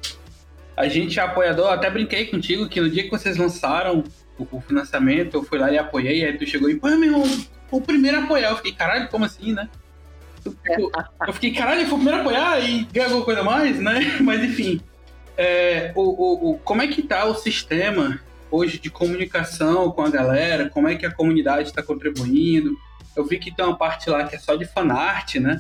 A 0.76 0.88
gente 0.88 1.20
é 1.20 1.24
apoiador, 1.24 1.72
até 1.72 1.90
brinquei 1.90 2.26
contigo 2.26 2.68
que 2.68 2.82
no 2.82 2.90
dia 2.90 3.04
que 3.04 3.12
vocês 3.12 3.38
lançaram 3.38 4.04
o, 4.38 4.48
o 4.52 4.62
financiamento, 4.62 5.36
eu 5.36 5.44
fui 5.44 5.60
lá 5.60 5.72
e 5.72 5.78
apoiei, 5.78 6.26
aí 6.26 6.38
tu 6.38 6.46
chegou 6.46 6.70
e, 6.70 6.76
pô, 6.76 6.88
meu 6.88 7.04
irmão, 7.04 7.24
o 7.72 7.82
primeiro 7.82 8.18
a 8.18 8.24
apoiar. 8.24 8.50
Eu 8.50 8.58
fiquei, 8.58 8.74
caralho, 8.74 9.08
como 9.10 9.26
assim, 9.26 9.54
né? 9.54 9.70
Eu, 10.46 10.92
eu 11.28 11.34
fiquei, 11.34 11.52
caralho, 11.54 11.86
foi 11.86 11.94
o 11.94 12.02
primeiro 12.02 12.18
a 12.18 12.22
apoiar 12.22 12.60
e 12.60 12.84
ganhar 12.92 13.06
alguma 13.06 13.24
coisa 13.24 13.44
mais, 13.44 13.80
né? 13.80 14.18
Mas 14.22 14.44
enfim. 14.44 14.82
É, 15.38 15.92
o, 15.96 16.02
o, 16.02 16.52
o, 16.52 16.58
como 16.60 16.82
é 16.82 16.88
que 16.88 17.02
tá 17.02 17.26
o 17.26 17.34
sistema 17.34 18.20
hoje 18.54 18.80
de 18.80 18.92
comunicação 18.92 19.90
com 19.90 20.04
a 20.04 20.10
galera, 20.12 20.70
como 20.70 20.88
é 20.88 20.96
que 20.96 21.08
a 21.08 21.12
comunidade 21.12 21.70
está 21.70 21.82
contribuindo. 21.82 22.78
Eu 23.16 23.26
vi 23.26 23.40
que 23.40 23.54
tem 23.54 23.66
uma 23.66 23.76
parte 23.76 24.12
lá 24.12 24.26
que 24.26 24.36
é 24.36 24.40
só 24.40 24.56
de 24.56 24.66
fanart, 24.66 25.36
né? 25.36 25.60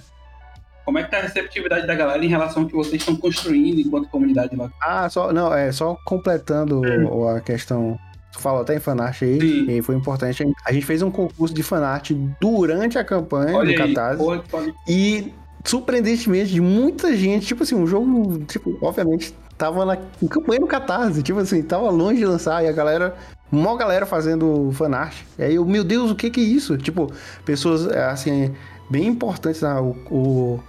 Como 0.85 0.99
é 0.99 1.03
que 1.03 1.09
tá 1.09 1.17
a 1.17 1.21
receptividade 1.21 1.87
da 1.87 1.95
galera 1.95 2.23
em 2.23 2.27
relação 2.27 2.63
ao 2.63 2.69
que 2.69 2.75
vocês 2.75 3.01
estão 3.01 3.15
construindo 3.15 3.79
enquanto 3.79 4.09
comunidade 4.09 4.55
lá? 4.55 4.69
Ah, 4.79 5.09
só, 5.09 5.33
não, 5.33 5.51
é 5.51 5.71
só 5.71 5.97
completando 6.05 6.81
hum. 6.81 7.27
a 7.27 7.41
questão. 7.41 7.97
Tu 8.31 8.39
falou 8.39 8.61
até 8.61 8.75
em 8.75 8.79
fanart 8.79 9.23
aí, 9.23 9.39
Sim. 9.39 9.71
e 9.71 9.81
foi 9.81 9.95
importante. 9.95 10.43
A 10.65 10.71
gente 10.71 10.85
fez 10.85 11.01
um 11.01 11.09
concurso 11.09 11.53
de 11.53 11.63
fanart 11.63 12.11
durante 12.39 12.97
a 12.97 13.03
campanha 13.03 13.55
Olha 13.55 13.71
do 13.71 13.77
Catarse. 13.77 14.29
Aí, 14.29 14.41
pode... 14.49 14.73
E 14.87 15.33
surpreendentemente, 15.63 16.51
de 16.51 16.61
muita 16.61 17.15
gente, 17.15 17.45
tipo 17.45 17.63
assim, 17.63 17.75
um 17.75 17.87
jogo, 17.87 18.43
tipo, 18.45 18.77
obviamente, 18.81 19.33
tava 19.63 19.85
na 19.85 19.97
em 20.21 20.27
campanha 20.27 20.59
no 20.59 20.67
Catarse, 20.67 21.23
tipo 21.23 21.39
assim, 21.39 21.63
tava 21.63 21.89
longe 21.89 22.17
de 22.17 22.25
lançar, 22.25 22.61
e 22.65 22.67
a 22.67 22.71
galera 22.73 23.15
mó 23.49 23.77
galera 23.77 24.05
fazendo 24.05 24.71
fanart. 24.73 25.15
E 25.39 25.43
aí 25.43 25.55
eu, 25.55 25.65
meu 25.65 25.85
Deus, 25.85 26.11
o 26.11 26.15
que 26.15 26.29
que 26.29 26.41
é 26.41 26.43
isso? 26.43 26.77
Tipo, 26.77 27.09
pessoas, 27.45 27.87
assim, 27.87 28.53
bem 28.89 29.07
importantes, 29.07 29.61
né? 29.61 29.73
o, 29.75 29.95
o, 30.11 30.59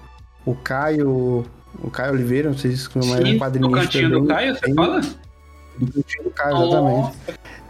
o 0.46 0.54
Caio, 0.54 1.44
o 1.82 1.90
Caio 1.90 2.12
Oliveira, 2.12 2.50
não 2.50 2.56
sei 2.56 2.76
se 2.76 2.88
é 2.94 3.00
um 3.00 3.38
quadrinho. 3.38 3.68
Do 3.68 3.74
cantinho 3.74 4.10
também, 4.10 4.22
do 4.22 4.28
Caio, 4.28 4.54
você 4.54 4.74
fala? 4.74 5.00
Do 5.00 5.86
cantinho 5.92 6.24
do 6.24 6.30
Caio, 6.30 6.56
exatamente. 6.56 7.16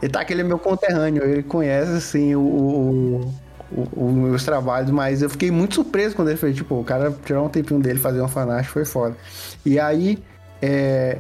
Ele 0.02 0.12
tá 0.12 0.20
aquele 0.20 0.40
é 0.42 0.44
meu 0.44 0.58
conterrâneo, 0.58 1.24
ele 1.24 1.42
conhece, 1.42 1.92
assim, 1.92 2.34
o, 2.34 2.40
o, 2.40 3.34
o, 3.72 4.08
os 4.08 4.12
meus 4.12 4.44
trabalhos, 4.44 4.90
mas 4.90 5.22
eu 5.22 5.30
fiquei 5.30 5.50
muito 5.50 5.76
surpreso 5.76 6.14
quando 6.14 6.28
ele 6.28 6.36
fez, 6.36 6.54
tipo, 6.54 6.78
o 6.78 6.84
cara 6.84 7.16
tirou 7.24 7.46
um 7.46 7.48
tempinho 7.48 7.80
dele, 7.80 7.98
fazer 7.98 8.18
uma 8.20 8.28
fanart, 8.28 8.66
foi 8.66 8.84
foda. 8.84 9.16
E 9.64 9.80
aí, 9.80 10.18
é, 10.64 11.18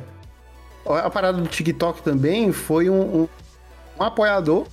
a 0.86 1.10
parada 1.10 1.38
do 1.38 1.46
TikTok 1.46 2.02
também 2.02 2.50
foi 2.50 2.88
um, 2.88 3.00
um, 3.00 3.28
um 3.98 4.02
apoiador 4.02 4.66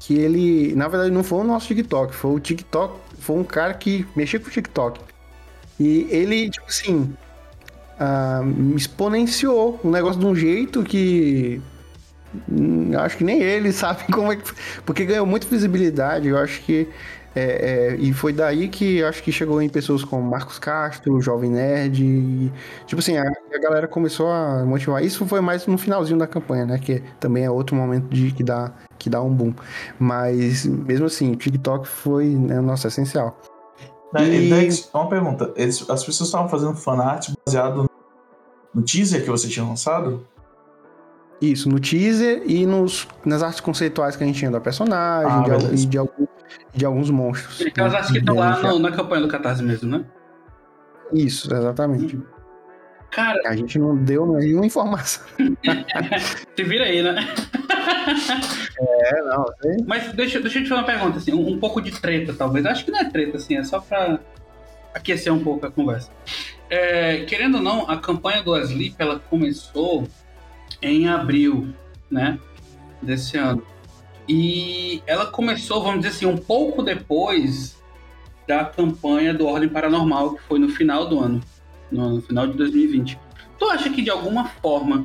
que 0.00 0.14
ele, 0.18 0.74
na 0.74 0.88
verdade, 0.88 1.10
não 1.12 1.22
foi 1.22 1.40
o 1.40 1.44
nosso 1.44 1.68
TikTok, 1.68 2.14
foi 2.14 2.30
o 2.32 2.40
TikTok, 2.40 2.98
foi 3.18 3.36
um 3.36 3.44
cara 3.44 3.74
que 3.74 4.06
mexia 4.16 4.40
com 4.40 4.48
o 4.48 4.50
TikTok. 4.50 5.00
E 5.78 6.08
ele, 6.10 6.50
tipo 6.50 6.66
assim, 6.66 7.14
uh, 8.00 8.76
exponenciou 8.76 9.78
o 9.84 9.90
negócio 9.90 10.18
de 10.18 10.26
um 10.26 10.34
jeito 10.34 10.82
que 10.82 11.60
hum, 12.50 12.92
acho 12.98 13.16
que 13.18 13.24
nem 13.24 13.40
ele 13.40 13.70
sabe 13.72 14.04
como 14.12 14.32
é 14.32 14.36
que. 14.36 14.52
Porque 14.84 15.04
ganhou 15.04 15.26
muita 15.26 15.46
visibilidade. 15.46 16.28
Eu 16.28 16.38
acho 16.38 16.60
que. 16.62 16.88
É, 17.34 17.42
é, 17.42 17.96
e 17.96 18.12
foi 18.12 18.32
daí 18.32 18.68
que 18.68 19.02
acho 19.04 19.22
que 19.22 19.30
chegou 19.30 19.62
em 19.62 19.68
pessoas 19.68 20.02
como 20.02 20.22
Marcos 20.22 20.58
Castro, 20.58 21.20
Jovem 21.20 21.50
Nerd. 21.50 22.02
E, 22.02 22.52
tipo 22.86 23.00
assim, 23.00 23.16
a, 23.16 23.22
a, 23.22 23.58
galera 23.58 23.86
começou 23.86 24.28
a 24.28 24.64
motivar. 24.64 25.04
Isso 25.04 25.24
foi 25.26 25.40
mais 25.40 25.66
no 25.66 25.78
finalzinho 25.78 26.18
da 26.18 26.26
campanha, 26.26 26.66
né? 26.66 26.78
Que 26.78 27.02
também 27.20 27.44
é 27.44 27.50
outro 27.50 27.76
momento 27.76 28.08
de 28.08 28.32
que 28.32 28.42
dá, 28.42 28.72
que 28.98 29.08
dá 29.08 29.22
um 29.22 29.32
boom. 29.32 29.54
Mas 29.98 30.66
mesmo 30.66 31.06
assim, 31.06 31.32
o 31.32 31.36
TikTok 31.36 31.86
foi, 31.86 32.26
né, 32.26 32.60
nossa, 32.60 32.88
essencial. 32.88 33.38
Né, 34.12 34.28
e... 34.28 34.50
Dex, 34.50 34.90
uma 34.92 35.08
pergunta. 35.08 35.52
Eles, 35.56 35.88
as 35.88 36.04
pessoas 36.04 36.28
estavam 36.28 36.48
fazendo 36.48 36.74
fanart 36.74 37.30
baseado 37.46 37.88
no 38.74 38.82
teaser 38.82 39.22
que 39.22 39.30
você 39.30 39.48
tinha 39.48 39.64
lançado? 39.64 40.26
Isso, 41.40 41.70
no 41.70 41.80
teaser 41.80 42.42
e 42.44 42.66
nos, 42.66 43.08
nas 43.24 43.42
artes 43.42 43.60
conceituais 43.60 44.14
que 44.14 44.22
a 44.22 44.26
gente 44.26 44.38
tinha 44.38 44.50
da 44.50 44.60
personagem 44.60 45.54
ah, 45.54 45.56
de, 45.56 45.82
e 45.82 45.86
de, 45.86 45.96
algum, 45.96 46.26
de 46.74 46.84
alguns 46.84 47.10
monstros. 47.10 47.60
Aquelas 47.62 47.94
artes 47.94 48.10
que 48.12 48.18
estão 48.18 48.36
lá 48.36 48.62
no, 48.62 48.78
na 48.78 48.90
campanha 48.90 49.22
do 49.22 49.28
Catarse 49.28 49.62
mesmo, 49.62 49.90
né? 49.90 50.04
Isso, 51.12 51.52
exatamente. 51.52 52.16
Hum. 52.16 52.22
Cara. 53.10 53.40
A 53.44 53.56
gente 53.56 53.78
não 53.78 53.96
deu 53.96 54.24
nenhuma 54.26 54.64
informação. 54.64 55.26
Se 56.56 56.62
vira 56.62 56.84
aí, 56.84 57.02
né? 57.02 57.16
É, 58.80 59.22
não, 59.22 59.44
sei. 59.60 59.76
Mas 59.86 60.12
deixa, 60.12 60.40
deixa 60.40 60.58
eu 60.58 60.62
te 60.62 60.68
fazer 60.68 60.80
uma 60.80 60.86
pergunta, 60.86 61.18
assim, 61.18 61.34
um, 61.34 61.52
um, 61.52 61.58
pouco 61.58 61.82
de 61.82 61.90
treta, 61.90 62.32
talvez. 62.32 62.64
Acho 62.64 62.84
que 62.84 62.90
não 62.90 62.98
é 62.98 63.04
treta, 63.04 63.36
assim, 63.36 63.56
é 63.56 63.62
só 63.62 63.78
pra 63.78 64.18
aquecer 64.94 65.32
um 65.32 65.44
pouco 65.44 65.66
a 65.66 65.70
conversa. 65.70 66.10
É, 66.68 67.24
querendo 67.26 67.56
ou 67.56 67.62
não, 67.62 67.90
a 67.90 67.98
campanha 67.98 68.42
do 68.42 68.54
Asleep, 68.54 68.94
ela 68.98 69.20
começou 69.20 70.08
em 70.80 71.08
abril, 71.08 71.74
né, 72.10 72.38
desse 73.02 73.36
ano. 73.36 73.62
E 74.32 75.02
ela 75.08 75.26
começou, 75.26 75.82
vamos 75.82 76.02
dizer 76.02 76.14
assim, 76.14 76.24
um 76.24 76.36
pouco 76.36 76.84
depois 76.84 77.76
da 78.46 78.64
campanha 78.64 79.34
do 79.34 79.44
Ordem 79.44 79.68
Paranormal, 79.68 80.34
que 80.34 80.42
foi 80.44 80.60
no 80.60 80.68
final 80.68 81.08
do 81.08 81.18
ano, 81.18 81.40
no 81.90 82.22
final 82.22 82.46
de 82.46 82.56
2020. 82.56 83.18
Tu 83.58 83.64
acha 83.64 83.90
que 83.90 84.00
de 84.00 84.08
alguma 84.08 84.44
forma 84.44 85.04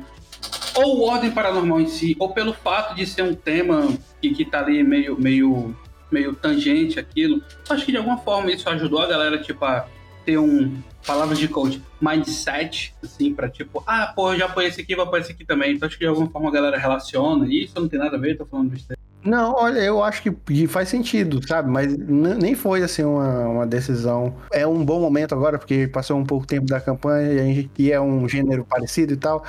ou 0.76 0.98
o 0.98 1.08
Ordem 1.08 1.32
Paranormal 1.32 1.80
em 1.80 1.88
si, 1.88 2.14
ou 2.20 2.32
pelo 2.32 2.52
fato 2.52 2.94
de 2.94 3.04
ser 3.04 3.22
um 3.22 3.34
tema 3.34 3.88
que, 4.22 4.30
que 4.30 4.44
tá 4.44 4.60
ali 4.60 4.84
meio, 4.84 5.20
meio, 5.20 5.76
meio 6.08 6.32
tangente 6.32 7.00
aquilo, 7.00 7.42
acho 7.68 7.84
que 7.84 7.90
de 7.90 7.98
alguma 7.98 8.18
forma 8.18 8.52
isso 8.52 8.68
ajudou 8.70 9.00
a 9.00 9.08
galera, 9.08 9.38
tipo, 9.38 9.64
a 9.64 9.88
ter 10.24 10.38
um, 10.38 10.80
palavras 11.04 11.36
de 11.36 11.48
coach, 11.48 11.82
mindset, 12.00 12.94
assim, 13.02 13.34
pra 13.34 13.48
tipo, 13.48 13.82
ah, 13.88 14.12
pô, 14.14 14.34
eu 14.34 14.38
já 14.38 14.46
apoiei 14.46 14.68
esse 14.68 14.80
aqui, 14.80 14.94
vou 14.94 15.04
apoiar 15.04 15.22
esse 15.22 15.32
aqui 15.32 15.44
também. 15.44 15.74
Então 15.74 15.88
acho 15.88 15.98
que 15.98 16.04
de 16.04 16.08
alguma 16.08 16.30
forma 16.30 16.48
a 16.48 16.52
galera 16.52 16.78
relaciona, 16.78 17.52
isso 17.52 17.72
não 17.74 17.88
tem 17.88 17.98
nada 17.98 18.16
a 18.16 18.20
ver, 18.20 18.38
tô 18.38 18.46
falando 18.46 18.70
besteira. 18.70 18.95
Não, 19.26 19.54
olha, 19.54 19.80
eu 19.80 20.02
acho 20.02 20.22
que 20.22 20.66
faz 20.66 20.88
sentido, 20.88 21.46
sabe? 21.46 21.68
Mas 21.68 21.96
nem 21.96 22.54
foi 22.54 22.82
assim 22.82 23.02
uma, 23.02 23.48
uma 23.48 23.66
decisão. 23.66 24.34
É 24.52 24.66
um 24.66 24.84
bom 24.84 25.00
momento 25.00 25.34
agora, 25.34 25.58
porque 25.58 25.88
passou 25.88 26.16
um 26.16 26.24
pouco 26.24 26.46
tempo 26.46 26.66
da 26.66 26.80
campanha 26.80 27.32
e, 27.32 27.54
gente, 27.54 27.70
e 27.78 27.92
é 27.92 28.00
um 28.00 28.28
gênero 28.28 28.64
parecido 28.64 29.12
e 29.12 29.16
tal, 29.16 29.44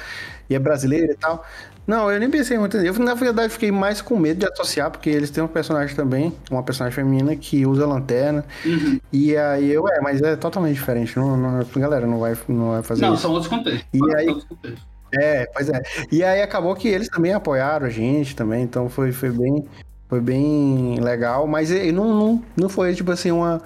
e 0.49 0.55
é 0.55 0.59
brasileiro 0.59 1.11
e 1.11 1.15
tal. 1.15 1.45
Não, 1.87 2.11
eu 2.11 2.19
nem 2.19 2.29
pensei 2.29 2.57
muito 2.57 2.77
nisso. 2.77 2.99
Eu, 2.99 3.05
na 3.05 3.13
verdade, 3.13 3.53
fiquei 3.53 3.71
mais 3.71 4.01
com 4.01 4.19
medo 4.19 4.39
de 4.41 4.45
associar, 4.45 4.91
porque 4.91 5.09
eles 5.09 5.29
têm 5.29 5.41
um 5.41 5.47
personagem 5.47 5.95
também, 5.95 6.33
uma 6.51 6.61
personagem 6.61 6.93
feminina 6.93 7.33
que 7.33 7.65
usa 7.65 7.87
lanterna. 7.87 8.43
Uhum. 8.65 8.99
E 9.13 9.37
aí 9.37 9.71
eu, 9.71 9.87
é, 9.87 10.01
mas 10.01 10.21
é 10.21 10.35
totalmente 10.35 10.73
diferente. 10.73 11.17
Não, 11.17 11.37
não, 11.37 11.65
galera, 11.77 12.05
não 12.05 12.19
vai, 12.19 12.35
não 12.49 12.71
vai 12.71 12.83
fazer 12.83 13.03
não, 13.03 13.13
isso. 13.13 13.23
Não, 13.23 13.29
são 13.29 13.31
outros 13.31 13.47
contextos. 13.47 13.87
E 13.93 14.15
aí, 14.15 14.27
é, 15.13 15.45
pois 15.53 15.69
é. 15.69 15.81
E 16.11 16.23
aí 16.23 16.41
acabou 16.41 16.75
que 16.75 16.87
eles 16.87 17.07
também 17.07 17.33
apoiaram 17.33 17.85
a 17.85 17.89
gente 17.89 18.35
também, 18.35 18.63
então 18.63 18.89
foi, 18.89 19.11
foi 19.11 19.29
bem 19.31 19.65
foi 20.09 20.21
bem 20.21 20.99
legal, 21.01 21.45
mas 21.47 21.69
não, 21.93 22.13
não, 22.13 22.43
não 22.55 22.69
foi 22.69 22.95
tipo 22.95 23.11
assim 23.11 23.29
uma, 23.31 23.61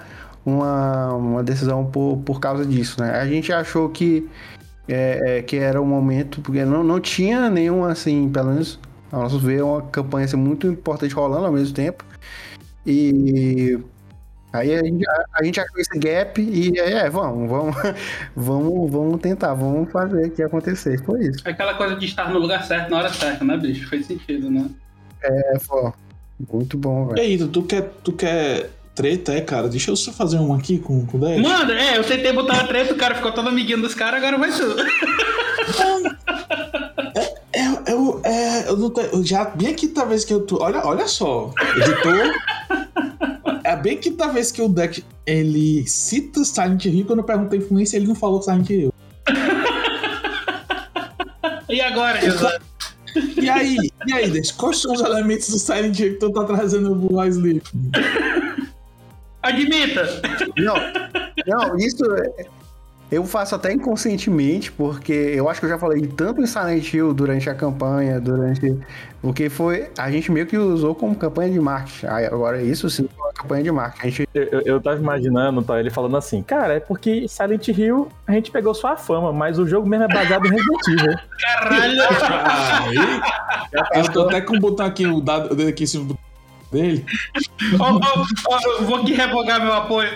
uma, 0.45 1.13
uma 1.13 1.43
decisão 1.43 1.85
por, 1.85 2.17
por 2.25 2.39
causa 2.39 2.65
disso, 2.65 2.99
né? 2.99 3.11
A 3.19 3.27
gente 3.27 3.53
achou 3.53 3.89
que, 3.89 4.27
é, 4.87 5.37
é, 5.37 5.41
que 5.43 5.57
era 5.57 5.79
o 5.79 5.85
momento, 5.85 6.41
porque 6.41 6.65
não, 6.65 6.83
não 6.83 6.99
tinha 6.99 7.47
nenhum 7.49 7.83
assim, 7.83 8.27
pelo 8.29 8.49
menos 8.49 8.79
a 9.11 9.17
nosso 9.17 9.39
ver, 9.39 9.61
uma 9.61 9.82
campanha 9.82 10.25
assim, 10.25 10.37
muito 10.37 10.67
importante 10.67 11.13
rolando 11.13 11.45
ao 11.45 11.51
mesmo 11.51 11.75
tempo. 11.75 12.03
E 12.86 13.78
Aí 14.53 14.75
a 14.75 14.83
gente, 14.83 15.07
a, 15.07 15.25
a 15.33 15.43
gente 15.43 15.59
achou 15.59 15.79
esse 15.79 15.97
gap 15.97 16.41
e 16.41 16.78
é, 16.78 17.09
vamos, 17.09 17.49
vamos, 17.49 17.75
vamos, 18.36 18.91
vamos 18.91 19.21
tentar, 19.21 19.53
vamos 19.53 19.91
fazer 19.91 20.29
que 20.32 20.43
acontecer. 20.43 21.01
Foi 21.05 21.21
isso. 21.21 21.47
Aquela 21.47 21.73
coisa 21.75 21.95
de 21.95 22.05
estar 22.05 22.29
no 22.29 22.39
lugar 22.39 22.63
certo 22.65 22.89
na 22.89 22.97
hora 22.97 23.09
certa, 23.13 23.45
né, 23.45 23.55
bicho? 23.57 23.87
Fez 23.87 24.05
sentido, 24.05 24.51
né? 24.51 24.69
É, 25.23 25.57
pô. 25.67 25.93
Muito 26.51 26.75
bom, 26.78 27.07
velho. 27.07 27.19
E 27.19 27.21
aí, 27.21 27.47
tu 27.47 27.61
quer, 27.63 27.91
tu 28.03 28.11
quer 28.11 28.71
treta, 28.95 29.33
é, 29.33 29.41
cara? 29.41 29.69
Deixa 29.69 29.91
eu 29.91 29.95
só 29.95 30.11
fazer 30.11 30.37
uma 30.37 30.57
aqui 30.57 30.79
com, 30.79 31.05
com 31.05 31.17
o 31.17 31.21
10. 31.21 31.41
Mano, 31.41 31.71
é, 31.71 31.97
eu 31.97 32.03
tentei 32.03 32.33
botar 32.33 32.61
a 32.61 32.67
treta, 32.67 32.93
o 32.93 32.97
cara 32.97 33.15
ficou 33.15 33.32
todo 33.32 33.47
amiguinho 33.47 33.82
dos 33.82 33.93
caras, 33.93 34.23
agora 34.23 34.37
vai 34.37 34.51
tudo. 34.51 34.82
É, 37.53 37.59
é, 37.59 37.93
eu, 37.93 38.21
é, 38.23 38.69
eu 38.69 38.78
não 38.78 38.89
tô, 38.89 39.01
eu 39.01 39.23
já 39.23 39.45
bem 39.45 39.69
aqui 39.69 39.87
talvez 39.87 40.25
que 40.25 40.33
eu 40.33 40.41
tô. 40.45 40.61
Olha, 40.61 40.86
olha 40.86 41.07
só, 41.07 41.53
editor. 41.78 42.32
bem 43.82 43.97
que 43.97 44.12
talvez 44.12 44.51
que 44.51 44.62
o 44.62 44.70
deck 44.70 45.03
ele 45.25 45.87
cita 45.87 46.43
Silent 46.43 46.86
Hill 46.86 47.05
quando 47.05 47.20
eu 47.20 47.25
perguntei 47.25 47.59
influência 47.59 47.97
ele 47.97 48.08
não 48.08 48.16
falou 48.16 48.41
Silent 48.41 48.70
Hill. 48.70 48.93
e 51.70 51.82
agora, 51.82 52.21
José? 52.21 52.59
E 53.41 53.49
aí, 53.49 53.78
e 54.08 54.13
aí, 54.13 54.29
Dex, 54.29 54.51
quais 54.51 54.82
são 54.82 54.93
os 54.93 55.01
elementos 55.01 55.49
do 55.49 55.59
Silent 55.59 55.99
Hill 55.99 56.13
que 56.13 56.20
tu 56.20 56.32
tá 56.32 56.45
trazendo 56.45 56.95
pro 56.95 57.17
Wise 57.17 57.39
Sleep? 57.39 57.63
Admita! 59.43 60.21
Não, 60.58 60.75
não, 61.47 61.78
isso 61.78 62.03
é, 62.16 62.45
eu 63.12 63.25
faço 63.25 63.54
até 63.54 63.74
inconscientemente, 63.74 64.71
porque 64.71 65.12
eu 65.12 65.50
acho 65.50 65.59
que 65.59 65.66
eu 65.66 65.70
já 65.70 65.78
falei 65.78 66.08
tanto 66.08 66.42
em 66.42 66.47
Silent 66.47 66.93
Hill 66.93 67.13
durante 67.13 67.50
a 67.50 67.54
campanha, 67.54 68.21
durante. 68.21 68.79
Porque 69.21 69.50
foi. 69.50 69.89
A 69.97 70.09
gente 70.09 70.32
meio 70.32 70.47
que 70.47 70.58
usou 70.58 70.96
como 70.96 71.13
campanha 71.13 71.51
de 71.51 71.59
marketing. 71.59 72.05
Agora, 72.05 72.62
isso 72.62 72.89
sim 72.89 73.09
foi 73.13 73.25
uma 73.25 73.33
campanha 73.33 73.63
de 73.63 73.71
marketing. 73.71 74.09
Gente... 74.09 74.29
Eu, 74.33 74.62
eu 74.62 74.82
tava 74.82 74.97
imaginando, 74.97 75.62
tá, 75.62 75.78
ele 75.78 75.89
falando 75.89 76.16
assim, 76.16 76.42
cara, 76.42 76.75
é 76.75 76.79
porque 76.79 77.28
Silent 77.28 77.67
Hill 77.67 78.08
a 78.25 78.32
gente 78.32 78.50
pegou 78.50 78.74
sua 78.74 78.96
fama, 78.96 79.33
mas 79.33 79.59
o 79.59 79.67
jogo 79.67 79.88
mesmo 79.89 80.05
é 80.05 80.08
baseado 80.08 80.46
em 80.46 80.51
Resident 80.51 80.88
Evil. 80.88 81.17
Caralho! 81.38 82.01
Aí, 83.93 84.01
eu 84.01 84.12
tô 84.12 84.21
até 84.21 84.39
com 84.39 84.55
o 84.55 84.59
botão 84.59 84.86
aqui, 84.86 85.05
o 85.05 85.20
dado 85.20 85.67
aqui 85.67 85.83
em 85.83 85.88
cima 85.88 86.16
dele. 86.71 87.05
oh, 87.79 87.99
oh, 87.99 88.25
oh, 88.49 88.83
vou 88.85 88.95
aqui 88.97 89.13
revogar 89.13 89.61
meu 89.61 89.73
apoio. 89.73 90.09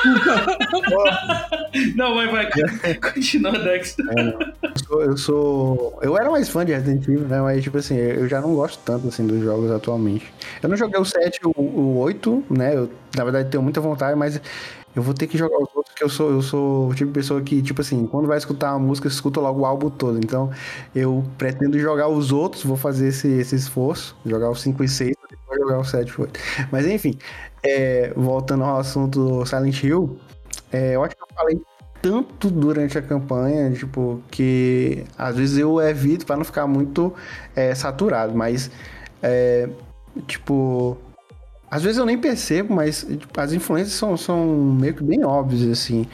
não, 1.96 2.14
vai, 2.14 2.28
vai. 2.28 2.48
Continua, 2.94 3.58
Dexter. 3.58 4.06
É, 4.16 4.34
eu, 4.62 4.78
sou, 4.86 5.02
eu 5.02 5.16
sou. 5.16 5.98
Eu 6.00 6.16
era 6.16 6.30
mais 6.30 6.48
fã 6.48 6.64
de 6.64 6.72
Resident 6.72 7.02
Evil, 7.04 7.28
né? 7.28 7.40
Mas, 7.40 7.62
tipo 7.62 7.76
assim, 7.76 7.96
eu 7.96 8.28
já 8.28 8.40
não 8.40 8.54
gosto 8.54 8.80
tanto 8.84 9.08
assim 9.08 9.26
dos 9.26 9.42
jogos 9.42 9.70
atualmente. 9.70 10.32
Eu 10.62 10.68
não 10.68 10.76
joguei 10.76 10.98
o 10.98 11.04
7 11.04 11.40
o, 11.44 11.50
o 11.60 11.98
8, 11.98 12.44
né? 12.50 12.76
Eu, 12.76 12.90
na 13.16 13.24
verdade, 13.24 13.50
tenho 13.50 13.62
muita 13.62 13.80
vontade, 13.80 14.16
mas 14.16 14.40
eu 14.94 15.02
vou 15.02 15.14
ter 15.14 15.26
que 15.26 15.38
jogar 15.38 15.56
os 15.56 15.68
outros, 15.74 15.92
porque 15.92 16.02
eu 16.02 16.08
sou, 16.08 16.30
eu 16.30 16.42
sou 16.42 16.88
o 16.88 16.94
tipo 16.94 17.08
de 17.08 17.14
pessoa 17.14 17.40
que, 17.40 17.62
tipo 17.62 17.80
assim, 17.80 18.06
quando 18.06 18.26
vai 18.26 18.38
escutar 18.38 18.72
uma 18.74 18.86
música, 18.86 19.06
escuta 19.06 19.40
logo 19.40 19.60
o 19.60 19.66
álbum 19.66 19.88
todo. 19.88 20.18
Então, 20.18 20.50
eu 20.94 21.24
pretendo 21.38 21.78
jogar 21.78 22.08
os 22.08 22.32
outros, 22.32 22.64
vou 22.64 22.76
fazer 22.76 23.08
esse, 23.08 23.28
esse 23.28 23.54
esforço, 23.54 24.16
jogar 24.26 24.50
os 24.50 24.60
5 24.60 24.82
e 24.82 24.88
6, 24.88 25.08
depois 25.10 25.19
jogar 25.60 25.78
o 25.78 25.84
7 25.84 26.08
e 26.08 26.20
8. 26.20 26.40
Mas 26.70 26.86
enfim, 26.86 27.18
é, 27.62 28.12
voltando 28.16 28.64
ao 28.64 28.78
assunto 28.78 29.40
do 29.40 29.46
Silent 29.46 29.82
Hill, 29.82 30.18
é, 30.72 30.96
eu 30.96 31.04
acho 31.04 31.16
que 31.16 31.22
eu 31.22 31.28
falei 31.34 31.60
tanto 32.02 32.50
durante 32.50 32.96
a 32.96 33.02
campanha, 33.02 33.70
tipo, 33.72 34.22
que 34.30 35.04
às 35.18 35.36
vezes 35.36 35.58
eu 35.58 35.80
evito 35.80 36.24
para 36.24 36.36
não 36.36 36.44
ficar 36.44 36.66
muito 36.66 37.12
é, 37.54 37.74
saturado, 37.74 38.34
mas, 38.34 38.70
é, 39.22 39.68
tipo, 40.26 40.96
às 41.70 41.82
vezes 41.82 41.98
eu 41.98 42.06
nem 42.06 42.18
percebo, 42.18 42.74
mas 42.74 43.02
tipo, 43.04 43.40
as 43.40 43.52
influências 43.52 43.94
são, 43.94 44.16
são 44.16 44.44
meio 44.46 44.94
que 44.94 45.04
bem 45.04 45.24
óbvias, 45.24 45.70
assim. 45.70 46.06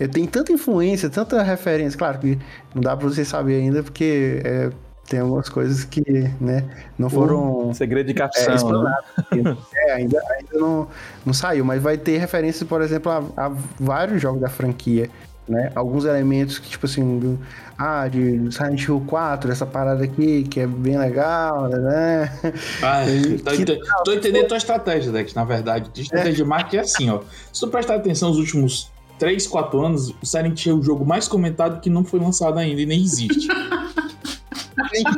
Eu 0.00 0.08
tenho 0.08 0.26
tanta 0.26 0.52
influência, 0.52 1.10
tanta 1.10 1.42
referência. 1.42 1.98
Claro 1.98 2.18
que 2.18 2.38
não 2.74 2.82
dá 2.82 2.96
pra 2.96 3.08
você 3.08 3.24
saber 3.24 3.56
ainda, 3.56 3.82
porque 3.82 4.40
é, 4.44 4.70
tem 5.12 5.20
algumas 5.20 5.50
coisas 5.50 5.84
que, 5.84 6.02
né, 6.40 6.64
não 6.98 7.10
foram... 7.10 7.68
Um 7.68 7.74
segredo 7.74 8.06
de 8.06 8.14
capção. 8.14 8.82
É, 9.30 9.36
né? 9.36 9.56
é, 9.76 9.92
ainda, 9.92 10.18
ainda 10.30 10.58
não, 10.58 10.88
não 11.26 11.34
saiu, 11.34 11.66
mas 11.66 11.82
vai 11.82 11.98
ter 11.98 12.16
referência, 12.16 12.64
por 12.64 12.80
exemplo, 12.80 13.12
a, 13.12 13.22
a 13.36 13.52
vários 13.78 14.22
jogos 14.22 14.40
da 14.40 14.48
franquia 14.48 15.10
né? 15.48 15.72
Alguns 15.74 16.04
elementos 16.04 16.58
que, 16.58 16.68
tipo 16.68 16.86
assim, 16.86 17.18
do, 17.18 17.38
ah, 17.76 18.06
de 18.08 18.50
Silent 18.52 18.80
Hill 18.80 19.02
4, 19.06 19.50
essa 19.50 19.66
parada 19.66 20.04
aqui, 20.04 20.44
que 20.44 20.60
é 20.60 20.66
bem 20.66 20.96
legal, 20.96 21.68
né? 21.68 22.32
Ah, 22.82 23.02
tô, 23.44 23.50
que, 23.50 23.64
tô 24.04 24.12
entendendo 24.12 24.46
tua 24.46 24.56
estratégia, 24.56 25.10
Dex, 25.10 25.34
na 25.34 25.44
verdade. 25.44 25.90
A 25.94 26.00
estratégia 26.00 26.32
de 26.36 26.44
marketing 26.44 26.76
é 26.76 26.80
assim, 26.80 27.10
ó. 27.10 27.20
Se 27.52 27.60
tu 27.60 27.68
prestar 27.68 27.96
atenção 27.96 28.28
nos 28.28 28.38
últimos 28.38 28.90
3, 29.18 29.46
4 29.46 29.84
anos, 29.84 30.10
o 30.22 30.24
Silent 30.24 30.64
Hill 30.64 30.76
é 30.76 30.78
o 30.78 30.82
jogo 30.82 31.04
mais 31.04 31.26
comentado 31.26 31.80
que 31.80 31.90
não 31.90 32.04
foi 32.04 32.20
lançado 32.20 32.58
ainda 32.58 32.80
e 32.80 32.86
nem 32.86 33.02
existe. 33.02 33.48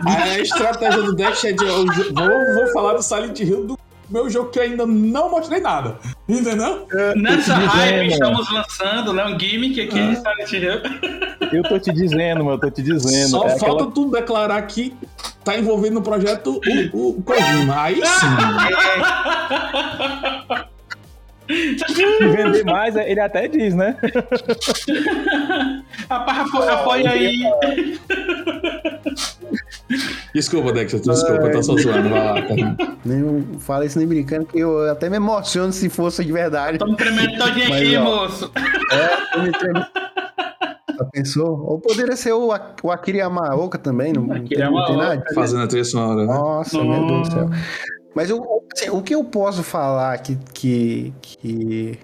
a 0.06 0.38
estratégia 0.38 1.02
do 1.02 1.14
Dex 1.14 1.44
é 1.44 1.52
de. 1.52 1.64
vou, 1.64 2.54
vou 2.54 2.72
falar 2.72 2.94
do 2.94 3.02
Silent 3.02 3.38
Hill 3.40 3.64
do 3.64 3.78
meu 4.10 4.28
jogo 4.28 4.50
que 4.50 4.58
eu 4.58 4.62
ainda 4.62 4.86
não 4.86 5.30
mostrei 5.30 5.60
nada. 5.60 5.98
Entendeu? 6.28 6.86
Nessa 7.16 7.54
hype 7.54 8.12
estamos 8.12 8.52
lançando, 8.52 9.12
né? 9.12 9.24
Um 9.26 9.38
gimmick 9.38 9.80
aqui 9.80 9.98
ah. 9.98 10.16
Silent 10.16 10.52
Hill. 10.52 10.82
Eu 11.52 11.62
tô 11.62 11.78
te 11.78 11.92
dizendo, 11.92 12.44
meu, 12.44 12.54
eu 12.54 12.58
tô 12.58 12.70
te 12.70 12.82
dizendo. 12.82 13.30
Só 13.30 13.46
é 13.46 13.58
falta 13.58 13.84
aquela... 13.84 13.90
tu 13.92 14.10
declarar 14.10 14.62
que 14.62 14.94
tá 15.44 15.58
envolvido 15.58 15.94
no 15.94 16.02
projeto 16.02 16.60
o, 16.92 17.18
o 17.18 17.22
Kojima. 17.22 17.82
Aí 17.82 18.00
sim. 18.04 18.26
Vender 22.20 22.64
mais, 22.66 22.96
ele 22.96 23.20
até 23.20 23.46
diz, 23.48 23.74
né? 23.74 23.96
Apoia 26.08 27.10
aí. 27.10 27.42
Desculpa, 30.34 30.72
Dexter, 30.72 31.00
desculpa, 31.00 31.42
eu 31.42 31.52
tô 31.52 31.62
só 31.62 31.76
zoando, 31.76 32.08
vai 32.08 32.24
lá. 32.24 32.42
Tá? 32.42 32.96
Nem 33.04 33.44
fala 33.58 33.84
isso 33.84 33.98
nem 33.98 34.08
brincando, 34.08 34.46
que 34.46 34.58
eu 34.58 34.90
até 34.90 35.10
me 35.10 35.16
emociono 35.16 35.72
se 35.72 35.88
fosse 35.88 36.24
de 36.24 36.32
verdade. 36.32 36.78
Tô 36.78 36.86
me 36.86 36.96
tremendo 36.96 37.38
todinho 37.38 37.74
aqui, 37.74 37.96
ó, 37.96 38.02
moço. 38.04 38.50
É, 38.90 39.34
tô 39.34 39.42
me 39.42 39.52
tremendo. 39.52 39.86
Já 40.96 41.04
pensou? 41.06 41.64
Ou 41.66 41.80
poderia 41.80 42.16
ser 42.16 42.32
o, 42.32 42.50
o 42.82 42.90
Akira 42.90 43.18
Yamaoka 43.18 43.78
também, 43.78 44.12
não, 44.12 44.32
Akira 44.32 44.70
não 44.70 44.86
tem 44.86 44.96
nada. 44.96 45.24
Fazendo 45.34 45.64
a 45.64 45.66
trilha 45.66 45.84
sonora, 45.84 46.24
né? 46.24 46.32
Nossa, 46.32 46.78
Nossa, 46.78 46.98
meu 46.98 47.06
Deus 47.06 47.28
do 47.28 47.32
céu. 47.34 47.50
Mas 48.14 48.30
eu, 48.30 48.64
assim, 48.72 48.90
o 48.90 49.02
que 49.02 49.14
eu 49.14 49.24
posso 49.24 49.62
falar 49.62 50.16
que, 50.18 50.36
que, 50.52 51.14
que 51.20 51.98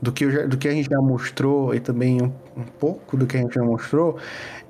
do, 0.00 0.12
que 0.12 0.30
já, 0.30 0.46
do 0.46 0.58
que 0.58 0.68
a 0.68 0.72
gente 0.72 0.88
já 0.90 1.00
mostrou 1.00 1.74
e 1.74 1.80
também 1.80 2.20
um, 2.22 2.32
um, 2.56 2.64
pouco 2.78 3.16
do 3.16 3.26
que 3.26 3.36
a 3.36 3.40
gente 3.40 3.54
já 3.54 3.62
mostrou 3.62 4.18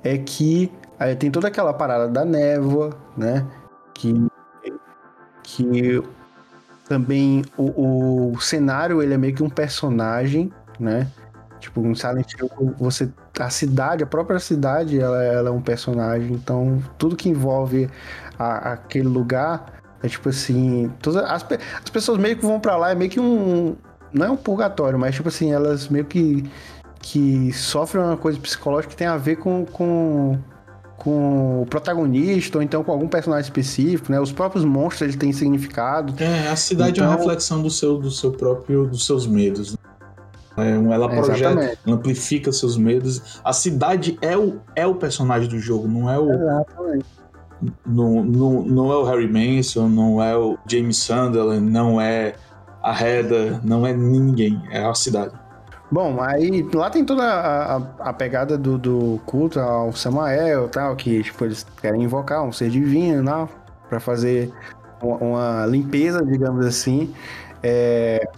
é 0.03 0.17
que 0.17 0.71
aí 0.97 1.15
tem 1.15 1.29
toda 1.29 1.47
aquela 1.47 1.73
parada 1.73 2.07
da 2.07 2.23
névoa, 2.23 2.97
né? 3.17 3.45
Que, 3.93 4.13
que 5.43 6.01
também 6.87 7.43
o, 7.57 8.31
o 8.33 8.39
cenário 8.39 9.03
ele 9.03 9.13
é 9.13 9.17
meio 9.17 9.35
que 9.35 9.43
um 9.43 9.49
personagem, 9.49 10.51
né? 10.79 11.07
Tipo, 11.59 11.81
um 11.81 11.93
Silent 11.93 12.33
Hill, 12.33 12.49
você 12.79 13.09
a 13.37 13.49
cidade, 13.49 14.03
a 14.03 14.07
própria 14.07 14.39
cidade, 14.39 14.99
ela, 14.99 15.23
ela 15.23 15.49
é 15.49 15.51
um 15.51 15.61
personagem. 15.61 16.33
Então, 16.33 16.81
tudo 16.97 17.15
que 17.15 17.29
envolve 17.29 17.89
a, 18.37 18.73
aquele 18.73 19.07
lugar 19.07 19.78
é 20.01 20.07
tipo 20.07 20.29
assim, 20.29 20.91
todas 21.01 21.23
as, 21.23 21.45
as 21.83 21.89
pessoas 21.91 22.17
meio 22.17 22.37
que 22.37 22.45
vão 22.45 22.59
para 22.59 22.77
lá, 22.77 22.91
é 22.91 22.95
meio 22.95 23.11
que 23.11 23.19
um. 23.19 23.75
Não 24.13 24.25
é 24.25 24.29
um 24.29 24.37
purgatório, 24.37 24.97
mas 24.97 25.13
tipo 25.13 25.27
assim, 25.27 25.51
elas 25.51 25.87
meio 25.87 26.05
que, 26.05 26.49
que 27.01 27.51
sofrem 27.53 28.03
uma 28.03 28.17
coisa 28.17 28.39
psicológica 28.39 28.89
que 28.89 28.97
tem 28.97 29.05
a 29.05 29.17
ver 29.17 29.35
com, 29.35 29.65
com, 29.65 30.39
com 30.97 31.61
o 31.61 31.65
protagonista, 31.67 32.57
ou 32.57 32.63
então 32.63 32.83
com 32.83 32.91
algum 32.91 33.07
personagem 33.07 33.43
específico, 33.43 34.11
né? 34.11 34.19
Os 34.19 34.31
próprios 34.31 34.65
monstros 34.65 35.01
eles 35.01 35.15
têm 35.15 35.31
significado. 35.31 36.15
É, 36.23 36.47
a 36.47 36.55
cidade 36.55 36.91
então... 36.91 37.03
é 37.03 37.07
uma 37.07 37.15
então 37.15 37.27
reflexão 37.27 37.61
do 37.61 37.69
seu, 37.69 37.97
do 37.97 38.09
seu 38.09 38.31
próprio, 38.31 38.87
dos 38.87 39.05
seus 39.05 39.27
medos. 39.27 39.73
Né? 39.73 39.77
É, 40.57 40.93
ela 40.93 41.07
projeta, 41.07 41.77
ela 41.85 41.95
amplifica 41.95 42.51
seus 42.51 42.77
medos. 42.77 43.39
A 43.43 43.53
cidade 43.53 44.17
é 44.21 44.35
o, 44.35 44.59
é 44.75 44.87
o 44.87 44.95
personagem 44.95 45.47
do 45.47 45.59
jogo, 45.59 45.87
não 45.87 46.09
é 46.09 46.17
o. 46.17 46.31
Exatamente 46.31 47.18
não, 47.85 48.23
não, 48.23 48.61
não 48.63 48.91
é 48.91 48.95
o 48.95 49.03
Harry 49.03 49.27
Manson, 49.27 49.89
não 49.89 50.21
é 50.21 50.35
o 50.35 50.57
James 50.65 50.97
Sunderland, 50.97 51.69
não 51.69 51.99
é 51.99 52.35
a 52.81 52.91
Heather, 52.91 53.59
não 53.63 53.85
é 53.85 53.93
ninguém, 53.93 54.61
é 54.69 54.83
a 54.83 54.93
cidade. 54.93 55.33
Bom, 55.91 56.21
aí 56.21 56.61
lá 56.73 56.89
tem 56.89 57.03
toda 57.03 57.23
a, 57.23 57.77
a, 57.77 57.81
a 57.99 58.13
pegada 58.13 58.57
do, 58.57 58.77
do, 58.77 59.19
culto 59.25 59.59
ao 59.59 59.91
Samael 59.91 60.69
tal, 60.69 60.95
que 60.95 61.23
tipo, 61.23 61.43
eles 61.45 61.65
querem 61.81 62.03
invocar 62.03 62.43
um 62.43 62.51
ser 62.51 62.69
divino 62.69 63.23
não, 63.23 63.49
para 63.89 63.99
fazer 63.99 64.53
uma, 65.01 65.17
uma, 65.17 65.65
limpeza, 65.65 66.23
digamos 66.23 66.63
assim. 66.65 67.11
É, 67.63 68.29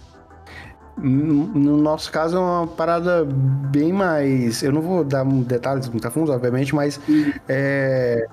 no 0.96 1.76
nosso 1.76 2.10
caso 2.10 2.36
é 2.36 2.40
uma 2.40 2.66
parada 2.66 3.24
bem 3.24 3.92
mais. 3.92 4.62
Eu 4.62 4.72
não 4.72 4.80
vou 4.80 5.04
dar 5.04 5.24
detalhes 5.24 5.88
muito 5.90 6.08
a 6.08 6.10
fundo, 6.10 6.32
obviamente, 6.32 6.74
mas 6.74 6.98
é, 7.46 8.26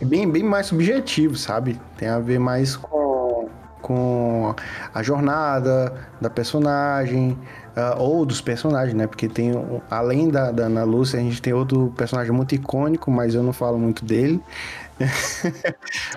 é 0.00 0.04
bem, 0.04 0.30
bem 0.30 0.42
mais 0.42 0.66
subjetivo, 0.66 1.36
sabe? 1.36 1.80
Tem 1.96 2.08
a 2.08 2.18
ver 2.18 2.38
mais 2.38 2.76
com, 2.76 3.48
com 3.82 4.54
a 4.94 5.02
jornada 5.02 5.94
da 6.20 6.30
personagem, 6.30 7.38
uh, 7.78 8.00
ou 8.00 8.26
dos 8.26 8.40
personagens, 8.40 8.94
né? 8.94 9.06
Porque 9.06 9.28
tem, 9.28 9.52
além 9.90 10.28
da, 10.28 10.50
da 10.50 10.64
Ana 10.64 10.84
Lúcia, 10.84 11.18
a 11.18 11.22
gente 11.22 11.40
tem 11.40 11.52
outro 11.52 11.92
personagem 11.96 12.32
muito 12.32 12.54
icônico, 12.54 13.10
mas 13.10 13.34
eu 13.34 13.42
não 13.42 13.52
falo 13.52 13.78
muito 13.78 14.04
dele. 14.04 14.42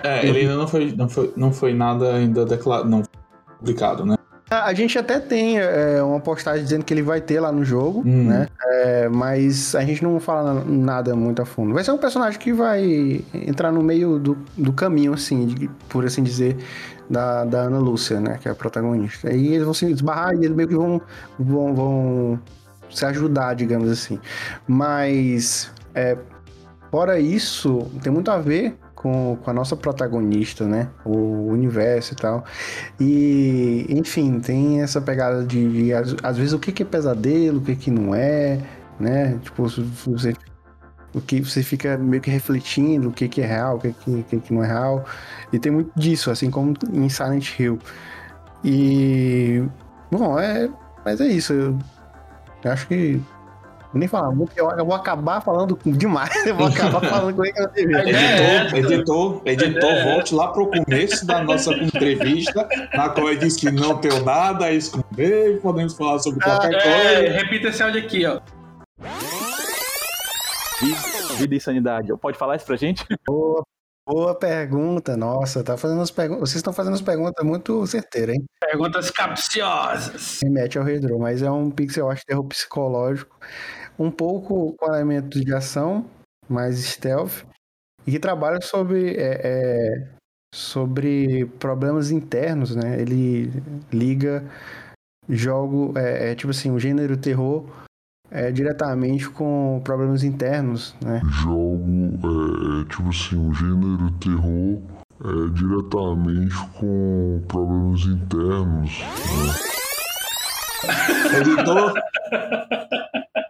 é, 0.02 0.26
ele 0.26 0.40
ainda 0.40 0.56
não 0.56 0.66
foi, 0.66 0.92
não 0.96 1.08
foi, 1.08 1.32
não 1.36 1.52
foi 1.52 1.72
nada 1.72 2.14
ainda 2.14 2.44
declarado, 2.44 2.88
não 2.88 3.02
publicado, 3.58 4.04
né? 4.04 4.16
A 4.52 4.74
gente 4.74 4.98
até 4.98 5.18
tem 5.18 5.58
é, 5.58 6.02
uma 6.02 6.20
postagem 6.20 6.62
dizendo 6.62 6.84
que 6.84 6.92
ele 6.92 7.02
vai 7.02 7.22
ter 7.22 7.40
lá 7.40 7.50
no 7.50 7.64
jogo, 7.64 8.02
hum. 8.04 8.24
né? 8.24 8.48
É, 8.62 9.08
mas 9.08 9.74
a 9.74 9.82
gente 9.82 10.02
não 10.02 10.20
fala 10.20 10.62
nada 10.66 11.16
muito 11.16 11.40
a 11.40 11.46
fundo. 11.46 11.72
Vai 11.72 11.82
ser 11.82 11.92
um 11.92 11.98
personagem 11.98 12.38
que 12.38 12.52
vai 12.52 13.24
entrar 13.32 13.72
no 13.72 13.82
meio 13.82 14.18
do, 14.18 14.36
do 14.56 14.72
caminho, 14.72 15.14
assim, 15.14 15.46
de, 15.46 15.70
por 15.88 16.04
assim 16.04 16.22
dizer, 16.22 16.58
da, 17.08 17.44
da 17.44 17.62
Ana 17.62 17.78
Lúcia, 17.78 18.20
né? 18.20 18.38
Que 18.42 18.48
é 18.48 18.50
a 18.50 18.54
protagonista. 18.54 19.30
Aí 19.30 19.54
eles 19.54 19.64
vão 19.64 19.72
se 19.72 19.86
esbarrar 19.90 20.34
e 20.34 20.44
eles 20.44 20.54
meio 20.54 20.68
que 20.68 20.76
vão, 20.76 21.00
vão, 21.38 21.74
vão 21.74 22.40
se 22.90 23.06
ajudar, 23.06 23.54
digamos 23.54 23.90
assim. 23.90 24.18
Mas, 24.68 25.70
é, 25.94 26.16
fora 26.90 27.18
isso, 27.18 27.90
tem 28.02 28.12
muito 28.12 28.30
a 28.30 28.38
ver 28.38 28.76
com, 29.02 29.36
com 29.42 29.50
a 29.50 29.52
nossa 29.52 29.76
protagonista, 29.76 30.66
né? 30.66 30.88
O 31.04 31.48
universo 31.48 32.12
e 32.12 32.16
tal. 32.16 32.44
E, 33.00 33.86
enfim, 33.90 34.40
tem 34.40 34.80
essa 34.80 35.00
pegada 35.00 35.44
de, 35.44 35.68
de 35.72 35.92
às, 35.92 36.14
às, 36.22 36.36
vezes, 36.36 36.52
o 36.52 36.58
que, 36.58 36.72
que 36.72 36.82
é 36.82 36.86
pesadelo, 36.86 37.58
o 37.58 37.62
que, 37.62 37.74
que 37.76 37.90
não 37.90 38.14
é, 38.14 38.60
né? 38.98 39.38
Tipo, 39.42 39.64
você, 40.06 40.34
o 41.14 41.20
que 41.20 41.40
você 41.40 41.62
fica 41.62 41.98
meio 41.98 42.22
que 42.22 42.30
refletindo 42.30 43.08
o 43.08 43.12
que, 43.12 43.28
que 43.28 43.42
é 43.42 43.46
real, 43.46 43.76
o 43.76 43.80
que, 43.80 43.92
que, 44.22 44.40
que, 44.40 44.54
não 44.54 44.62
é 44.62 44.68
real. 44.68 45.04
E 45.52 45.58
tem 45.58 45.72
muito 45.72 45.90
disso, 45.98 46.30
assim 46.30 46.50
como 46.50 46.74
em 46.92 47.08
Silent 47.08 47.58
Hill. 47.58 47.78
E. 48.64 49.62
Bom, 50.10 50.38
é. 50.38 50.70
Mas 51.04 51.20
é 51.20 51.26
isso. 51.26 51.52
Eu 51.52 52.70
acho 52.70 52.86
que 52.86 53.20
nem 53.94 54.08
falar 54.08 54.30
muito, 54.30 54.52
eu, 54.56 54.70
eu, 54.70 54.84
vou 54.84 54.94
acabar 54.94 55.40
falando 55.40 55.78
demais. 55.84 56.34
Eu 56.46 56.56
vou 56.56 56.66
acabar 56.66 57.00
falando 57.00 57.34
com 57.34 57.44
ele 57.44 57.58
na 57.58 57.68
TV. 57.68 57.94
Editor, 57.94 58.78
editor, 58.78 59.42
editor, 59.44 60.04
volte 60.04 60.34
lá 60.34 60.48
pro 60.48 60.70
começo 60.70 61.26
da 61.26 61.42
nossa 61.42 61.72
entrevista, 61.74 62.68
na 62.94 63.08
qual 63.10 63.28
ele 63.28 63.40
disse 63.40 63.60
que 63.60 63.70
não 63.70 63.98
tem 63.98 64.22
nada 64.22 64.66
a 64.66 64.72
esconder, 64.72 65.60
podemos 65.60 65.94
falar 65.94 66.18
sobre 66.18 66.42
qualquer 66.42 66.74
é, 66.74 67.22
coisa. 67.22 67.38
Repita 67.38 67.68
esse 67.68 67.82
áudio 67.82 68.02
aqui, 68.02 68.26
ó. 68.26 68.40
Vida 71.36 71.54
e 71.54 71.60
sanidade. 71.60 72.16
Pode 72.18 72.38
falar 72.38 72.56
isso 72.56 72.66
pra 72.66 72.76
gente? 72.76 73.04
Boa, 73.26 73.62
boa 74.06 74.34
pergunta. 74.34 75.16
Nossa, 75.16 75.62
tá 75.62 75.76
fazendo 75.76 76.02
as 76.02 76.10
perguntas. 76.10 76.50
Vocês 76.50 76.56
estão 76.56 76.72
fazendo 76.72 76.94
as 76.94 77.02
perguntas 77.02 77.44
muito 77.44 77.86
certeiras, 77.86 78.34
hein? 78.34 78.44
Perguntas 78.60 79.10
capciosas. 79.10 80.40
Remete 80.42 80.78
ao 80.78 80.84
Redro, 80.84 81.18
mas 81.18 81.42
é 81.42 81.50
um 81.50 81.70
pixel 81.70 82.10
art 82.10 82.22
terror 82.26 82.44
psicológico. 82.44 83.38
Um 83.98 84.10
pouco 84.10 84.74
com 84.74 84.92
elementos 84.92 85.40
de 85.40 85.54
ação, 85.54 86.06
mais 86.48 86.78
stealth. 86.78 87.44
E 88.06 88.10
que 88.10 88.18
trabalha 88.18 88.60
sobre, 88.60 89.14
é, 89.16 89.40
é, 89.44 90.08
sobre 90.54 91.46
problemas 91.58 92.10
internos, 92.10 92.74
né? 92.74 93.00
Ele 93.00 93.50
liga 93.92 94.44
jogo, 95.28 95.96
é, 95.96 96.32
é 96.32 96.34
tipo 96.34 96.50
assim, 96.50 96.70
o 96.70 96.78
gênero 96.78 97.16
terror 97.16 97.64
é, 98.32 98.50
diretamente 98.50 99.28
com 99.28 99.80
problemas 99.84 100.24
internos, 100.24 100.96
né? 101.02 101.20
Jogo, 101.42 102.18
é, 102.24 102.80
é, 102.80 102.84
tipo 102.86 103.10
assim, 103.10 103.36
o 103.36 103.52
gênero 103.52 104.10
terror 104.12 104.80
é, 105.22 105.48
diretamente 105.52 106.56
com 106.78 107.42
problemas 107.46 108.00
internos. 108.06 108.98
Né? 108.98 109.54
Editor. 111.38 111.92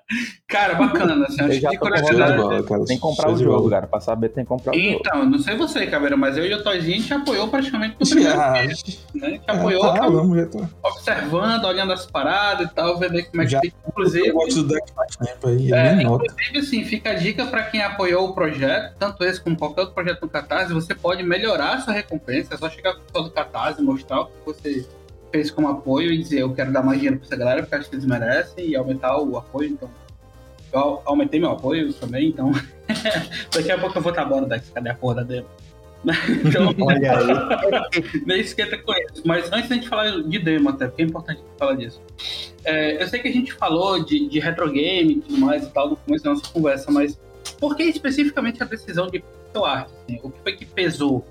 Cara, 0.49 0.75
bacana, 0.75 1.25
assim, 1.27 1.41
acho 1.43 1.61
que 1.61 1.77
curiosidade. 1.79 2.37
Bola, 2.37 2.63
cara. 2.63 2.85
Tem 2.85 2.97
que 2.97 3.03
comprar 3.03 3.31
o 3.31 3.37
jogo, 3.37 3.71
cara. 3.71 3.87
Pra 3.87 4.01
saber, 4.01 4.29
tem 4.29 4.45
que 4.45 4.49
comprar 4.49 4.73
o 4.73 4.77
então, 4.77 4.91
jogo. 4.93 5.01
Então, 5.07 5.25
não 5.31 5.39
sei 5.39 5.57
você, 5.57 5.87
Caveira, 5.87 6.17
mas 6.17 6.37
eu 6.37 6.45
e 6.45 6.53
o 6.53 6.63
Tozinho 6.63 6.97
a 6.97 6.99
gente 6.99 7.15
apoiou 7.15 7.49
praticamente 7.49 7.97
no 8.01 8.07
primeiro 8.07 8.35
Já, 8.37 8.53
dia, 8.53 8.63
né? 8.63 8.69
A 8.69 9.31
gente 9.31 9.43
Ah, 9.47 9.53
apoiou, 9.53 9.81
tá, 9.95 10.09
vamos, 10.09 10.37
já 10.39 10.47
tá. 10.47 10.69
observando, 10.83 11.65
olhando 11.65 11.93
as 11.93 12.07
paradas 12.07 12.71
e 12.71 12.75
tal, 12.75 12.99
vendo 12.99 13.17
aí 13.17 13.23
como 13.25 13.43
é 13.43 13.47
que 13.47 13.61
fica. 13.61 13.77
Inclusive, 13.89 14.29
Eu 14.29 14.35
gosto 14.35 14.63
do 14.63 14.69
deck 14.69 14.93
faz 14.95 15.17
tempo 15.17 15.49
aí, 15.49 15.73
É, 15.73 16.03
inclusive, 16.03 16.59
assim, 16.59 16.85
fica 16.85 17.11
a 17.11 17.15
dica 17.15 17.47
para 17.47 17.63
quem 17.65 17.83
apoiou 17.83 18.29
o 18.29 18.35
projeto, 18.35 18.95
tanto 18.99 19.25
esse 19.25 19.41
como 19.41 19.57
qualquer 19.57 19.81
outro 19.83 19.95
projeto 19.95 20.23
no 20.23 20.29
Catarse, 20.29 20.73
você 20.73 20.95
pode 20.95 21.23
melhorar 21.23 21.75
a 21.75 21.81
sua 21.81 21.95
recompensa, 21.95 22.55
é 22.55 22.57
só 22.59 22.69
chegar 22.69 22.95
com 22.95 23.01
o 23.01 23.05
pessoal 23.05 23.25
do 23.25 23.31
Catarse, 23.31 23.83
mostrar 23.83 24.21
o 24.21 24.27
que 24.27 24.33
você 24.45 24.87
fez 25.31 25.51
como 25.51 25.69
apoio 25.69 26.13
e 26.13 26.19
dizer 26.19 26.41
eu 26.41 26.53
quero 26.53 26.71
dar 26.71 26.83
mais 26.83 26.99
dinheiro 26.99 27.17
pra 27.19 27.27
essa 27.27 27.37
galera 27.37 27.63
porque 27.63 27.75
acho 27.75 27.89
que 27.89 27.95
eles 27.97 28.05
merecem 28.05 28.67
e 28.69 28.77
aumentar 28.77 29.17
o 29.19 29.39
apoio, 29.39 29.71
então 29.71 29.89
eu 30.73 30.81
au- 30.81 31.03
aumentei 31.05 31.39
meu 31.41 31.51
apoio 31.51 31.93
também, 31.93 32.29
então 32.29 32.53
daqui 33.55 33.71
a 33.71 33.79
pouco 33.79 33.99
eu 33.99 34.03
vou 34.03 34.11
estar 34.11 34.25
embora 34.25 34.47
Dex, 34.47 34.71
cadê 34.71 34.91
a 34.91 34.95
porra 34.95 35.17
da 35.17 35.23
demo? 35.23 35.47
então, 36.45 36.75
Olha 36.81 37.17
aí. 37.17 38.23
nem 38.27 38.41
esquenta 38.41 38.77
com 38.79 38.93
isso. 38.93 39.23
Mas 39.25 39.53
antes 39.53 39.69
da 39.69 39.77
gente 39.77 39.89
falar 39.89 40.11
de 40.23 40.39
demo, 40.41 40.69
até, 40.71 40.89
porque 40.89 41.03
é 41.03 41.05
importante 41.05 41.41
falar 41.57 41.75
disso. 41.75 42.01
É, 42.65 43.01
eu 43.01 43.07
sei 43.07 43.21
que 43.21 43.29
a 43.29 43.33
gente 43.33 43.53
falou 43.53 44.05
de, 44.05 44.29
de 44.29 44.41
retro 44.41 44.69
game 44.73 45.13
e 45.15 45.21
tudo 45.21 45.39
mais 45.39 45.65
e 45.65 45.71
tal 45.71 45.91
no 45.91 45.97
começo 45.97 46.25
da 46.25 46.31
nossa 46.31 46.49
conversa, 46.53 46.91
mas 46.91 47.17
por 47.61 47.77
que 47.77 47.85
especificamente 47.85 48.61
a 48.63 48.67
decisão 48.67 49.07
de 49.07 49.21
pixel 49.21 49.65
art? 49.65 49.89
assim? 50.03 50.19
O 50.25 50.31
que 50.31 50.41
foi 50.43 50.53
que 50.57 50.65
pesou 50.65 51.25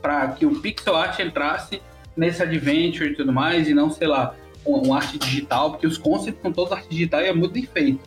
para 0.00 0.28
que 0.28 0.46
o 0.46 0.60
pixel 0.60 0.94
art 0.94 1.18
entrasse 1.18 1.82
nesse 2.16 2.40
adventure 2.40 3.10
e 3.10 3.16
tudo 3.16 3.32
mais, 3.32 3.68
e 3.68 3.74
não, 3.74 3.90
sei 3.90 4.06
lá, 4.06 4.34
um, 4.64 4.88
um 4.88 4.94
arte 4.94 5.18
digital, 5.18 5.72
porque 5.72 5.86
os 5.88 5.98
concepts 5.98 6.40
são 6.40 6.52
todos 6.52 6.72
arte 6.72 6.88
digital 6.88 7.20
e 7.20 7.26
é 7.26 7.32
muito 7.32 7.52
bem 7.52 7.66
feito. 7.66 8.00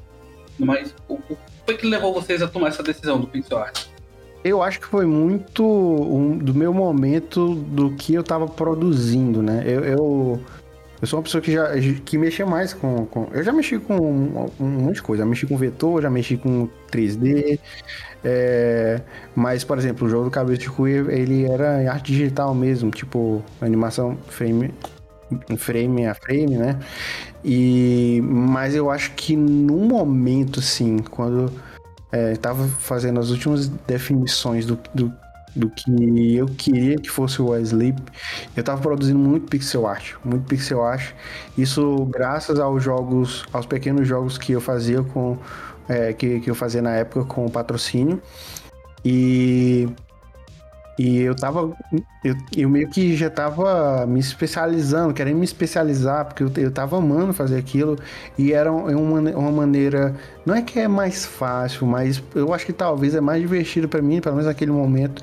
Mas 0.65 0.93
o, 1.07 1.15
o 1.15 1.17
que 1.21 1.37
foi 1.65 1.77
que 1.77 1.87
levou 1.87 2.13
vocês 2.13 2.41
a 2.41 2.47
tomar 2.47 2.69
essa 2.69 2.83
decisão 2.83 3.19
do 3.19 3.27
pixel 3.27 3.57
art? 3.57 3.85
Eu 4.43 4.63
acho 4.63 4.79
que 4.79 4.87
foi 4.87 5.05
muito 5.05 5.63
um- 5.63 6.37
do 6.37 6.53
meu 6.53 6.73
momento 6.73 7.53
do 7.55 7.91
que 7.91 8.13
eu 8.13 8.23
tava 8.23 8.47
produzindo, 8.47 9.43
né? 9.43 9.63
Eu, 9.67 9.83
eu, 9.85 10.39
eu 10.99 11.07
sou 11.07 11.19
uma 11.19 11.23
pessoa 11.23 11.41
que 11.41 11.51
já 11.51 11.69
que 12.03 12.17
mexia 12.17 12.45
mais 12.45 12.73
com, 12.73 13.05
com- 13.05 13.27
Eu 13.31 13.43
já 13.43 13.51
mexi 13.51 13.77
com 13.77 13.95
um, 13.97 14.49
um 14.59 14.65
monte 14.65 14.95
de 14.95 15.01
coisa. 15.03 15.21
Já 15.23 15.29
mexi 15.29 15.45
com 15.45 15.55
vetor, 15.57 16.01
já 16.01 16.09
mexi 16.09 16.37
com 16.37 16.67
3D. 16.91 17.59
é, 18.23 19.01
mas, 19.35 19.63
por 19.63 19.77
exemplo, 19.77 20.07
o 20.07 20.09
jogo 20.09 20.25
do 20.25 20.31
Cabeça 20.31 20.59
de 20.61 20.69
Cuia, 20.69 21.05
ele 21.09 21.45
era 21.45 21.83
em 21.83 21.87
arte 21.87 22.11
digital 22.11 22.53
mesmo, 22.55 22.89
tipo 22.91 23.43
animação 23.61 24.17
frame, 24.27 24.73
frame 25.57 26.05
a 26.05 26.13
frame, 26.13 26.57
né? 26.57 26.79
E, 27.43 28.21
mas 28.23 28.75
eu 28.75 28.89
acho 28.89 29.11
que 29.11 29.35
no 29.35 29.77
momento, 29.77 30.59
assim, 30.59 30.99
quando 30.99 31.51
é, 32.11 32.35
tava 32.35 32.67
fazendo 32.67 33.19
as 33.19 33.29
últimas 33.29 33.67
definições 33.67 34.65
do, 34.65 34.77
do, 34.93 35.11
do 35.55 35.69
que 35.69 36.35
eu 36.35 36.45
queria 36.45 36.97
que 36.97 37.09
fosse 37.09 37.41
o 37.41 37.55
Sleep, 37.57 38.01
eu 38.55 38.63
tava 38.63 38.81
produzindo 38.81 39.19
muito 39.19 39.47
pixel 39.47 39.87
art, 39.87 40.13
muito 40.23 40.45
pixel 40.45 40.83
art. 40.83 41.13
Isso 41.57 42.05
graças 42.05 42.59
aos 42.59 42.83
jogos, 42.83 43.45
aos 43.51 43.65
pequenos 43.65 44.07
jogos 44.07 44.37
que 44.37 44.51
eu 44.51 44.61
fazia 44.61 45.01
com 45.01 45.37
é, 45.89 46.13
que, 46.13 46.39
que 46.39 46.49
eu 46.49 46.55
fazia 46.55 46.81
na 46.81 46.91
época 46.91 47.25
com 47.25 47.49
patrocínio. 47.49 48.21
E 49.03 49.89
e 50.99 51.17
eu 51.19 51.35
tava. 51.35 51.75
Eu, 52.23 52.35
eu 52.55 52.69
meio 52.69 52.89
que 52.89 53.15
já 53.15 53.29
tava 53.29 54.05
me 54.05 54.19
especializando, 54.19 55.13
querendo 55.13 55.37
me 55.37 55.45
especializar, 55.45 56.25
porque 56.25 56.43
eu, 56.43 56.51
eu 56.57 56.71
tava 56.71 56.97
amando 56.97 57.33
fazer 57.33 57.57
aquilo. 57.57 57.97
E 58.37 58.53
era 58.53 58.71
um- 58.71 58.87
uma, 58.97 59.19
uma 59.31 59.51
maneira. 59.51 60.15
Não 60.45 60.53
é 60.55 60.61
que 60.61 60.79
é 60.79 60.87
mais 60.87 61.25
fácil, 61.25 61.87
mas 61.87 62.21
eu 62.35 62.53
acho 62.53 62.65
que 62.65 62.73
talvez 62.73 63.15
é 63.15 63.21
mais 63.21 63.41
divertido 63.41 63.87
pra 63.89 64.01
mim, 64.01 64.21
pelo 64.21 64.35
menos 64.35 64.47
naquele 64.47 64.71
momento, 64.71 65.21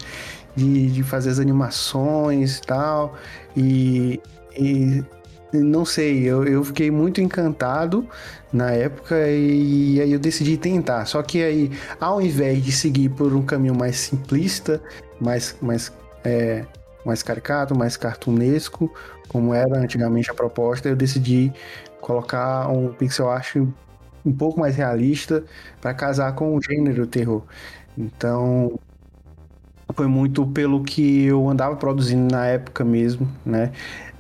de, 0.57 0.91
de 0.91 1.03
fazer 1.03 1.31
as 1.31 1.39
animações 1.39 2.59
e 2.59 2.63
tal. 2.63 3.17
E. 3.57 4.21
e 4.57 5.05
não 5.53 5.85
sei, 5.85 6.25
eu, 6.25 6.45
eu 6.45 6.63
fiquei 6.63 6.91
muito 6.91 7.21
encantado 7.23 8.07
na 8.53 8.71
época 8.71 9.15
e 9.31 9.99
aí 10.01 10.13
eu 10.13 10.19
decidi 10.19 10.59
tentar. 10.59 11.07
Só 11.07 11.23
que 11.23 11.43
aí, 11.43 11.71
ao 11.99 12.21
invés 12.21 12.63
de 12.63 12.71
seguir 12.71 13.09
por 13.11 13.33
um 13.35 13.43
caminho 13.43 13.75
mais 13.75 13.97
simplista, 13.97 14.83
mais, 15.21 15.57
mais, 15.61 15.93
é, 16.25 16.65
mais 17.05 17.23
caricato, 17.23 17.77
mais 17.77 17.97
cartunesco, 17.97 18.93
como 19.29 19.55
era 19.55 19.79
antigamente 19.79 20.31
a 20.31 20.35
proposta, 20.35 20.89
eu 20.89 20.97
decidi 20.97 21.53
colocar 22.01 22.69
um 22.71 22.93
pixel 22.93 23.31
art 23.31 23.57
um 24.25 24.33
pouco 24.33 24.61
mais 24.61 24.77
realista 24.77 25.45
para 25.81 25.95
casar 25.95 26.35
com 26.35 26.55
o 26.57 26.63
gênero 26.63 27.07
terror. 27.07 27.43
Então, 27.97 28.79
foi 29.95 30.07
muito 30.07 30.47
pelo 30.47 30.83
que 30.85 31.25
eu 31.25 31.49
andava 31.49 31.77
produzindo 31.77 32.33
na 32.33 32.47
época 32.47 32.85
mesmo, 32.85 33.29
né? 33.45 33.73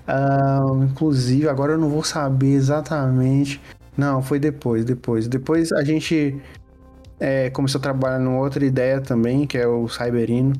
Ah, 0.07 0.61
inclusive, 0.83 1.49
agora 1.49 1.73
eu 1.75 1.79
não 1.79 1.91
vou 1.91 2.03
saber 2.03 2.55
exatamente. 2.55 3.61
Não, 3.97 4.23
foi 4.23 4.39
depois, 4.39 4.85
depois. 4.85 5.29
Depois 5.29 5.73
a 5.73 5.85
gente 5.85 6.41
é, 7.20 7.51
começou 7.51 7.78
a 7.78 7.82
trabalhar 7.82 8.19
numa 8.19 8.39
outra 8.40 8.65
ideia 8.65 9.01
também, 9.01 9.47
que 9.47 9.59
é 9.59 9.66
o 9.66 9.89
Cyberino. 9.89 10.53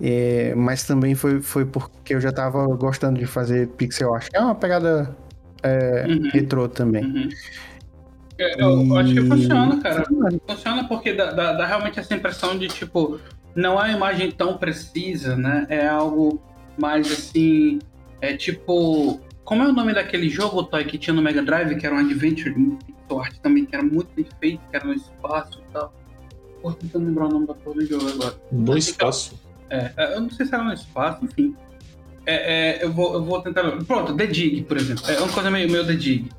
É, 0.00 0.52
mas 0.56 0.84
também 0.84 1.14
foi, 1.14 1.40
foi 1.40 1.64
porque 1.64 2.14
eu 2.14 2.20
já 2.20 2.32
tava 2.32 2.66
gostando 2.76 3.18
de 3.18 3.26
fazer 3.26 3.68
pixel 3.68 4.12
art. 4.14 4.28
É 4.32 4.40
uma 4.40 4.54
pegada 4.54 5.16
é, 5.62 6.04
Uhum. 6.08 6.30
retrô 6.32 6.68
também. 6.68 7.04
Uhum. 7.04 7.28
É, 8.38 8.60
Eu, 8.62 8.84
eu 8.86 8.96
acho 8.98 9.14
que 9.14 9.22
funciona, 9.24 9.80
cara. 9.80 10.04
Funciona 10.48 10.88
porque 10.88 11.12
dá, 11.12 11.30
dá- 11.30 11.52
dá 11.52 11.66
realmente 11.66 12.00
essa 12.00 12.14
impressão 12.14 12.58
de, 12.58 12.66
tipo, 12.66 13.20
não 13.54 13.74
é 13.80 13.84
uma 13.86 13.90
imagem 13.96 14.30
tão 14.32 14.58
precisa, 14.58 15.36
né? 15.36 15.66
É 15.68 15.86
algo 15.86 16.42
mais 16.76 17.10
assim. 17.12 17.78
É 18.20 18.36
tipo. 18.36 19.20
Como 19.44 19.62
é 19.62 19.68
o 19.68 19.72
nome 19.72 19.92
daquele 19.92 20.28
jogo, 20.28 20.62
Toy, 20.64 20.84
que 20.84 20.96
tinha 20.96 21.12
no 21.12 21.20
Mega 21.20 21.42
Drive, 21.42 21.76
que 21.76 21.86
era 21.86 21.94
um 21.94 21.98
adventure 21.98 22.54
art 23.20 23.36
também, 23.42 23.64
que 23.64 23.74
era 23.74 23.84
muito 23.84 24.08
bem 24.14 24.26
feito, 24.40 24.60
que 24.70 24.76
era 24.76 24.84
no 24.86 24.94
espaço 24.94 25.60
e 25.60 25.72
tal. 25.72 25.92
Pô, 26.62 26.72
tentando 26.72 27.06
lembrar 27.06 27.26
o 27.26 27.28
nome 27.28 27.46
da 27.46 27.54
porra 27.54 27.76
do 27.76 27.86
jogo 27.86 28.08
agora. 28.08 28.34
No 28.50 28.76
espaço. 28.76 29.38
É, 29.68 29.92
é, 29.96 30.16
eu 30.16 30.20
não 30.22 30.30
sei 30.30 30.46
se 30.46 30.54
era 30.54 30.64
no 30.64 30.72
espaço, 30.72 31.24
enfim. 31.24 31.54
É, 32.26 32.78
é, 32.80 32.84
eu, 32.84 32.92
vou, 32.92 33.14
eu 33.14 33.24
vou 33.24 33.42
tentar. 33.42 33.70
Pronto, 33.84 34.16
The 34.16 34.26
Dig, 34.26 34.62
por 34.62 34.76
exemplo. 34.76 35.04
É 35.10 35.18
uma 35.18 35.28
coisa 35.28 35.50
meio, 35.50 35.70
meio 35.70 35.86
The 35.86 35.94
Dig. 35.94 36.30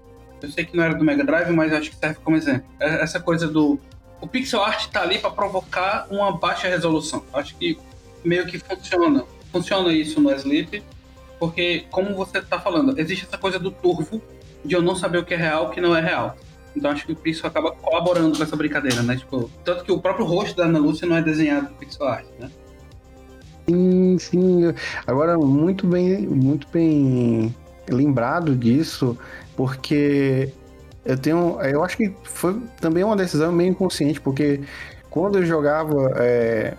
Eu 0.41 0.49
sei 0.49 0.65
que 0.65 0.75
não 0.75 0.83
era 0.83 0.95
do 0.95 1.03
Mega 1.03 1.23
Drive, 1.23 1.51
mas 1.51 1.71
acho 1.71 1.91
que 1.91 1.95
serve 1.95 2.19
como 2.23 2.35
exemplo. 2.35 2.65
É 2.79 3.03
Essa 3.03 3.19
coisa 3.19 3.47
do. 3.47 3.79
O 4.19 4.27
pixel 4.27 4.63
art 4.63 4.89
tá 4.89 5.01
ali 5.01 5.19
para 5.19 5.29
provocar 5.29 6.07
uma 6.09 6.31
baixa 6.31 6.67
resolução. 6.67 7.23
Acho 7.33 7.55
que 7.55 7.77
meio 8.23 8.45
que 8.47 8.57
funciona. 8.57 9.23
Funciona 9.51 9.93
isso 9.93 10.19
no 10.19 10.31
Sleep, 10.31 10.83
porque, 11.39 11.85
como 11.91 12.15
você 12.15 12.41
tá 12.41 12.59
falando, 12.59 12.97
existe 12.99 13.25
essa 13.25 13.37
coisa 13.37 13.59
do 13.59 13.71
turvo 13.71 14.21
de 14.63 14.75
eu 14.75 14.81
não 14.81 14.95
saber 14.95 15.19
o 15.19 15.25
que 15.25 15.33
é 15.33 15.37
real 15.37 15.65
e 15.65 15.67
o 15.67 15.69
que 15.69 15.81
não 15.81 15.95
é 15.95 16.01
real. 16.01 16.35
Então 16.75 16.91
acho 16.91 17.05
que 17.07 17.29
isso 17.29 17.47
acaba 17.47 17.71
colaborando 17.71 18.35
com 18.37 18.43
essa 18.43 18.55
brincadeira, 18.55 19.01
né? 19.01 19.15
Tipo, 19.15 19.49
tanto 19.63 19.83
que 19.83 19.91
o 19.91 19.99
próprio 19.99 20.25
rosto 20.25 20.57
da 20.57 20.65
Ana 20.65 20.79
Lúcia 20.79 21.07
não 21.07 21.15
é 21.15 21.21
desenhado 21.21 21.69
com 21.69 21.75
pixel 21.75 22.07
art, 22.07 22.25
né? 22.39 22.49
Sim, 23.67 24.17
sim. 24.19 24.73
Agora, 25.07 25.37
muito 25.37 25.87
bem, 25.87 26.27
muito 26.27 26.67
bem 26.67 27.55
lembrado 27.89 28.55
disso, 28.55 29.17
porque 29.55 30.51
eu 31.05 31.17
tenho. 31.17 31.59
Eu 31.61 31.83
acho 31.83 31.95
que 31.97 32.13
foi 32.23 32.59
também 32.79 33.03
uma 33.03 33.15
decisão 33.15 33.51
meio 33.51 33.69
inconsciente, 33.69 34.19
porque 34.19 34.61
quando 35.09 35.37
eu 35.37 35.45
jogava 35.45 36.11
é, 36.17 36.73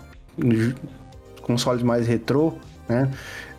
consoles 1.43 1.83
mais 1.83 2.07
retrô, 2.07 2.55
né? 2.89 3.11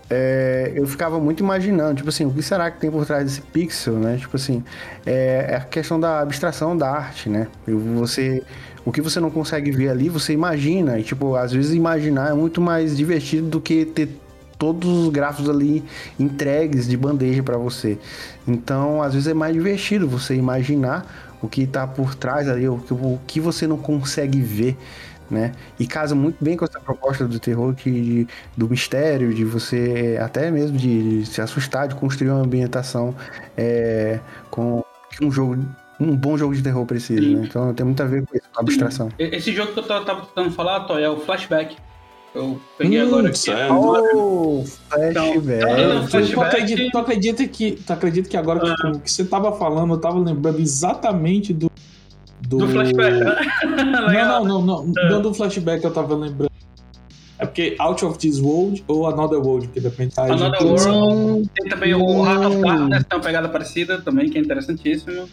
É, 0.10 0.72
eu 0.74 0.88
ficava 0.88 1.20
muito 1.20 1.44
imaginando, 1.44 1.96
tipo 1.96 2.10
assim, 2.10 2.26
o 2.26 2.32
que 2.32 2.42
será 2.42 2.72
que 2.72 2.80
tem 2.80 2.90
por 2.90 3.06
trás 3.06 3.26
desse 3.26 3.42
pixel, 3.42 3.96
né? 3.96 4.18
Tipo 4.18 4.38
assim, 4.38 4.64
é, 5.06 5.48
é 5.50 5.56
a 5.58 5.62
questão 5.62 6.00
da 6.00 6.22
abstração 6.22 6.78
da 6.78 6.90
arte, 6.90 7.30
né? 7.30 7.48
Você, 7.96 8.42
o 8.86 8.92
que 8.92 9.02
você 9.02 9.20
não 9.20 9.30
consegue 9.30 9.70
ver 9.72 9.90
ali, 9.90 10.08
você 10.08 10.32
imagina. 10.32 10.98
E, 10.98 11.04
tipo, 11.04 11.36
às 11.36 11.52
vezes 11.52 11.74
imaginar 11.74 12.32
é 12.32 12.34
muito 12.34 12.62
mais 12.62 12.96
divertido 12.96 13.50
do 13.50 13.60
que 13.60 13.86
ter 13.86 14.10
todos 14.58 14.90
os 14.90 15.10
gráficos 15.10 15.50
ali 15.50 15.84
entregues 16.20 16.88
de 16.88 16.98
bandeja 16.98 17.44
para 17.44 17.58
você. 17.58 17.98
Então, 18.48 19.02
às 19.02 19.14
vezes 19.14 19.28
é 19.28 19.34
mais 19.34 19.54
divertido 19.54 20.08
você 20.08 20.36
imaginar 20.36 21.06
o 21.42 21.48
que 21.48 21.62
está 21.62 21.86
por 21.86 22.16
trás 22.16 22.50
ali, 22.50 22.68
o 22.68 22.78
que, 22.78 22.94
o 22.94 23.20
que 23.28 23.40
você 23.40 23.68
não 23.68 23.78
consegue 23.78 24.42
ver 24.42 24.76
né? 25.30 25.52
E 25.80 25.86
casa 25.86 26.16
muito 26.16 26.44
bem 26.44 26.58
com 26.58 26.66
essa 26.66 26.80
proposta 26.80 27.28
do 27.28 27.40
terror 27.40 27.74
que 27.76 28.28
do 28.56 28.70
mistério, 28.70 29.34
de 29.34 29.44
você 29.44 30.18
até 30.22 30.50
mesmo 30.52 30.78
de, 30.78 31.22
de 31.22 31.26
se 31.26 31.42
assustar, 31.42 31.88
de 31.88 31.96
construir 31.96 32.30
uma 32.30 32.42
ambientação 32.42 33.16
é, 33.56 34.20
com 34.50 34.84
um 35.22 35.32
jogo 35.32 35.58
um 36.00 36.16
bom 36.16 36.38
jogo 36.38 36.56
de 36.56 36.62
terror 36.62 36.86
precisa, 36.86 37.22
né? 37.22 37.48
Então 37.50 37.74
tem 37.74 37.86
muito 37.86 38.02
a 38.04 38.06
ver 38.06 38.24
com 38.26 38.38
isso, 38.38 38.46
com 38.54 38.60
a 38.60 38.62
abstração. 38.62 39.10
Esse 39.18 39.52
jogo 39.52 39.74
que 39.74 39.80
eu 39.80 39.84
tava 39.84 40.22
tentando 40.22 40.52
falar, 40.52 40.82
Toy, 40.82 41.02
é 41.02 41.10
o 41.10 41.20
Flashback. 41.20 41.76
Eu 42.36 42.62
peguei 42.78 43.02
hum, 43.02 43.08
agora 43.08 43.30
aqui. 43.30 43.40
Certo. 43.40 43.74
Oh, 43.74 44.64
flashback. 44.90 45.64
Então, 45.64 46.08
flashback. 46.08 46.34
Tu, 46.34 46.42
acredita, 46.42 46.92
tu, 46.92 46.98
acredita, 47.00 47.48
que, 47.48 47.72
tu 47.72 47.94
acredita 47.94 48.30
que 48.30 48.38
agora 48.38 48.62
ah. 48.72 48.92
que, 48.92 49.00
que 49.00 49.12
você 49.12 49.26
tava 49.26 49.52
falando, 49.54 49.96
eu 49.96 49.98
tava 49.98 50.20
lembrando 50.20 50.60
exatamente 50.60 51.52
do 51.52 51.72
do, 52.42 52.58
do 52.60 52.68
flashback, 52.68 53.18
né? 53.20 53.36
não, 54.26 54.46
não, 54.46 54.62
não, 54.62 54.86
não. 54.86 54.94
É. 54.98 55.10
Não 55.10 55.22
do 55.22 55.34
flashback 55.34 55.84
eu 55.84 55.92
tava 55.92 56.16
lembrando. 56.16 56.52
É 57.40 57.46
porque 57.46 57.76
Out 57.80 58.04
of 58.04 58.18
This 58.18 58.40
World 58.40 58.84
ou 58.88 59.08
Another 59.08 59.40
World, 59.40 59.68
que 59.68 59.80
depende 59.80 60.16
da 60.16 60.24
Another 60.24 60.64
World. 60.66 61.50
Tem 61.54 61.70
também 61.70 61.94
o 61.94 62.26
Heart 62.26 62.46
of 62.46 62.62
Darkness, 62.62 63.04
que 63.04 63.10
tem 63.10 63.20
uma 63.20 63.24
pegada 63.24 63.50
parecida 63.50 64.02
também, 64.02 64.30
que 64.30 64.38
é 64.38 64.42
interessantíssimo. 64.42 65.30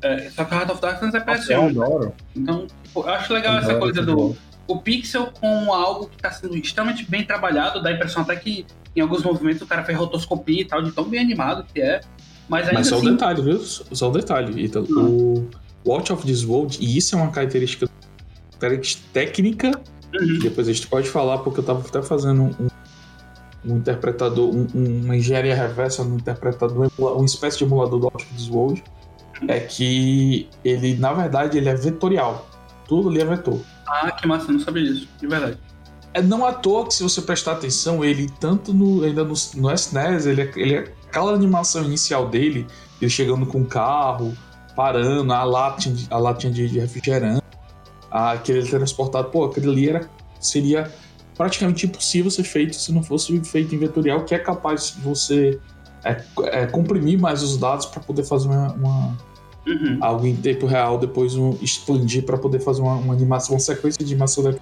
É, 0.00 0.30
só 0.30 0.44
que 0.44 0.54
o 0.54 0.58
Heart 0.58 0.70
of 0.70 0.80
Darkness 0.80 1.14
é 1.14 1.20
péssimo. 1.20 1.52
Eu 1.52 1.62
adoro. 1.84 2.14
Então, 2.34 2.66
eu 2.96 3.08
acho 3.08 3.32
legal 3.32 3.54
eu 3.54 3.60
essa 3.60 3.74
coisa 3.78 4.02
do. 4.02 4.36
O 4.66 4.78
pixel 4.78 5.26
com 5.38 5.72
algo 5.72 6.06
que 6.06 6.16
está 6.16 6.30
sendo 6.30 6.56
extremamente 6.56 7.08
bem 7.10 7.24
trabalhado, 7.24 7.82
dá 7.82 7.90
a 7.90 7.92
impressão 7.92 8.22
até 8.22 8.36
que 8.36 8.64
em 8.96 9.00
alguns 9.00 9.22
movimentos 9.22 9.60
o 9.60 9.66
cara 9.66 9.84
fez 9.84 9.98
rotoscopia 9.98 10.62
e 10.62 10.64
tal, 10.64 10.82
de 10.82 10.92
tão 10.92 11.04
bem 11.04 11.20
animado 11.20 11.66
que 11.72 11.80
é. 11.80 12.00
Mas, 12.48 12.66
ainda 12.68 12.78
Mas 12.78 12.88
só 12.88 12.96
assim... 12.96 13.08
o 13.08 13.10
detalhe, 13.10 13.42
viu? 13.42 13.58
Só 13.58 14.08
o 14.08 14.12
detalhe, 14.12 14.64
Ítalo. 14.64 14.86
Hum. 14.90 15.34
O 15.34 15.48
Watch 15.86 16.12
of 16.12 16.24
This 16.24 16.44
World, 16.44 16.78
e 16.80 16.96
isso 16.96 17.14
é 17.14 17.18
uma 17.18 17.30
característica 17.30 17.88
técnica, 19.12 19.72
uhum. 20.14 20.38
depois 20.40 20.68
a 20.68 20.72
gente 20.72 20.86
pode 20.86 21.08
falar, 21.08 21.38
porque 21.38 21.58
eu 21.58 21.62
estava 21.62 21.80
até 21.80 22.00
fazendo 22.02 22.42
um, 22.42 22.68
um 23.64 23.76
interpretador, 23.76 24.48
um, 24.54 24.66
uma 24.74 25.16
engenharia 25.16 25.54
reversa 25.54 26.04
no 26.04 26.16
interpretador, 26.16 26.90
uma 26.98 27.24
espécie 27.24 27.58
de 27.58 27.64
emulador 27.64 27.98
do 27.98 28.06
Watch 28.06 28.24
of 28.24 28.34
This 28.34 28.48
World, 28.48 28.84
é 29.48 29.60
que 29.60 30.48
ele, 30.64 30.96
na 30.96 31.12
verdade, 31.12 31.58
ele 31.58 31.68
é 31.68 31.74
vetorial. 31.74 32.48
Tudo 32.86 33.08
ali 33.08 33.20
é 33.20 33.24
vetor. 33.24 33.60
Ah, 33.86 34.10
que 34.12 34.26
massa, 34.26 34.48
eu 34.50 34.54
não 34.54 34.60
sabia 34.60 34.84
disso, 34.84 35.08
de 35.20 35.26
verdade. 35.26 35.58
É 36.14 36.20
não 36.20 36.44
à 36.44 36.52
toa 36.52 36.86
que 36.86 36.94
se 36.94 37.02
você 37.02 37.22
prestar 37.22 37.52
atenção, 37.52 38.04
ele 38.04 38.30
tanto 38.38 38.72
no, 38.72 39.02
ainda 39.02 39.24
no, 39.24 39.34
no 39.56 39.72
SNES, 39.72 40.26
ele 40.26 40.42
é, 40.42 40.52
ele 40.56 40.74
é 40.74 40.94
aquela 41.08 41.32
animação 41.32 41.84
inicial 41.84 42.28
dele, 42.28 42.66
ele 43.00 43.10
chegando 43.10 43.46
com 43.46 43.62
o 43.62 43.66
carro, 43.66 44.36
parando, 44.74 45.32
a 45.32 45.44
latinha, 45.44 45.96
a 46.10 46.18
latinha 46.18 46.52
de, 46.52 46.68
de 46.68 46.78
refrigerante, 46.80 47.42
aquele 48.10 48.66
transportado, 48.68 49.28
pô, 49.30 49.44
aquele 49.44 49.70
ali 49.70 49.88
era, 49.88 50.08
seria 50.40 50.90
praticamente 51.36 51.86
impossível 51.86 52.30
ser 52.30 52.44
feito 52.44 52.74
se 52.74 52.92
não 52.92 53.02
fosse 53.02 53.38
feito 53.44 53.74
em 53.74 53.78
vetorial, 53.78 54.24
que 54.24 54.34
é 54.34 54.38
capaz 54.38 54.94
de 54.94 55.00
você 55.00 55.58
é, 56.04 56.22
é, 56.44 56.66
comprimir 56.66 57.18
mais 57.18 57.42
os 57.42 57.56
dados 57.56 57.86
para 57.86 58.00
poder 58.02 58.24
fazer 58.24 58.48
uma, 58.48 58.72
uma 58.72 59.16
uhum. 59.66 59.98
algo 60.00 60.26
em 60.26 60.36
tempo 60.36 60.66
real, 60.66 60.98
depois 60.98 61.34
um, 61.34 61.56
expandir 61.60 62.24
para 62.24 62.36
poder 62.36 62.60
fazer 62.60 62.82
uma, 62.82 62.94
uma, 62.94 63.14
animação, 63.14 63.54
uma 63.54 63.60
sequência 63.60 64.04
de 64.04 64.12
animação 64.12 64.44
da... 64.44 64.54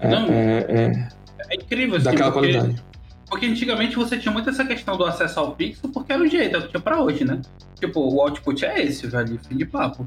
é, 0.00 0.08
não, 0.08 0.26
é, 0.28 1.08
é, 1.48 1.54
incrível 1.54 2.00
daquela 2.00 2.32
porque, 2.32 2.52
qualidade. 2.52 2.82
Porque 3.30 3.46
antigamente 3.46 3.94
você 3.94 4.18
tinha 4.18 4.32
muito 4.32 4.50
essa 4.50 4.64
questão 4.64 4.96
do 4.96 5.04
acesso 5.04 5.38
ao 5.38 5.54
pixel, 5.54 5.88
porque 5.90 6.12
era 6.12 6.22
o 6.22 6.26
jeito, 6.26 6.56
é 6.56 6.58
o 6.58 6.62
que 6.62 6.68
tinha 6.68 6.80
para 6.80 7.00
hoje, 7.00 7.24
né? 7.24 7.40
Tipo, 7.78 8.00
o 8.00 8.20
output 8.20 8.64
é 8.64 8.84
esse, 8.84 9.06
velho, 9.06 9.38
fim 9.48 9.56
de 9.56 9.64
papo. 9.64 10.06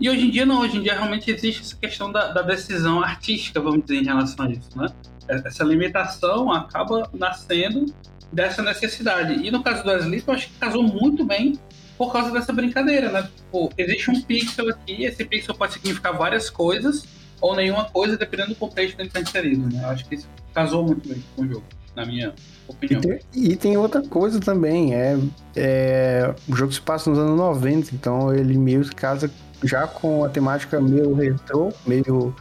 E 0.00 0.10
hoje 0.10 0.26
em 0.26 0.30
dia 0.30 0.44
não, 0.44 0.60
hoje 0.60 0.78
em 0.78 0.82
dia 0.82 0.94
realmente 0.94 1.30
existe 1.30 1.62
essa 1.62 1.76
questão 1.76 2.10
da, 2.10 2.32
da 2.32 2.42
decisão 2.42 3.00
artística, 3.00 3.60
vamos 3.60 3.84
dizer, 3.84 4.02
em 4.02 4.04
relação 4.04 4.44
a 4.44 4.50
isso, 4.50 4.76
né? 4.76 4.88
Essa 5.28 5.62
limitação 5.62 6.52
acaba 6.52 7.08
nascendo 7.14 7.86
dessa 8.32 8.60
necessidade. 8.60 9.34
E 9.34 9.50
no 9.52 9.62
caso 9.62 9.84
do 9.84 9.90
Wesley, 9.90 10.22
eu 10.26 10.34
acho 10.34 10.48
que 10.48 10.58
casou 10.58 10.82
muito 10.82 11.24
bem 11.24 11.58
por 11.96 12.12
causa 12.12 12.32
dessa 12.32 12.52
brincadeira, 12.52 13.10
né? 13.10 13.22
Tipo, 13.22 13.72
existe 13.78 14.10
um 14.10 14.20
pixel 14.20 14.68
aqui, 14.68 15.04
esse 15.04 15.24
pixel 15.24 15.54
pode 15.54 15.74
significar 15.74 16.12
várias 16.12 16.50
coisas 16.50 17.06
ou 17.40 17.54
nenhuma 17.54 17.84
coisa, 17.84 18.16
dependendo 18.16 18.50
do 18.50 18.56
contexto 18.56 18.96
que 18.96 19.02
ele 19.02 19.08
está 19.08 19.20
inserido, 19.20 19.72
né? 19.72 19.80
Eu 19.84 19.88
acho 19.90 20.04
que 20.06 20.16
isso 20.16 20.28
casou 20.52 20.84
muito 20.84 21.08
bem 21.08 21.22
com 21.36 21.42
o 21.42 21.48
jogo, 21.48 21.64
na 21.94 22.04
minha. 22.04 22.34
E 22.82 22.96
tem, 22.96 23.20
e 23.34 23.56
tem 23.56 23.76
outra 23.76 24.02
coisa 24.02 24.40
também, 24.40 24.94
é, 24.94 25.18
é, 25.56 26.34
o 26.48 26.56
jogo 26.56 26.72
se 26.72 26.80
passa 26.80 27.08
nos 27.08 27.18
anos 27.18 27.36
90, 27.36 27.94
então 27.94 28.34
ele 28.34 28.56
meio 28.58 28.82
que 28.82 28.94
casa 28.94 29.30
já 29.62 29.86
com 29.86 30.24
a 30.24 30.28
temática 30.28 30.80
meio 30.80 31.14
retrô, 31.14 31.72
meio 31.86 32.34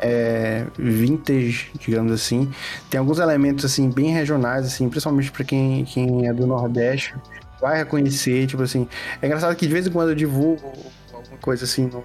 é, 0.00 0.64
vintage, 0.78 1.70
digamos 1.78 2.12
assim. 2.12 2.50
Tem 2.90 2.98
alguns 2.98 3.18
elementos 3.18 3.64
assim 3.64 3.90
bem 3.90 4.10
regionais, 4.12 4.66
assim, 4.66 4.88
principalmente 4.88 5.30
para 5.30 5.44
quem, 5.44 5.84
quem 5.84 6.26
é 6.26 6.32
do 6.32 6.46
Nordeste, 6.46 7.14
vai 7.60 7.78
reconhecer, 7.78 8.46
tipo 8.46 8.62
assim. 8.62 8.86
É 9.20 9.26
engraçado 9.26 9.54
que 9.56 9.66
de 9.66 9.72
vez 9.72 9.86
em 9.86 9.90
quando 9.90 10.10
eu 10.10 10.14
divulgo 10.14 10.72
alguma 11.12 11.38
coisa 11.40 11.64
assim 11.64 11.86
no, 11.86 12.04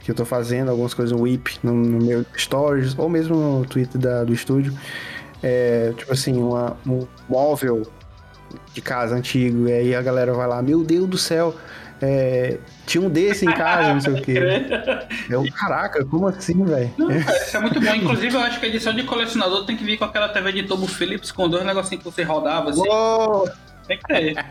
que 0.00 0.10
eu 0.10 0.14
tô 0.14 0.24
fazendo, 0.24 0.70
algumas 0.70 0.92
coisas 0.92 1.16
no 1.16 1.22
WIP, 1.22 1.58
no, 1.62 1.72
no 1.72 2.04
meu 2.04 2.24
stories, 2.36 2.98
ou 2.98 3.08
mesmo 3.08 3.36
no 3.36 3.64
Twitter 3.64 4.00
da, 4.00 4.24
do 4.24 4.32
estúdio 4.32 4.76
é, 5.44 5.92
tipo 5.94 6.10
assim, 6.10 6.42
uma, 6.42 6.74
um 6.86 7.06
móvel 7.28 7.82
de 8.72 8.80
casa 8.80 9.14
antigo, 9.14 9.68
e 9.68 9.72
aí 9.72 9.94
a 9.94 10.00
galera 10.00 10.32
vai 10.32 10.48
lá, 10.48 10.62
meu 10.62 10.82
Deus 10.82 11.06
do 11.06 11.18
céu, 11.18 11.54
é, 12.00 12.58
tinha 12.86 13.04
um 13.04 13.10
desse 13.10 13.44
em 13.44 13.52
casa, 13.52 13.92
não 13.92 14.00
sei 14.00 14.14
o 14.14 14.22
quê. 14.22 14.40
É 15.30 15.50
caraca, 15.50 16.04
como 16.04 16.28
assim, 16.28 16.64
velho? 16.64 16.90
Isso 17.46 17.56
é 17.56 17.60
muito 17.60 17.80
bom. 17.80 17.94
Inclusive, 17.94 18.34
eu 18.34 18.40
acho 18.40 18.58
que 18.58 18.66
a 18.66 18.68
edição 18.68 18.94
de 18.94 19.02
colecionador 19.04 19.66
tem 19.66 19.76
que 19.76 19.84
vir 19.84 19.98
com 19.98 20.04
aquela 20.04 20.28
TV 20.28 20.52
de 20.52 20.62
tubo 20.64 20.86
Philips 20.86 21.30
com 21.30 21.48
dois 21.48 21.64
negocinhos 21.64 22.02
que 22.02 22.10
você 22.10 22.22
rodava 22.22 22.70
assim. 22.70 22.88
Uou! 22.88 23.48
Tem 23.86 23.98
que 23.98 24.04
ter. 24.06 24.46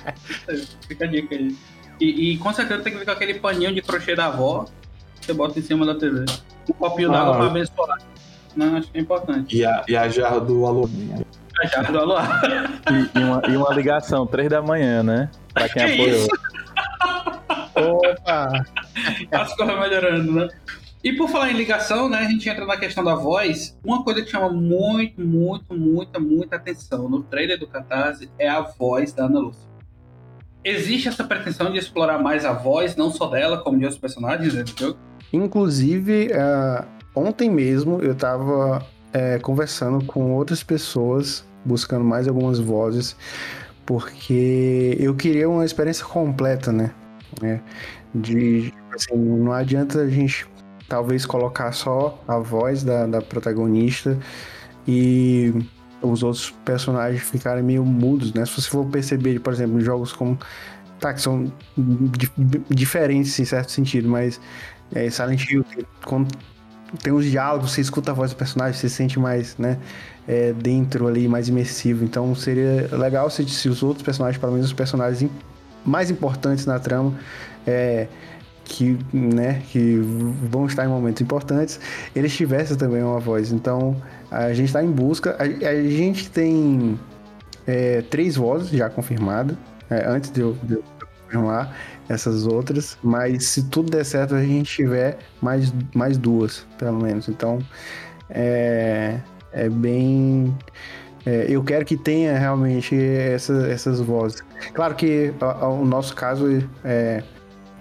Fica 0.87 1.05
a 1.05 1.07
dica 1.07 1.35
aí. 1.35 1.55
E, 1.99 2.33
e, 2.33 2.37
com 2.37 2.53
certeza 2.53 2.81
tem 2.81 2.93
que 2.93 2.99
vir 2.99 3.05
com 3.05 3.11
aquele 3.11 3.35
paninho 3.35 3.73
de 3.73 3.81
crochê 3.81 4.15
da 4.15 4.27
avó, 4.27 4.65
você 5.19 5.33
bota 5.33 5.57
em 5.57 5.61
cima 5.61 5.85
da 5.85 5.95
TV. 5.95 6.25
Um 6.69 6.73
copinho 6.73 7.09
ah, 7.11 7.17
d'água 7.17 7.35
pra 7.35 7.45
abençoar. 7.47 8.12
Não, 8.55 8.77
acho 8.77 8.91
que 8.91 8.97
é 8.97 9.01
importante. 9.01 9.57
E 9.57 9.65
a, 9.65 9.83
e 9.87 9.95
a 9.95 10.07
jarra 10.09 10.39
do 10.39 10.65
alumínio. 10.65 11.25
A 11.61 11.67
jarra 11.67 11.91
do 11.91 11.99
alô. 11.99 12.15
E, 12.19 13.19
e, 13.19 13.23
uma, 13.23 13.41
e 13.47 13.57
uma 13.57 13.73
ligação, 13.73 14.25
três 14.25 14.49
da 14.49 14.61
manhã, 14.61 15.03
né? 15.03 15.29
Pra 15.53 15.69
quem 15.69 15.85
que 15.85 15.93
apoiou. 15.93 16.27
Opa! 17.75 18.65
As 19.31 19.55
coisas 19.55 19.79
melhorando, 19.79 20.31
né? 20.31 20.47
E 21.03 21.11
por 21.11 21.27
falar 21.27 21.51
em 21.51 21.57
ligação, 21.57 22.07
né, 22.07 22.19
a 22.19 22.29
gente 22.29 22.47
entra 22.47 22.65
na 22.65 22.77
questão 22.77 23.03
da 23.03 23.13
voz. 23.13 23.77
Uma 23.83 24.03
coisa 24.05 24.21
que 24.21 24.31
chama 24.31 24.49
muito, 24.49 25.19
muito, 25.19 25.73
muita, 25.73 26.17
muita 26.17 26.55
atenção 26.55 27.09
no 27.09 27.21
trailer 27.21 27.59
do 27.59 27.67
Catarse 27.67 28.29
é 28.39 28.47
a 28.47 28.61
voz 28.61 29.11
da 29.11 29.25
Ana 29.25 29.39
Lúcia. 29.39 29.67
Existe 30.63 31.09
essa 31.09 31.25
pretensão 31.25 31.69
de 31.69 31.77
explorar 31.77 32.19
mais 32.19 32.45
a 32.45 32.53
voz, 32.53 32.95
não 32.95 33.11
só 33.11 33.27
dela, 33.27 33.57
como 33.57 33.77
de 33.77 33.83
outros 33.83 33.99
personagens 33.99 34.53
né, 34.53 34.63
do 34.63 34.79
jogo? 34.79 34.97
Inclusive, 35.33 36.27
uh, 36.27 36.87
Ontem 37.15 37.49
mesmo 37.49 38.01
eu 38.01 38.13
estava 38.13 38.85
é, 39.11 39.37
conversando 39.39 40.03
com 40.05 40.31
outras 40.31 40.63
pessoas, 40.63 41.45
buscando 41.63 42.03
mais 42.03 42.27
algumas 42.27 42.59
vozes, 42.59 43.15
porque 43.85 44.97
eu 44.99 45.13
queria 45.15 45.47
uma 45.49 45.65
experiência 45.65 46.05
completa, 46.05 46.71
né? 46.71 46.91
É, 47.41 47.59
de, 48.13 48.73
assim, 48.93 49.15
não 49.15 49.51
adianta 49.51 50.01
a 50.01 50.09
gente 50.09 50.47
talvez 50.87 51.25
colocar 51.25 51.71
só 51.71 52.21
a 52.27 52.37
voz 52.37 52.83
da, 52.83 53.07
da 53.07 53.21
protagonista 53.21 54.17
e 54.87 55.53
os 56.01 56.21
outros 56.23 56.51
personagens 56.65 57.23
ficarem 57.23 57.63
meio 57.63 57.85
mudos, 57.85 58.33
né? 58.33 58.45
Se 58.45 58.61
você 58.61 58.69
for 58.69 58.85
perceber, 58.85 59.39
por 59.39 59.53
exemplo, 59.53 59.79
em 59.79 59.81
jogos 59.81 60.11
como. 60.13 60.37
Tá, 60.99 61.13
que 61.13 61.21
são 61.21 61.51
diferentes 62.69 63.37
em 63.37 63.43
certo 63.43 63.71
sentido, 63.71 64.07
mas 64.07 64.39
é, 64.95 65.09
Silent 65.09 65.49
Hill, 65.49 65.65
quando 66.05 66.33
tem 67.01 67.11
os 67.13 67.25
diálogos, 67.25 67.71
você 67.71 67.81
escuta 67.81 68.11
a 68.11 68.13
voz 68.13 68.31
do 68.31 68.37
personagem, 68.37 68.79
você 68.79 68.89
se 68.89 68.95
sente 68.95 69.19
mais, 69.19 69.57
né, 69.57 69.77
é, 70.27 70.53
dentro 70.53 71.07
ali, 71.07 71.27
mais 71.27 71.47
imersivo. 71.47 72.03
Então 72.03 72.33
seria 72.35 72.89
legal 72.91 73.29
se, 73.29 73.47
se 73.49 73.69
os 73.69 73.81
outros 73.83 74.03
personagens, 74.03 74.39
pelo 74.39 74.53
menos 74.53 74.67
os 74.67 74.73
personagens 74.73 75.29
mais 75.85 76.09
importantes 76.09 76.65
na 76.65 76.79
trama, 76.79 77.13
é, 77.65 78.07
que, 78.65 78.97
né, 79.11 79.61
que 79.69 79.97
vão 80.49 80.65
estar 80.65 80.85
em 80.85 80.87
momentos 80.87 81.21
importantes, 81.21 81.79
eles 82.15 82.33
tivessem 82.35 82.77
também 82.77 83.03
uma 83.03 83.19
voz. 83.19 83.51
Então, 83.51 83.95
a 84.31 84.53
gente 84.53 84.67
está 84.67 84.83
em 84.83 84.91
busca. 84.91 85.35
A, 85.37 85.43
a 85.43 85.83
gente 85.83 86.29
tem 86.29 86.97
é, 87.67 88.01
três 88.03 88.35
vozes 88.35 88.69
já 88.69 88.89
confirmadas, 88.89 89.57
é, 89.89 90.05
antes 90.07 90.31
de 90.31 90.41
eu, 90.41 90.57
de 90.63 90.75
eu, 90.75 90.83
confirmar 91.25 91.75
essas 92.09 92.45
outras, 92.45 92.97
mas 93.01 93.45
se 93.45 93.69
tudo 93.69 93.91
der 93.91 94.03
certo, 94.03 94.35
a 94.35 94.43
gente 94.43 94.73
tiver 94.73 95.17
mais, 95.41 95.73
mais 95.93 96.17
duas, 96.17 96.65
pelo 96.77 97.01
menos. 97.01 97.29
Então, 97.29 97.59
é, 98.29 99.19
é 99.51 99.69
bem. 99.69 100.55
É, 101.25 101.45
eu 101.47 101.63
quero 101.63 101.85
que 101.85 101.95
tenha 101.95 102.37
realmente 102.37 102.95
essa, 102.95 103.67
essas 103.67 103.99
vozes. 104.01 104.43
Claro 104.73 104.95
que 104.95 105.33
o 105.61 105.85
nosso 105.85 106.13
caso, 106.15 106.45
é, 106.83 107.23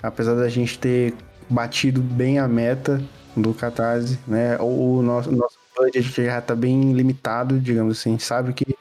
apesar 0.03 0.35
da 0.35 0.49
gente 0.49 0.79
ter 0.79 1.15
batido 1.51 2.01
bem 2.01 2.39
a 2.39 2.47
meta 2.47 3.03
do 3.37 3.53
Catarse, 3.53 4.19
né? 4.27 4.57
O 4.61 5.03
nosso, 5.03 5.33
nosso 5.33 5.59
budget 5.77 6.25
já 6.25 6.39
está 6.39 6.55
bem 6.55 6.93
limitado, 6.93 7.59
digamos 7.59 7.99
assim. 7.99 8.19
Sabe 8.19 8.53
que, 8.53 8.77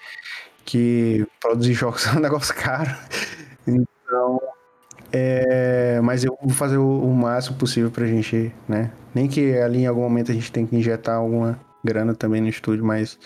que 0.65 1.25
produzir 1.39 1.73
jogos 1.73 2.05
é 2.07 2.11
um 2.11 2.19
negócio 2.19 2.53
caro. 2.53 2.95
Então, 3.65 4.39
é, 5.13 5.99
mas 6.01 6.23
eu 6.23 6.37
vou 6.41 6.51
fazer 6.51 6.77
o, 6.77 7.03
o 7.03 7.13
máximo 7.13 7.57
possível 7.57 7.91
pra 7.91 8.05
gente, 8.05 8.53
né? 8.67 8.91
Nem 9.13 9.27
que 9.27 9.57
ali 9.57 9.79
em 9.79 9.87
algum 9.87 10.01
momento 10.01 10.31
a 10.31 10.33
gente 10.33 10.51
tenha 10.51 10.65
que 10.65 10.75
injetar 10.75 11.17
alguma 11.17 11.59
grana 11.83 12.15
também 12.15 12.41
no 12.41 12.47
estúdio, 12.47 12.85
mas 12.85 13.19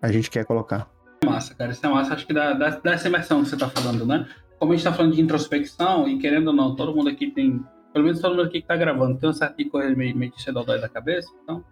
a 0.00 0.10
gente 0.10 0.30
quer 0.30 0.44
colocar. 0.44 0.88
Massa, 1.24 1.54
cara, 1.54 1.72
isso 1.72 1.84
é 1.84 1.88
massa. 1.88 2.14
Acho 2.14 2.26
que 2.26 2.32
dá, 2.32 2.52
dá, 2.52 2.70
dá 2.82 2.92
essa 2.92 3.08
imersão 3.08 3.42
que 3.42 3.50
você 3.50 3.56
tá 3.56 3.68
falando, 3.68 4.06
né? 4.06 4.26
Como 4.58 4.72
a 4.72 4.76
gente 4.76 4.84
tá 4.84 4.92
falando 4.92 5.14
de 5.14 5.20
introspecção, 5.20 6.08
e 6.08 6.18
querendo 6.18 6.48
ou 6.48 6.52
não, 6.52 6.74
todo 6.74 6.94
mundo 6.94 7.08
aqui 7.10 7.30
tem. 7.30 7.62
Pelo 7.92 8.04
menos 8.04 8.20
todo 8.20 8.36
mundo 8.36 8.46
aqui 8.46 8.60
que 8.60 8.66
tá 8.66 8.76
gravando 8.76 9.18
tem 9.18 9.28
um 9.28 9.32
certo 9.32 9.56
de 9.56 9.64
coisa 9.66 9.94
meio, 9.94 10.16
meio 10.16 10.32
de 10.32 10.42
sedodói 10.42 10.80
da 10.80 10.88
cabeça, 10.88 11.28
então. 11.42 11.62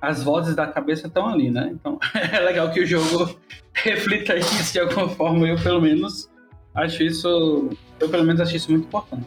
As 0.00 0.22
vozes 0.22 0.54
da 0.54 0.66
cabeça 0.66 1.06
estão 1.06 1.26
ali, 1.26 1.50
né? 1.50 1.70
Então 1.72 1.98
é 2.14 2.40
legal 2.40 2.70
que 2.70 2.80
o 2.80 2.86
jogo 2.86 3.36
reflita 3.74 4.36
isso 4.36 4.72
de 4.72 4.80
alguma 4.80 5.08
forma. 5.08 5.48
Eu, 5.48 5.56
pelo 5.56 5.80
menos, 5.80 6.30
acho 6.74 7.02
isso. 7.02 7.70
Eu, 8.00 8.08
pelo 8.08 8.24
menos, 8.24 8.40
acho 8.40 8.56
isso 8.56 8.70
muito 8.70 8.86
importante. 8.86 9.26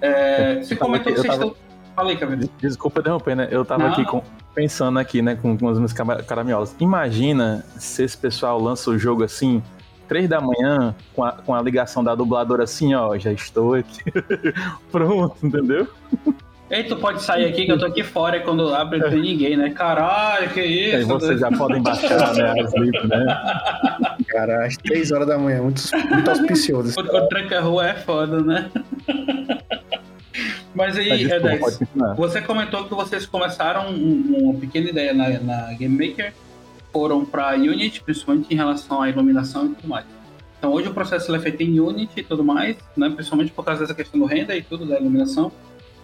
É, 0.00 0.62
você 0.62 0.74
comentou 0.74 1.12
que 1.12 1.20
vocês 1.20 1.32
tava... 1.32 1.46
estão. 1.48 1.62
Falei, 1.94 2.16
Cabelo. 2.16 2.48
Desculpa 2.58 3.00
interromper, 3.00 3.36
né? 3.36 3.48
Eu 3.50 3.64
tava 3.64 3.84
não, 3.84 3.92
aqui 3.92 4.04
com, 4.04 4.22
pensando 4.54 4.98
aqui, 4.98 5.20
né, 5.20 5.36
com, 5.36 5.56
com 5.56 5.68
as 5.68 5.76
minhas 5.76 5.92
caraminholas. 5.92 6.74
Imagina 6.80 7.64
se 7.76 8.02
esse 8.02 8.16
pessoal 8.16 8.60
lança 8.60 8.90
o 8.90 8.98
jogo 8.98 9.22
assim, 9.22 9.62
três 10.08 10.28
da 10.28 10.40
manhã, 10.40 10.94
com 11.14 11.24
a, 11.24 11.32
com 11.32 11.54
a 11.54 11.62
ligação 11.62 12.02
da 12.02 12.14
dubladora 12.14 12.64
assim, 12.64 12.94
ó, 12.94 13.16
já 13.18 13.32
estou 13.32 13.74
aqui. 13.74 14.02
Pronto, 14.90 15.36
entendeu? 15.42 15.86
Ei, 16.70 16.84
tu 16.84 16.96
pode 16.96 17.22
sair 17.22 17.44
aqui 17.44 17.66
que 17.66 17.72
eu 17.72 17.78
tô 17.78 17.84
aqui 17.84 18.02
fora 18.02 18.38
e 18.38 18.40
quando 18.40 18.74
abre 18.74 18.98
não 18.98 19.10
tem 19.10 19.20
ninguém, 19.20 19.56
né? 19.58 19.70
Caralho, 19.70 20.48
que 20.50 20.62
isso? 20.62 20.96
Aí 20.96 21.04
vocês 21.04 21.40
já 21.40 21.50
podem 21.52 21.82
baixar, 21.82 22.32
né? 22.34 22.54
As 22.62 22.72
livros, 22.76 23.08
né? 23.08 24.11
Cara, 24.32 24.64
às 24.64 24.78
três 24.78 25.12
horas 25.12 25.28
da 25.28 25.36
manhã, 25.36 25.62
muito, 25.62 25.82
muito 26.10 26.30
auspicioso. 26.30 26.94
O, 26.98 27.16
o 27.16 27.28
tranca-rua 27.28 27.88
é 27.88 27.94
foda, 27.94 28.40
né? 28.40 28.70
Mas 30.74 30.96
aí, 30.96 31.30
Edex, 31.30 31.80
você 32.16 32.40
comentou 32.40 32.84
que 32.84 32.94
vocês 32.94 33.26
começaram 33.26 33.90
uma 33.94 34.58
pequena 34.58 34.88
ideia 34.88 35.12
na, 35.12 35.28
na 35.38 35.74
Game 35.74 36.08
Maker, 36.08 36.32
foram 36.90 37.26
para 37.26 37.54
Unity, 37.56 38.02
principalmente 38.02 38.52
em 38.52 38.56
relação 38.56 39.02
à 39.02 39.10
iluminação 39.10 39.66
e 39.66 39.74
tudo 39.74 39.88
mais. 39.88 40.06
Então 40.58 40.72
hoje 40.72 40.88
o 40.88 40.94
processo 40.94 41.34
é 41.34 41.38
feito 41.38 41.62
em 41.62 41.78
Unity 41.78 42.20
e 42.20 42.22
tudo 42.22 42.42
mais, 42.42 42.76
né, 42.96 43.10
principalmente 43.10 43.52
por 43.52 43.64
causa 43.64 43.82
dessa 43.82 43.94
questão 43.94 44.18
do 44.18 44.24
render 44.24 44.56
e 44.56 44.62
tudo, 44.62 44.86
da 44.86 44.98
iluminação. 44.98 45.52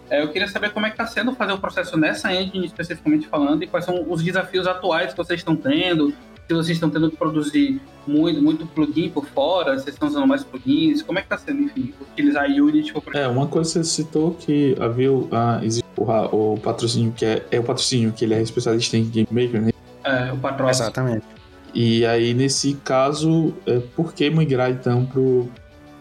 É, 0.07 0.21
eu 0.21 0.29
queria 0.29 0.47
saber 0.47 0.71
como 0.71 0.85
é 0.85 0.89
que 0.89 0.95
está 1.01 1.07
sendo 1.07 1.33
fazer 1.33 1.53
o 1.53 1.57
processo 1.57 1.97
nessa 1.97 2.33
engine 2.33 2.65
especificamente 2.65 3.27
falando 3.27 3.63
e 3.63 3.67
quais 3.67 3.85
são 3.85 4.05
os 4.07 4.21
desafios 4.21 4.67
atuais 4.67 5.11
que 5.11 5.17
vocês 5.17 5.39
estão 5.39 5.55
tendo, 5.55 6.13
se 6.49 6.55
vocês 6.55 6.69
estão 6.77 6.89
tendo 6.89 7.11
que 7.11 7.17
produzir 7.17 7.79
muito, 8.07 8.41
muito 8.41 8.65
plugin 8.65 9.09
por 9.09 9.25
fora, 9.25 9.73
vocês 9.73 9.93
estão 9.93 10.07
usando 10.07 10.25
mais 10.25 10.43
plugins, 10.43 11.03
como 11.03 11.19
é 11.19 11.21
que 11.21 11.27
está 11.27 11.37
sendo, 11.37 11.61
enfim, 11.61 11.93
utilizar 12.01 12.45
a 12.45 12.47
Unity 12.47 12.91
para 13.01 13.19
É, 13.19 13.27
uma 13.27 13.45
coisa 13.45 13.69
que 13.69 13.77
você 13.77 13.83
citou 13.83 14.31
que 14.31 14.75
havia 14.79 15.09
ah, 15.31 15.61
o, 15.95 16.53
o, 16.53 16.57
patrocínio 16.57 17.11
que 17.11 17.23
é, 17.23 17.45
é 17.51 17.59
o 17.59 17.63
patrocínio 17.63 18.11
que 18.11 18.25
ele 18.25 18.33
é 18.33 18.41
especialista 18.41 18.97
em 18.97 19.07
Game 19.07 19.27
Maker, 19.29 19.61
né? 19.61 19.71
É, 20.03 20.33
o 20.33 20.37
patrocínio. 20.37 20.69
Exatamente. 20.71 21.25
E 21.71 22.03
aí, 22.03 22.33
nesse 22.33 22.73
caso, 22.83 23.53
é, 23.67 23.79
por 23.95 24.11
que 24.11 24.27
migrar 24.31 24.71
então 24.71 25.05
pro, 25.05 25.47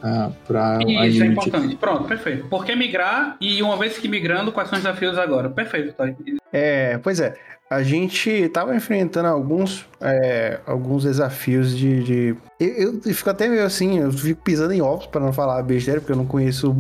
ah, 0.03 0.31
para 0.47 0.79
Isso 1.07 1.23
é 1.23 1.27
importante. 1.27 1.77
Pronto, 1.77 2.05
perfeito. 2.05 2.47
Por 2.47 2.65
que 2.65 2.75
migrar 2.75 3.37
e 3.39 3.63
uma 3.63 3.77
vez 3.77 3.99
que 3.99 4.09
migrando, 4.09 4.51
quais 4.51 4.71
são 4.71 4.79
os 4.79 4.83
desafios 4.83 5.19
agora? 5.19 5.51
Perfeito, 5.51 5.93
tá? 5.93 6.11
É, 6.51 6.97
pois 6.97 7.21
é 7.21 7.37
a 7.71 7.83
gente 7.83 8.31
estava 8.31 8.75
enfrentando 8.75 9.29
alguns, 9.29 9.87
é, 10.01 10.61
alguns 10.67 11.05
desafios 11.05 11.77
de. 11.77 12.03
de... 12.03 12.37
Eu, 12.59 13.01
eu, 13.05 13.15
fico 13.15 13.31
até 13.31 13.49
meio 13.49 13.65
assim, 13.65 13.99
eu 13.99 14.11
fico 14.11 14.43
pisando 14.43 14.73
em 14.73 14.81
ovos 14.81 15.07
para 15.07 15.21
não 15.21 15.33
falar 15.33 15.63
besteira, 15.63 16.01
porque 16.01 16.13
eu 16.13 16.17
não 16.17 16.27
conheço 16.27 16.73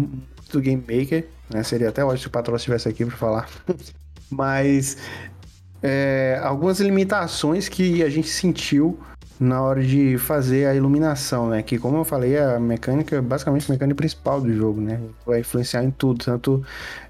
do 0.51 0.60
Game 0.60 0.82
Maker, 0.82 1.27
né? 1.52 1.62
Seria 1.62 1.90
até 1.90 2.02
ótimo 2.02 2.19
se 2.19 2.27
o 2.27 2.31
patrão 2.31 2.56
estivesse 2.56 2.89
aqui 2.89 3.05
para 3.05 3.16
falar. 3.16 3.48
Mas 4.31 4.97
é, 5.82 6.40
algumas 6.43 6.81
limitações 6.81 7.69
que 7.69 8.02
a 8.02 8.09
gente 8.09 8.28
sentiu 8.28 8.98
na 9.40 9.62
hora 9.62 9.82
de 9.82 10.19
fazer 10.19 10.66
a 10.66 10.74
iluminação, 10.74 11.48
né? 11.48 11.62
Que 11.62 11.78
como 11.78 11.97
eu 11.97 12.05
falei, 12.05 12.36
a 12.39 12.59
mecânica, 12.59 13.23
basicamente 13.23 13.70
a 13.70 13.73
mecânica 13.73 13.97
principal 13.97 14.40
do 14.40 14.52
jogo, 14.52 14.81
né? 14.81 15.01
Vai 15.24 15.40
influenciar 15.40 15.85
em 15.85 15.90
tudo, 15.90 16.24
tanto 16.24 16.65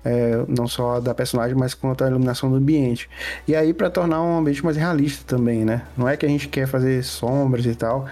é, 0.04 0.44
não 0.46 0.66
só 0.66 1.00
da 1.00 1.14
personagem, 1.14 1.56
mas 1.56 1.74
quanto 1.74 2.04
a 2.04 2.08
iluminação 2.08 2.50
do 2.50 2.56
ambiente. 2.56 3.08
E 3.46 3.56
aí 3.56 3.72
para 3.72 3.88
tornar 3.88 4.22
um 4.22 4.38
ambiente 4.38 4.64
mais 4.64 4.76
realista 4.76 5.24
também, 5.26 5.64
né? 5.64 5.82
Não 5.96 6.08
é 6.08 6.16
que 6.16 6.26
a 6.26 6.28
gente 6.28 6.48
quer 6.48 6.66
fazer 6.66 7.02
sombras 7.02 7.64
e 7.64 7.74
tal, 7.74 8.06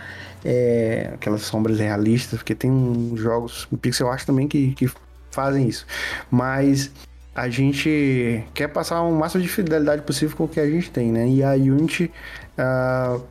é, 0.44 1.10
aquelas 1.14 1.42
sombras 1.42 1.78
realistas, 1.78 2.38
porque 2.38 2.54
tem 2.54 3.12
jogos 3.16 3.68
pixel 3.80 4.10
art 4.10 4.24
também 4.24 4.48
que, 4.48 4.72
que 4.74 4.90
fazem 5.30 5.68
isso. 5.68 5.86
Mas 6.30 6.90
a 7.34 7.50
gente 7.50 8.42
quer 8.54 8.68
passar 8.68 9.02
o 9.02 9.12
máximo 9.12 9.42
de 9.42 9.48
fidelidade 9.48 10.00
possível 10.02 10.34
com 10.34 10.44
o 10.44 10.48
que 10.48 10.58
a 10.58 10.68
gente 10.68 10.90
tem, 10.90 11.12
né? 11.12 11.28
E 11.28 11.42
a 11.42 11.52
Unity 11.52 12.10
uh, 12.58 13.22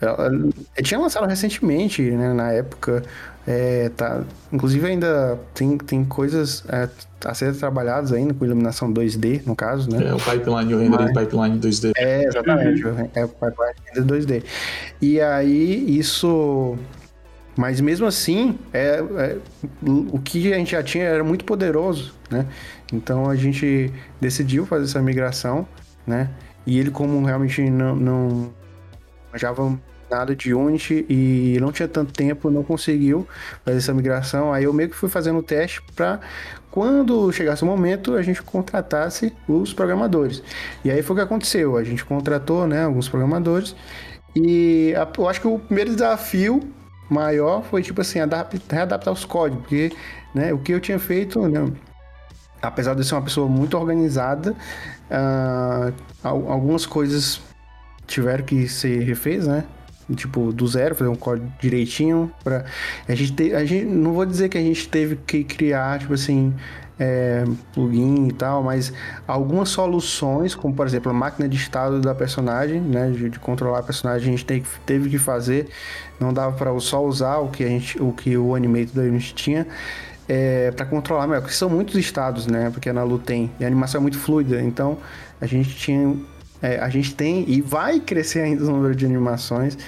ela, 0.00 0.26
ela 0.26 0.52
tinha 0.82 1.00
lançado 1.00 1.26
recentemente, 1.26 2.02
né, 2.02 2.32
na 2.32 2.52
época. 2.52 3.02
É, 3.46 3.90
tá, 3.90 4.24
inclusive 4.52 4.84
ainda 4.84 5.38
tem, 5.54 5.78
tem 5.78 6.04
coisas 6.04 6.64
é, 6.68 6.88
a 7.24 7.32
ser 7.32 7.54
trabalhadas 7.54 8.12
ainda 8.12 8.34
com 8.34 8.44
iluminação 8.44 8.92
2D, 8.92 9.42
no 9.46 9.54
caso, 9.54 9.88
né? 9.88 10.08
É, 10.08 10.12
o 10.12 10.18
pipeline, 10.18 10.74
o 10.74 10.78
render 10.80 10.96
Mas, 10.96 11.12
pipeline 11.12 11.60
2D. 11.60 11.92
É, 11.96 12.24
exatamente, 12.24 12.84
uhum. 12.84 13.08
é 13.14 13.24
o 13.24 13.28
pipeline 13.28 13.76
2D. 13.96 14.42
E 15.00 15.20
aí, 15.20 15.98
isso... 15.98 16.76
Mas 17.56 17.80
mesmo 17.80 18.04
assim, 18.04 18.58
é, 18.72 19.02
é, 19.16 19.36
o 19.86 20.18
que 20.18 20.52
a 20.52 20.58
gente 20.58 20.72
já 20.72 20.82
tinha 20.82 21.04
era 21.04 21.24
muito 21.24 21.44
poderoso, 21.44 22.12
né? 22.28 22.44
Então 22.92 23.30
a 23.30 23.34
gente 23.34 23.90
decidiu 24.20 24.66
fazer 24.66 24.84
essa 24.84 25.00
migração, 25.00 25.66
né? 26.06 26.28
E 26.66 26.78
ele 26.78 26.90
como 26.90 27.24
realmente 27.24 27.62
não, 27.70 27.96
não 27.96 28.50
manjava 29.36 29.78
nada 30.10 30.34
de 30.34 30.54
Unity 30.54 31.04
e 31.08 31.58
não 31.60 31.70
tinha 31.70 31.86
tanto 31.86 32.12
tempo, 32.12 32.50
não 32.50 32.62
conseguiu 32.62 33.26
fazer 33.64 33.76
essa 33.76 33.92
migração. 33.92 34.52
Aí 34.52 34.64
eu 34.64 34.72
meio 34.72 34.88
que 34.88 34.96
fui 34.96 35.08
fazendo 35.08 35.38
o 35.38 35.42
teste 35.42 35.82
para 35.94 36.20
quando 36.70 37.30
chegasse 37.32 37.62
o 37.62 37.66
momento 37.66 38.14
a 38.14 38.22
gente 38.22 38.42
contratasse 38.42 39.32
os 39.48 39.72
programadores. 39.72 40.42
E 40.84 40.90
aí 40.90 41.02
foi 41.02 41.14
o 41.14 41.18
que 41.18 41.24
aconteceu. 41.24 41.76
A 41.76 41.84
gente 41.84 42.04
contratou, 42.04 42.66
né, 42.66 42.84
alguns 42.84 43.08
programadores 43.08 43.76
e 44.34 44.94
eu 45.16 45.28
acho 45.28 45.40
que 45.40 45.48
o 45.48 45.58
primeiro 45.58 45.92
desafio 45.92 46.60
maior 47.10 47.62
foi 47.62 47.82
tipo 47.82 48.00
assim 48.00 48.18
adaptar, 48.18 49.12
os 49.12 49.24
códigos, 49.24 49.62
porque 49.62 49.92
né, 50.34 50.52
o 50.52 50.58
que 50.58 50.72
eu 50.72 50.80
tinha 50.80 50.98
feito, 50.98 51.46
né, 51.48 51.72
apesar 52.60 52.94
de 52.94 53.04
ser 53.04 53.14
uma 53.14 53.22
pessoa 53.22 53.48
muito 53.48 53.76
organizada, 53.78 54.54
uh, 55.10 55.92
algumas 56.22 56.84
coisas 56.84 57.40
tiveram 58.06 58.44
que 58.44 58.68
ser 58.68 59.00
refeitas, 59.02 59.46
né? 59.46 59.64
Tipo, 60.14 60.52
do 60.52 60.66
zero, 60.68 60.94
fazer 60.94 61.10
um 61.10 61.16
código 61.16 61.50
direitinho. 61.60 62.30
Pra... 62.44 62.64
A, 63.08 63.14
gente 63.14 63.32
te... 63.32 63.54
a 63.54 63.64
gente 63.64 63.84
Não 63.86 64.12
vou 64.12 64.24
dizer 64.24 64.48
que 64.48 64.56
a 64.56 64.60
gente 64.60 64.88
teve 64.88 65.16
que 65.16 65.42
criar, 65.42 65.98
tipo 65.98 66.14
assim, 66.14 66.54
é, 66.98 67.44
plugin 67.74 68.28
e 68.28 68.32
tal, 68.32 68.62
mas 68.62 68.92
algumas 69.26 69.68
soluções, 69.68 70.54
como 70.54 70.74
por 70.74 70.86
exemplo 70.86 71.10
a 71.10 71.14
máquina 71.14 71.48
de 71.48 71.56
estado 71.56 72.00
da 72.00 72.14
personagem, 72.14 72.80
né, 72.80 73.10
de, 73.10 73.28
de 73.28 73.38
controlar 73.38 73.80
a 73.80 73.82
personagem, 73.82 74.28
a 74.28 74.30
gente 74.30 74.44
teve, 74.44 74.66
teve 74.84 75.10
que 75.10 75.18
fazer, 75.18 75.68
não 76.18 76.32
dava 76.32 76.56
para 76.56 76.78
só 76.80 77.04
usar 77.04 77.38
o 77.38 77.48
que 77.48 77.64
a 77.64 77.68
gente, 77.68 78.00
o 78.02 78.12
que 78.12 78.36
o 78.36 78.54
Animator 78.54 78.94
da 78.94 79.08
gente 79.08 79.34
tinha. 79.34 79.66
É, 80.28 80.72
para 80.72 80.84
controlar 80.84 81.24
melhor, 81.28 81.40
porque 81.40 81.54
são 81.54 81.70
muitos 81.70 81.94
estados, 81.94 82.48
né? 82.48 82.68
Porque 82.70 82.92
na 82.92 83.04
Lu 83.04 83.16
tem, 83.16 83.48
e 83.60 83.64
a 83.64 83.66
animação 83.68 84.00
é 84.00 84.02
muito 84.02 84.18
fluida, 84.18 84.60
então 84.60 84.98
a 85.40 85.46
gente 85.46 85.76
tinha 85.76 86.16
é, 86.66 86.80
a 86.80 86.88
gente 86.88 87.14
tem 87.14 87.44
e 87.46 87.60
vai 87.60 88.00
crescer 88.00 88.40
ainda 88.40 88.64
o 88.64 88.66
número 88.66 88.94
de 88.94 89.06
animações. 89.06 89.78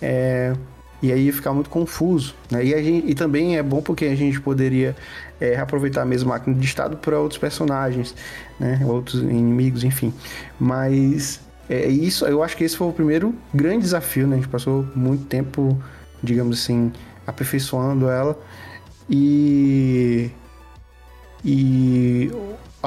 É, 0.00 0.54
e 1.02 1.12
aí 1.12 1.30
ficar 1.32 1.52
muito 1.52 1.70
confuso. 1.70 2.34
Né? 2.50 2.64
E, 2.64 2.82
gente, 2.82 3.10
e, 3.10 3.14
também 3.14 3.56
é 3.56 3.62
bom 3.62 3.82
porque 3.82 4.04
a 4.04 4.14
gente 4.14 4.40
poderia 4.40 4.96
é, 5.40 5.54
reaproveitar 5.54 6.02
a 6.02 6.04
mesma 6.04 6.34
máquina 6.34 6.56
de 6.56 6.64
estado 6.64 6.96
para 6.96 7.18
outros 7.18 7.38
personagens, 7.38 8.14
né? 8.58 8.80
outros 8.84 9.20
inimigos, 9.22 9.84
enfim. 9.84 10.12
Mas 10.58 11.40
é 11.68 11.86
isso, 11.86 12.24
eu 12.24 12.42
acho 12.42 12.56
que 12.56 12.64
esse 12.64 12.76
foi 12.76 12.88
o 12.88 12.92
primeiro 12.92 13.34
grande 13.52 13.82
desafio, 13.82 14.26
né? 14.26 14.36
A 14.36 14.38
gente 14.38 14.48
passou 14.48 14.86
muito 14.94 15.24
tempo, 15.26 15.80
digamos 16.22 16.60
assim, 16.60 16.92
aperfeiçoando 17.26 18.08
ela. 18.08 18.38
E. 19.08 20.30
E 21.44 22.32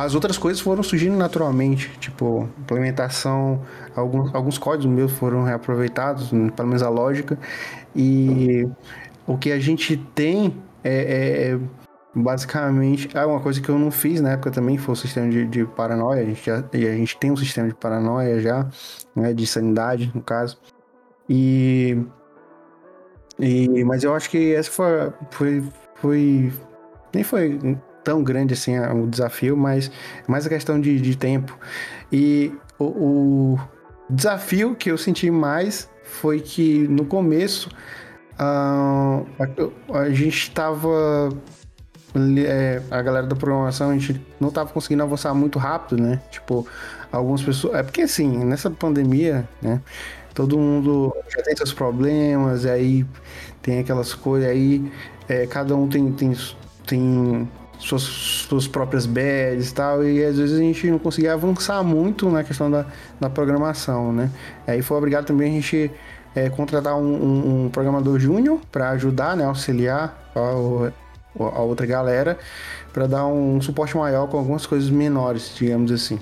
as 0.03 0.15
outras 0.15 0.37
coisas 0.37 0.59
foram 0.59 0.81
surgindo 0.81 1.15
naturalmente, 1.15 1.89
tipo, 1.99 2.49
implementação, 2.59 3.61
alguns, 3.95 4.33
alguns 4.33 4.57
códigos 4.57 4.91
meus 4.91 5.11
foram 5.11 5.43
reaproveitados, 5.43 6.29
pelo 6.29 6.67
menos 6.67 6.81
a 6.81 6.89
lógica, 6.89 7.37
e 7.95 8.67
o 9.27 9.37
que 9.37 9.51
a 9.51 9.59
gente 9.59 9.97
tem 10.15 10.55
é, 10.83 11.51
é 11.53 11.59
basicamente, 12.15 13.15
é 13.15 13.23
uma 13.25 13.39
coisa 13.39 13.61
que 13.61 13.69
eu 13.69 13.77
não 13.77 13.91
fiz 13.91 14.19
na 14.21 14.31
época 14.31 14.49
também, 14.49 14.77
foi 14.77 14.93
o 14.93 14.95
sistema 14.95 15.29
de, 15.29 15.45
de 15.45 15.65
paranoia, 15.65 16.23
a 16.23 16.25
gente, 16.25 16.43
já, 16.43 16.57
a 16.57 16.95
gente 16.97 17.17
tem 17.17 17.31
um 17.31 17.37
sistema 17.37 17.67
de 17.67 17.75
paranoia 17.75 18.39
já, 18.39 18.67
né, 19.15 19.33
de 19.33 19.45
sanidade, 19.45 20.11
no 20.15 20.21
caso, 20.21 20.57
e, 21.29 21.95
e 23.39 23.83
mas 23.83 24.03
eu 24.03 24.15
acho 24.15 24.29
que 24.31 24.55
essa 24.55 24.71
foi, 24.71 25.11
foi, 25.29 25.63
foi 25.95 26.53
nem 27.13 27.23
foi 27.23 27.77
tão 28.03 28.23
grande 28.23 28.53
assim 28.53 28.77
o 28.79 29.07
desafio, 29.07 29.55
mas 29.55 29.91
mais 30.27 30.45
a 30.45 30.49
questão 30.49 30.79
de, 30.79 30.99
de 30.99 31.15
tempo. 31.15 31.57
E 32.11 32.53
o, 32.77 32.85
o, 32.85 33.59
desafio 34.09 34.75
que 34.75 34.91
eu 34.91 34.97
senti 34.97 35.31
mais 35.31 35.89
foi 36.03 36.39
que 36.39 36.87
no 36.87 37.05
começo 37.05 37.69
uh, 38.39 39.25
a, 39.39 39.99
a, 39.99 40.09
gente 40.09 40.37
estava. 40.37 41.29
É, 42.45 42.81
a 42.91 43.01
galera 43.01 43.25
da 43.25 43.37
programação, 43.37 43.89
a 43.89 43.93
gente 43.93 44.21
não 44.37 44.49
estava 44.49 44.69
conseguindo 44.69 45.01
avançar 45.01 45.33
muito 45.33 45.57
rápido, 45.57 46.01
né? 46.01 46.21
Tipo, 46.29 46.67
algumas 47.09 47.41
pessoas. 47.41 47.75
É 47.75 47.83
porque 47.83 48.01
assim, 48.01 48.43
nessa 48.43 48.69
pandemia, 48.69 49.47
né? 49.61 49.81
Todo 50.33 50.57
mundo 50.57 51.15
já 51.29 51.41
tem 51.41 51.55
seus 51.55 51.73
problemas, 51.73 52.63
e 52.63 52.69
aí 52.69 53.05
tem 53.61 53.79
aquelas 53.79 54.13
coisas 54.13 54.49
aí. 54.49 54.91
É, 55.29 55.45
cada 55.47 55.75
um 55.75 55.87
tem, 55.87 56.11
tem, 56.11 56.33
tem 56.85 57.49
suas, 57.81 58.03
suas 58.03 58.67
próprias 58.67 59.05
badges 59.05 59.71
e 59.71 59.73
tal, 59.73 60.03
e 60.03 60.23
às 60.23 60.37
vezes 60.37 60.57
a 60.57 60.61
gente 60.61 60.89
não 60.89 60.99
conseguia 60.99 61.33
avançar 61.33 61.83
muito 61.83 62.29
na 62.29 62.43
questão 62.43 62.69
da, 62.69 62.85
da 63.19 63.29
programação, 63.29 64.13
né? 64.13 64.29
Aí 64.67 64.81
foi 64.81 64.97
obrigado 64.97 65.25
também 65.25 65.51
a 65.51 65.55
gente 65.55 65.91
é, 66.35 66.49
contratar 66.49 66.95
um, 66.95 67.01
um, 67.01 67.65
um 67.65 67.69
programador 67.69 68.19
júnior 68.19 68.61
para 68.71 68.91
ajudar, 68.91 69.35
né, 69.35 69.45
auxiliar 69.45 70.31
a, 70.35 70.91
a 71.39 71.61
outra 71.61 71.85
galera, 71.85 72.37
para 72.93 73.07
dar 73.07 73.25
um 73.25 73.59
suporte 73.59 73.97
maior 73.97 74.27
com 74.27 74.37
algumas 74.37 74.65
coisas 74.65 74.89
menores, 74.89 75.53
digamos 75.57 75.91
assim. 75.91 76.19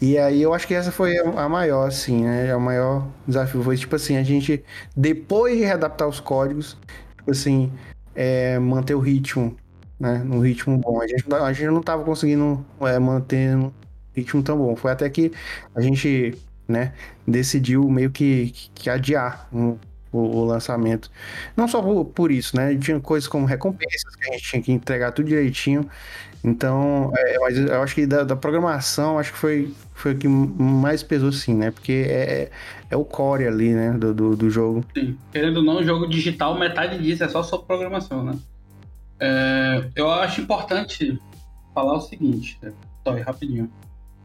E 0.00 0.18
aí 0.18 0.42
eu 0.42 0.52
acho 0.52 0.66
que 0.66 0.74
essa 0.74 0.90
foi 0.90 1.16
a 1.16 1.48
maior, 1.48 1.86
assim, 1.86 2.24
né? 2.24 2.54
O 2.56 2.60
maior 2.60 3.06
desafio 3.26 3.62
foi, 3.62 3.76
tipo 3.76 3.94
assim, 3.94 4.16
a 4.16 4.22
gente, 4.24 4.64
depois 4.96 5.56
de 5.56 5.62
readaptar 5.64 6.08
os 6.08 6.18
códigos, 6.18 6.76
tipo 7.16 7.30
assim, 7.30 7.72
é, 8.16 8.58
manter 8.58 8.96
o 8.96 8.98
ritmo 8.98 9.56
né? 10.02 10.20
Num 10.24 10.40
ritmo 10.40 10.76
bom. 10.78 11.00
A 11.00 11.06
gente, 11.06 11.24
a 11.32 11.52
gente 11.52 11.68
não 11.68 11.78
estava 11.78 12.02
conseguindo 12.02 12.66
é, 12.80 12.98
manter 12.98 13.56
um 13.56 13.70
ritmo 14.12 14.42
tão 14.42 14.58
bom. 14.58 14.74
Foi 14.74 14.90
até 14.90 15.08
que 15.08 15.30
a 15.76 15.80
gente, 15.80 16.36
né, 16.66 16.92
decidiu 17.24 17.88
meio 17.88 18.10
que, 18.10 18.52
que 18.74 18.90
adiar 18.90 19.48
um, 19.52 19.76
o, 20.10 20.18
o, 20.18 20.44
lançamento. 20.44 21.08
Não 21.56 21.68
só 21.68 21.80
por, 21.80 22.04
por, 22.06 22.32
isso, 22.32 22.56
né? 22.56 22.76
Tinha 22.76 22.98
coisas 22.98 23.28
como 23.28 23.46
recompensas 23.46 24.16
que 24.16 24.28
a 24.28 24.32
gente 24.32 24.42
tinha 24.42 24.60
que 24.62 24.72
entregar 24.72 25.12
tudo 25.12 25.28
direitinho. 25.28 25.88
Então, 26.42 27.12
é, 27.16 27.38
mas 27.38 27.56
eu 27.56 27.80
acho 27.80 27.94
que 27.94 28.04
da, 28.04 28.24
da, 28.24 28.34
programação, 28.34 29.20
acho 29.20 29.32
que 29.32 29.38
foi, 29.38 29.72
foi 29.94 30.14
o 30.14 30.18
que 30.18 30.26
mais 30.26 31.00
pesou 31.00 31.30
sim, 31.30 31.54
né? 31.54 31.70
Porque 31.70 32.04
é, 32.08 32.50
é 32.90 32.96
o 32.96 33.04
core 33.04 33.46
ali, 33.46 33.72
né, 33.72 33.92
do, 33.92 34.12
do, 34.12 34.34
do 34.34 34.50
jogo. 34.50 34.84
Sim. 34.92 35.16
Querendo 35.30 35.58
ou 35.58 35.62
não, 35.62 35.84
jogo 35.84 36.08
digital, 36.08 36.58
metade 36.58 37.00
disso 37.00 37.22
é 37.22 37.28
só 37.28 37.44
sobre 37.44 37.68
programação, 37.68 38.24
né? 38.24 38.36
É, 39.24 39.88
eu 39.94 40.10
acho 40.10 40.40
importante 40.40 41.16
falar 41.72 41.94
o 41.94 42.00
seguinte, 42.00 42.58
Toy, 43.04 43.20
rapidinho. 43.20 43.70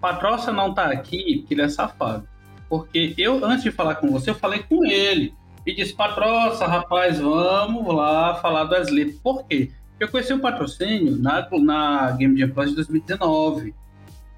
Patroça 0.01 0.51
não 0.51 0.73
tá 0.73 0.85
aqui 0.91 1.37
porque 1.37 1.53
ele 1.53 1.61
é 1.61 1.69
safado. 1.69 2.27
Porque 2.67 3.13
eu, 3.15 3.45
antes 3.45 3.63
de 3.63 3.71
falar 3.71 3.95
com 3.95 4.09
você, 4.09 4.31
eu 4.31 4.35
falei 4.35 4.63
com 4.63 4.83
ele. 4.83 5.35
E 5.67 5.75
disse, 5.75 5.93
Patroça, 5.93 6.65
rapaz, 6.65 7.19
vamos 7.19 7.93
lá 7.93 8.35
falar 8.35 8.63
do 8.63 8.75
Sleep. 8.75 9.19
Por 9.21 9.45
quê? 9.45 9.71
Eu 9.99 10.07
conheci 10.07 10.33
o 10.33 10.39
patrocínio 10.39 11.15
na, 11.17 11.47
na 11.59 12.11
Game 12.11 12.39
Jam 12.39 12.49
Plus 12.49 12.69
de 12.69 12.75
2019. 12.77 13.75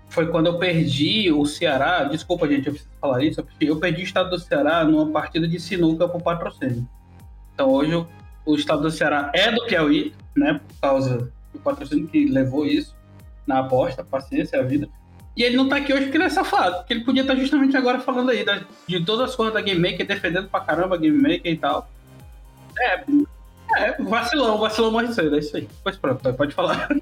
Foi 0.10 0.28
quando 0.28 0.48
eu 0.48 0.58
perdi 0.58 1.32
o 1.32 1.46
Ceará. 1.46 2.04
Desculpa, 2.04 2.48
gente, 2.50 2.68
eu 2.68 2.74
preciso 2.74 2.92
falar 3.00 3.24
isso. 3.24 3.46
Eu 3.62 3.78
perdi 3.78 4.02
o 4.02 4.04
estado 4.04 4.30
do 4.30 4.40
Ceará 4.40 4.84
numa 4.84 5.10
partida 5.10 5.48
de 5.48 5.60
sinuca 5.60 6.08
pro 6.08 6.20
patrocínio. 6.20 6.88
Então 7.54 7.70
hoje 7.70 8.06
o 8.46 8.56
estado 8.56 8.82
do 8.82 8.92
Ceará 8.92 9.32
é 9.34 9.52
do 9.52 9.66
Piauí, 9.66 10.14
né? 10.40 10.60
Por 10.68 10.82
causa 10.82 11.32
do 11.54 11.60
patrocínio 11.60 12.08
que 12.08 12.26
levou 12.26 12.66
isso 12.66 12.96
na 13.46 13.60
aposta, 13.60 14.04
paciência, 14.04 14.60
a 14.60 14.64
vida. 14.64 14.88
E 15.36 15.44
ele 15.44 15.56
não 15.56 15.70
tá 15.70 15.78
aqui 15.78 15.94
hoje 15.94 16.04
porque 16.04 16.18
ele 16.18 16.26
é 16.26 16.30
safado. 16.30 16.78
Porque 16.78 16.94
ele 16.94 17.06
podia 17.06 17.22
estar 17.22 17.36
justamente 17.36 17.76
agora 17.78 18.00
falando 18.00 18.30
aí 18.30 18.44
da, 18.44 18.62
de 18.88 19.06
todas 19.06 19.30
as 19.30 19.36
coisas 19.36 19.54
da 19.54 19.62
Game 19.62 19.80
Maker, 19.80 20.06
defendendo 20.06 20.50
pra 20.50 20.60
caramba 20.60 20.96
a 20.96 20.98
Game 20.98 21.18
Maker 21.18 21.52
e 21.52 21.58
tal. 21.58 21.90
É, 22.78 23.04
é 23.78 24.04
vacilão, 24.04 24.58
vacilão 24.58 24.92
mais 24.92 25.14
cedo, 25.16 25.36
é 25.36 25.40
isso 25.40 25.56
aí. 25.56 25.68
Pois 25.84 25.96
pronto, 25.96 26.34
pode 26.34 26.54
falar. 26.54 26.90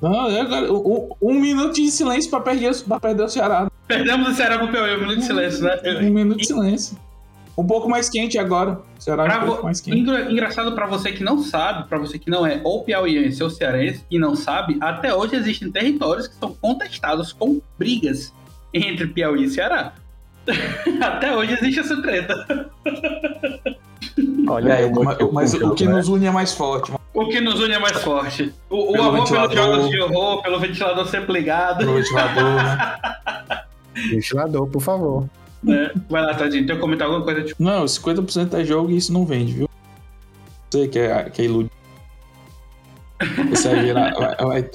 Não, 0.00 0.28
é, 0.28 0.70
um, 0.70 1.08
um, 1.22 1.34
minuto 1.34 1.74
de 1.74 1.90
silêncio 1.90 2.30
pra 2.30 2.40
perder, 2.40 2.70
pra 2.84 3.00
perder 3.00 3.22
o 3.22 3.28
Ceará. 3.28 3.70
Perdemos 3.88 4.28
o 4.28 4.34
Ceará 4.34 4.58
pro 4.58 4.68
Piauí, 4.68 4.94
um 4.94 5.00
minuto 5.00 5.18
de 5.20 5.24
silêncio, 5.24 5.62
né? 5.62 5.80
Um 6.02 6.10
minuto 6.10 6.38
de 6.38 6.46
silêncio. 6.46 6.98
Um 7.56 7.66
pouco 7.66 7.88
mais 7.88 8.08
quente 8.08 8.38
agora. 8.38 8.80
Será 8.98 9.42
um 9.42 9.46
pouco 9.46 9.64
mais 9.64 9.80
quente. 9.80 9.98
Engraçado 9.98 10.72
para 10.72 10.86
você 10.86 11.12
que 11.12 11.24
não 11.24 11.42
sabe, 11.42 11.88
para 11.88 11.98
você 11.98 12.18
que 12.18 12.28
não 12.28 12.46
é 12.46 12.60
ou 12.62 12.84
piauiense 12.84 13.42
ou 13.42 13.48
cearense 13.48 14.04
e 14.10 14.18
não 14.18 14.36
sabe, 14.36 14.76
até 14.80 15.14
hoje 15.14 15.36
existem 15.36 15.70
territórios 15.70 16.28
que 16.28 16.34
são 16.34 16.54
contestados 16.54 17.32
com 17.32 17.60
brigas 17.78 18.32
entre 18.74 19.06
Piauí 19.06 19.44
e 19.44 19.48
Ceará. 19.50 19.94
até 21.00 21.34
hoje 21.34 21.54
existe 21.54 21.80
essa 21.80 22.00
treta. 22.02 22.70
Olha 24.48 24.74
aí, 24.74 24.90
mas, 24.92 25.18
mas 25.32 25.54
o 25.54 25.74
que 25.74 25.86
nos 25.86 26.08
une 26.08 26.26
é 26.26 26.30
mais 26.30 26.52
forte. 26.52 26.92
O 27.12 27.28
que 27.28 27.40
nos 27.40 27.58
une 27.60 27.74
é 27.74 27.78
mais 27.78 28.00
forte. 28.02 28.52
O, 28.70 28.96
o 28.96 29.02
amor 29.02 29.28
pelos 29.28 29.54
jogos 29.54 29.90
de 29.90 30.00
horror, 30.00 30.42
pelo 30.42 30.60
ventilador 30.60 31.06
sempre 31.06 31.32
ligado. 31.32 31.78
Pelo 31.78 31.94
ventilador, 31.94 32.54
né? 32.54 32.96
ventilador, 34.10 34.68
por 34.68 34.80
favor. 34.80 35.26
Né? 35.62 35.90
Vai 36.08 36.22
lá, 36.22 36.34
Tadinho, 36.34 36.66
tem 36.66 36.76
que 36.76 36.80
comentar 36.80 37.06
alguma 37.06 37.24
coisa 37.24 37.42
tipo. 37.42 37.62
Não, 37.62 37.84
50% 37.84 38.54
é 38.54 38.64
jogo 38.64 38.90
e 38.90 38.96
isso 38.96 39.12
não 39.12 39.24
vende, 39.24 39.52
viu? 39.52 39.68
Você 40.70 40.88
que 40.88 40.98
é, 40.98 41.30
que 41.30 41.42
é 41.42 41.44
iludido. 41.44 41.76
Você, 43.50 43.70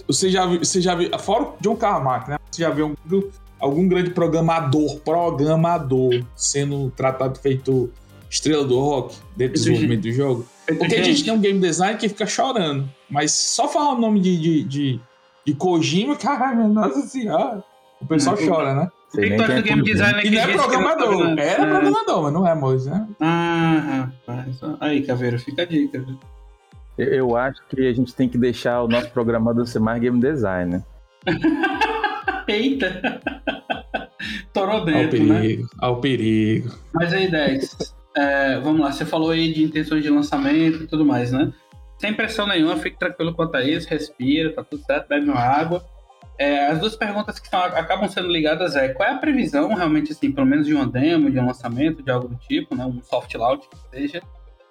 você 0.08 0.30
já 0.32 0.46
viu, 0.48 0.60
você 0.60 0.82
já 0.82 0.96
viu, 0.96 1.18
fora 1.20 1.44
o 1.44 1.54
John 1.62 1.76
Carmack, 1.76 2.30
né? 2.30 2.38
Você 2.50 2.64
já 2.64 2.72
viu 2.72 2.96
algum, 3.06 3.30
algum 3.60 3.88
grande 3.88 4.10
programador, 4.10 5.00
programador, 5.02 6.24
sendo 6.36 6.90
tratado 6.92 7.38
feito 7.40 7.92
estrela 8.30 8.64
do 8.64 8.80
rock 8.80 9.16
dentro 9.36 9.54
do 9.54 9.60
desenvolvimento 9.60 10.02
do 10.02 10.12
jogo? 10.12 10.46
Porque 10.66 10.96
a 10.96 11.04
gente 11.04 11.24
tem 11.24 11.34
um 11.34 11.40
game 11.40 11.60
design 11.60 12.00
que 12.00 12.10
fica 12.10 12.26
chorando, 12.26 12.90
mas 13.10 13.32
só 13.32 13.68
falar 13.68 13.94
o 13.94 14.00
nome 14.00 14.20
de, 14.20 14.38
de, 14.38 14.64
de, 14.64 15.00
de 15.46 15.54
Kojima, 15.54 16.16
caralho, 16.18 16.68
nossa 16.68 17.02
senhora, 17.02 17.64
o 18.00 18.06
pessoal 18.06 18.36
hum, 18.40 18.48
chora, 18.48 18.74
né? 18.74 18.92
Tu 19.12 19.20
acha 19.44 19.56
do 19.56 19.64
game 19.64 19.84
designer 19.84 20.22
que 20.22 20.30
não 20.30 20.42
é 20.42 20.54
programador. 20.54 21.28
Era 21.38 21.64
é. 21.64 21.70
programador, 21.70 22.24
mas 22.24 22.34
não 22.34 22.48
é 22.48 22.56
mais, 22.56 22.86
né? 22.86 23.08
Ah, 23.20 24.10
rapaz. 24.26 24.60
Aí, 24.80 25.02
Caveiro, 25.04 25.38
fica 25.38 25.64
a 25.64 25.66
dica. 25.66 26.06
Eu 26.98 27.36
acho 27.36 27.62
que 27.68 27.88
a 27.88 27.94
gente 27.94 28.16
tem 28.16 28.30
que 28.30 28.38
deixar 28.38 28.82
o 28.82 28.88
nosso 28.88 29.10
programador 29.12 29.66
ser 29.66 29.80
mais 29.80 30.02
game 30.02 30.20
designer. 30.20 30.82
Eita! 32.48 33.22
Torou 34.54 34.86
dentro, 34.86 35.02
ao 35.02 35.10
perigo, 35.10 35.34
né? 35.34 35.70
Ao 35.80 36.02
perigo. 36.02 36.70
Mas 36.94 37.14
aí, 37.14 37.30
Dex, 37.30 37.96
é, 38.16 38.60
vamos 38.60 38.82
lá. 38.82 38.92
Você 38.92 39.06
falou 39.06 39.32
aí 39.32 39.54
de 39.54 39.64
intenções 39.64 40.04
de 40.04 40.10
lançamento 40.10 40.84
e 40.84 40.88
tudo 40.88 41.06
mais, 41.06 41.32
né? 41.32 41.52
Sem 41.98 42.14
pressão 42.14 42.48
nenhuma, 42.48 42.78
fique 42.78 42.98
tranquilo 42.98 43.34
quanto 43.34 43.56
a 43.56 43.64
isso, 43.64 43.88
respira, 43.88 44.52
tá 44.54 44.64
tudo 44.64 44.84
certo, 44.84 45.08
bebe 45.08 45.30
uma 45.30 45.40
água. 45.40 45.86
É, 46.42 46.66
as 46.70 46.80
duas 46.80 46.96
perguntas 46.96 47.38
que 47.38 47.48
são, 47.48 47.60
acabam 47.60 48.10
sendo 48.10 48.28
ligadas 48.28 48.76
é 48.76 48.88
qual 48.88 49.08
é 49.08 49.12
a 49.12 49.18
previsão 49.20 49.76
realmente, 49.76 50.12
assim, 50.12 50.32
pelo 50.32 50.48
menos 50.48 50.66
de 50.66 50.74
uma 50.74 50.88
demo, 50.88 51.30
de 51.30 51.38
um 51.38 51.46
lançamento, 51.46 52.02
de 52.02 52.10
algo 52.10 52.28
do 52.28 52.36
tipo, 52.36 52.76
né, 52.76 52.84
um 52.84 53.00
soft 53.04 53.32
launch 53.36 53.70
que 53.70 53.78
seja, 53.92 54.24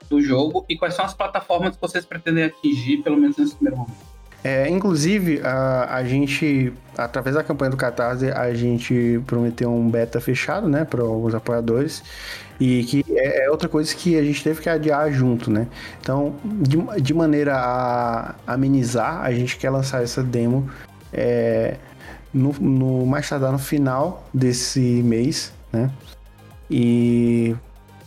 do 0.09 0.21
jogo, 0.21 0.67
e 0.69 0.77
quais 0.77 0.95
são 0.95 1.05
as 1.05 1.15
plataformas 1.15 1.77
que 1.77 1.81
vocês 1.81 2.05
pretendem 2.05 2.43
atingir, 2.43 3.05
pelo 3.05 3.17
menos 3.17 3.37
nesse 3.37 3.55
primeiro 3.55 3.79
momento? 3.79 3.95
É, 4.43 4.69
inclusive, 4.69 5.43
a, 5.45 5.95
a 5.95 6.03
gente, 6.03 6.73
através 6.99 7.37
da 7.37 7.45
campanha 7.45 7.71
do 7.71 7.77
Catarse, 7.77 8.33
a 8.33 8.53
gente 8.53 9.23
prometeu 9.25 9.73
um 9.73 9.89
beta 9.89 10.21
fechado, 10.21 10.69
né, 10.69 10.85
para 10.85 11.05
os 11.05 11.37
apoiadores. 11.37 12.03
E 12.59 12.83
que 12.83 13.05
é, 13.11 13.45
é, 13.45 13.51
outra 13.51 13.69
coisa 13.69 13.95
que 13.95 14.19
a 14.19 14.25
gente 14.25 14.43
teve 14.43 14.61
que 14.61 14.69
adiar 14.69 15.11
junto, 15.13 15.51
né? 15.51 15.67
Então, 16.01 16.35
de, 16.45 16.77
de 17.01 17.15
maneira 17.15 17.57
a 17.57 18.35
amenizar, 18.47 19.23
a 19.23 19.33
gente 19.33 19.57
quer 19.57 19.71
lançar 19.71 20.03
essa 20.03 20.23
demo 20.23 20.69
é, 21.13 21.77
no, 22.33 22.53
no 22.53 23.07
mais 23.07 23.29
tardar 23.29 23.53
no 23.53 23.59
final 23.59 24.29
desse 24.33 24.81
mês, 24.81 25.53
né? 25.73 25.91
E 26.71 27.55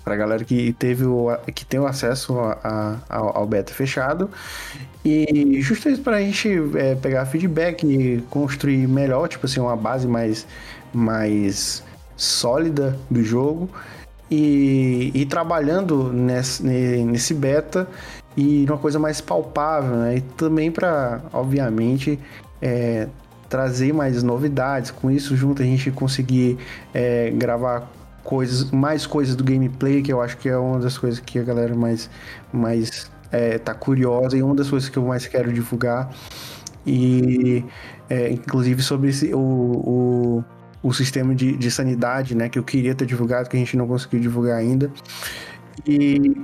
para 0.03 0.15
galera 0.15 0.43
que 0.43 0.73
teve 0.73 1.05
o, 1.05 1.29
que 1.53 1.65
tem 1.65 1.79
o 1.79 1.87
acesso 1.87 2.37
a, 2.39 2.99
a, 3.09 3.17
ao 3.17 3.47
beta 3.47 3.73
fechado 3.73 4.29
e 5.03 5.59
justo 5.61 5.89
isso 5.89 6.01
para 6.01 6.17
a 6.17 6.21
gente 6.21 6.49
é, 6.75 6.95
pegar 6.95 7.25
feedback 7.25 7.83
e 7.83 8.21
construir 8.29 8.87
melhor 8.87 9.29
tipo 9.29 9.45
assim 9.45 9.61
uma 9.61 9.77
base 9.77 10.07
mais 10.07 10.45
mais 10.93 11.83
sólida 12.17 12.97
do 13.09 13.23
jogo 13.23 13.69
e, 14.29 15.11
e 15.13 15.25
trabalhando 15.25 16.11
nesse, 16.11 16.63
nesse 16.63 17.33
beta 17.33 17.87
e 18.35 18.65
uma 18.67 18.77
coisa 18.77 18.99
mais 18.99 19.21
palpável 19.21 19.95
né? 19.95 20.17
e 20.17 20.21
também 20.21 20.71
para 20.71 21.21
obviamente 21.31 22.19
é, 22.63 23.09
trazer 23.49 23.93
mais 23.93 24.23
novidades 24.23 24.89
com 24.89 25.11
isso 25.11 25.35
junto 25.35 25.61
a 25.61 25.65
gente 25.65 25.91
conseguir 25.91 26.57
é, 26.93 27.29
gravar 27.31 27.91
coisas, 28.23 28.71
mais 28.71 29.05
coisas 29.05 29.35
do 29.35 29.43
gameplay, 29.43 30.01
que 30.01 30.13
eu 30.13 30.21
acho 30.21 30.37
que 30.37 30.47
é 30.47 30.57
uma 30.57 30.79
das 30.79 30.97
coisas 30.97 31.19
que 31.19 31.37
a 31.37 31.43
galera 31.43 31.75
mais, 31.75 32.09
mais 32.53 33.11
é, 33.29 33.57
tá 33.57 33.73
curiosa 33.73 34.37
e 34.37 34.41
uma 34.41 34.55
das 34.55 34.69
coisas 34.69 34.87
que 34.87 34.97
eu 34.97 35.03
mais 35.03 35.27
quero 35.27 35.51
divulgar. 35.51 36.09
E 36.87 37.65
é, 38.09 38.31
inclusive 38.31 38.81
sobre 38.81 39.09
esse, 39.09 39.33
o, 39.33 39.39
o, 39.39 40.43
o 40.81 40.93
sistema 40.93 41.35
de, 41.35 41.57
de 41.57 41.69
sanidade, 41.69 42.35
né, 42.35 42.47
que 42.47 42.57
eu 42.57 42.63
queria 42.63 42.95
ter 42.95 43.05
divulgado, 43.05 43.49
que 43.49 43.57
a 43.57 43.59
gente 43.59 43.75
não 43.75 43.87
conseguiu 43.87 44.21
divulgar 44.21 44.57
ainda. 44.57 44.89
E 45.85 46.37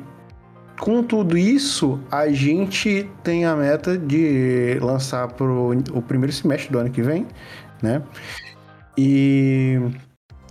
com 0.79 1.03
tudo 1.03 1.37
isso, 1.37 1.99
a 2.09 2.29
gente 2.29 3.09
tem 3.21 3.45
a 3.45 3.55
meta 3.55 3.97
de 3.97 4.79
lançar 4.81 5.27
pro 5.27 5.77
o 5.93 6.01
primeiro 6.01 6.31
semestre 6.33 6.71
do 6.71 6.79
ano 6.79 6.89
que 6.89 7.01
vem, 7.01 7.27
né? 7.81 8.01
E 8.97 9.79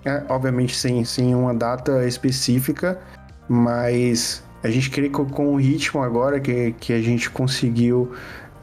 é, 0.05 0.23
obviamente 0.29 0.77
sem, 0.77 1.05
sem 1.05 1.35
uma 1.35 1.55
data 1.55 2.07
específica, 2.07 3.01
mas 3.49 4.45
a 4.63 4.69
gente 4.69 4.91
crê 4.91 5.09
que 5.09 5.25
com 5.25 5.55
o 5.55 5.57
ritmo 5.57 6.03
agora 6.03 6.39
que, 6.39 6.73
que 6.73 6.93
a 6.93 7.01
gente 7.01 7.31
conseguiu 7.31 8.13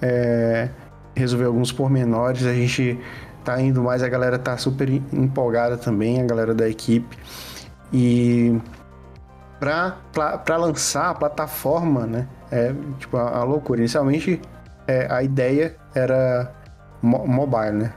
é, 0.02 0.70
resolver 1.16 1.46
alguns 1.46 1.72
pormenores, 1.72 2.46
a 2.46 2.54
gente 2.54 3.00
tá 3.44 3.60
indo 3.60 3.82
mais, 3.82 4.04
a 4.04 4.10
galera 4.10 4.38
tá 4.38 4.58
super 4.58 4.90
empolgada 4.90 5.78
também, 5.78 6.22
a 6.22 6.26
galera 6.26 6.54
da 6.54 6.70
equipe. 6.70 7.18
E 7.92 8.60
para 9.60 10.58
lançar 10.58 11.10
a 11.10 11.14
plataforma, 11.14 12.06
né? 12.06 12.28
É 12.52 12.74
tipo 13.00 13.18
a, 13.18 13.40
a 13.40 13.44
loucura. 13.44 13.80
Inicialmente 13.80 14.42
é, 14.88 15.08
a 15.10 15.24
ideia 15.24 15.76
era 15.94 16.54
mo 17.02 17.26
mobile, 17.28 17.72
né? 17.72 17.94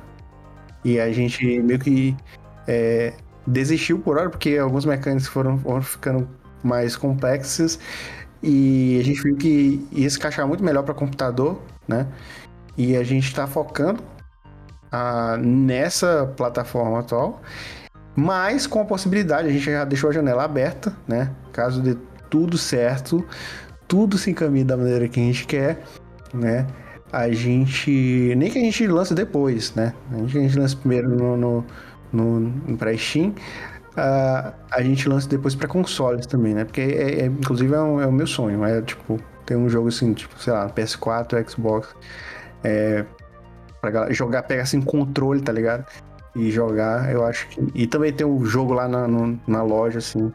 E 0.85 0.99
a 1.01 1.13
gente 1.13 1.61
meio 1.61 1.79
que 1.79 2.17
é, 2.67 3.13
desistiu 3.47 3.99
por 3.99 4.19
hora, 4.19 4.31
porque 4.31 4.57
alguns 4.57 4.85
mecânicos 4.85 5.27
foram, 5.27 5.59
foram 5.59 5.83
ficando 5.83 6.29
mais 6.63 6.97
complexos 6.97 7.79
e 8.43 8.99
a 9.01 9.05
gente 9.05 9.23
viu 9.23 9.37
que 9.37 9.87
ia 9.93 10.09
se 10.09 10.17
encaixar 10.17 10.47
muito 10.47 10.63
melhor 10.63 10.83
para 10.83 10.95
computador, 10.95 11.61
né? 11.87 12.07
E 12.77 12.97
a 12.97 13.03
gente 13.03 13.27
está 13.27 13.47
focando 13.47 14.03
ah, 14.93 15.37
nessa 15.39 16.33
plataforma 16.37 17.01
atual, 17.01 17.43
mas 18.15 18.67
com 18.67 18.81
a 18.81 18.85
possibilidade, 18.85 19.49
a 19.49 19.51
gente 19.51 19.65
já 19.65 19.85
deixou 19.85 20.11
a 20.11 20.13
janela 20.13 20.45
aberta, 20.45 20.97
né? 21.07 21.31
Caso 21.59 21.83
dê 21.83 21.97
tudo 22.31 22.57
certo, 22.57 23.27
tudo 23.89 24.17
se 24.17 24.31
encaminhe 24.31 24.65
da 24.65 24.77
maneira 24.77 25.09
que 25.09 25.19
a 25.19 25.23
gente 25.25 25.45
quer, 25.45 25.83
né? 26.33 26.65
A 27.11 27.29
gente. 27.33 28.33
Nem 28.37 28.49
que 28.49 28.59
a 28.59 28.63
gente 28.63 28.87
lance 28.87 29.13
depois, 29.13 29.75
né? 29.75 29.93
A 30.13 30.25
gente, 30.29 30.57
lance 30.57 30.77
primeiro 30.77 31.09
no, 31.09 31.37
no 31.37 31.65
no, 32.13 32.39
no 32.39 32.77
pra 32.77 32.97
Steam. 32.97 33.31
Uh, 33.91 34.55
a 34.71 34.83
gente 34.83 35.09
lança 35.09 35.29
depois 35.29 35.57
para 35.57 35.67
consoles 35.67 36.27
também, 36.27 36.55
né? 36.55 36.65
Porque, 36.65 36.81
é, 36.81 37.23
é 37.23 37.27
inclusive, 37.27 37.75
é, 37.75 37.81
um, 37.81 38.01
é, 38.01 38.07
o 38.07 38.13
meu 38.13 38.29
sonho. 38.29 38.65
É, 38.65 38.81
tipo, 38.83 39.19
ter 39.45 39.57
um 39.57 39.69
jogo 39.69 39.89
assim, 39.89 40.13
tipo, 40.13 40.41
sei 40.41 40.53
lá, 40.53 40.71
PS4, 40.71 41.51
Xbox. 41.51 41.89
É, 42.63 43.05
pra 43.81 44.13
jogar, 44.13 44.45
pegar 44.45 44.63
assim, 44.63 44.81
controle, 44.81 45.41
tá 45.41 45.51
ligado? 45.51 45.85
E 46.37 46.53
jogar, 46.53 47.11
eu 47.13 47.25
acho 47.25 47.49
que... 47.49 47.67
E 47.75 47.87
também 47.89 48.13
tem 48.13 48.25
um 48.25 48.45
jogo 48.45 48.73
lá 48.73 48.87
na, 48.87 49.09
no, 49.09 49.41
na 49.45 49.63
loja, 49.63 49.99
assim. 49.99 50.33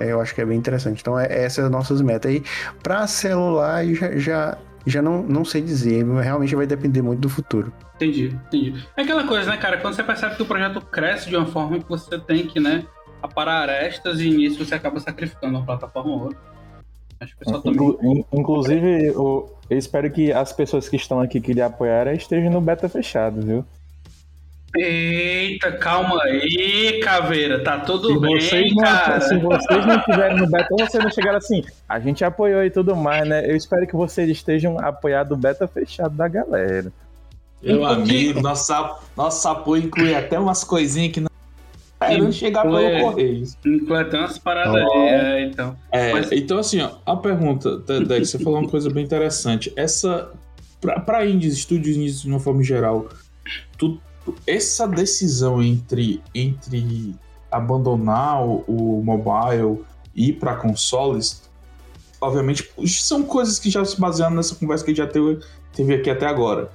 É, 0.00 0.10
eu 0.10 0.20
acho 0.20 0.34
que 0.34 0.40
é 0.40 0.46
bem 0.46 0.56
interessante. 0.56 1.00
Então, 1.00 1.18
é, 1.18 1.26
essas 1.30 1.54
são 1.54 1.66
as 1.66 1.70
nossas 1.70 2.00
metas. 2.00 2.30
aí. 2.30 2.42
pra 2.82 3.06
celular, 3.06 3.84
já, 3.86 4.16
já, 4.16 4.58
já 4.86 5.02
não, 5.02 5.22
não 5.22 5.44
sei 5.44 5.60
dizer. 5.60 6.04
Realmente 6.04 6.56
vai 6.56 6.66
depender 6.66 7.02
muito 7.02 7.20
do 7.20 7.28
futuro. 7.28 7.72
Entendi, 7.96 8.34
entendi. 8.46 8.82
É 8.96 9.02
aquela 9.02 9.26
coisa, 9.26 9.50
né, 9.50 9.58
cara? 9.58 9.76
Quando 9.76 9.94
você 9.94 10.02
percebe 10.02 10.36
que 10.36 10.42
o 10.42 10.46
projeto 10.46 10.80
cresce 10.80 11.28
de 11.28 11.36
uma 11.36 11.46
forma 11.46 11.78
que 11.78 11.88
você 11.88 12.18
tem 12.18 12.46
que, 12.46 12.58
né, 12.58 12.86
aparar 13.22 13.62
arestas 13.62 14.20
e 14.20 14.30
nisso 14.30 14.64
você 14.64 14.74
acaba 14.74 14.98
sacrificando 14.98 15.58
uma 15.58 15.66
plataforma 15.66 16.10
ou 16.10 16.22
outra. 16.22 16.38
Acho 17.20 17.36
que 17.36 17.50
o 17.50 17.60
também... 17.60 18.26
Inclusive, 18.32 19.08
eu, 19.08 19.54
eu 19.68 19.76
espero 19.76 20.10
que 20.10 20.32
as 20.32 20.50
pessoas 20.54 20.88
que 20.88 20.96
estão 20.96 21.20
aqui 21.20 21.38
que 21.38 21.52
lhe 21.52 21.60
apoiaram 21.60 22.12
estejam 22.12 22.50
no 22.50 22.62
beta 22.62 22.88
fechado, 22.88 23.42
viu? 23.42 23.64
Eita, 24.76 25.72
calma 25.72 26.22
aí, 26.22 27.00
caveira, 27.02 27.62
tá 27.62 27.80
tudo 27.80 28.12
se 28.12 28.20
bem, 28.20 28.40
vocês 28.40 28.74
não, 28.74 28.82
cara. 28.82 29.20
Se 29.20 29.36
vocês 29.36 29.86
não 29.86 29.96
estiverem 29.96 30.36
no 30.36 30.48
beta, 30.48 30.68
vocês 30.78 31.02
não 31.02 31.10
chegaram 31.10 31.38
assim, 31.38 31.64
a 31.88 31.98
gente 31.98 32.24
apoiou 32.24 32.62
e 32.62 32.70
tudo 32.70 32.94
mais, 32.94 33.28
né? 33.28 33.50
Eu 33.50 33.56
espero 33.56 33.86
que 33.86 33.96
vocês 33.96 34.28
estejam 34.28 34.78
apoiados 34.78 35.36
o 35.36 35.40
beta 35.40 35.66
fechado 35.66 36.14
da 36.14 36.28
galera. 36.28 36.92
Meu 37.60 37.84
amigo, 37.84 38.40
nosso, 38.40 38.72
nosso 39.16 39.48
apoio 39.48 39.84
inclui 39.84 40.14
até 40.14 40.38
umas 40.38 40.62
coisinhas 40.62 41.12
que 41.12 41.20
não 41.20 41.30
é, 42.00 42.16
não 42.16 42.32
chegar 42.32 42.62
pelo 42.62 43.00
correio. 43.00 43.44
Inclui 43.66 44.00
até 44.00 44.18
umas 44.18 44.38
paradas 44.38 44.82
oh. 44.88 44.92
aí, 44.92 45.08
é, 45.08 45.44
então. 45.44 45.76
É, 45.92 46.12
Mas... 46.12 46.32
Então, 46.32 46.58
assim, 46.58 46.80
ó, 46.80 46.92
a 47.04 47.16
pergunta, 47.16 47.76
Dex, 47.78 48.30
você 48.30 48.38
falou 48.38 48.60
uma 48.60 48.68
coisa 48.68 48.88
bem 48.88 49.04
interessante. 49.04 49.70
Essa, 49.76 50.30
para 50.80 51.26
indies, 51.26 51.54
estúdios 51.54 51.96
indies 51.96 52.22
de 52.22 52.28
uma 52.28 52.40
forma 52.40 52.62
geral, 52.62 53.08
tu, 53.76 54.00
essa 54.46 54.86
decisão 54.86 55.62
entre, 55.62 56.22
entre 56.34 57.14
abandonar 57.50 58.44
o, 58.44 58.64
o 58.66 59.02
mobile 59.02 59.84
e 60.14 60.28
ir 60.28 60.32
para 60.34 60.56
consoles, 60.56 61.42
obviamente, 62.20 62.70
são 62.86 63.22
coisas 63.22 63.58
que 63.58 63.70
já 63.70 63.84
se 63.84 64.00
basearam 64.00 64.36
nessa 64.36 64.54
conversa 64.54 64.84
que 64.84 64.94
já 64.94 65.06
teve, 65.06 65.40
aqui 65.94 66.10
até 66.10 66.26
agora. 66.26 66.70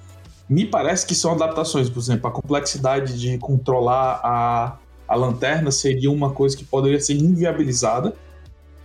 Me 0.48 0.66
parece 0.66 1.06
que 1.06 1.16
são 1.16 1.32
adaptações, 1.34 1.90
por 1.90 2.00
exemplo, 2.00 2.28
a 2.28 2.32
complexidade 2.32 3.20
de 3.20 3.38
controlar 3.38 4.22
a, 4.24 4.78
a 5.08 5.16
lanterna 5.16 5.72
seria 5.72 6.12
uma 6.12 6.32
coisa 6.32 6.56
que 6.56 6.64
poderia 6.64 7.00
ser 7.00 7.14
inviabilizada 7.14 8.14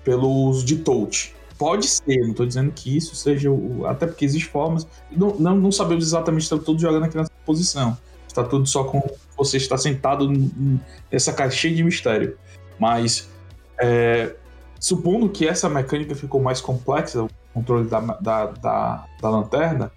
pelo 0.02 0.28
uso 0.28 0.64
de 0.64 0.76
touch. 0.76 1.34
Pode 1.58 1.86
ser, 1.86 2.16
não 2.22 2.30
estou 2.30 2.46
dizendo 2.46 2.72
que 2.72 2.96
isso 2.96 3.14
seja 3.14 3.50
o. 3.50 3.84
Até 3.84 4.06
porque 4.06 4.24
existem 4.24 4.50
formas. 4.50 4.86
Não, 5.12 5.36
não, 5.38 5.54
não 5.54 5.70
sabemos 5.70 6.06
exatamente 6.06 6.46
se 6.46 6.54
está 6.54 6.64
tudo 6.64 6.80
jogando 6.80 7.04
aqui 7.04 7.18
nessa 7.18 7.30
posição. 7.44 7.98
Está 8.30 8.44
tudo 8.44 8.64
só 8.64 8.84
com 8.84 9.02
você 9.36 9.56
está 9.56 9.76
sentado 9.76 10.30
nessa 11.10 11.32
caixinha 11.32 11.74
de 11.74 11.82
mistério. 11.82 12.38
Mas, 12.78 13.28
é, 13.80 14.36
supondo 14.78 15.28
que 15.28 15.48
essa 15.48 15.68
mecânica 15.68 16.14
ficou 16.14 16.40
mais 16.40 16.60
complexa, 16.60 17.24
o 17.24 17.30
controle 17.52 17.88
da, 17.88 17.98
da, 18.00 18.46
da, 18.46 19.06
da 19.20 19.30
lanterna, 19.30 19.90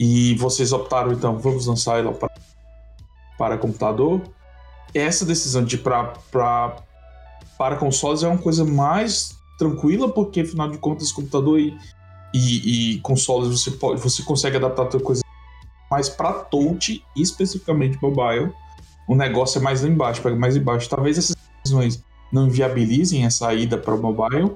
e 0.00 0.34
vocês 0.36 0.72
optaram, 0.72 1.12
então, 1.12 1.38
vamos 1.38 1.66
lançar 1.66 1.98
ela 1.98 2.12
para, 2.12 2.30
para 3.36 3.58
computador. 3.58 4.22
Essa 4.94 5.26
decisão 5.26 5.62
de 5.62 5.76
para 5.76 6.14
para 7.58 7.76
consoles 7.76 8.22
é 8.22 8.28
uma 8.28 8.38
coisa 8.38 8.64
mais 8.64 9.36
tranquila, 9.58 10.08
porque 10.08 10.40
afinal 10.40 10.70
de 10.70 10.78
contas, 10.78 11.12
computador 11.12 11.58
e, 11.58 11.76
e, 12.32 12.94
e 12.94 13.00
consoles 13.00 13.48
você, 13.48 13.72
pode, 13.72 14.00
você 14.00 14.22
consegue 14.22 14.56
adaptar 14.56 14.84
outra 14.84 15.00
coisa. 15.00 15.22
Mas 15.90 16.08
para 16.08 16.32
touch, 16.34 17.02
especificamente 17.16 17.98
mobile, 18.02 18.52
o 19.06 19.14
negócio 19.14 19.58
é 19.58 19.62
mais 19.62 19.82
lá 19.82 19.88
embaixo, 19.88 20.20
pega 20.20 20.36
mais 20.36 20.56
embaixo. 20.56 20.88
Talvez 20.88 21.18
essas 21.18 21.36
decisões 21.62 22.02
não 22.30 22.46
inviabilizem 22.46 23.24
a 23.24 23.30
saída 23.30 23.78
para 23.78 23.94
o 23.94 23.98
mobile, 23.98 24.52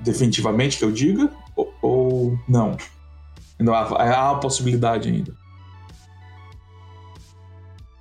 definitivamente 0.00 0.78
que 0.78 0.84
eu 0.84 0.92
diga, 0.92 1.30
ou, 1.54 1.74
ou 1.80 2.38
não. 2.46 2.76
Ainda 3.58 3.72
há, 3.72 4.18
há 4.18 4.32
uma 4.32 4.40
possibilidade 4.40 5.08
ainda. 5.08 5.34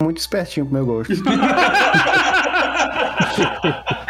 Muito 0.02 0.18
espertinho 0.18 0.66
pro 0.66 0.76
meu 0.76 0.86
gosto. 0.86 1.14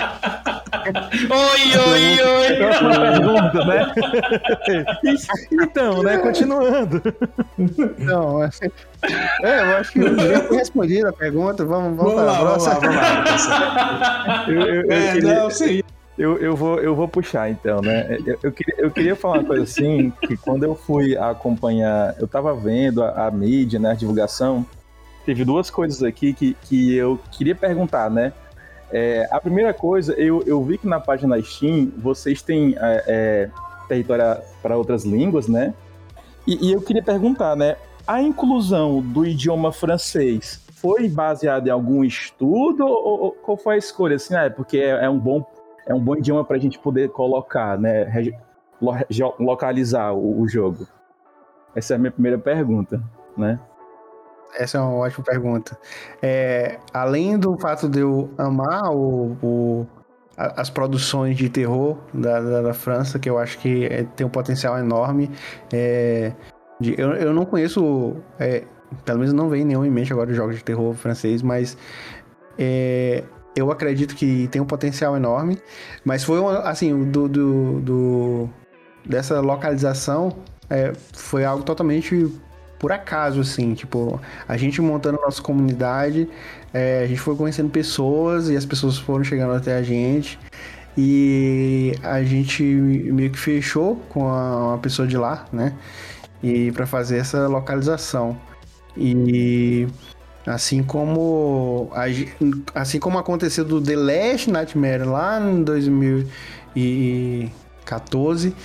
oi, 1.23 1.61
oi, 1.77 2.21
oi! 2.21 2.35
pergunta, 3.15 3.65
né? 3.65 3.93
então, 5.51 6.03
né? 6.03 6.17
Continuando. 6.17 7.01
Não, 7.97 8.41
assim, 8.41 8.67
é, 9.41 9.61
eu 9.61 9.77
acho 9.77 9.91
que 9.93 10.01
já 10.01 10.41
foi 10.41 10.57
respondida 10.57 11.09
a 11.09 11.13
pergunta. 11.13 11.65
Vamos, 11.65 11.97
vamos, 11.97 12.13
vamos 12.13 12.25
lá, 12.25 12.43
vamos 12.43 12.65
lá, 12.65 12.73
vamos 12.73 13.47
lá. 13.47 14.45
eu, 14.47 14.61
eu, 14.61 14.81
eu, 14.83 14.91
é, 14.91 15.13
queria, 15.13 15.35
não, 15.35 15.49
sim. 15.49 15.81
Eu, 16.17 16.37
eu, 16.37 16.55
vou, 16.55 16.79
eu 16.79 16.95
vou 16.95 17.07
puxar 17.07 17.49
então, 17.49 17.81
né? 17.81 18.17
Eu, 18.25 18.39
eu, 18.41 18.51
queria, 18.51 18.75
eu 18.77 18.91
queria 18.91 19.15
falar 19.15 19.39
uma 19.39 19.45
coisa 19.45 19.63
assim, 19.63 20.11
que 20.21 20.37
quando 20.37 20.63
eu 20.63 20.73
fui 20.73 21.17
acompanhar, 21.17 22.15
eu 22.19 22.27
tava 22.27 22.55
vendo 22.55 23.03
a, 23.03 23.27
a 23.27 23.31
mídia, 23.31 23.79
né, 23.79 23.91
a 23.91 23.95
divulgação, 23.95 24.65
teve 25.25 25.43
duas 25.43 25.69
coisas 25.69 26.01
aqui 26.01 26.33
que, 26.33 26.55
que 26.61 26.95
eu 26.95 27.19
queria 27.31 27.53
perguntar, 27.55 28.09
né? 28.09 28.31
É, 28.97 29.27
a 29.29 29.41
primeira 29.41 29.73
coisa, 29.73 30.13
eu, 30.13 30.41
eu 30.45 30.63
vi 30.63 30.77
que 30.77 30.87
na 30.87 31.01
página 31.01 31.41
Steam 31.41 31.91
vocês 31.97 32.41
têm 32.41 32.77
é, 32.79 33.03
é, 33.05 33.49
território 33.89 34.41
para 34.61 34.77
outras 34.77 35.03
línguas, 35.03 35.49
né? 35.49 35.73
E, 36.47 36.69
e, 36.69 36.71
eu 36.71 36.81
queria 36.81 37.03
perguntar, 37.03 37.57
né? 37.57 37.75
A 38.07 38.21
inclusão 38.21 39.01
do 39.01 39.25
idioma 39.25 39.73
francês 39.73 40.65
foi 40.75 41.09
baseada 41.09 41.67
em 41.67 41.71
algum 41.73 42.05
estudo 42.05 42.85
ou, 42.85 43.23
ou 43.23 43.31
qual 43.33 43.57
foi 43.57 43.75
a 43.75 43.77
escolha? 43.77 44.15
Assim, 44.15 44.33
é 44.33 44.49
porque 44.49 44.77
é, 44.77 45.03
é 45.03 45.09
um 45.09 45.19
bom 45.19 45.45
é 45.85 45.93
um 45.93 45.99
bom 45.99 46.15
idioma 46.15 46.45
para 46.45 46.55
a 46.55 46.59
gente 46.59 46.79
poder 46.79 47.09
colocar, 47.09 47.77
né? 47.77 48.31
Localizar 49.37 50.13
o, 50.13 50.39
o 50.39 50.47
jogo. 50.47 50.87
Essa 51.75 51.95
é 51.95 51.97
a 51.97 51.99
minha 51.99 52.11
primeira 52.11 52.37
pergunta, 52.37 53.03
né? 53.35 53.59
Essa 54.57 54.77
é 54.77 54.81
uma 54.81 54.93
ótima 54.93 55.23
pergunta. 55.23 55.77
É, 56.21 56.79
além 56.93 57.37
do 57.37 57.57
fato 57.57 57.89
de 57.89 57.99
eu 57.99 58.29
amar 58.37 58.91
o, 58.91 59.37
o 59.41 59.87
as 60.37 60.69
produções 60.69 61.37
de 61.37 61.49
terror 61.49 61.97
da, 62.13 62.41
da, 62.41 62.61
da, 62.61 62.73
França, 62.73 63.17
que 63.17 63.29
eu 63.29 63.37
acho 63.37 63.57
que 63.59 63.85
é, 63.85 64.03
tem 64.03 64.27
um 64.27 64.29
potencial 64.29 64.77
enorme. 64.77 65.31
É, 65.71 66.33
de, 66.79 66.93
eu, 66.99 67.13
eu 67.13 67.33
não 67.33 67.45
conheço, 67.45 68.17
é, 68.37 68.63
pelo 69.05 69.19
menos 69.19 69.33
não 69.33 69.49
vem 69.49 69.63
nenhum 69.63 69.85
em 69.85 69.89
mente 69.89 70.11
agora 70.11 70.29
os 70.29 70.35
jogos 70.35 70.57
de 70.57 70.63
terror 70.63 70.93
francês, 70.93 71.41
mas 71.41 71.77
é, 72.57 73.23
eu 73.55 73.71
acredito 73.71 74.13
que 74.15 74.47
tem 74.49 74.61
um 74.61 74.65
potencial 74.65 75.15
enorme. 75.15 75.57
Mas 76.03 76.23
foi 76.23 76.39
assim, 76.63 77.09
do, 77.09 77.29
do, 77.29 77.79
do 77.79 78.49
dessa 79.05 79.39
localização 79.39 80.35
é, 80.69 80.93
foi 81.13 81.45
algo 81.45 81.63
totalmente 81.63 82.29
por 82.79 82.91
acaso, 82.91 83.41
assim, 83.41 83.73
tipo, 83.73 84.19
a 84.47 84.57
gente 84.57 84.81
montando 84.81 85.19
a 85.19 85.21
nossa 85.25 85.41
comunidade, 85.41 86.29
é, 86.73 87.03
a 87.03 87.07
gente 87.07 87.19
foi 87.21 87.35
conhecendo 87.35 87.69
pessoas 87.69 88.49
e 88.49 88.57
as 88.57 88.65
pessoas 88.65 88.97
foram 88.97 89.23
chegando 89.23 89.53
até 89.53 89.75
a 89.75 89.83
gente. 89.83 90.39
E 90.97 91.93
a 92.03 92.23
gente 92.23 92.63
meio 92.63 93.31
que 93.31 93.39
fechou 93.39 93.97
com 94.09 94.27
a, 94.29 94.69
uma 94.69 94.77
pessoa 94.77 95.07
de 95.07 95.17
lá, 95.17 95.45
né? 95.51 95.73
E 96.43 96.71
para 96.71 96.85
fazer 96.85 97.17
essa 97.17 97.47
localização. 97.47 98.39
E 98.97 99.87
assim 100.45 100.83
como 100.83 101.89
assim 102.73 102.99
como 102.99 103.17
aconteceu 103.17 103.65
do 103.65 103.81
The 103.81 103.95
Last 103.95 104.51
Nightmare 104.51 105.03
lá 105.03 105.39
em 105.41 105.63
2014, 105.63 108.55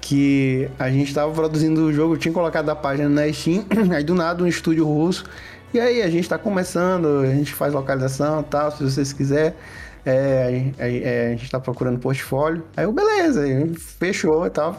que 0.00 0.68
a 0.78 0.90
gente 0.90 1.08
estava 1.08 1.32
produzindo 1.32 1.84
o 1.84 1.92
jogo, 1.92 2.16
tinha 2.16 2.32
colocado 2.32 2.68
a 2.70 2.76
página 2.76 3.08
na 3.08 3.32
Steam, 3.32 3.64
aí 3.94 4.02
do 4.02 4.14
nada 4.14 4.42
um 4.42 4.46
estúdio 4.46 4.86
russo, 4.86 5.24
e 5.72 5.78
aí 5.78 6.02
a 6.02 6.10
gente 6.10 6.22
está 6.22 6.38
começando, 6.38 7.20
a 7.20 7.34
gente 7.34 7.54
faz 7.54 7.72
localização 7.72 8.42
tal, 8.42 8.70
se 8.72 8.82
vocês 8.82 9.12
quiserem. 9.12 9.54
É, 10.04 10.72
é, 10.78 11.26
a 11.26 11.30
gente 11.30 11.44
está 11.44 11.60
procurando 11.60 11.98
portfólio. 11.98 12.64
Aí 12.76 12.84
eu, 12.84 12.92
beleza, 12.92 13.42
fechou 13.98 14.46
e 14.46 14.50
tal. 14.50 14.78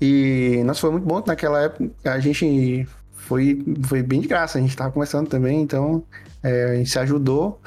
E 0.00 0.62
nossa, 0.64 0.80
foi 0.80 0.90
muito 0.90 1.06
bom 1.06 1.22
naquela 1.26 1.62
época. 1.62 1.90
A 2.04 2.20
gente 2.20 2.86
foi, 3.12 3.64
foi 3.84 4.02
bem 4.02 4.20
de 4.20 4.28
graça, 4.28 4.58
a 4.58 4.60
gente 4.60 4.70
estava 4.70 4.92
começando 4.92 5.28
também, 5.28 5.62
então 5.62 6.04
é, 6.42 6.64
a 6.64 6.74
gente 6.74 6.90
se 6.90 6.98
ajudou 6.98 7.60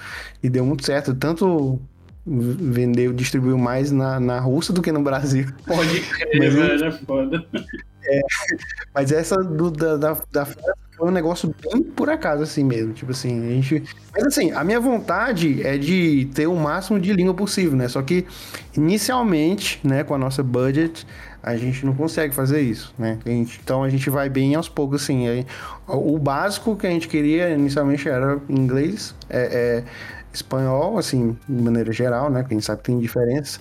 e 0.44 0.50
deu 0.50 0.66
muito 0.66 0.86
certo. 0.86 1.14
Tanto 1.16 1.80
vendeu, 2.26 3.14
distribuiu 3.14 3.58
mais 3.58 3.92
na, 3.92 4.20
na 4.20 4.40
Rússia 4.40 4.74
do 4.74 4.82
que 4.82 4.92
no 4.92 5.02
Brasil. 5.02 5.46
Pode 5.66 6.02
crer, 6.02 6.40
mas, 6.40 6.54
velho, 6.54 6.86
é 6.86 6.92
foda. 6.92 7.46
É, 8.08 8.22
mas 8.94 9.12
essa 9.12 9.36
do, 9.38 9.70
da, 9.72 9.98
da, 9.98 10.18
da 10.32 10.46
França 10.46 10.86
foi 10.96 11.10
um 11.10 11.12
negócio 11.12 11.54
bem 11.62 11.84
por 11.84 12.10
acaso, 12.10 12.44
assim 12.44 12.64
mesmo. 12.64 12.94
Tipo 12.94 13.12
assim, 13.12 13.48
a 13.48 13.50
gente. 13.50 13.84
Mas 14.14 14.24
assim, 14.26 14.52
a 14.52 14.64
minha 14.64 14.80
vontade 14.80 15.62
é 15.66 15.78
de 15.78 16.30
ter 16.34 16.48
o 16.48 16.56
máximo 16.56 17.00
de 17.00 17.14
língua 17.14 17.34
possível, 17.34 17.78
né? 17.78 17.88
Só 17.88 18.02
que 18.02 18.26
inicialmente, 18.76 19.80
né, 19.84 20.04
com 20.04 20.16
a 20.16 20.18
nossa 20.18 20.42
budget, 20.42 21.06
a 21.44 21.56
gente 21.58 21.86
não 21.86 21.94
consegue 21.94 22.34
fazer 22.34 22.62
isso, 22.62 22.94
né? 22.98 23.20
A 23.26 23.30
gente, 23.30 23.60
então 23.64 23.84
a 23.84 23.90
gente 23.90 24.10
vai 24.10 24.30
bem 24.30 24.56
aos 24.56 24.70
poucos, 24.70 25.04
assim. 25.04 25.28
Aí, 25.28 25.46
o 25.88 26.18
básico 26.18 26.76
que 26.76 26.88
a 26.88 26.90
gente 26.90 27.08
queria 27.08 27.50
inicialmente 27.50 28.08
era 28.10 28.40
inglês, 28.50 29.14
é, 29.30 29.84
é 29.84 29.84
espanhol, 30.36 30.98
assim, 30.98 31.38
de 31.48 31.62
maneira 31.62 31.92
geral, 31.92 32.30
né? 32.30 32.46
Quem 32.48 32.60
sabe 32.62 32.84
tem 32.84 33.00
diferença. 33.00 33.60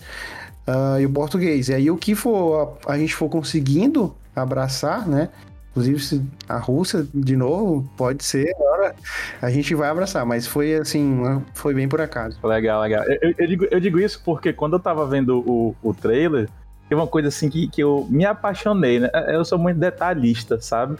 Uh, 0.66 1.00
e 1.00 1.06
o 1.06 1.10
português. 1.10 1.68
E 1.68 1.74
aí 1.74 1.90
o 1.90 1.96
que 1.96 2.14
for 2.14 2.78
a, 2.86 2.92
a, 2.92 2.98
gente 2.98 3.14
for 3.14 3.28
conseguindo 3.28 4.14
abraçar, 4.34 5.06
né? 5.06 5.28
Inclusive 5.70 6.00
se 6.00 6.22
a 6.48 6.56
Rússia, 6.56 7.06
de 7.12 7.36
novo, 7.36 7.88
pode 7.96 8.22
ser, 8.24 8.54
agora 8.54 8.94
a 9.42 9.50
gente 9.50 9.74
vai 9.74 9.88
abraçar, 9.88 10.24
mas 10.24 10.46
foi 10.46 10.74
assim, 10.74 11.20
foi 11.52 11.74
bem 11.74 11.88
por 11.88 12.00
acaso. 12.00 12.38
Legal, 12.44 12.80
legal. 12.80 13.04
Eu, 13.04 13.34
eu, 13.36 13.46
digo, 13.46 13.66
eu 13.70 13.80
digo 13.80 13.98
isso 13.98 14.22
porque 14.24 14.52
quando 14.52 14.74
eu 14.74 14.80
tava 14.80 15.04
vendo 15.06 15.40
o, 15.40 15.74
o 15.82 15.92
trailer, 15.92 16.48
tem 16.88 16.96
uma 16.96 17.08
coisa 17.08 17.28
assim 17.28 17.50
que, 17.50 17.66
que 17.66 17.82
eu 17.82 18.06
me 18.08 18.24
apaixonei, 18.24 19.00
né? 19.00 19.10
Eu 19.28 19.44
sou 19.44 19.58
muito 19.58 19.78
detalhista, 19.78 20.60
sabe? 20.60 20.96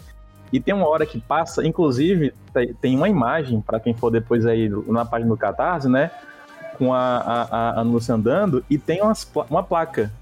E 0.54 0.60
tem 0.60 0.72
uma 0.72 0.86
hora 0.86 1.04
que 1.04 1.20
passa, 1.20 1.66
inclusive, 1.66 2.32
tem 2.80 2.94
uma 2.94 3.08
imagem, 3.08 3.60
para 3.60 3.80
quem 3.80 3.92
for 3.92 4.08
depois 4.08 4.46
aí 4.46 4.70
na 4.86 5.04
página 5.04 5.30
do 5.30 5.36
Catarse, 5.36 5.88
né? 5.88 6.12
Com 6.78 6.94
a, 6.94 7.48
a, 7.50 7.80
a 7.80 7.82
Lúcia 7.82 8.14
andando, 8.14 8.64
e 8.70 8.78
tem 8.78 9.02
umas, 9.02 9.28
uma 9.50 9.64
placa. 9.64 10.12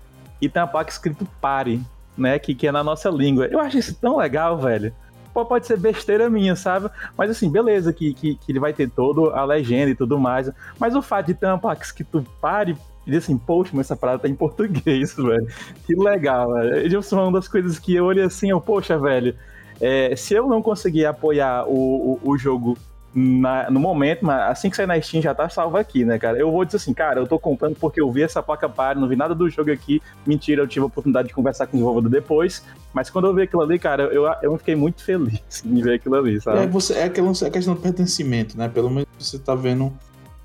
E 0.40 0.48
tem 0.48 0.62
uma 0.62 0.68
placa 0.68 0.90
escrito 0.90 1.28
pare, 1.38 1.82
né? 2.16 2.38
Que, 2.38 2.54
que 2.54 2.66
é 2.66 2.72
na 2.72 2.82
nossa 2.82 3.10
língua. 3.10 3.44
Eu 3.44 3.60
acho 3.60 3.76
isso 3.76 3.94
tão 3.94 4.16
legal, 4.16 4.56
velho. 4.56 4.90
Pode 5.34 5.66
ser 5.66 5.76
besteira 5.76 6.30
minha, 6.30 6.56
sabe? 6.56 6.88
Mas 7.14 7.30
assim, 7.30 7.50
beleza, 7.50 7.92
que, 7.92 8.14
que, 8.14 8.34
que 8.36 8.52
ele 8.52 8.58
vai 8.58 8.72
ter 8.72 8.88
toda 8.88 9.36
a 9.36 9.44
legenda 9.44 9.90
e 9.90 9.94
tudo 9.94 10.18
mais. 10.18 10.50
Mas 10.78 10.96
o 10.96 11.02
fato 11.02 11.26
de 11.26 11.34
ter 11.34 11.44
uma 11.44 11.58
placa 11.58 11.84
escrito 11.84 12.24
pare, 12.40 12.74
e 13.06 13.14
assim, 13.14 13.36
poxa, 13.36 13.72
mas 13.74 13.84
essa 13.84 13.96
parada 13.96 14.20
tá 14.20 14.28
em 14.30 14.34
português, 14.34 15.12
velho. 15.14 15.46
Que 15.84 15.94
legal, 15.94 16.54
velho. 16.54 16.98
Isso 16.98 17.14
é 17.14 17.22
uma 17.22 17.32
das 17.32 17.48
coisas 17.48 17.78
que 17.78 17.94
eu 17.94 18.06
olhei 18.06 18.24
assim, 18.24 18.48
eu, 18.48 18.62
poxa, 18.62 18.98
velho, 18.98 19.36
é, 19.82 20.14
se 20.14 20.32
eu 20.32 20.46
não 20.46 20.62
conseguir 20.62 21.04
apoiar 21.04 21.66
o, 21.66 22.20
o, 22.22 22.30
o 22.30 22.38
jogo 22.38 22.78
na, 23.12 23.68
no 23.68 23.80
momento, 23.80 24.24
mas 24.24 24.50
assim 24.50 24.70
que 24.70 24.76
sair 24.76 24.86
na 24.86 24.98
Steam 25.00 25.20
já 25.20 25.34
tá 25.34 25.48
salvo 25.48 25.76
aqui, 25.76 26.04
né, 26.04 26.20
cara? 26.20 26.38
Eu 26.38 26.52
vou 26.52 26.64
dizer 26.64 26.76
assim, 26.76 26.94
cara, 26.94 27.20
eu 27.20 27.26
tô 27.26 27.36
comprando 27.36 27.74
porque 27.74 28.00
eu 28.00 28.10
vi 28.10 28.22
essa 28.22 28.40
placa 28.40 28.68
par, 28.68 28.94
não 28.94 29.08
vi 29.08 29.16
nada 29.16 29.34
do 29.34 29.50
jogo 29.50 29.72
aqui. 29.72 30.00
Mentira, 30.24 30.62
eu 30.62 30.68
tive 30.68 30.84
a 30.84 30.86
oportunidade 30.86 31.28
de 31.28 31.34
conversar 31.34 31.66
com 31.66 31.72
o 31.72 31.80
desenvolvedor 31.80 32.10
depois. 32.10 32.64
Mas 32.94 33.10
quando 33.10 33.26
eu 33.26 33.34
vi 33.34 33.42
aquilo 33.42 33.60
ali, 33.60 33.76
cara, 33.76 34.04
eu, 34.04 34.24
eu 34.40 34.56
fiquei 34.56 34.76
muito 34.76 35.02
feliz 35.02 35.42
em 35.66 35.82
ver 35.82 35.94
aquilo 35.94 36.14
ali, 36.14 36.40
sabe? 36.40 36.60
É, 36.60 36.66
você, 36.68 36.94
é 36.94 37.04
aquela 37.04 37.32
é 37.42 37.50
questão 37.50 37.74
do 37.74 37.80
pertencimento, 37.80 38.56
né? 38.56 38.68
Pelo 38.68 38.88
menos 38.88 39.08
você 39.18 39.36
tá 39.36 39.56
vendo 39.56 39.92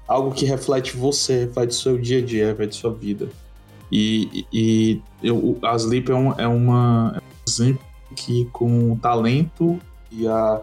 algo 0.07 0.31
que 0.31 0.45
reflete 0.45 0.97
você, 0.97 1.45
reflete 1.45 1.75
seu 1.75 1.95
dia 1.95 2.17
a 2.17 2.25
dia, 2.25 2.47
reflete 2.47 2.75
sua 2.75 2.91
vida. 2.91 3.29
E, 3.91 4.45
e 4.51 5.01
eu, 5.23 5.59
a 5.63 5.75
Sleep 5.75 6.11
é, 6.11 6.15
um, 6.15 6.33
é 6.33 6.47
uma 6.47 7.13
é 7.15 7.19
um 7.19 7.43
exemplo 7.47 7.86
que 8.15 8.45
com 8.51 8.93
o 8.93 8.97
talento 8.97 9.79
e, 10.11 10.27
a, 10.27 10.61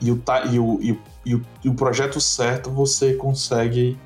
e, 0.00 0.10
o, 0.10 0.22
e, 0.50 0.58
o, 0.58 0.80
e, 1.24 1.34
o, 1.34 1.42
e 1.64 1.68
o 1.68 1.74
projeto 1.74 2.20
certo 2.20 2.70
você 2.70 3.14
consegue 3.14 3.96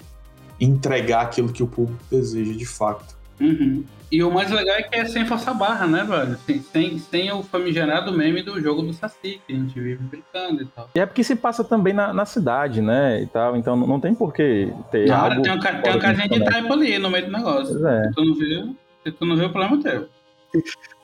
entregar 0.60 1.22
aquilo 1.22 1.52
que 1.52 1.62
o 1.62 1.66
público 1.66 2.02
deseja 2.10 2.52
de 2.52 2.66
fato. 2.66 3.16
Uhum. 3.40 3.84
E 4.10 4.22
o 4.22 4.30
mais 4.30 4.50
legal 4.50 4.76
é 4.76 4.82
que 4.82 4.96
é 4.96 5.04
sem 5.04 5.26
força 5.26 5.52
barra, 5.52 5.86
né, 5.86 6.04
velho? 6.04 6.38
Sem, 6.46 6.62
sem, 6.62 6.98
sem 6.98 7.32
o 7.32 7.42
famigerado 7.42 8.12
meme 8.12 8.40
do 8.40 8.60
jogo 8.60 8.80
do 8.82 8.92
Saci, 8.92 9.40
que 9.46 9.52
a 9.52 9.56
gente 9.56 9.78
vive 9.78 10.02
brincando 10.04 10.62
e 10.62 10.66
tal. 10.66 10.88
E 10.94 11.00
é 11.00 11.04
porque 11.04 11.24
se 11.24 11.34
passa 11.34 11.64
também 11.64 11.92
na, 11.92 12.12
na 12.12 12.24
cidade, 12.24 12.80
né, 12.80 13.20
e 13.20 13.26
tal, 13.26 13.56
então 13.56 13.76
não 13.76 13.98
tem 13.98 14.14
por 14.14 14.32
que 14.32 14.72
ter 14.92 15.08
Cara, 15.08 15.34
algo... 15.34 15.42
tem 15.42 15.52
uma, 15.52 15.60
tem 15.60 15.92
uma 15.92 16.00
casinha 16.00 16.28
de 16.28 16.44
taipa 16.44 16.72
ali 16.72 16.98
no 16.98 17.10
meio 17.10 17.26
do 17.26 17.32
negócio. 17.32 17.86
É. 17.86 18.04
Se 18.04 18.14
tu 18.14 18.24
não 18.24 18.34
viu, 18.34 18.76
se 19.04 19.12
tu 19.12 19.26
não 19.26 19.36
viu, 19.36 19.46
o 19.46 19.50
problema 19.50 19.76
é 19.76 19.82
teu. 19.82 20.08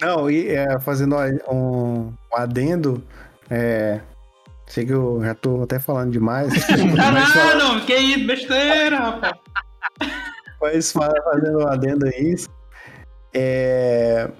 Não, 0.01 0.31
e 0.31 0.49
é, 0.49 0.79
fazendo 0.81 1.17
um, 1.49 2.07
um 2.07 2.13
adendo, 2.35 3.03
é, 3.51 4.01
sei 4.67 4.87
que 4.87 4.93
eu 4.93 5.21
já 5.23 5.35
tô 5.35 5.63
até 5.63 5.79
falando 5.79 6.11
demais. 6.11 6.53
não, 6.69 7.59
não, 7.59 7.87
que 7.87 7.95
isso, 7.95 8.27
besteira, 8.27 8.99
rapaz. 8.99 9.35
Mas 10.61 10.93
fazendo 10.93 11.59
um 11.59 11.67
adendo 11.67 12.07
a 12.07 12.11
isso, 12.11 12.49
é, 13.35 14.31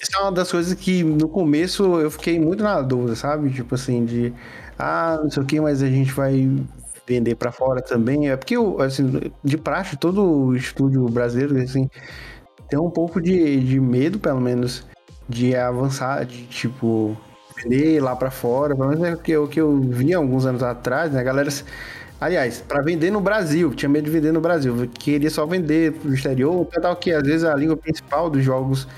isso 0.00 0.16
é 0.16 0.20
uma 0.20 0.32
das 0.32 0.50
coisas 0.50 0.72
que 0.74 1.02
no 1.02 1.28
começo 1.28 2.00
eu 2.00 2.10
fiquei 2.10 2.38
muito 2.38 2.62
na 2.62 2.80
dúvida, 2.80 3.16
sabe? 3.16 3.50
Tipo 3.50 3.74
assim, 3.74 4.04
de 4.04 4.32
ah, 4.78 5.18
não 5.22 5.30
sei 5.30 5.42
o 5.42 5.46
que, 5.46 5.60
mas 5.60 5.82
a 5.82 5.88
gente 5.88 6.12
vai 6.12 6.48
vender 7.06 7.34
para 7.34 7.52
fora 7.52 7.82
também. 7.82 8.30
É 8.30 8.36
porque, 8.36 8.54
assim, 8.84 9.32
de 9.42 9.58
praxe, 9.58 9.96
todo 9.96 10.54
estúdio 10.56 11.06
brasileiro, 11.08 11.60
assim, 11.62 11.88
tenho 12.68 12.84
um 12.84 12.90
pouco 12.90 13.20
de, 13.20 13.60
de 13.60 13.80
medo, 13.80 14.18
pelo 14.18 14.40
menos, 14.40 14.84
de 15.28 15.54
avançar, 15.54 16.24
de 16.24 16.44
tipo, 16.46 17.16
vender 17.56 18.00
lá 18.00 18.14
para 18.16 18.30
fora. 18.30 18.74
Pelo 18.74 18.88
menos 18.88 19.04
é 19.04 19.14
o 19.14 19.18
que, 19.18 19.32
eu, 19.32 19.48
que 19.48 19.60
eu 19.60 19.80
vi 19.80 20.12
alguns 20.14 20.46
anos 20.46 20.62
atrás, 20.62 21.12
né? 21.12 21.20
A 21.20 21.22
galera. 21.22 21.50
Aliás, 22.20 22.62
para 22.66 22.80
vender 22.82 23.10
no 23.10 23.20
Brasil, 23.20 23.74
tinha 23.74 23.88
medo 23.88 24.04
de 24.04 24.10
vender 24.10 24.32
no 24.32 24.40
Brasil, 24.40 24.88
queria 24.94 25.28
só 25.28 25.44
vender 25.44 25.92
pro 25.92 26.14
exterior, 26.14 26.66
tal 26.80 26.96
que 26.96 27.12
às 27.12 27.22
vezes 27.22 27.44
a 27.44 27.54
língua 27.54 27.76
principal 27.76 28.30
dos 28.30 28.42
jogos 28.42 28.88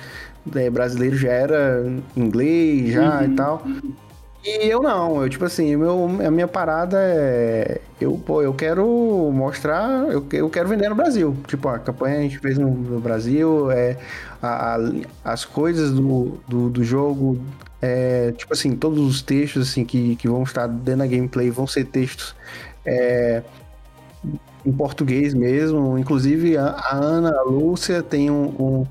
é, 0.54 0.70
brasileiros 0.70 1.18
já 1.18 1.32
era 1.32 1.82
inglês 2.16 2.92
já 2.92 3.18
uhum. 3.18 3.24
e 3.24 3.34
tal. 3.34 3.62
E 4.46 4.68
eu 4.68 4.80
não, 4.80 5.24
eu 5.24 5.28
tipo 5.28 5.44
assim, 5.44 5.74
meu, 5.74 6.08
a 6.24 6.30
minha 6.30 6.46
parada 6.46 6.98
é. 7.00 7.80
Eu, 8.00 8.16
pô, 8.16 8.42
eu 8.42 8.54
quero 8.54 8.86
mostrar, 9.34 10.08
eu, 10.08 10.24
eu 10.32 10.48
quero 10.48 10.68
vender 10.68 10.88
no 10.88 10.94
Brasil. 10.94 11.36
Tipo, 11.48 11.68
a 11.68 11.80
campanha 11.80 12.18
a 12.18 12.22
gente 12.22 12.38
fez 12.38 12.56
no, 12.56 12.70
no 12.70 13.00
Brasil, 13.00 13.72
é, 13.72 13.98
a, 14.40 14.76
a, 14.76 14.78
as 15.24 15.44
coisas 15.44 15.90
do, 15.90 16.38
do, 16.46 16.70
do 16.70 16.84
jogo, 16.84 17.40
é, 17.82 18.30
tipo 18.32 18.52
assim, 18.52 18.76
todos 18.76 19.00
os 19.00 19.20
textos 19.20 19.70
assim, 19.70 19.84
que, 19.84 20.14
que 20.14 20.28
vão 20.28 20.44
estar 20.44 20.68
dentro 20.68 21.00
da 21.00 21.06
gameplay 21.08 21.50
vão 21.50 21.66
ser 21.66 21.84
textos 21.86 22.36
é, 22.84 23.42
em 24.64 24.72
português 24.72 25.34
mesmo. 25.34 25.98
Inclusive 25.98 26.56
a, 26.56 26.66
a 26.66 26.94
Ana, 26.94 27.36
a 27.36 27.42
Lúcia 27.42 28.00
tem 28.00 28.30
um, 28.30 28.86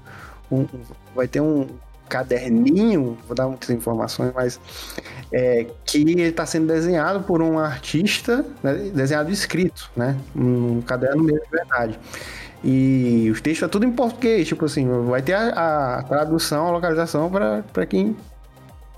um, 0.52 0.58
um 0.58 0.68
vai 1.16 1.30
ter 1.30 1.40
um 1.40 1.68
caderninho, 2.08 3.18
vou 3.28 3.36
dar 3.36 3.48
muitas 3.48 3.70
informações, 3.70 4.32
mas 4.34 4.60
é, 5.32 5.66
que 5.86 6.00
está 6.22 6.46
sendo 6.46 6.68
desenhado 6.68 7.24
por 7.24 7.42
um 7.42 7.60
artista, 7.60 8.46
né, 8.62 8.74
desenhado 8.94 9.32
escrito, 9.32 9.90
né? 9.96 10.16
Um 10.36 10.82
caderno 10.82 11.24
mesmo 11.24 11.44
de 11.44 11.52
verdade. 11.52 12.00
E 12.64 13.30
os 13.32 13.42
textos 13.42 13.68
é 13.68 13.70
tudo 13.70 13.86
em 13.86 13.92
português, 13.92 14.48
tipo 14.48 14.66
assim, 14.66 14.88
vai 15.04 15.22
ter 15.22 15.34
a, 15.34 16.00
a 16.00 16.04
tradução, 16.04 16.68
a 16.68 16.72
localização 16.72 17.30
para 17.30 17.86
quem 17.86 18.16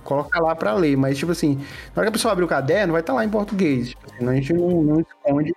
coloca 0.04 0.40
lá 0.40 0.56
para 0.56 0.74
ler, 0.74 0.96
mas 0.96 1.18
tipo 1.18 1.34
assim, 1.34 1.56
na 1.56 2.00
hora 2.00 2.04
que 2.04 2.10
a 2.10 2.12
pessoa 2.12 2.32
abrir 2.32 2.46
o 2.46 2.48
caderno, 2.48 2.94
vai 2.94 3.02
estar 3.02 3.12
tá 3.12 3.18
lá 3.18 3.26
em 3.26 3.30
português. 3.30 3.90
Tipo 3.90 4.06
assim, 4.06 4.28
a 4.28 4.34
gente 4.34 4.54
não, 4.54 4.82
não 4.84 5.00
esconde 5.02 5.54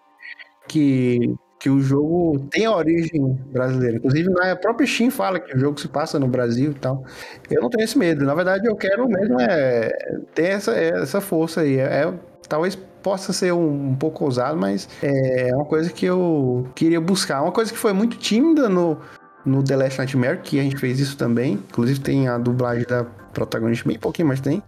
que 0.66 1.36
que 1.60 1.68
o 1.68 1.78
jogo 1.78 2.48
tem 2.50 2.66
origem 2.66 3.38
brasileira. 3.52 3.98
Inclusive, 3.98 4.30
na 4.30 4.56
própria 4.56 4.86
Steam 4.86 5.10
fala 5.10 5.38
que 5.38 5.54
o 5.54 5.60
jogo 5.60 5.78
se 5.78 5.88
passa 5.88 6.18
no 6.18 6.26
Brasil 6.26 6.70
e 6.70 6.74
tal. 6.74 7.04
Eu 7.50 7.60
não 7.60 7.68
tenho 7.68 7.84
esse 7.84 7.98
medo. 7.98 8.24
Na 8.24 8.34
verdade, 8.34 8.66
eu 8.66 8.74
quero 8.74 9.06
mesmo 9.06 9.38
é, 9.38 9.90
ter 10.34 10.46
essa, 10.46 10.72
essa 10.72 11.20
força 11.20 11.60
aí. 11.60 11.78
É, 11.78 11.82
é, 11.82 12.14
talvez 12.48 12.74
possa 13.02 13.34
ser 13.34 13.52
um, 13.52 13.90
um, 13.90 13.94
pouco 13.94 14.24
ousado, 14.24 14.56
mas 14.58 14.88
é 15.02 15.54
uma 15.54 15.66
coisa 15.66 15.90
que 15.92 16.06
eu 16.06 16.66
queria 16.74 17.00
buscar. 17.00 17.42
Uma 17.42 17.52
coisa 17.52 17.70
que 17.70 17.78
foi 17.78 17.92
muito 17.92 18.16
tímida 18.16 18.66
no, 18.66 18.96
no 19.44 19.62
The 19.62 19.76
Last 19.76 19.98
Nightmare, 19.98 20.40
que 20.42 20.58
a 20.58 20.62
gente 20.62 20.78
fez 20.78 20.98
isso 20.98 21.18
também. 21.18 21.52
Inclusive, 21.52 22.00
tem 22.00 22.26
a 22.26 22.38
dublagem 22.38 22.86
da 22.88 23.04
protagonista 23.34 23.86
bem 23.86 23.98
pouquinho, 23.98 24.28
mas 24.28 24.40
tem. 24.40 24.62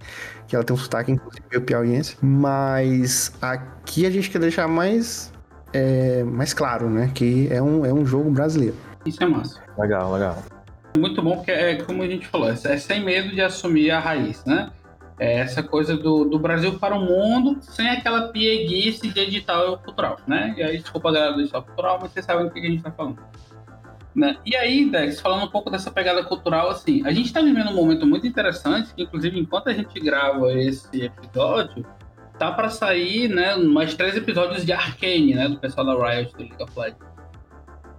Que 0.46 0.54
ela 0.54 0.64
tem 0.64 0.76
um 0.76 0.78
sotaque, 0.78 1.10
inclusive, 1.10 1.60
piauiense. 1.64 2.18
Mas 2.20 3.32
aqui 3.40 4.04
a 4.04 4.10
gente 4.10 4.28
quer 4.28 4.40
deixar 4.40 4.68
mais 4.68 5.31
é, 5.72 6.22
mais 6.24 6.52
claro, 6.52 6.88
né? 6.88 7.10
Que 7.14 7.48
é 7.50 7.62
um, 7.62 7.84
é 7.84 7.92
um 7.92 8.04
jogo 8.04 8.30
brasileiro. 8.30 8.76
Isso 9.04 9.22
é 9.22 9.26
massa. 9.26 9.60
Legal, 9.78 10.12
legal. 10.12 10.42
Muito 10.96 11.22
bom, 11.22 11.36
porque 11.36 11.50
é 11.50 11.76
como 11.76 12.02
a 12.02 12.06
gente 12.06 12.26
falou, 12.26 12.50
é 12.50 12.56
sem 12.56 13.02
medo 13.02 13.30
de 13.30 13.40
assumir 13.40 13.90
a 13.90 13.98
raiz, 13.98 14.44
né? 14.44 14.70
É 15.18 15.38
essa 15.38 15.62
coisa 15.62 15.96
do, 15.96 16.24
do 16.24 16.38
Brasil 16.38 16.78
para 16.78 16.94
o 16.94 17.00
mundo, 17.00 17.58
sem 17.60 17.88
aquela 17.88 18.28
pieguice 18.28 19.08
de 19.08 19.20
edital 19.20 19.78
cultural, 19.78 20.18
né? 20.26 20.54
E 20.56 20.62
aí, 20.62 20.78
desculpa 20.78 21.10
a 21.10 21.12
galera 21.12 21.32
do 21.32 21.40
edital 21.40 21.62
cultural, 21.62 21.98
mas 22.00 22.12
vocês 22.12 22.24
sabem 22.24 22.44
do 22.44 22.50
que 22.50 22.58
a 22.58 22.62
gente 22.62 22.78
está 22.78 22.90
falando. 22.90 23.18
Né? 24.14 24.36
E 24.44 24.54
aí, 24.54 24.90
Dex, 24.90 25.20
falando 25.20 25.44
um 25.44 25.50
pouco 25.50 25.70
dessa 25.70 25.90
pegada 25.90 26.22
cultural, 26.22 26.70
assim, 26.70 27.06
a 27.06 27.12
gente 27.12 27.26
está 27.26 27.40
vivendo 27.40 27.70
um 27.70 27.74
momento 27.74 28.06
muito 28.06 28.26
interessante, 28.26 28.92
que 28.94 29.02
inclusive 29.02 29.38
enquanto 29.38 29.68
a 29.68 29.72
gente 29.72 29.98
grava 30.00 30.52
esse 30.52 31.04
episódio, 31.04 31.86
tá 32.42 32.50
para 32.50 32.68
sair, 32.68 33.28
né, 33.28 33.54
mais 33.56 33.94
três 33.94 34.16
episódios 34.16 34.64
de 34.64 34.72
Arcane, 34.72 35.34
né, 35.34 35.48
do 35.48 35.58
pessoal 35.58 35.86
da 35.86 35.94
Riot 35.94 36.32
do 36.32 36.38
League 36.40 36.60
of 36.60 36.72
Legends. 36.76 37.12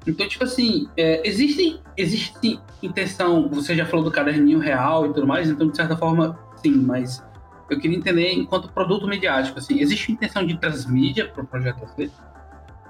Então, 0.05 0.27
tipo 0.27 0.43
assim, 0.43 0.89
é, 0.97 1.25
existe, 1.25 1.79
existe 1.95 2.59
intenção, 2.81 3.47
você 3.47 3.73
já 3.73 3.85
falou 3.85 4.03
do 4.03 4.11
caderninho 4.11 4.59
real 4.59 5.05
e 5.05 5.13
tudo 5.13 5.25
mais, 5.25 5.49
então, 5.49 5.69
de 5.69 5.77
certa 5.77 5.95
forma, 5.95 6.37
sim, 6.57 6.73
mas 6.73 7.23
eu 7.69 7.79
queria 7.79 7.97
entender, 7.97 8.33
enquanto 8.33 8.67
produto 8.67 9.07
midiático, 9.07 9.59
assim, 9.59 9.79
existe 9.79 10.11
intenção 10.11 10.45
de 10.45 10.57
transmídia 10.57 11.29
para 11.29 11.41
o 11.41 11.47
projeto 11.47 11.85
Athlete? 11.85 12.13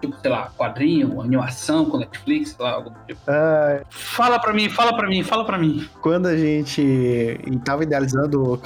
Tipo, 0.03 0.19
sei 0.21 0.29
lá, 0.29 0.51
quadrinho, 0.57 1.21
animação 1.21 1.85
com 1.85 1.97
Netflix, 1.97 2.49
sei 2.49 2.65
lá, 2.65 2.71
algo 2.73 2.89
do 2.89 2.99
tipo. 3.07 3.21
Uh, 3.21 3.85
fala 3.89 4.37
pra 4.37 4.51
mim, 4.51 4.69
fala 4.69 4.93
pra 4.93 5.07
mim, 5.07 5.23
fala 5.23 5.45
pra 5.45 5.57
mim. 5.57 5.87
Quando 6.01 6.25
a 6.25 6.35
gente 6.35 7.39
tava 7.63 7.83
idealizando 7.83 8.59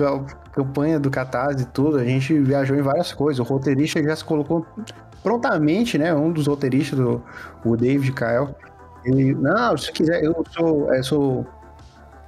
campanha 0.51 0.99
do 0.99 1.11
Catarse 1.11 1.61
e 1.61 1.67
tudo, 1.67 1.99
a 1.99 2.03
gente 2.03 2.33
viajou 2.39 2.75
em 2.75 2.81
várias 2.81 3.13
coisas. 3.13 3.39
O 3.39 3.47
roteirista 3.47 4.01
já 4.01 4.15
se 4.15 4.25
colocou 4.25 4.65
prontamente, 5.21 5.95
né? 5.95 6.11
Um 6.11 6.31
dos 6.31 6.47
roteiristas, 6.47 6.97
do, 6.97 7.23
o 7.63 7.77
David 7.77 8.11
Kyle. 8.13 8.55
Ele, 9.05 9.35
não, 9.35 9.77
se 9.77 9.91
quiser, 9.91 10.23
eu 10.23 10.43
sou, 10.51 10.91
eu 10.91 11.03
sou 11.03 11.45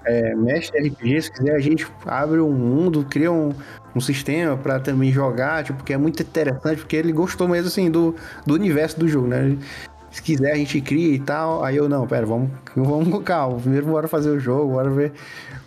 é, 0.05 0.35
mestre 0.35 0.87
RPG, 0.87 1.21
se 1.23 1.31
quiser 1.31 1.55
a 1.55 1.59
gente 1.59 1.87
abre 2.05 2.39
um 2.39 2.51
mundo, 2.51 3.03
cria 3.09 3.31
um, 3.31 3.49
um 3.95 3.99
sistema 3.99 4.55
para 4.57 4.79
também 4.79 5.11
jogar, 5.11 5.63
tipo, 5.63 5.83
que 5.83 5.93
é 5.93 5.97
muito 5.97 6.21
interessante, 6.21 6.77
porque 6.77 6.95
ele 6.95 7.11
gostou 7.11 7.47
mesmo, 7.47 7.67
assim, 7.67 7.89
do, 7.89 8.15
do 8.45 8.53
universo 8.53 8.99
do 8.99 9.07
jogo, 9.07 9.27
né? 9.27 9.57
Se 10.11 10.23
quiser 10.23 10.53
a 10.53 10.55
gente 10.55 10.81
cria 10.81 11.13
e 11.13 11.19
tal, 11.19 11.63
aí 11.63 11.77
eu, 11.77 11.87
não, 11.87 12.07
pera, 12.07 12.25
vamos, 12.25 12.49
vamos 12.75 13.09
com 13.09 13.21
calma, 13.21 13.59
primeiro 13.59 13.85
bora 13.85 14.07
fazer 14.07 14.29
o 14.29 14.39
jogo, 14.39 14.73
bora 14.73 14.89
ver 14.89 15.13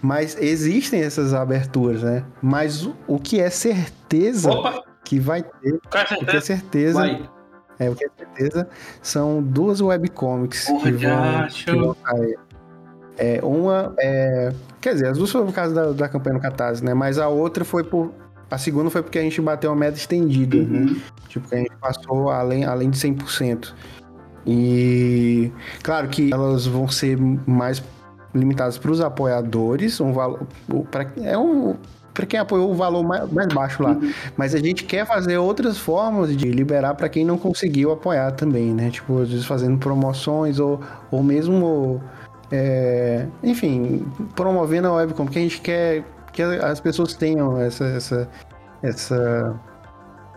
mas 0.02 0.36
existem 0.40 1.00
essas 1.00 1.32
aberturas, 1.32 2.02
né? 2.02 2.24
Mas 2.42 2.84
o, 2.84 2.94
o 3.06 3.20
que 3.20 3.40
é 3.40 3.48
certeza 3.48 4.50
Opa. 4.50 4.82
que 5.04 5.20
vai 5.20 5.44
ter. 5.44 5.74
O 6.20 6.26
que 6.26 6.36
é 6.36 6.40
certeza. 6.40 6.98
Vai. 6.98 7.30
É, 7.78 7.88
o 7.88 7.94
que 7.94 8.04
é 8.04 8.08
certeza 8.18 8.68
são 9.00 9.40
duas 9.40 9.80
webcomics 9.80 10.66
Porra, 10.66 10.82
que 10.82 10.90
vão, 10.90 11.48
que 11.48 11.70
vão 11.70 11.96
sair. 12.04 12.38
É, 13.16 13.40
uma 13.44 13.94
é. 13.98 14.52
Quer 14.82 14.94
dizer, 14.94 15.06
as 15.06 15.16
duas 15.16 15.30
foram 15.30 15.46
por 15.46 15.54
causa 15.54 15.72
da, 15.72 15.92
da 15.92 16.08
campanha 16.08 16.34
no 16.34 16.40
Catarse, 16.40 16.84
né? 16.84 16.92
Mas 16.92 17.16
a 17.16 17.28
outra 17.28 17.64
foi 17.64 17.84
por. 17.84 18.12
A 18.50 18.58
segunda 18.58 18.90
foi 18.90 19.00
porque 19.02 19.18
a 19.18 19.22
gente 19.22 19.40
bateu 19.40 19.70
uma 19.70 19.76
meta 19.76 19.96
estendida, 19.96 20.58
né? 20.58 20.80
uhum. 20.80 20.94
né? 20.94 21.00
Tipo, 21.28 21.48
que 21.48 21.54
a 21.54 21.58
gente 21.58 21.76
passou 21.80 22.28
além, 22.28 22.64
além 22.64 22.90
de 22.90 22.98
100%. 22.98 23.72
E 24.44 25.52
claro 25.82 26.08
que 26.08 26.32
elas 26.32 26.66
vão 26.66 26.88
ser 26.88 27.16
mais 27.46 27.82
limitadas 28.34 28.76
para 28.76 28.90
os 28.90 29.00
apoiadores, 29.00 30.00
um 30.00 30.12
valor 30.12 30.40
para 30.90 31.06
é 31.22 31.38
um 31.38 31.76
para 32.12 32.26
quem 32.26 32.38
apoiou 32.38 32.70
o 32.70 32.74
valor 32.74 33.02
mais, 33.02 33.30
mais 33.32 33.48
baixo 33.48 33.82
lá. 33.82 33.92
Uhum. 33.92 34.12
Mas 34.36 34.54
a 34.54 34.58
gente 34.58 34.84
quer 34.84 35.06
fazer 35.06 35.38
outras 35.38 35.78
formas 35.78 36.36
de 36.36 36.50
liberar 36.50 36.94
para 36.94 37.08
quem 37.08 37.24
não 37.24 37.38
conseguiu 37.38 37.90
apoiar 37.90 38.32
também, 38.32 38.74
né? 38.74 38.90
Tipo, 38.90 39.22
às 39.22 39.30
vezes 39.30 39.46
fazendo 39.46 39.78
promoções 39.78 40.58
ou, 40.58 40.80
ou 41.10 41.22
mesmo, 41.22 42.02
é, 42.52 43.26
enfim, 43.42 44.06
promovendo 44.36 44.86
a 44.88 44.92
webcom, 44.96 45.24
porque 45.24 45.38
a 45.38 45.42
gente 45.42 45.60
quer 45.62 46.04
que 46.32 46.42
as 46.42 46.80
pessoas 46.80 47.14
tenham 47.14 47.58
essa, 47.58 47.84
essa, 47.86 48.28
essa, 48.82 49.60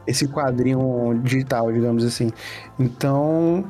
esse 0.07 0.25
quadrinho 0.29 1.19
digital, 1.21 1.73
digamos 1.73 2.05
assim. 2.05 2.31
Então, 2.79 3.65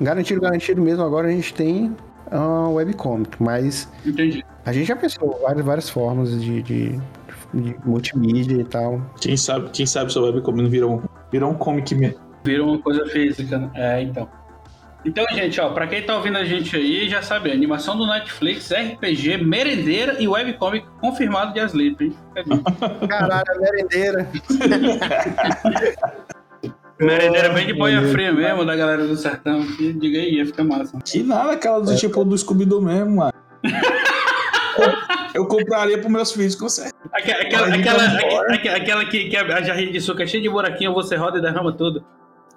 garantido, 0.00 0.40
garantido 0.40 0.80
mesmo, 0.80 1.04
agora 1.04 1.28
a 1.28 1.30
gente 1.30 1.52
tem 1.52 1.94
uma 2.32 2.70
webcomic, 2.70 3.42
mas 3.42 3.86
Entendi. 4.06 4.42
a 4.64 4.72
gente 4.72 4.86
já 4.86 4.96
pensou 4.96 5.38
várias, 5.42 5.64
várias 5.64 5.90
formas 5.90 6.40
de, 6.40 6.62
de, 6.62 7.00
de 7.52 7.76
multimídia 7.84 8.62
e 8.62 8.64
tal. 8.64 9.02
Quem 9.20 9.36
sabe, 9.36 9.68
quem 9.70 9.84
sabe 9.84 10.10
sua 10.10 10.22
webcomic 10.22 10.62
não 10.62 10.70
virou, 10.70 11.02
virou 11.30 11.50
um 11.50 11.54
comic 11.54 11.94
mesmo. 11.94 12.18
Virou 12.42 12.68
uma 12.68 12.78
coisa 12.78 13.04
física, 13.04 13.58
né? 13.58 13.70
É, 13.74 14.02
então. 14.02 14.26
Então, 15.04 15.24
gente, 15.32 15.60
ó, 15.60 15.70
pra 15.70 15.86
quem 15.86 16.02
tá 16.02 16.14
ouvindo 16.14 16.36
a 16.36 16.44
gente 16.44 16.76
aí, 16.76 17.08
já 17.08 17.22
sabe, 17.22 17.50
animação 17.50 17.96
do 17.96 18.06
Netflix, 18.06 18.70
RPG, 18.70 19.38
merendeira 19.38 20.20
e 20.20 20.28
webcomic 20.28 20.86
confirmado 21.00 21.54
de 21.54 21.60
Asleep, 21.60 22.04
hein? 22.04 22.14
Caralho, 23.08 23.60
merendeira. 23.60 24.28
Merendeira 27.00 27.48
bem 27.48 27.66
de 27.66 27.72
boia 27.72 28.06
fria 28.08 28.30
mesmo, 28.30 28.62
da 28.62 28.76
galera 28.76 29.06
do 29.06 29.16
sertão. 29.16 29.66
Que, 29.74 29.90
diga 29.94 30.18
aí, 30.18 30.34
ia 30.34 30.44
ficar 30.44 30.64
massa. 30.64 30.98
Que 31.02 31.22
nada, 31.22 31.52
aquela 31.52 31.80
do 31.80 31.92
é. 31.92 31.96
tipo 31.96 32.22
do 32.26 32.36
Scooby-Doo 32.36 32.82
mesmo, 32.82 33.16
mano. 33.16 33.32
Eu 35.32 35.46
compraria 35.46 35.96
pros 35.96 36.12
meus 36.12 36.32
filhos, 36.32 36.54
com 36.54 36.68
certeza. 36.68 36.94
Aquela, 37.10 37.42
aquela, 37.42 37.74
aquela, 37.74 38.04
aquela, 38.52 38.76
aquela 38.76 39.04
que, 39.06 39.30
que 39.30 39.36
a 39.36 39.62
jarrinha 39.62 39.92
de 39.92 40.00
suco 40.00 40.20
é 40.20 40.26
cheia 40.26 40.42
de 40.42 40.50
buraquinho, 40.50 40.92
você 40.92 41.16
roda 41.16 41.38
e 41.38 41.40
derrama 41.40 41.72
tudo. 41.72 42.04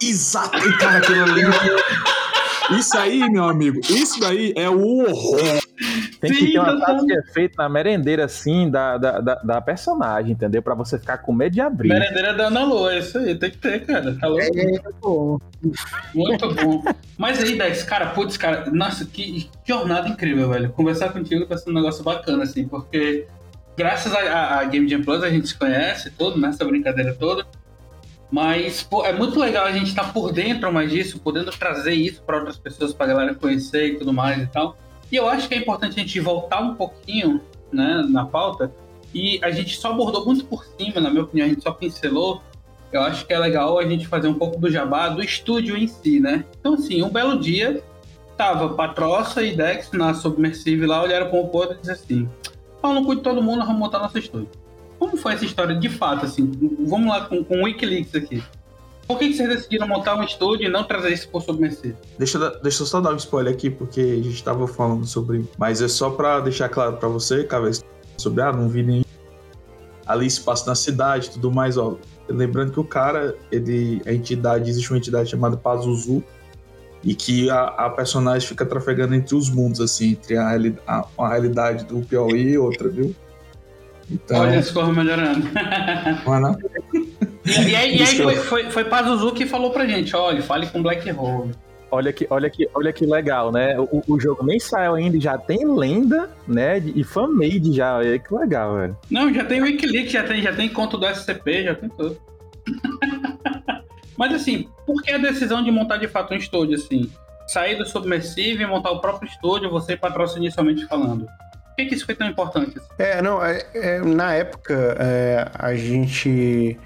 Exato, 0.02 0.60
cara, 0.78 0.98
aquilo 0.98 1.24
ali. 1.24 1.44
Isso 2.72 2.98
aí, 2.98 3.30
meu 3.30 3.44
amigo, 3.44 3.80
isso 3.81 4.19
daí 4.19 4.53
é 4.56 4.69
o 4.69 4.99
horror. 4.99 5.61
Tem 6.22 6.34
Sim, 6.34 6.45
que 6.45 6.52
ter 6.53 6.60
uma 6.60 6.80
tá 6.80 6.85
taça 6.85 7.06
de 7.06 7.14
efeito 7.14 7.57
na 7.57 7.68
merendeira, 7.68 8.26
assim, 8.26 8.69
da, 8.69 8.98
da, 8.98 9.19
da, 9.19 9.35
da 9.35 9.61
personagem, 9.61 10.31
entendeu? 10.31 10.61
Pra 10.61 10.73
você 10.73 10.98
ficar 10.98 11.18
com 11.18 11.34
medo 11.34 11.53
de 11.53 11.61
abrir. 11.61 11.90
Merendeira 11.90 12.34
da 12.34 12.48
Ana 12.48 12.64
Lua, 12.64 12.94
é 12.94 12.99
isso 12.99 13.18
aí, 13.18 13.35
tem 13.35 13.52
que 13.52 13.57
ter, 13.57 13.85
cara. 13.85 14.15
Tá 14.15 14.27
louco? 14.27 14.57
É, 14.57 14.80
pô. 15.02 15.41
Muito 16.15 16.53
bom. 16.53 16.84
Mas 17.18 17.44
aí, 17.44 17.57
Dex, 17.57 17.84
cara, 17.84 18.07
putz, 18.07 18.38
cara, 18.38 18.69
nossa, 18.72 19.06
que 19.06 19.49
jornada 19.65 20.07
incrível, 20.07 20.49
velho. 20.49 20.69
Conversar 20.69 21.11
contigo 21.11 21.45
tá 21.45 21.57
sendo 21.57 21.72
um 21.72 21.81
negócio 21.81 22.03
bacana, 22.03 22.44
assim, 22.44 22.68
porque 22.68 23.27
graças 23.76 24.14
a, 24.14 24.19
a, 24.19 24.60
a 24.60 24.64
Game 24.65 24.88
Jam 24.88 25.02
Plus 25.02 25.23
a 25.23 25.30
gente 25.30 25.48
se 25.48 25.56
conhece 25.56 26.11
todo, 26.11 26.40
né? 26.40 26.49
Essa 26.49 26.64
brincadeira 26.64 27.14
toda. 27.14 27.45
Mas, 28.34 28.81
pô, 28.81 29.05
é 29.05 29.14
muito 29.14 29.39
legal 29.39 29.64
a 29.68 29.72
gente 29.72 29.89
estar 29.89 30.05
tá 30.05 30.11
por 30.11 30.31
dentro 30.31 30.73
mais 30.73 30.89
disso, 30.89 31.19
podendo 31.19 31.51
trazer 31.51 31.93
isso 31.93 32.23
para 32.23 32.38
outras 32.38 32.57
pessoas, 32.57 32.91
pra 32.91 33.05
galera 33.05 33.35
conhecer 33.35 33.89
e 33.89 33.99
tudo 33.99 34.11
mais 34.11 34.41
e 34.41 34.47
tal. 34.47 34.76
E 35.11 35.15
eu 35.15 35.30
acho 35.30 35.47
que 35.47 35.53
é 35.53 35.57
importante 35.60 35.99
a 35.99 36.01
gente 36.01 36.19
voltar 36.19 36.60
um 36.60 36.73
pouquinho, 36.73 37.39
né, 37.72 38.03
na 38.10 38.26
pauta. 38.26 38.73
E 39.14 39.39
a 39.43 39.51
gente 39.51 39.77
só 39.77 39.91
abordou 39.91 40.26
muito 40.26 40.45
por 40.45 40.65
cima, 40.65 40.99
na 40.99 41.11
minha 41.11 41.22
opinião, 41.22 41.45
a 41.45 41.49
gente 41.49 41.61
só 41.61 41.72
pincelou. 41.72 42.41
Eu 42.91 43.03
acho 43.03 43.23
que 43.27 43.34
é 43.34 43.38
legal 43.38 43.77
a 43.77 43.85
gente 43.85 44.07
fazer 44.07 44.30
um 44.30 44.34
pouco 44.34 44.60
do 44.60 44.72
jabá 44.72 45.10
do 45.10 45.23
estúdio 45.23 45.77
em 45.77 45.85
si, 45.85 46.19
né? 46.19 46.43
Então, 46.60 46.73
assim, 46.73 47.03
um 47.03 47.11
belo 47.11 47.39
dia, 47.39 47.84
tava 48.35 48.73
Patroça 48.73 49.43
e 49.43 49.55
Dex 49.55 49.91
na 49.91 50.11
Submersive 50.15 50.88
lá, 50.88 51.03
olharam 51.03 51.30
para 51.30 51.39
o 51.39 51.49
povo 51.49 51.73
e 51.73 51.76
disseram 51.76 51.99
assim: 51.99 52.30
Paulo, 52.81 53.05
cuide 53.05 53.22
de 53.22 53.26
todo 53.26 53.43
mundo, 53.43 53.64
vamos 53.64 53.77
montar 53.77 53.99
nosso 53.99 54.18
estúdio. 54.18 54.62
Como 55.03 55.17
foi 55.17 55.34
essa 55.34 55.43
história 55.43 55.75
de 55.75 55.89
fato, 55.89 56.25
assim? 56.25 56.49
Vamos 56.88 57.09
lá 57.09 57.25
com, 57.25 57.43
com 57.43 57.57
o 57.57 57.63
Wikileaks 57.65 58.15
aqui. 58.15 58.41
Por 59.05 59.19
que, 59.19 59.27
que 59.27 59.34
vocês 59.34 59.49
decidiram 59.49 59.85
montar 59.85 60.15
um 60.15 60.23
estúdio 60.23 60.65
e 60.65 60.69
não 60.69 60.85
trazer 60.85 61.11
isso 61.11 61.27
por 61.27 61.41
submersivo? 61.41 61.97
Deixa, 62.17 62.39
deixa 62.61 62.84
eu 62.84 62.88
só 62.88 63.01
dar 63.01 63.11
um 63.11 63.17
spoiler 63.17 63.53
aqui, 63.53 63.69
porque 63.69 63.99
a 63.99 64.23
gente 64.23 64.41
tava 64.41 64.65
falando 64.65 65.05
sobre. 65.05 65.45
Mas 65.57 65.81
é 65.81 65.89
só 65.89 66.09
pra 66.09 66.39
deixar 66.39 66.69
claro 66.69 66.95
pra 66.95 67.09
você, 67.09 67.43
cabeça, 67.43 67.84
sobre 68.15 68.43
ah, 68.43 68.53
não 68.53 68.69
vi 68.69 68.81
nem 68.81 69.05
ali 70.07 70.25
espaço 70.25 70.65
na 70.67 70.73
cidade 70.73 71.31
tudo 71.31 71.51
mais, 71.51 71.77
ó. 71.77 71.97
Lembrando 72.30 72.71
que 72.71 72.80
o 72.80 72.85
cara, 72.85 73.35
ele. 73.51 74.01
A 74.05 74.13
entidade, 74.13 74.69
existe 74.69 74.89
uma 74.89 74.99
entidade 74.99 75.30
chamada 75.30 75.57
Pazuzu. 75.57 76.23
E 77.03 77.13
que 77.13 77.49
a, 77.49 77.63
a 77.65 77.89
personagem 77.89 78.47
fica 78.47 78.65
trafegando 78.65 79.13
entre 79.13 79.35
os 79.35 79.49
mundos, 79.49 79.81
assim, 79.81 80.11
entre 80.11 80.38
a, 80.38 80.57
a, 80.88 81.05
uma 81.17 81.27
realidade 81.27 81.84
do 81.84 81.99
Piauí 81.99 82.51
e 82.51 82.57
outra, 82.57 82.88
viu? 82.88 83.13
Então. 84.09 84.41
Olha 84.41 84.59
as 84.59 84.71
coisas 84.71 84.95
melhorando. 84.95 85.47
não 86.25 86.35
é 86.35 86.39
não? 86.39 86.57
E, 87.45 87.75
aí, 87.75 87.97
e 87.97 88.01
aí 88.01 88.17
foi, 88.17 88.35
foi, 88.35 88.71
foi 88.71 88.85
Pazuzu 88.85 89.34
que 89.34 89.45
falou 89.45 89.71
pra 89.71 89.85
gente: 89.85 90.15
olha, 90.15 90.41
fale 90.41 90.67
com 90.67 90.81
Black 90.81 91.11
Hole. 91.11 91.51
Olha 91.91 92.11
que, 92.11 92.25
olha 92.27 92.49
que, 92.49 92.67
olha 92.73 92.91
que 92.91 93.05
legal, 93.05 93.51
né? 93.51 93.80
O, 93.80 94.01
o 94.07 94.19
jogo 94.19 94.43
nem 94.43 94.59
saiu 94.59 94.95
ainda, 94.95 95.15
e 95.15 95.19
já 95.19 95.38
tem 95.38 95.63
lenda, 95.63 96.27
né? 96.47 96.80
E 96.80 97.03
fan-made 97.03 97.71
já. 97.71 97.97
Olha 97.97 98.17
que 98.17 98.34
legal, 98.34 98.75
velho. 98.75 98.97
Não, 99.11 99.31
já 99.31 99.45
tem 99.45 99.61
Wikileaks, 99.61 100.11
já 100.11 100.23
tem, 100.23 100.41
já 100.41 100.51
tem 100.53 100.69
conta 100.69 100.97
do 100.97 101.05
SCP, 101.05 101.65
já 101.65 101.75
tem 101.75 101.89
tudo. 101.89 102.17
Mas 104.17 104.34
assim, 104.34 104.67
por 104.88 105.03
que 105.03 105.11
a 105.11 105.19
decisão 105.19 105.63
de 105.63 105.69
montar 105.69 105.97
de 105.97 106.07
fato 106.07 106.34
um 106.34 106.38
estúdio 106.38 106.75
assim? 106.75 107.11
Sair 107.45 107.75
do 107.75 107.85
submersivo 107.85 108.63
e 108.63 108.65
montar 108.65 108.89
o 108.89 108.99
próprio 108.99 109.30
estúdio, 109.30 109.69
você 109.69 109.95
patrocina 109.95 110.45
inicialmente 110.45 110.85
falando. 110.88 111.27
Por 111.73 111.77
que, 111.77 111.85
que 111.87 111.95
isso 111.95 112.05
foi 112.05 112.13
tão 112.13 112.27
importante? 112.27 112.79
É, 112.99 113.19
não, 113.19 113.43
é- 113.43 113.65
é, 113.73 113.99
na 113.99 114.33
época 114.33 114.95
é, 114.99 115.47
a 115.57 115.73
gente 115.73 116.77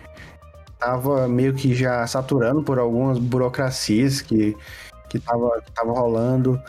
tava 0.79 1.27
meio 1.27 1.53
que 1.53 1.75
já 1.75 2.07
saturando 2.07 2.63
por 2.63 2.79
algumas 2.79 3.19
burocracias 3.19 4.21
que, 4.21 4.55
que, 5.09 5.19
tava, 5.19 5.61
que 5.65 5.71
tava 5.73 5.91
rolando. 5.91 6.61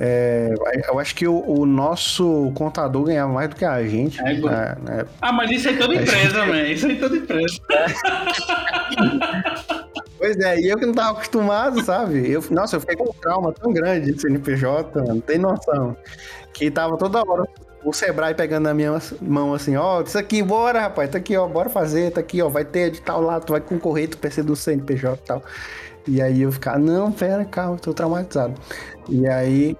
É, 0.00 0.54
eu 0.88 0.98
acho 0.98 1.14
que 1.14 1.26
o, 1.26 1.42
o 1.46 1.66
nosso 1.66 2.50
contador 2.54 3.04
ganhava 3.04 3.32
mais 3.32 3.48
do 3.50 3.56
que 3.56 3.64
a 3.64 3.82
gente. 3.86 4.18
É, 4.20 4.34
né, 4.34 4.76
né? 4.82 5.04
Ah, 5.20 5.32
mas 5.32 5.50
isso 5.50 5.68
aí 5.68 5.76
toda 5.78 5.94
empresa, 5.94 6.46
man. 6.46 6.62
Isso 6.62 6.86
aí 6.86 6.96
toda 6.98 7.16
empresa. 7.16 7.60
Pois 10.18 10.38
é, 10.38 10.58
e 10.60 10.68
eu 10.68 10.78
que 10.78 10.86
não 10.86 10.94
tava 10.94 11.10
acostumado, 11.12 11.82
sabe? 11.84 12.30
Eu, 12.30 12.42
nossa, 12.50 12.76
eu 12.76 12.80
fiquei 12.80 12.96
com 12.96 13.10
um 13.10 13.12
trauma 13.12 13.52
tão 13.52 13.72
grande 13.72 14.12
de 14.12 14.20
CNPJ, 14.20 15.02
não 15.02 15.20
tem 15.20 15.38
noção. 15.38 15.96
Que 16.54 16.70
tava 16.70 16.96
toda 16.96 17.18
hora 17.18 17.44
o 17.86 17.92
Sebrae 17.92 18.34
pegando 18.34 18.64
na 18.64 18.74
minha 18.74 19.00
mão 19.22 19.54
assim, 19.54 19.76
ó, 19.76 20.02
isso 20.02 20.18
aqui, 20.18 20.42
bora, 20.42 20.80
rapaz, 20.80 21.08
tá 21.08 21.18
aqui, 21.18 21.36
ó, 21.36 21.46
bora 21.46 21.70
fazer, 21.70 22.10
tá 22.10 22.20
aqui, 22.20 22.42
ó, 22.42 22.48
vai 22.48 22.64
ter 22.64 22.90
de 22.90 23.00
tal 23.00 23.20
lá, 23.20 23.38
tu 23.38 23.52
vai 23.52 23.60
concorrer, 23.60 24.08
tu 24.08 24.18
precisa 24.18 24.44
do 24.44 24.56
CNPJ 24.56 25.14
e 25.14 25.26
tal. 25.26 25.42
E 26.08 26.20
aí 26.20 26.42
eu 26.42 26.50
ficava, 26.50 26.78
não, 26.78 27.12
pera, 27.12 27.44
calma, 27.44 27.78
tô 27.78 27.94
traumatizado. 27.94 28.54
E 29.08 29.26
aí. 29.28 29.76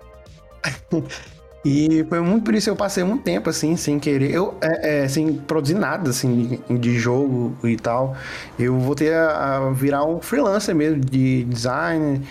e 1.65 2.05
foi 2.09 2.21
muito 2.21 2.45
por 2.45 2.55
isso 2.55 2.67
que 2.67 2.71
eu 2.71 2.77
passei 2.77 3.03
muito 3.03 3.25
tempo, 3.25 3.51
assim, 3.51 3.77
sem 3.77 3.99
querer. 3.99 4.31
Eu, 4.33 4.55
é, 4.61 5.05
é, 5.05 5.09
sem 5.09 5.35
produzir 5.35 5.75
nada, 5.75 6.11
assim, 6.11 6.61
de, 6.69 6.79
de 6.79 6.99
jogo 6.99 7.57
e 7.65 7.77
tal. 7.77 8.17
Eu 8.57 8.79
voltei 8.79 9.13
a, 9.13 9.57
a 9.57 9.71
virar 9.73 10.05
um 10.05 10.21
freelancer 10.21 10.75
mesmo, 10.75 11.01
de 11.01 11.45
design 11.45 12.23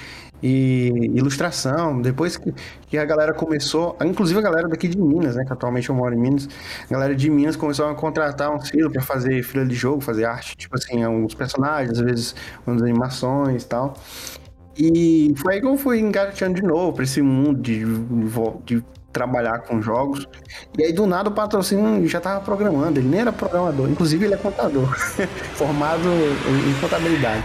e 0.41 0.91
ilustração. 1.13 2.01
Depois 2.01 2.37
que, 2.37 2.53
que 2.87 2.97
a 2.97 3.05
galera 3.05 3.33
começou, 3.33 3.97
inclusive 4.03 4.39
a 4.39 4.43
galera 4.43 4.67
daqui 4.67 4.87
de 4.87 4.97
Minas, 4.97 5.35
né? 5.35 5.43
Que 5.45 5.53
atualmente 5.53 5.89
eu 5.89 5.95
moro 5.95 6.13
em 6.13 6.19
Minas. 6.19 6.47
A 6.89 6.93
galera 6.93 7.15
de 7.15 7.29
Minas 7.29 7.55
começou 7.55 7.87
a 7.87 7.95
contratar 7.95 8.53
uns 8.53 8.69
filhos 8.69 8.91
pra 8.91 9.01
fazer 9.01 9.43
fila 9.43 9.65
de 9.65 9.75
jogo, 9.75 10.01
fazer 10.01 10.25
arte, 10.25 10.55
tipo 10.55 10.75
assim, 10.75 11.03
alguns 11.03 11.33
personagens, 11.33 11.97
às 11.97 11.99
vezes 11.99 12.35
umas 12.65 12.81
animações 12.81 13.63
e 13.63 13.67
tal. 13.67 13.93
E 14.77 15.33
foi 15.37 15.55
aí 15.55 15.61
que 15.61 15.67
eu 15.67 15.77
fui 15.77 15.99
engateando 15.99 16.55
de 16.55 16.63
novo 16.63 16.93
pra 16.93 17.03
esse 17.03 17.21
mundo 17.21 17.61
de, 17.61 17.85
de 18.65 18.83
trabalhar 19.15 19.59
com 19.59 19.81
jogos. 19.81 20.27
E 20.77 20.83
aí, 20.83 20.91
do 20.91 21.07
nada, 21.07 21.29
o 21.29 21.31
patrocínio 21.31 22.05
já 22.05 22.19
tava 22.19 22.41
programando. 22.41 22.99
Ele 22.99 23.07
nem 23.07 23.21
era 23.21 23.31
programador. 23.31 23.89
Inclusive, 23.89 24.25
ele 24.25 24.33
é 24.33 24.37
contador. 24.37 24.93
formado 25.55 26.03
em 26.03 26.81
contabilidade. 26.81 27.43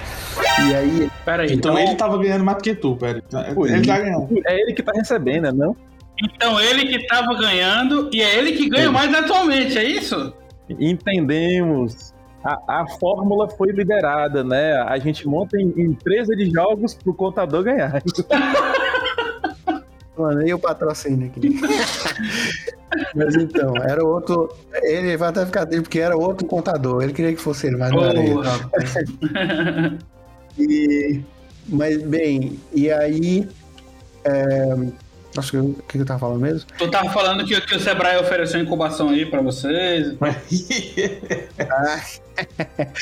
E 0.68 0.74
aí... 0.74 1.10
Pera 1.24 1.44
aí. 1.44 1.52
Então 1.52 1.78
ele 1.78 1.94
tava 1.94 2.18
ganhando 2.18 2.44
mais 2.44 2.58
do 2.58 2.64
que 2.64 2.74
tu, 2.74 2.96
pera. 2.96 3.22
Pô, 3.54 3.66
Ele 3.66 3.86
tá 3.86 3.98
ganhando. 3.98 4.28
É 4.44 4.60
ele 4.60 4.72
que 4.72 4.82
tá 4.82 4.92
recebendo, 4.92 5.44
né? 5.44 5.52
Não? 5.52 5.76
Então 6.22 6.60
ele 6.60 6.86
que 6.86 7.06
tava 7.06 7.34
ganhando 7.34 8.10
e 8.12 8.20
é 8.20 8.36
ele 8.36 8.52
que 8.52 8.68
ganha 8.68 8.90
mais 8.90 9.14
atualmente, 9.14 9.78
é 9.78 9.84
isso? 9.84 10.34
Entendemos. 10.68 12.12
A, 12.44 12.80
a 12.80 12.86
fórmula 12.98 13.48
foi 13.48 13.70
liberada, 13.70 14.42
né? 14.42 14.74
A 14.82 14.98
gente 14.98 15.26
monta 15.26 15.56
em 15.56 15.72
empresa 15.78 16.34
de 16.34 16.50
jogos 16.50 16.94
pro 16.94 17.14
contador 17.14 17.62
ganhar. 17.62 18.02
Mano, 20.20 20.46
e 20.46 20.52
o 20.52 20.58
patrocínio 20.58 21.26
aqui? 21.28 21.60
mas 23.14 23.34
então, 23.36 23.74
era 23.76 24.04
outro. 24.04 24.54
Ele 24.82 25.16
vai 25.16 25.28
até 25.30 25.46
ficar 25.46 25.66
triste 25.66 25.82
porque 25.82 26.00
era 26.00 26.16
outro 26.16 26.46
contador. 26.46 27.02
Ele 27.02 27.12
queria 27.12 27.34
que 27.34 27.40
fosse 27.40 27.66
ele, 27.68 27.76
mas 27.76 27.90
não 27.90 28.04
era 28.04 28.18
ele. 28.18 28.34
E, 30.58 31.20
mas, 31.68 32.02
bem, 32.02 32.58
e 32.74 32.90
aí. 32.90 33.48
É, 34.24 34.74
nossa, 35.34 35.58
o 35.62 35.72
que, 35.74 35.82
que 35.92 35.98
eu 35.98 36.04
tava 36.04 36.18
falando 36.18 36.40
mesmo? 36.40 36.68
tu 36.76 36.90
tava 36.90 37.08
falando 37.10 37.44
que, 37.46 37.58
que 37.60 37.76
o 37.76 37.80
Sebrae 37.80 38.18
ofereceu 38.20 38.60
incubação 38.60 39.08
aí 39.10 39.24
pra 39.24 39.40
vocês. 39.40 40.16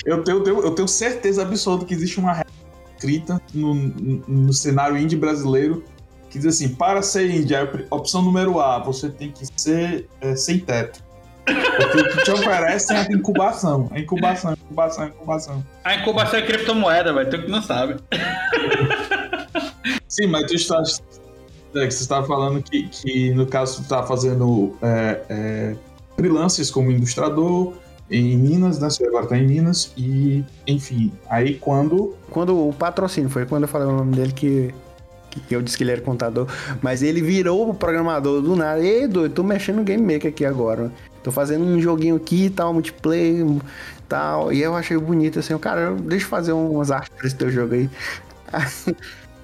Eu, 0.04 0.22
tenho, 0.24 0.38
eu 0.38 0.42
tenho- 0.42 0.60
eu 0.62 0.70
tenho 0.72 0.88
certeza 0.88 1.42
absoluta 1.42 1.84
que 1.84 1.94
existe 1.94 2.18
uma 2.18 2.32
regra 2.32 2.52
escrita 2.96 3.40
no, 3.54 3.72
no, 3.74 4.22
no 4.26 4.52
cenário 4.52 4.96
indie 4.98 5.16
brasileiro 5.16 5.84
que 6.30 6.38
diz 6.38 6.46
assim: 6.46 6.68
para 6.74 7.02
ser 7.02 7.30
indie, 7.30 7.54
a 7.54 7.64
opção 7.90 8.22
número 8.22 8.60
A, 8.60 8.78
você 8.78 9.08
tem 9.08 9.30
que 9.30 9.46
ser 9.56 10.08
é, 10.20 10.36
sem 10.36 10.58
teto. 10.58 11.02
Porque 11.44 11.98
o 11.98 12.08
que 12.10 12.24
te 12.24 12.30
oferece 12.30 12.92
é 12.92 12.98
a 12.98 13.12
incubação. 13.12 13.88
A 13.90 13.98
incubação, 13.98 14.50
a 14.50 14.54
incubação, 14.54 15.04
a 15.04 15.06
incubação. 15.08 15.64
A 15.84 15.94
incubação 15.94 16.38
é 16.38 16.42
criptomoeda, 16.42 17.12
velho. 17.12 17.30
Tu 17.30 17.42
que 17.42 17.50
não 17.50 17.62
sabe. 17.62 17.96
Sim, 20.06 20.26
mas 20.26 20.46
tu 20.46 20.54
está. 20.54 20.82
É, 21.74 21.86
que 21.86 21.90
você 21.92 22.02
estava 22.02 22.26
falando 22.26 22.62
que, 22.62 22.88
que, 22.88 23.32
no 23.34 23.46
caso, 23.46 23.76
tu 23.76 23.82
está 23.82 24.02
fazendo 24.02 24.76
é, 24.82 25.20
é, 25.28 25.76
freelancers 26.16 26.70
como 26.70 26.90
ilustrador 26.90 27.74
em 28.10 28.36
Minas, 28.36 28.78
né? 28.78 28.88
Você 28.88 29.06
agora 29.06 29.24
está 29.24 29.36
em 29.36 29.46
Minas, 29.46 29.92
e 29.96 30.44
enfim, 30.66 31.12
aí 31.28 31.54
quando. 31.54 32.14
quando 32.30 32.68
o 32.68 32.72
patrocínio, 32.72 33.28
foi 33.28 33.46
quando 33.46 33.64
eu 33.64 33.68
falei 33.68 33.86
o 33.86 33.92
nome 33.92 34.16
dele 34.16 34.32
que, 34.32 34.74
que 35.40 35.54
eu 35.54 35.62
disse 35.62 35.76
que 35.76 35.84
ele 35.84 35.92
era 35.92 36.00
contador, 36.00 36.46
mas 36.82 37.02
ele 37.02 37.20
virou 37.20 37.70
o 37.70 37.74
programador 37.74 38.40
do 38.40 38.56
nada. 38.56 38.80
Ei, 38.80 39.06
doido, 39.06 39.32
tô 39.32 39.42
mexendo 39.42 39.76
no 39.76 39.84
Game 39.84 40.02
Maker 40.12 40.30
aqui 40.30 40.44
agora. 40.44 40.90
Tô 41.22 41.30
fazendo 41.32 41.64
um 41.64 41.80
joguinho 41.80 42.16
aqui 42.16 42.46
e 42.46 42.50
tal, 42.50 42.72
multiplayer 42.72 43.44
tal. 44.08 44.52
E 44.52 44.62
eu 44.62 44.74
achei 44.74 44.96
bonito 44.96 45.38
assim, 45.38 45.56
cara, 45.58 45.92
deixa 45.92 46.24
eu 46.24 46.28
fazer 46.30 46.52
umas 46.52 46.90
artes 46.90 47.10
pra 47.16 47.26
esse 47.26 47.36
teu 47.36 47.50
jogo 47.50 47.74
aí. 47.74 47.90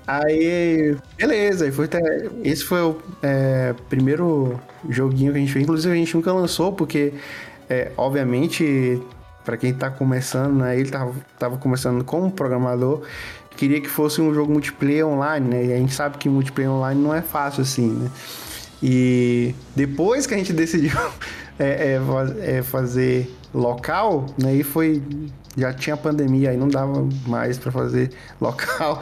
Aí, 0.07 0.95
beleza, 1.17 1.73
foi 1.73 1.87
até- 1.87 2.29
esse 2.43 2.63
foi 2.63 2.83
o 2.83 2.97
é, 3.23 3.75
primeiro 3.89 4.61
joguinho 4.89 5.33
que 5.33 5.39
a 5.39 5.41
gente 5.41 5.53
fez. 5.53 5.63
Inclusive, 5.63 5.95
a 5.95 5.97
gente 5.97 6.15
nunca 6.15 6.31
lançou, 6.31 6.73
porque, 6.75 7.15
é, 7.71 7.91
obviamente, 7.97 9.01
para 9.47 9.57
quem 9.57 9.73
tá 9.73 9.91
começando, 9.91 10.57
né, 10.57 10.79
ele 10.79 10.91
tava, 10.91 11.15
tava 11.39 11.57
começando 11.57 12.05
como 12.05 12.31
programador, 12.31 13.03
queria 13.57 13.81
que 13.81 13.89
fosse 13.89 14.21
um 14.21 14.33
jogo 14.35 14.53
multiplayer 14.53 15.07
online, 15.07 15.49
né? 15.49 15.65
E 15.67 15.73
a 15.73 15.77
gente 15.77 15.95
sabe 15.95 16.19
que 16.19 16.29
multiplayer 16.29 16.71
online 16.71 17.01
não 17.01 17.15
é 17.15 17.23
fácil 17.23 17.63
assim, 17.63 17.89
né? 17.89 18.11
E 18.83 19.55
depois 19.75 20.27
que 20.27 20.35
a 20.35 20.37
gente 20.37 20.53
decidiu 20.55 20.99
é, 21.59 21.99
é, 21.99 22.59
é 22.59 22.63
fazer 22.63 23.31
local, 23.55 24.27
né, 24.37 24.51
aí 24.51 24.63
foi 24.65 25.01
já 25.57 25.73
tinha 25.73 25.97
pandemia, 25.97 26.51
aí 26.51 26.57
não 26.57 26.67
dava 26.67 27.09
mais 27.29 27.57
para 27.57 27.71
fazer 27.71 28.11
local 28.41 29.01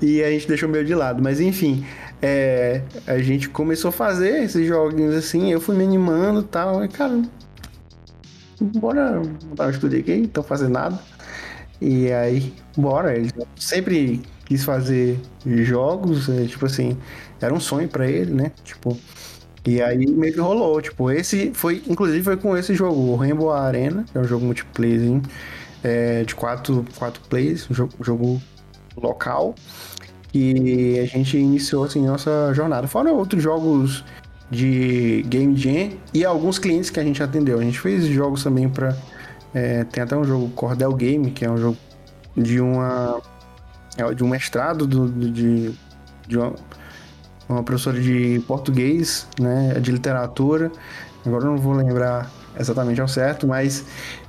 e 0.00 0.22
a 0.22 0.30
gente 0.30 0.48
deixou 0.48 0.68
meio 0.68 0.84
de 0.84 0.94
lado. 0.94 1.22
Mas 1.22 1.40
enfim, 1.40 1.84
é, 2.22 2.82
a 3.06 3.18
gente 3.18 3.48
começou 3.48 3.90
a 3.90 3.92
fazer 3.92 4.42
esses 4.42 4.66
joguinhos 4.66 5.14
assim, 5.14 5.52
eu 5.52 5.60
fui 5.60 5.76
me 5.76 5.84
animando 5.84 6.40
e 6.40 6.44
tal, 6.44 6.84
e 6.84 6.88
cara, 6.88 7.20
bora 8.60 9.22
mudar 9.46 9.66
o 9.66 9.70
estúdio 9.70 10.00
aqui, 10.00 10.16
não 10.16 10.28
tô 10.28 10.42
fazendo 10.42 10.72
nada. 10.72 10.98
E 11.80 12.12
aí, 12.12 12.52
bora, 12.76 13.16
ele 13.16 13.30
sempre 13.56 14.20
quis 14.44 14.64
fazer 14.64 15.18
jogos, 15.46 16.28
é, 16.28 16.44
tipo 16.44 16.66
assim, 16.66 16.96
era 17.40 17.54
um 17.54 17.60
sonho 17.60 17.88
para 17.88 18.08
ele, 18.08 18.32
né? 18.32 18.52
Tipo, 18.64 18.96
e 19.64 19.80
aí 19.80 20.06
meio 20.06 20.32
que 20.32 20.40
rolou, 20.40 20.80
tipo, 20.80 21.10
esse 21.10 21.52
foi, 21.54 21.82
inclusive 21.88 22.22
foi 22.22 22.36
com 22.36 22.56
esse 22.56 22.74
jogo, 22.74 23.00
o 23.00 23.16
Rainbow 23.16 23.50
Arena, 23.50 24.04
que 24.10 24.16
é 24.16 24.20
um 24.20 24.24
jogo 24.24 24.44
multiplayer 24.44 25.20
é, 25.82 26.24
de 26.24 26.34
quatro, 26.34 26.84
quatro 26.96 27.22
plays, 27.28 27.70
um 27.70 27.74
jogo, 27.74 27.92
jogo 28.00 28.42
local, 28.96 29.54
e 30.34 30.98
a 30.98 31.06
gente 31.06 31.36
iniciou 31.36 31.84
assim 31.84 32.04
nossa 32.06 32.52
jornada. 32.54 32.86
Fora 32.86 33.12
outros 33.12 33.42
jogos 33.42 34.04
de 34.50 35.22
Game 35.28 35.56
Jam 35.56 35.90
e 36.12 36.24
alguns 36.24 36.58
clientes 36.58 36.90
que 36.90 36.98
a 36.98 37.04
gente 37.04 37.22
atendeu. 37.22 37.58
A 37.58 37.62
gente 37.62 37.78
fez 37.78 38.04
jogos 38.06 38.42
também 38.42 38.68
para 38.68 38.96
é, 39.54 39.84
tem 39.84 40.02
até 40.02 40.16
um 40.16 40.24
jogo 40.24 40.48
Cordel 40.50 40.92
Game, 40.94 41.30
que 41.30 41.44
é 41.44 41.50
um 41.50 41.56
jogo 41.56 41.76
de 42.36 42.60
uma 42.60 43.20
é, 43.96 44.14
de 44.14 44.22
um 44.22 44.28
mestrado 44.28 44.86
do, 44.86 45.08
de, 45.08 45.72
de 46.26 46.38
uma, 46.38 46.54
uma 47.48 47.62
professora 47.62 48.00
de 48.00 48.42
português, 48.46 49.26
né, 49.38 49.74
de 49.80 49.90
literatura. 49.90 50.70
Agora 51.26 51.44
eu 51.44 51.50
não 51.50 51.58
vou 51.58 51.72
lembrar 51.72 52.30
exatamente 52.58 53.00
ao 53.00 53.08
certo, 53.08 53.46
mas 53.46 53.84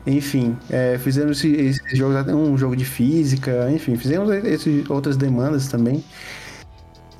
enfim, 0.05 0.57
é, 0.69 0.97
fizemos 0.97 1.43
esse, 1.43 1.95
jogo, 1.95 2.13
um 2.31 2.57
jogo 2.57 2.75
de 2.75 2.85
física, 2.85 3.69
enfim, 3.71 3.95
fizemos 3.95 4.29
esse, 4.43 4.83
outras 4.89 5.15
demandas 5.15 5.67
também. 5.67 6.03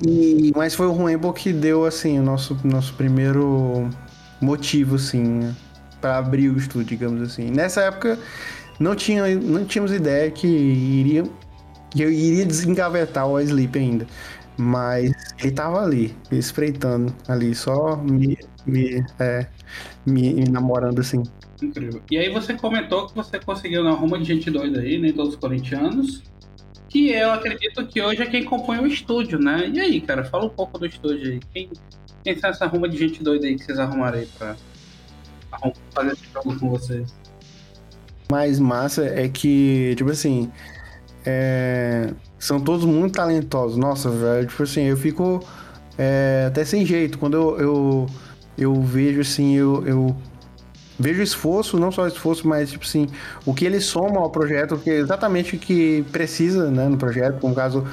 E, 0.05 0.51
mas 0.55 0.73
foi 0.73 0.87
o 0.87 0.91
Ruembo 0.91 1.31
que 1.31 1.53
deu 1.53 1.85
assim 1.85 2.19
o 2.19 2.23
nosso, 2.23 2.57
nosso 2.63 2.95
primeiro 2.95 3.87
motivo 4.41 4.95
assim 4.95 5.53
para 6.01 6.17
abrir 6.17 6.49
o 6.49 6.57
estúdio, 6.57 6.97
digamos 6.97 7.21
assim. 7.21 7.51
Nessa 7.51 7.81
época 7.81 8.17
não 8.79 8.95
tinha 8.95 9.35
não 9.35 9.63
tínhamos 9.63 9.93
ideia 9.93 10.29
que 10.31 10.47
iria 10.47 11.23
que 11.91 12.01
eu 12.01 12.11
iria 12.11 12.45
desengavetar 12.45 13.27
o 13.27 13.39
Sleep 13.39 13.77
ainda. 13.77 14.07
Mas 14.57 15.11
ele 15.39 15.51
tava 15.51 15.81
ali, 15.83 16.15
espreitando 16.31 17.13
ali, 17.27 17.55
só 17.55 17.95
me, 17.97 18.37
me, 18.65 19.03
é, 19.19 19.47
me, 20.05 20.33
me 20.33 20.49
namorando 20.49 20.99
assim. 20.99 21.23
Incrível. 21.61 22.01
E 22.09 22.17
aí 22.17 22.29
você 22.31 22.53
comentou 22.53 23.07
que 23.07 23.15
você 23.15 23.39
conseguiu 23.39 23.83
na 23.83 23.91
Roma 23.91 24.17
de 24.19 24.25
gente 24.25 24.49
doida 24.49 24.79
aí, 24.79 24.97
nem 24.97 25.11
né, 25.11 25.13
todos 25.13 25.33
os 25.33 25.39
corintianos. 25.39 26.23
Que 26.89 27.11
eu 27.11 27.31
acredito 27.31 27.87
que 27.87 28.01
hoje 28.01 28.21
é 28.21 28.25
quem 28.25 28.43
compõe 28.43 28.79
o 28.79 28.87
estúdio, 28.87 29.39
né? 29.39 29.69
E 29.73 29.79
aí, 29.79 30.01
cara, 30.01 30.25
fala 30.25 30.45
um 30.45 30.49
pouco 30.49 30.77
do 30.77 30.85
estúdio 30.85 31.31
aí. 31.31 31.39
Quem, 31.53 31.69
quem 32.23 32.37
são 32.37 32.49
essa 32.49 32.67
Roma 32.67 32.89
de 32.89 32.97
gente 32.97 33.23
doida 33.23 33.47
aí 33.47 33.55
que 33.55 33.63
vocês 33.63 33.79
arrumaram 33.79 34.19
aí 34.19 34.27
pra, 34.37 34.57
fazer 35.93 36.13
esse 36.13 36.25
jogo 36.33 36.59
com 36.59 36.69
vocês? 36.69 37.13
Mais 38.31 38.59
massa 38.59 39.05
é 39.05 39.27
que, 39.27 39.93
tipo 39.97 40.09
assim, 40.09 40.51
é, 41.25 42.13
são 42.39 42.59
todos 42.59 42.85
muito 42.85 43.15
talentosos. 43.15 43.77
Nossa, 43.77 44.09
velho, 44.09 44.47
tipo 44.47 44.63
assim, 44.63 44.83
eu 44.83 44.97
fico 44.97 45.43
é, 45.97 46.45
até 46.47 46.63
sem 46.63 46.85
jeito. 46.85 47.17
Quando 47.17 47.35
eu, 47.35 47.59
eu, 47.59 48.05
eu 48.57 48.81
vejo 48.81 49.21
assim, 49.21 49.55
eu, 49.55 49.85
eu 49.85 50.15
vejo 51.01 51.21
esforço, 51.21 51.79
não 51.79 51.91
só 51.91 52.07
esforço, 52.07 52.47
mas 52.47 52.71
tipo 52.71 52.85
assim, 52.85 53.07
o 53.45 53.53
que 53.53 53.65
eles 53.65 53.85
somam 53.85 54.21
ao 54.21 54.29
projeto, 54.29 54.77
que 54.77 54.89
é 54.89 54.97
exatamente 54.97 55.55
o 55.55 55.59
que 55.59 56.03
precisa, 56.11 56.69
né, 56.69 56.87
no 56.87 56.97
projeto, 56.97 57.39
como 57.39 57.55
caso 57.55 57.85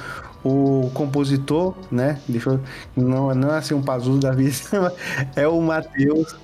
o 0.43 0.89
compositor, 0.93 1.75
né, 1.91 2.19
deixa 2.27 2.51
eu, 2.51 2.61
não, 2.95 3.33
não 3.35 3.53
é 3.53 3.57
assim 3.57 3.73
um 3.73 3.81
pazudo 3.81 4.19
da 4.19 4.31
vida, 4.31 4.55
é 5.35 5.47
o 5.47 5.59
Matheus. 5.61 6.35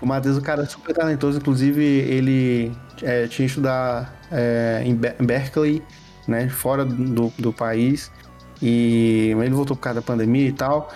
O 0.00 0.06
Matheus, 0.06 0.36
o 0.36 0.42
cara 0.42 0.62
é 0.62 0.66
super 0.66 0.94
talentoso, 0.94 1.38
inclusive 1.38 1.82
ele 1.82 2.72
é, 3.02 3.26
tinha 3.26 3.46
estudar 3.46 4.14
é, 4.30 4.82
em 4.84 4.94
Berkeley, 4.94 5.82
né, 6.28 6.48
fora 6.48 6.84
do, 6.84 7.32
do 7.38 7.52
país, 7.52 8.10
e 8.60 9.34
ele 9.38 9.54
voltou 9.54 9.76
por 9.76 9.82
causa 9.82 10.00
da 10.00 10.06
pandemia 10.06 10.48
e 10.48 10.52
tal. 10.52 10.92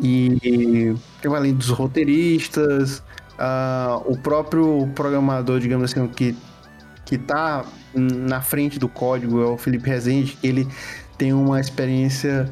E 0.00 0.94
além 1.24 1.54
dos 1.54 1.70
roteiristas, 1.70 3.02
uh, 3.38 4.02
o 4.04 4.18
próprio 4.18 4.88
programador, 4.94 5.58
digamos 5.60 5.90
assim, 5.90 6.06
que, 6.08 6.36
que 7.04 7.16
tá 7.16 7.64
na 7.94 8.42
frente 8.42 8.78
do 8.78 8.88
código 8.88 9.40
é 9.42 9.46
o 9.46 9.56
Felipe 9.56 9.88
Rezende, 9.88 10.36
ele 10.42 10.68
tem 11.16 11.32
uma 11.32 11.58
experiência 11.60 12.50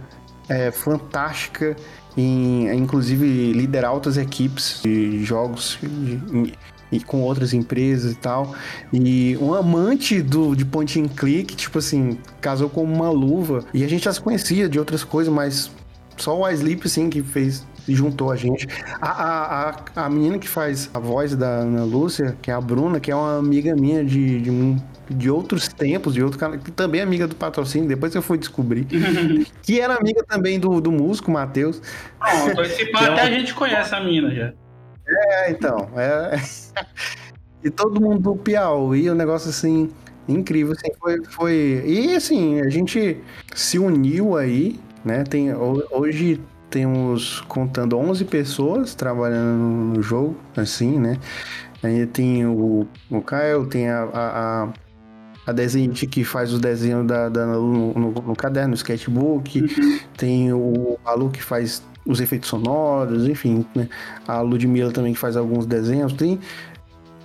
é, 0.48 0.70
fantástica 0.70 1.77
em, 2.16 2.73
inclusive, 2.77 3.53
liderar 3.53 3.93
outras 3.93 4.16
equipes 4.16 4.81
de 4.82 5.24
jogos 5.24 5.78
de, 5.82 6.55
e 6.93 7.01
com 7.01 7.20
outras 7.23 7.53
empresas 7.53 8.12
e 8.12 8.15
tal. 8.15 8.55
E 8.93 9.36
um 9.41 9.53
amante 9.55 10.23
do, 10.23 10.55
de 10.55 10.65
point 10.65 11.01
and 11.01 11.09
click, 11.09 11.57
tipo 11.57 11.78
assim, 11.78 12.19
casou 12.41 12.69
com 12.69 12.82
uma 12.82 13.11
luva. 13.11 13.65
E 13.74 13.85
a 13.85 13.89
gente 13.89 14.05
já 14.05 14.12
se 14.12 14.20
conhecia 14.20 14.69
de 14.69 14.78
outras 14.78 15.03
coisas, 15.03 15.32
mas 15.32 15.70
só 16.16 16.39
o 16.39 16.49
iSleep, 16.49 16.86
assim, 16.86 17.11
que 17.11 17.23
fez 17.23 17.66
juntou 17.86 18.31
a 18.31 18.36
gente. 18.36 18.66
A, 19.01 19.09
a, 19.09 19.70
a, 19.70 20.05
a, 20.07 20.09
menina 20.09 20.39
que 20.39 20.49
faz 20.49 20.89
a 20.95 20.99
voz 20.99 21.36
da 21.36 21.47
Ana 21.47 21.85
Lúcia, 21.85 22.36
que 22.41 22.51
é 22.51 22.55
a 22.55 22.61
Bruna, 22.61 22.99
que 22.99 23.11
é 23.11 23.15
uma 23.15 23.39
amiga 23.39 23.74
minha 23.74 24.03
de, 24.03 24.41
de, 24.41 24.51
um, 24.51 24.81
de 25.09 25.31
outros 25.31 25.68
tempos, 25.68 26.14
de 26.14 26.22
outro 26.22 26.39
canal, 26.39 26.59
que 26.59 26.70
também 26.70 27.01
é 27.01 27.05
amiga 27.05 27.26
do 27.26 27.35
patrocínio, 27.35 27.89
depois 27.89 28.14
eu 28.14 28.22
fui 28.22 28.39
descobrir. 28.39 28.86
que 29.62 29.81
era 29.81 29.94
amiga 29.94 30.24
também 30.26 30.59
do, 30.59 30.81
do 30.81 30.90
músico, 30.90 31.31
Matheus. 31.31 31.81
Pronto, 32.18 32.62
esse 32.62 32.86
pá, 32.93 33.06
até 33.06 33.22
a 33.22 33.31
gente 33.31 33.55
conhece 33.55 33.94
a 33.94 34.01
mina 34.01 34.35
já. 34.35 34.52
É, 35.06 35.51
então. 35.51 35.89
É... 35.97 36.36
e 37.62 37.70
todo 37.70 38.01
mundo 38.01 38.20
do 38.20 38.36
Piauí, 38.36 39.10
um 39.10 39.14
negócio 39.14 39.51
assim 39.51 39.90
incrível, 40.26 40.72
assim, 40.72 40.93
foi, 40.98 41.24
foi. 41.24 41.82
E 41.86 42.16
assim, 42.16 42.60
a 42.60 42.70
gente 42.70 43.20
se 43.55 43.78
uniu 43.78 44.36
aí, 44.36 44.81
né? 45.05 45.24
Tem, 45.24 45.55
hoje 45.55 46.40
temos 46.70 47.40
contando 47.43 47.97
11 47.97 48.24
pessoas 48.24 48.94
trabalhando 48.94 49.94
no 49.94 50.02
jogo, 50.02 50.36
assim, 50.56 50.98
né? 50.98 51.18
Aí 51.82 52.06
tem 52.06 52.47
o, 52.47 52.86
o 53.10 53.20
Caio, 53.20 53.66
tem 53.66 53.89
a, 53.90 54.05
a, 54.05 54.62
a 54.64 54.72
desenhista 55.53 56.07
que 56.07 56.25
faz 56.25 56.53
os 56.53 56.61
desenhos 56.61 57.07
da, 57.07 57.29
da 57.29 57.47
no, 57.47 57.93
no, 57.93 58.11
no, 58.11 58.37
caderno, 58.37 58.71
no 58.71 58.75
sketchbook, 58.75 59.61
uhum. 59.61 59.99
tem 60.16 60.53
o 60.53 60.99
Alu 61.05 61.31
que 61.31 61.43
faz 61.43 61.83
os 62.07 62.21
efeitos 62.21 62.49
sonoros, 62.49 63.27
enfim, 63.27 63.65
né? 63.75 63.89
A 64.27 64.41
Ludmilla 64.41 64.93
também 64.93 65.12
que 65.12 65.19
faz 65.19 65.37
alguns 65.37 65.66
desenhos, 65.66 66.12
tem 66.12 66.39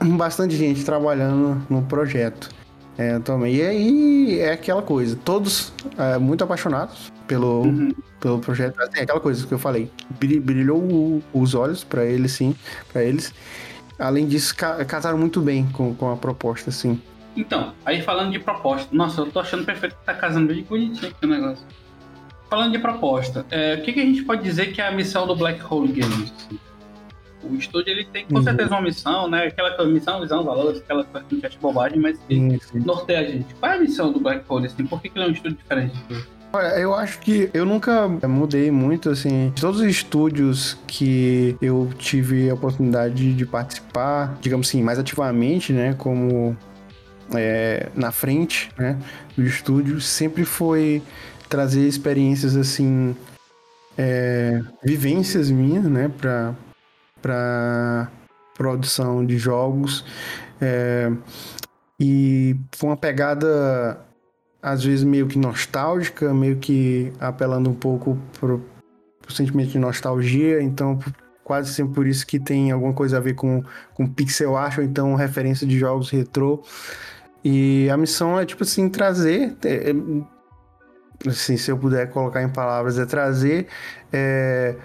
bastante 0.02 0.56
gente 0.56 0.84
trabalhando 0.84 1.62
no 1.70 1.82
projeto. 1.84 2.50
É, 2.98 3.18
também. 3.20 3.56
E 3.56 3.62
aí 3.62 4.40
é 4.40 4.52
aquela 4.52 4.82
coisa, 4.82 5.18
todos 5.24 5.72
é, 5.98 6.18
muito 6.18 6.44
apaixonados 6.44 7.10
pelo, 7.26 7.62
uhum. 7.62 7.94
pelo 8.20 8.40
projeto. 8.40 8.78
É 8.94 9.04
aquela 9.04 9.22
coisa 9.22 9.48
que 9.48 9.54
eu 9.54 9.58
falei, 9.58 9.90
brilhou 10.20 10.80
o, 10.80 11.24
os 11.34 11.56
olhos 11.56 11.82
para 11.82 12.04
eles, 12.04 12.34
sim, 12.34 12.54
para 12.92 13.02
eles. 13.02 13.34
Além 13.98 14.28
disso, 14.28 14.54
casaram 14.86 15.18
muito 15.18 15.40
bem 15.40 15.66
com, 15.72 15.96
com 15.96 16.12
a 16.12 16.18
proposta, 16.18 16.72
sim. 16.72 17.02
Então, 17.36 17.74
aí 17.86 18.02
falando 18.02 18.32
de 18.32 18.40
proposta, 18.40 18.90
nossa, 18.92 19.22
eu 19.22 19.32
tô 19.32 19.40
achando 19.40 19.66
perfeito 19.66 19.96
que 19.96 20.06
tá 20.06 20.14
casando 20.14 20.48
bem 20.48 20.64
bonitinho 20.64 21.12
aqui 21.12 21.26
o 21.26 21.30
negócio. 21.30 21.66
Falando 22.50 22.72
de 22.72 22.80
proposta, 22.80 23.46
é, 23.52 23.76
o 23.76 23.82
que, 23.84 23.94
que, 23.94 24.00
a 24.00 24.06
gente 24.06 24.24
pode 24.24 24.42
dizer 24.42 24.74
que 24.74 24.82
é 24.82 24.88
a 24.88 24.92
missão 24.92 25.28
do 25.28 25.36
Black 25.36 25.62
Hole 25.64 25.92
Games? 25.92 26.34
O 27.44 27.56
estúdio 27.56 27.92
ele 27.92 28.06
tem 28.06 28.26
com 28.26 28.36
uhum. 28.36 28.44
certeza 28.44 28.72
uma 28.72 28.82
missão, 28.82 29.30
né? 29.30 29.46
Aquela 29.46 29.86
missão, 29.86 30.20
visão, 30.20 30.44
valores, 30.44 30.80
aquela 30.80 31.06
coisa 31.06 31.26
que 31.28 31.46
a 31.46 31.50
bobagem, 31.62 32.00
mas 32.00 32.20
que 32.28 32.36
uhum. 32.36 32.60
norteia 32.74 33.20
a 33.20 33.24
gente. 33.24 33.54
Qual 33.56 33.72
é 33.72 33.76
a 33.76 33.80
missão 33.80 34.12
do 34.12 34.20
Black 34.20 34.44
Hole? 34.50 34.66
Assim? 34.66 34.86
Por 34.86 35.02
que, 35.02 35.10
que 35.10 35.18
ele 35.18 35.26
é 35.26 35.30
um 35.30 35.32
estúdio 35.32 35.58
diferente? 35.58 35.94
Olha, 36.52 36.80
eu 36.80 36.96
acho 36.96 37.20
que 37.20 37.50
eu 37.54 37.64
nunca 37.64 38.08
mudei 38.28 38.72
muito, 38.72 39.10
assim. 39.10 39.52
De 39.54 39.62
todos 39.62 39.80
os 39.82 39.86
estúdios 39.86 40.78
que 40.88 41.56
eu 41.62 41.90
tive 41.98 42.50
a 42.50 42.56
oportunidade 42.56 43.34
de 43.34 43.46
participar, 43.46 44.36
digamos 44.42 44.68
assim, 44.68 44.82
mais 44.82 44.98
ativamente, 44.98 45.72
né? 45.72 45.94
Como 45.94 46.58
é, 47.36 47.90
na 47.96 48.12
frente, 48.12 48.72
né? 48.78 48.98
Do 49.36 49.44
estúdio, 49.44 50.00
sempre 50.02 50.46
foi 50.46 51.02
trazer 51.48 51.88
experiências 51.88 52.56
assim, 52.56 53.16
é, 53.98 54.62
vivências 54.84 55.50
minhas, 55.50 55.86
né, 55.86 56.10
para 56.18 56.54
para 57.22 58.10
produção 58.56 59.26
de 59.26 59.38
jogos 59.38 60.06
é, 60.62 61.12
e 62.00 62.56
foi 62.76 62.90
uma 62.90 62.98
pegada 62.98 64.00
às 64.62 64.84
vezes 64.84 65.04
meio 65.04 65.28
que 65.28 65.38
nostálgica, 65.38 66.34
meio 66.34 66.58
que 66.58 67.12
apelando 67.20 67.70
um 67.70 67.74
pouco 67.74 68.18
pro, 68.40 68.64
pro 69.22 69.34
sentimento 69.34 69.72
de 69.72 69.80
nostalgia, 69.80 70.62
então 70.62 71.00
quase 71.44 71.74
sempre 71.74 71.94
por 71.94 72.08
isso 72.08 72.28
que 72.28 72.40
tem 72.40 72.72
alguma 72.72 72.94
coisa 72.94 73.18
a 73.18 73.20
ver 73.20 73.34
com, 73.34 73.64
com 73.94 74.08
pixel 74.08 74.56
art 74.56 74.78
ou 74.78 74.84
então 74.84 75.16
referência 75.16 75.66
de 75.66 75.80
jogos 75.80 76.10
retrô. 76.10 76.64
E 77.44 77.90
a 77.90 77.98
missão 77.98 78.40
é, 78.40 78.46
tipo 78.46 78.64
assim, 78.64 78.90
trazer. 78.90 79.56
É, 79.64 79.94
assim, 81.28 81.58
se 81.58 81.72
eu 81.72 81.78
puder 81.78 82.10
colocar 82.10 82.42
em 82.42 82.50
palavras, 82.50 82.98
é 82.98 83.06
trazer 83.06 83.68
é, 84.12 84.76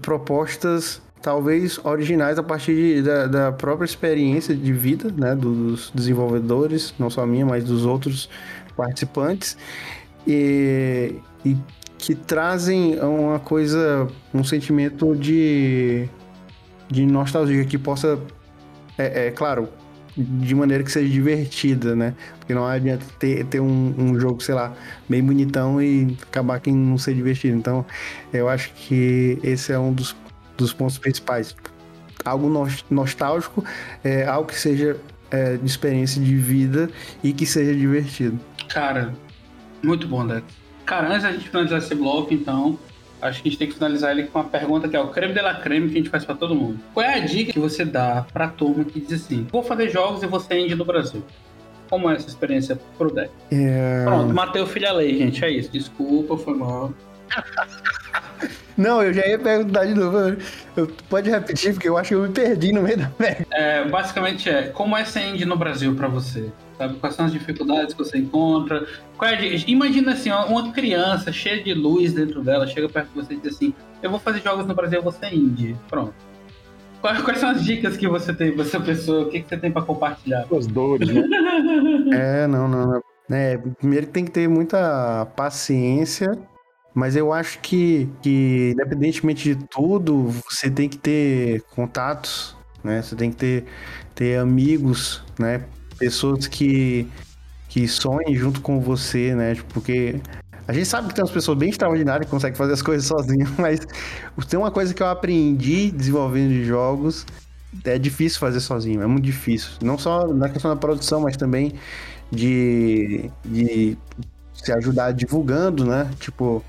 propostas 0.00 1.00
talvez 1.20 1.84
originais 1.84 2.38
a 2.38 2.42
partir 2.42 2.74
de, 2.74 3.02
da, 3.02 3.26
da, 3.26 3.52
própria 3.52 3.84
experiência 3.84 4.54
de 4.54 4.72
vida 4.72 5.12
né, 5.16 5.34
dos 5.34 5.90
desenvolvedores, 5.92 6.94
não 6.98 7.10
só 7.10 7.26
minha, 7.26 7.44
mas 7.44 7.64
dos 7.64 7.84
outros 7.84 8.28
participantes, 8.76 9.56
e, 10.26 11.16
e 11.44 11.56
que 11.98 12.14
trazem 12.14 12.98
uma 13.00 13.40
coisa, 13.40 14.06
um 14.32 14.44
sentimento 14.44 15.14
de, 15.16 16.08
de 16.88 17.04
nostalgia 17.04 17.64
que 17.64 17.76
possa, 17.76 18.18
é, 18.96 19.26
é 19.26 19.30
claro, 19.32 19.68
de 20.18 20.54
maneira 20.54 20.82
que 20.82 20.90
seja 20.90 21.08
divertida, 21.08 21.94
né? 21.94 22.14
Porque 22.38 22.52
não 22.52 22.66
adianta 22.66 23.04
ter, 23.18 23.44
ter 23.44 23.60
um, 23.60 23.94
um, 23.96 24.18
jogo, 24.18 24.42
sei 24.42 24.54
lá, 24.54 24.74
bem 25.08 25.22
bonitão 25.22 25.80
e 25.80 26.16
acabar 26.22 26.58
que 26.60 26.72
não 26.72 26.98
ser 26.98 27.14
divertido. 27.14 27.56
Então, 27.56 27.86
eu 28.32 28.48
acho 28.48 28.72
que 28.74 29.38
esse 29.42 29.72
é 29.72 29.78
um 29.78 29.92
dos, 29.92 30.16
dos 30.56 30.72
pontos 30.72 30.98
principais. 30.98 31.54
Algo 32.24 32.52
nostálgico, 32.90 33.64
é, 34.02 34.26
algo 34.26 34.48
que 34.48 34.58
seja 34.58 34.96
é, 35.30 35.56
de 35.56 35.66
experiência 35.66 36.20
de 36.20 36.34
vida 36.34 36.90
e 37.22 37.32
que 37.32 37.46
seja 37.46 37.72
divertido. 37.72 38.40
Cara, 38.68 39.14
muito 39.82 40.08
bom, 40.08 40.26
Dex. 40.26 40.42
Cara, 40.84 41.08
antes 41.08 41.22
da 41.22 41.32
gente 41.32 41.48
finalizar 41.48 41.78
esse 41.78 41.94
bloco, 41.94 42.34
então, 42.34 42.78
acho 43.20 43.42
que 43.42 43.48
a 43.48 43.50
gente 43.50 43.58
tem 43.58 43.68
que 43.68 43.74
finalizar 43.74 44.12
ele 44.12 44.24
com 44.24 44.38
uma 44.38 44.48
pergunta 44.48 44.88
que 44.88 44.96
é 44.96 45.00
o 45.00 45.08
creme 45.08 45.34
de 45.34 45.40
la 45.40 45.54
creme 45.54 45.88
que 45.88 45.94
a 45.94 45.98
gente 45.98 46.10
faz 46.10 46.24
para 46.24 46.34
todo 46.34 46.54
mundo. 46.54 46.78
Qual 46.94 47.04
é 47.04 47.14
a 47.14 47.20
dica 47.20 47.52
que 47.52 47.58
você 47.58 47.84
dá 47.84 48.26
pra 48.32 48.48
turma 48.48 48.84
que 48.84 49.00
diz 49.00 49.24
assim: 49.24 49.46
vou 49.50 49.62
fazer 49.62 49.90
jogos 49.90 50.22
e 50.22 50.26
você 50.26 50.58
indie 50.58 50.74
no 50.74 50.84
Brasil? 50.84 51.22
Como 51.90 52.10
é 52.10 52.16
essa 52.16 52.28
experiência 52.28 52.78
pro 52.98 53.10
deck? 53.10 53.30
É... 53.50 54.04
Pronto, 54.04 54.34
matei 54.34 54.60
o 54.60 54.66
filho 54.66 54.88
a 54.88 54.92
lei, 54.92 55.16
gente. 55.16 55.42
É 55.42 55.50
isso. 55.50 55.70
Desculpa, 55.70 56.36
foi 56.36 56.54
mal. 56.54 56.92
Não, 58.78 59.02
eu 59.02 59.12
já 59.12 59.26
ia 59.26 59.38
perguntar 59.38 59.86
de 59.86 59.94
novo. 59.94 60.36
Eu, 60.76 60.86
pode 61.08 61.28
repetir, 61.28 61.72
porque 61.72 61.88
eu 61.88 61.98
acho 61.98 62.10
que 62.10 62.14
eu 62.14 62.22
me 62.22 62.28
perdi 62.28 62.72
no 62.72 62.82
meio 62.82 62.98
da 62.98 63.08
pergunta. 63.08 63.48
É, 63.50 63.84
basicamente 63.88 64.48
é, 64.48 64.68
como 64.68 64.96
é 64.96 65.04
ser 65.04 65.26
indie 65.26 65.44
no 65.44 65.56
Brasil 65.56 65.96
para 65.96 66.06
você? 66.06 66.48
Sabe? 66.78 66.94
Quais 67.00 67.16
são 67.16 67.26
as 67.26 67.32
dificuldades 67.32 67.92
que 67.92 67.98
você 67.98 68.18
encontra? 68.18 68.86
É 69.20 69.56
Imagina 69.66 70.12
assim, 70.12 70.30
uma 70.30 70.70
criança 70.70 71.32
cheia 71.32 71.60
de 71.60 71.74
luz 71.74 72.12
dentro 72.12 72.40
dela, 72.40 72.68
chega 72.68 72.88
perto 72.88 73.08
de 73.08 73.14
você 73.16 73.34
e 73.34 73.38
diz 73.38 73.56
assim, 73.56 73.74
eu 74.00 74.10
vou 74.10 74.20
fazer 74.20 74.40
jogos 74.42 74.64
no 74.64 74.74
Brasil, 74.74 75.02
você 75.02 75.26
é 75.26 75.34
indie. 75.34 75.76
Pronto. 75.88 76.14
Quais, 77.00 77.38
são 77.38 77.50
as 77.50 77.64
dicas 77.64 77.96
que 77.96 78.08
você 78.08 78.32
tem, 78.32 78.54
você 78.54 78.78
pessoa, 78.78 79.22
o 79.22 79.30
que, 79.30 79.40
que 79.40 79.48
você 79.48 79.56
tem 79.56 79.70
para 79.70 79.82
compartilhar? 79.82 80.46
As 80.56 80.66
dores, 80.66 81.08
né? 81.08 81.22
é, 82.12 82.46
não, 82.46 82.68
não, 82.68 82.86
não. 82.86 83.02
É, 83.30 83.56
primeiro 83.56 84.06
tem 84.06 84.24
que 84.24 84.30
ter 84.30 84.48
muita 84.48 85.26
paciência, 85.36 86.32
mas 86.98 87.16
eu 87.16 87.32
acho 87.32 87.60
que, 87.60 88.08
que 88.20 88.72
independentemente 88.74 89.54
de 89.54 89.66
tudo, 89.66 90.34
você 90.50 90.68
tem 90.68 90.88
que 90.88 90.98
ter 90.98 91.62
contatos, 91.70 92.56
né? 92.82 93.00
Você 93.00 93.14
tem 93.14 93.30
que 93.30 93.36
ter, 93.36 93.64
ter 94.14 94.38
amigos, 94.38 95.22
né? 95.38 95.64
pessoas 95.98 96.46
que, 96.46 97.06
que 97.68 97.86
sonhem 97.88 98.34
junto 98.34 98.60
com 98.60 98.80
você, 98.80 99.34
né? 99.34 99.54
Porque 99.70 100.20
a 100.66 100.72
gente 100.72 100.86
sabe 100.86 101.08
que 101.08 101.14
tem 101.14 101.22
umas 101.22 101.32
pessoas 101.32 101.58
bem 101.58 101.70
extraordinárias 101.70 102.26
que 102.26 102.30
conseguem 102.30 102.56
fazer 102.56 102.72
as 102.72 102.82
coisas 102.82 103.06
sozinhas, 103.06 103.50
mas 103.58 103.80
tem 104.48 104.58
uma 104.58 104.70
coisa 104.70 104.94
que 104.94 105.02
eu 105.02 105.08
aprendi 105.08 105.90
desenvolvendo 105.90 106.50
de 106.50 106.64
jogos, 106.64 107.26
é 107.84 107.98
difícil 107.98 108.38
fazer 108.38 108.60
sozinho, 108.60 109.02
é 109.02 109.06
muito 109.06 109.24
difícil. 109.24 109.70
Não 109.82 109.98
só 109.98 110.26
na 110.28 110.48
questão 110.48 110.70
da 110.70 110.76
produção, 110.76 111.20
mas 111.20 111.36
também 111.36 111.74
de, 112.30 113.30
de 113.44 113.98
se 114.54 114.72
ajudar 114.72 115.12
divulgando, 115.12 115.84
né? 115.84 116.10
Tipo, 116.18 116.64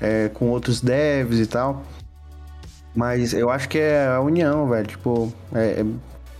é, 0.00 0.28
com 0.28 0.48
outros 0.48 0.80
devs 0.80 1.38
e 1.38 1.46
tal. 1.46 1.82
Mas 2.94 3.32
eu 3.32 3.50
acho 3.50 3.68
que 3.68 3.78
é 3.78 4.08
a 4.08 4.20
união, 4.20 4.68
velho. 4.68 4.86
Tipo, 4.86 5.32
é, 5.54 5.80
é 5.80 5.84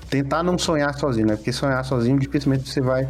tentar 0.09 0.43
não 0.43 0.59
sonhar 0.59 0.95
sozinho, 0.95 1.27
né? 1.27 1.37
Porque 1.37 1.53
sonhar 1.53 1.85
sozinho 1.85 2.19
dificilmente 2.19 2.69
você 2.69 2.81
vai 2.81 3.09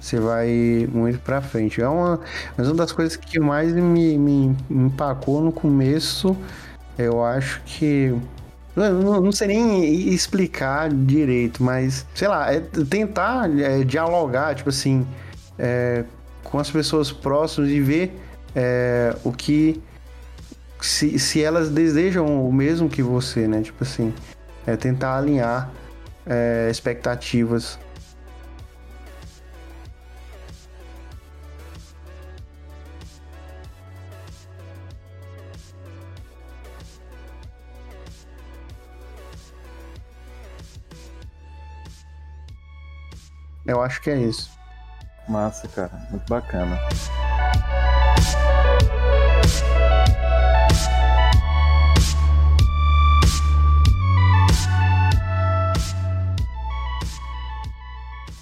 você 0.00 0.20
vai 0.20 0.88
muito 0.92 1.18
pra 1.20 1.42
frente. 1.42 1.80
É 1.80 1.88
uma, 1.88 2.20
mas 2.56 2.68
uma 2.68 2.76
das 2.76 2.92
coisas 2.92 3.16
que 3.16 3.40
mais 3.40 3.72
me, 3.72 4.16
me, 4.16 4.56
me 4.68 4.84
empacou 4.86 5.40
no 5.40 5.50
começo, 5.50 6.36
eu 6.96 7.24
acho 7.24 7.60
que. 7.64 8.14
Não, 8.74 9.20
não 9.22 9.32
sei 9.32 9.48
nem 9.48 10.10
explicar 10.10 10.90
direito, 10.90 11.62
mas 11.62 12.06
sei 12.14 12.28
lá, 12.28 12.52
é 12.52 12.60
tentar 12.60 13.50
é, 13.58 13.82
dialogar, 13.82 14.54
tipo 14.54 14.68
assim, 14.68 15.06
é, 15.58 16.04
com 16.44 16.58
as 16.58 16.70
pessoas 16.70 17.10
próximas 17.10 17.70
e 17.70 17.80
ver 17.80 18.20
é, 18.56 19.14
o 19.22 19.30
que. 19.30 19.82
Se, 20.80 21.18
se 21.18 21.42
elas 21.42 21.70
desejam 21.70 22.48
o 22.48 22.52
mesmo 22.52 22.88
que 22.88 23.02
você, 23.02 23.46
né? 23.46 23.62
Tipo 23.62 23.84
assim, 23.84 24.14
é 24.66 24.76
tentar 24.76 25.16
alinhar 25.16 25.70
é, 26.26 26.68
expectativas. 26.70 27.78
Eu 43.66 43.82
acho 43.82 44.00
que 44.00 44.10
é 44.10 44.16
isso. 44.16 44.50
Massa, 45.28 45.66
cara. 45.68 45.90
Muito 46.10 46.28
bacana. 46.28 46.78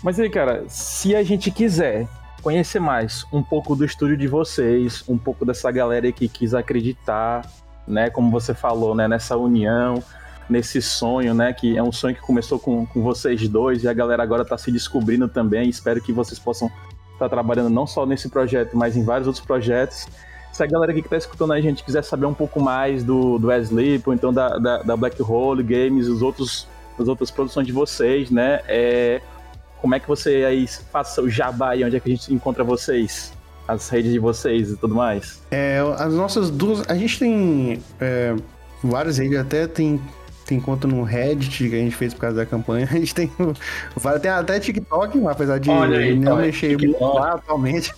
Mas 0.04 0.20
aí, 0.20 0.28
cara, 0.28 0.64
se 0.68 1.16
a 1.16 1.22
gente 1.22 1.50
quiser 1.50 2.06
conhecer 2.42 2.78
mais 2.78 3.26
um 3.32 3.42
pouco 3.42 3.74
do 3.74 3.86
estúdio 3.86 4.18
de 4.18 4.28
vocês, 4.28 5.02
um 5.08 5.16
pouco 5.16 5.46
dessa 5.46 5.70
galera 5.72 6.12
que 6.12 6.28
quis 6.28 6.52
acreditar, 6.52 7.50
né, 7.88 8.10
como 8.10 8.30
você 8.30 8.52
falou, 8.52 8.94
né, 8.94 9.08
nessa 9.08 9.34
união, 9.34 10.04
nesse 10.46 10.82
sonho, 10.82 11.32
né, 11.32 11.54
que 11.54 11.78
é 11.78 11.82
um 11.82 11.90
sonho 11.90 12.14
que 12.14 12.20
começou 12.20 12.58
com, 12.58 12.84
com 12.84 13.00
vocês 13.02 13.48
dois 13.48 13.82
e 13.82 13.88
a 13.88 13.94
galera 13.94 14.22
agora 14.22 14.42
está 14.42 14.58
se 14.58 14.70
descobrindo 14.70 15.26
também. 15.26 15.70
Espero 15.70 16.02
que 16.02 16.12
vocês 16.12 16.38
possam 16.38 16.68
estar 17.14 17.20
tá 17.20 17.28
trabalhando 17.30 17.70
não 17.70 17.86
só 17.86 18.04
nesse 18.04 18.28
projeto, 18.28 18.76
mas 18.76 18.98
em 18.98 19.02
vários 19.02 19.26
outros 19.26 19.42
projetos. 19.42 20.06
Se 20.54 20.62
a 20.62 20.66
galera 20.66 20.92
aqui 20.92 21.02
que 21.02 21.08
está 21.08 21.16
escutando 21.16 21.52
a 21.52 21.60
gente 21.60 21.82
quiser 21.82 22.04
saber 22.04 22.26
um 22.26 22.32
pouco 22.32 22.60
mais 22.60 23.02
do, 23.02 23.40
do 23.40 23.48
Wesley, 23.48 24.00
ou 24.06 24.14
então 24.14 24.32
da, 24.32 24.56
da, 24.56 24.82
da 24.82 24.96
Black 24.96 25.20
Hole 25.20 25.64
Games, 25.64 26.06
os 26.06 26.22
outros, 26.22 26.68
as 26.96 27.08
outras 27.08 27.28
produções 27.28 27.66
de 27.66 27.72
vocês, 27.72 28.30
né, 28.30 28.60
é, 28.68 29.20
como 29.80 29.96
é 29.96 29.98
que 29.98 30.06
você 30.06 30.44
aí 30.44 30.64
faça 30.92 31.20
o 31.20 31.28
jabá 31.28 31.70
aí, 31.70 31.84
onde 31.84 31.96
é 31.96 32.00
que 32.00 32.08
a 32.08 32.14
gente 32.14 32.32
encontra 32.32 32.62
vocês? 32.62 33.32
As 33.66 33.88
redes 33.88 34.12
de 34.12 34.20
vocês 34.20 34.70
e 34.70 34.76
tudo 34.76 34.94
mais? 34.94 35.42
É, 35.50 35.80
as 35.98 36.14
nossas 36.14 36.50
duas. 36.50 36.88
A 36.88 36.94
gente 36.94 37.18
tem 37.18 37.82
é, 38.00 38.36
várias 38.82 39.18
redes, 39.18 39.36
até 39.36 39.66
tem, 39.66 40.00
tem 40.46 40.60
conta 40.60 40.86
no 40.86 41.02
Reddit 41.02 41.68
que 41.68 41.74
a 41.74 41.78
gente 41.78 41.96
fez 41.96 42.14
por 42.14 42.20
causa 42.20 42.36
da 42.36 42.46
campanha. 42.46 42.86
A 42.92 42.94
gente 42.94 43.14
tem. 43.14 43.32
Tem 44.20 44.30
até 44.30 44.60
TikTok, 44.60 45.26
apesar 45.26 45.58
de 45.58 45.70
aí, 45.70 46.16
não 46.16 46.36
mexer 46.36 46.78
muito 46.78 47.02
lá 47.02 47.32
atualmente. 47.32 47.92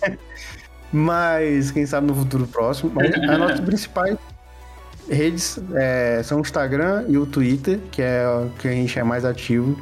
Mas 0.92 1.70
quem 1.70 1.84
sabe 1.86 2.06
no 2.06 2.14
futuro 2.14 2.46
próximo. 2.46 2.92
Mas 2.94 3.12
as 3.14 3.20
nossas 3.38 3.60
principais 3.60 4.16
redes 5.08 5.58
é, 5.74 6.20
são 6.24 6.38
o 6.38 6.40
Instagram 6.40 7.04
e 7.08 7.16
o 7.16 7.26
Twitter, 7.26 7.78
que 7.90 8.02
é 8.02 8.26
o 8.28 8.50
que 8.58 8.68
a 8.68 8.72
gente 8.72 8.98
é 8.98 9.04
mais 9.04 9.24
ativo 9.24 9.76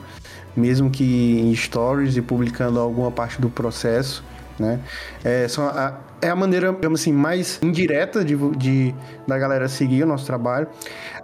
mesmo 0.56 0.90
que 0.90 1.40
em 1.40 1.54
stories 1.54 2.16
e 2.16 2.22
publicando 2.22 2.78
alguma 2.78 3.10
parte 3.10 3.40
do 3.40 3.50
processo, 3.50 4.24
né? 4.58 4.80
É, 5.24 5.48
são 5.48 5.66
a, 5.66 5.98
é 6.22 6.28
a 6.28 6.36
maneira, 6.36 6.72
digamos 6.72 7.00
assim, 7.00 7.12
mais 7.12 7.58
indireta 7.62 8.24
de, 8.24 8.36
de, 8.56 8.94
da 9.26 9.38
galera 9.38 9.68
seguir 9.68 10.04
o 10.04 10.06
nosso 10.06 10.26
trabalho. 10.26 10.68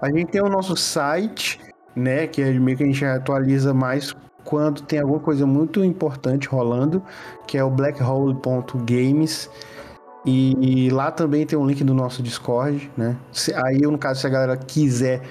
A 0.01 0.11
gente 0.11 0.27
tem 0.27 0.43
o 0.43 0.49
nosso 0.49 0.77
site, 0.77 1.61
né? 1.95 2.27
Que 2.27 2.43
é 2.43 2.53
meio 2.53 2.77
que 2.77 2.83
a 2.83 2.87
gente 2.87 3.05
atualiza 3.05 3.73
mais 3.73 4.15
quando 4.45 4.83
tem 4.83 4.99
alguma 4.99 5.21
coisa 5.21 5.47
muito 5.47 5.85
importante 5.85 6.49
rolando, 6.49 7.03
que 7.47 7.57
é 7.57 7.63
o 7.63 7.71
blackhole.games. 7.71 9.49
E 10.25 10.91
lá 10.91 11.11
também 11.11 11.47
tem 11.47 11.59
um 11.59 11.67
link 11.67 11.83
do 11.83 11.95
nosso 11.95 12.23
Discord, 12.23 12.91
né? 12.97 13.17
Aí, 13.65 13.79
no 13.79 13.99
caso, 13.99 14.21
se 14.21 14.27
a 14.27 14.31
galera 14.31 14.57
quiser 14.57 15.23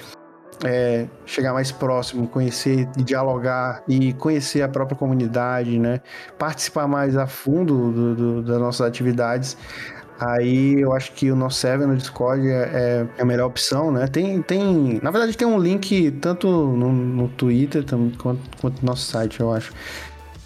é, 0.63 1.07
chegar 1.25 1.53
mais 1.53 1.71
próximo, 1.71 2.27
conhecer 2.27 2.89
e 2.97 3.03
dialogar 3.03 3.83
e 3.87 4.13
conhecer 4.13 4.61
a 4.61 4.67
própria 4.67 4.97
comunidade, 4.97 5.77
né? 5.79 6.01
Participar 6.37 6.87
mais 6.87 7.15
a 7.15 7.27
fundo 7.27 7.91
do, 7.91 8.15
do, 8.15 8.41
das 8.41 8.59
nossas 8.59 8.87
atividades. 8.87 9.57
aí 10.19 10.81
eu 10.81 10.93
acho 10.93 11.13
que 11.13 11.31
o 11.31 11.35
nosso 11.35 11.57
server 11.59 11.87
no 11.87 11.95
Discord 11.95 12.47
é, 12.47 13.07
é 13.17 13.21
a 13.21 13.25
melhor 13.25 13.47
opção, 13.47 13.91
né? 13.91 14.07
Tem, 14.07 14.41
tem, 14.41 14.99
na 15.01 15.11
verdade 15.11 15.37
tem 15.37 15.47
um 15.47 15.59
link 15.59 16.11
tanto 16.21 16.47
no, 16.47 16.91
no 16.91 17.27
Twitter 17.29 17.85
quanto, 18.17 18.41
quanto 18.59 18.81
no 18.81 18.87
nosso 18.87 19.05
site, 19.05 19.39
eu 19.39 19.53
acho. 19.53 19.71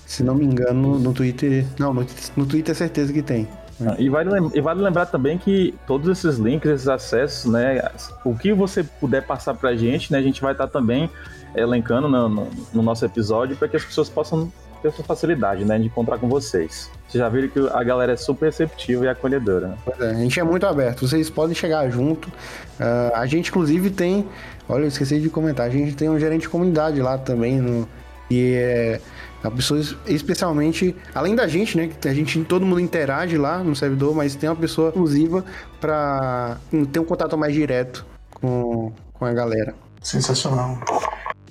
Se 0.06 0.22
não 0.22 0.36
me 0.36 0.46
engano, 0.46 1.00
no 1.00 1.14
Twitter. 1.14 1.66
Não, 1.80 1.92
no, 1.94 2.06
no 2.36 2.46
Twitter 2.46 2.72
é 2.72 2.76
certeza 2.76 3.12
que 3.12 3.24
tem. 3.24 3.48
E 3.98 4.10
vale, 4.10 4.30
e 4.54 4.62
vale 4.62 4.82
lembrar 4.82 5.06
também 5.06 5.38
que 5.38 5.74
todos 5.86 6.08
esses 6.10 6.38
links, 6.38 6.70
esses 6.70 6.88
acessos, 6.88 7.52
né? 7.52 7.82
O 8.24 8.36
que 8.36 8.54
você 8.54 8.84
puder 8.84 9.26
passar 9.26 9.54
pra 9.54 9.76
gente, 9.76 10.12
né? 10.12 10.20
A 10.20 10.22
gente 10.22 10.42
vai 10.42 10.52
estar 10.52 10.68
tá 10.68 10.74
também 10.74 11.10
elencando 11.56 12.08
no, 12.08 12.30
no, 12.30 12.48
no 12.74 12.82
nosso 12.82 13.06
episódio 13.06 13.56
para 13.56 13.68
que 13.68 13.78
as 13.78 13.86
pessoas 13.86 14.10
possam 14.10 14.52
ter 14.82 14.90
essa 14.90 15.04
facilidade, 15.04 15.64
né? 15.66 15.80
De 15.80 15.86
encontrar 15.86 16.18
com 16.18 16.28
vocês. 16.28 16.90
Vocês 17.08 17.22
já 17.22 17.30
viram 17.30 17.48
que 17.48 17.60
a 17.60 17.84
galera 17.84 18.14
é 18.14 18.16
super 18.18 18.48
receptiva 18.48 19.06
e 19.06 19.08
acolhedora. 19.08 19.70
Né? 19.70 19.78
Pois 19.86 20.00
é, 20.00 20.12
a 20.12 20.14
gente 20.14 20.40
é 20.40 20.44
muito 20.44 20.66
aberto. 20.66 21.08
Vocês 21.08 21.30
podem 21.30 21.56
chegar 21.56 21.90
junto. 21.90 22.28
Uh, 22.28 23.16
a 23.16 23.26
gente, 23.26 23.50
inclusive, 23.50 23.90
tem. 23.90 24.28
Olha, 24.68 24.84
eu 24.84 24.88
esqueci 24.88 25.20
de 25.20 25.30
comentar. 25.30 25.68
A 25.68 25.70
gente 25.70 25.96
tem 25.96 26.10
um 26.10 26.20
gerente 26.20 26.42
de 26.42 26.50
comunidade 26.50 27.02
lá 27.02 27.18
também. 27.18 27.62
No, 27.62 27.88
e 28.30 28.54
é 28.56 29.02
a 29.44 29.52
pessoa, 29.52 29.82
especialmente, 30.08 30.96
além 31.14 31.36
da 31.36 31.48
gente, 31.48 31.76
né? 31.76 31.90
Que 32.00 32.08
a 32.08 32.14
gente, 32.14 32.40
todo 32.46 32.66
mundo 32.66 32.80
interage 32.80 33.38
lá 33.38 33.64
no 33.64 33.76
servidor, 33.76 34.16
mas 34.16 34.36
tem 34.36 34.50
uma 34.50 34.56
pessoa 34.56 34.88
exclusiva 34.90 35.44
para 35.82 36.58
ter 36.92 37.00
um 37.00 37.06
contato 37.06 37.38
mais 37.38 37.54
direto 37.54 38.06
com, 38.34 38.94
com 39.12 39.26
a 39.26 39.34
galera. 39.34 39.76
Sensacional. 40.02 40.80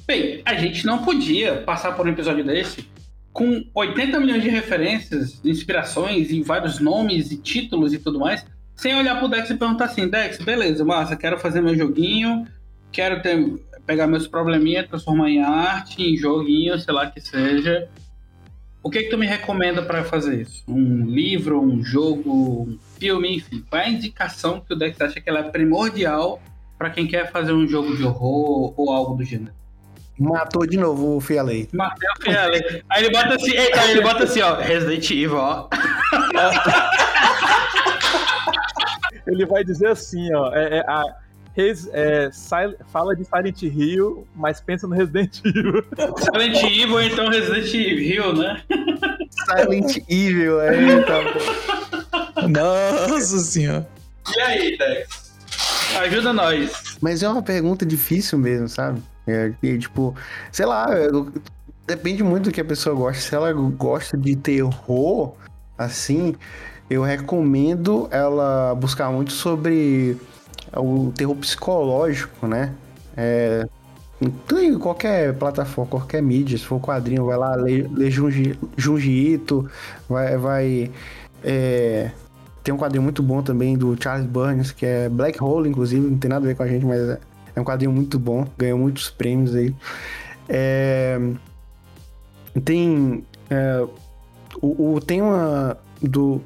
Bem, 0.06 0.42
a 0.44 0.54
gente 0.54 0.86
não 0.86 1.04
podia 1.04 1.62
passar 1.62 1.92
por 1.92 2.06
um 2.06 2.10
episódio 2.10 2.44
desse 2.44 2.90
com 3.32 3.64
80 3.74 4.20
milhões 4.20 4.42
de 4.42 4.50
referências, 4.50 5.40
inspirações 5.44 6.30
e 6.30 6.42
vários 6.42 6.80
nomes 6.80 7.30
e 7.30 7.36
títulos 7.36 7.92
e 7.92 7.98
tudo 7.98 8.18
mais, 8.18 8.44
sem 8.76 8.94
olhar 8.94 9.18
pro 9.18 9.28
Dex 9.28 9.48
e 9.48 9.54
perguntar 9.54 9.86
assim, 9.86 10.06
Dex, 10.08 10.38
beleza, 10.38 10.84
massa, 10.84 11.16
quero 11.16 11.38
fazer 11.38 11.62
meu 11.62 11.74
joguinho, 11.74 12.46
quero 12.90 13.22
ter 13.22 13.58
pegar 13.86 14.06
meus 14.06 14.26
probleminhas, 14.26 14.88
transformar 14.88 15.30
em 15.30 15.42
arte, 15.42 16.02
em 16.02 16.16
joguinho, 16.16 16.78
sei 16.78 16.94
lá 16.94 17.10
que 17.10 17.20
seja. 17.20 17.88
O 18.82 18.90
que, 18.90 19.04
que 19.04 19.10
tu 19.10 19.18
me 19.18 19.26
recomenda 19.26 19.82
para 19.82 20.02
fazer 20.02 20.42
isso? 20.42 20.64
Um 20.66 21.06
livro, 21.06 21.60
um 21.60 21.84
jogo, 21.84 22.62
um 22.62 22.78
filme, 22.98 23.36
enfim. 23.36 23.64
Qual 23.68 23.80
é 23.80 23.84
a 23.86 23.88
indicação 23.88 24.60
que 24.60 24.74
o 24.74 24.76
Dex 24.76 25.00
acha 25.00 25.20
que 25.20 25.30
ela 25.30 25.38
é 25.40 25.44
primordial 25.44 26.40
para 26.76 26.90
quem 26.90 27.06
quer 27.06 27.30
fazer 27.30 27.52
um 27.52 27.64
jogo 27.66 27.96
de 27.96 28.02
horror 28.02 28.74
ou 28.76 28.90
algo 28.90 29.14
do 29.14 29.22
gênero? 29.22 29.54
Matou 30.18 30.66
de 30.66 30.76
novo 30.76 31.16
o 31.16 31.20
Fialei. 31.20 31.68
Matou 31.72 32.08
o 32.18 32.22
Fialei. 32.22 32.82
Aí 32.88 33.04
ele 33.04 33.12
bota 33.12 33.36
assim, 33.36 33.52
eita, 33.52 33.90
ele 33.90 34.00
bota 34.00 34.24
assim, 34.24 34.40
ó, 34.40 34.56
Resident 34.56 35.08
Evil, 35.10 35.36
ó. 35.36 35.68
ele 39.26 39.46
vai 39.46 39.64
dizer 39.64 39.88
assim, 39.88 40.32
ó, 40.34 40.52
é, 40.52 40.78
é 40.78 40.80
a, 40.80 41.02
Res, 41.54 41.88
é, 41.92 42.30
fala 42.90 43.14
de 43.14 43.24
Silent 43.24 43.62
Hill, 43.62 44.26
mas 44.34 44.60
pensa 44.60 44.86
no 44.86 44.94
Resident 44.94 45.40
Evil. 45.44 45.84
Silent 46.18 46.62
Evil, 46.64 47.02
então 47.02 47.28
Resident 47.28 47.74
Evil, 47.74 48.32
né? 48.34 48.62
Silent 49.30 49.98
Evil, 50.08 50.60
é, 50.60 51.02
tá 51.02 52.48
Nossa 52.48 53.38
senhora. 53.38 53.88
E 54.34 54.40
aí, 54.40 54.78
Dex? 54.78 55.32
Ajuda 56.00 56.32
nós. 56.32 56.96
Mas 57.00 57.22
é 57.22 57.28
uma 57.28 57.42
pergunta 57.42 57.84
difícil 57.84 58.38
mesmo, 58.38 58.68
sabe? 58.68 59.02
É, 59.26 59.52
é 59.62 59.78
tipo, 59.78 60.16
sei 60.50 60.64
lá, 60.64 60.86
depende 61.86 62.22
muito 62.22 62.44
do 62.44 62.52
que 62.52 62.60
a 62.60 62.64
pessoa 62.64 62.94
gosta. 62.94 63.20
Se 63.20 63.34
ela 63.34 63.52
gosta 63.52 64.16
de 64.16 64.34
terror, 64.36 65.34
assim, 65.76 66.34
eu 66.88 67.02
recomendo 67.02 68.08
ela 68.10 68.74
buscar 68.74 69.10
muito 69.10 69.32
sobre 69.32 70.16
o 70.76 71.12
terror 71.14 71.36
psicológico, 71.36 72.46
né? 72.46 72.72
É, 73.16 73.66
em 74.20 74.78
qualquer 74.78 75.34
plataforma, 75.34 75.90
qualquer 75.90 76.22
mídia, 76.22 76.56
se 76.56 76.64
for 76.64 76.80
quadrinho, 76.80 77.26
vai 77.26 77.36
lá 77.36 77.54
ler, 77.56 77.90
ler 77.92 78.10
Junji, 78.10 78.58
Junji 78.76 79.10
Ito, 79.10 79.68
vai, 80.08 80.36
vai 80.36 80.90
é, 81.42 82.10
tem 82.62 82.72
um 82.72 82.78
quadrinho 82.78 83.02
muito 83.02 83.22
bom 83.22 83.42
também 83.42 83.76
do 83.76 83.96
Charles 84.00 84.26
Burns, 84.26 84.70
que 84.70 84.86
é 84.86 85.08
Black 85.08 85.42
Hole, 85.42 85.68
inclusive, 85.68 86.08
não 86.08 86.18
tem 86.18 86.28
nada 86.28 86.44
a 86.44 86.48
ver 86.48 86.54
com 86.54 86.62
a 86.62 86.68
gente, 86.68 86.84
mas 86.84 87.00
é, 87.00 87.18
é 87.56 87.60
um 87.60 87.64
quadrinho 87.64 87.92
muito 87.92 88.18
bom, 88.18 88.46
ganhou 88.56 88.78
muitos 88.78 89.10
prêmios 89.10 89.54
aí. 89.54 89.74
É, 90.48 91.18
tem 92.64 93.24
é, 93.50 93.84
o, 94.60 94.94
o, 94.94 95.00
tem 95.00 95.20
uma 95.20 95.76
do 96.00 96.40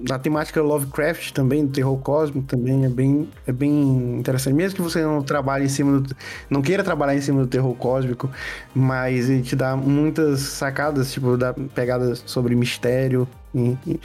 da 0.00 0.18
temática 0.18 0.62
Lovecraft 0.62 1.32
também, 1.32 1.66
do 1.66 1.72
terror 1.72 1.98
cósmico 1.98 2.46
também 2.46 2.84
é 2.84 2.88
bem, 2.88 3.28
é 3.46 3.52
bem 3.52 4.18
interessante. 4.18 4.54
Mesmo 4.54 4.76
que 4.76 4.82
você 4.82 5.02
não 5.02 5.22
trabalhe 5.22 5.64
em 5.64 5.68
cima 5.68 6.00
do, 6.00 6.16
não 6.48 6.62
queira 6.62 6.84
trabalhar 6.84 7.16
em 7.16 7.20
cima 7.20 7.40
do 7.40 7.46
terror 7.46 7.74
cósmico, 7.74 8.30
mas 8.74 9.28
ele 9.28 9.42
te 9.42 9.56
dá 9.56 9.76
muitas 9.76 10.40
sacadas, 10.40 11.12
tipo, 11.12 11.36
da 11.36 11.52
pegada 11.52 12.14
sobre 12.14 12.54
mistério 12.54 13.26
em, 13.54 13.78
em, 13.86 14.00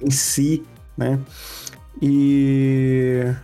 em 0.00 0.10
si, 0.10 0.62
né? 0.96 1.18
E 2.00 3.34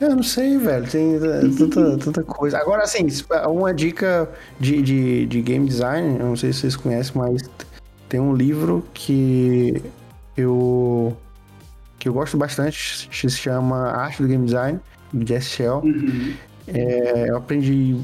eu 0.00 0.14
não 0.14 0.22
sei, 0.22 0.58
velho. 0.58 0.86
Tem 0.86 1.18
tanta, 1.56 1.96
tanta 2.04 2.22
coisa. 2.22 2.58
Agora, 2.58 2.82
assim, 2.82 3.06
uma 3.48 3.72
dica 3.72 4.28
de, 4.60 4.82
de, 4.82 5.26
de 5.26 5.42
game 5.42 5.66
design, 5.66 6.18
eu 6.18 6.26
não 6.26 6.36
sei 6.36 6.52
se 6.52 6.60
vocês 6.60 6.76
conhecem, 6.76 7.12
mas 7.14 7.42
tem 8.08 8.20
um 8.20 8.34
livro 8.34 8.84
que 8.92 9.82
eu 10.36 11.16
que 11.98 12.08
eu 12.08 12.12
gosto 12.12 12.36
bastante, 12.36 13.08
se 13.10 13.30
chama 13.30 13.90
Arte 13.90 14.22
do 14.22 14.28
Game 14.28 14.44
Design, 14.44 14.80
Jess 15.24 15.46
Shell. 15.46 15.78
Uhum. 15.78 16.34
É, 16.68 17.30
eu 17.30 17.36
aprendi 17.36 17.98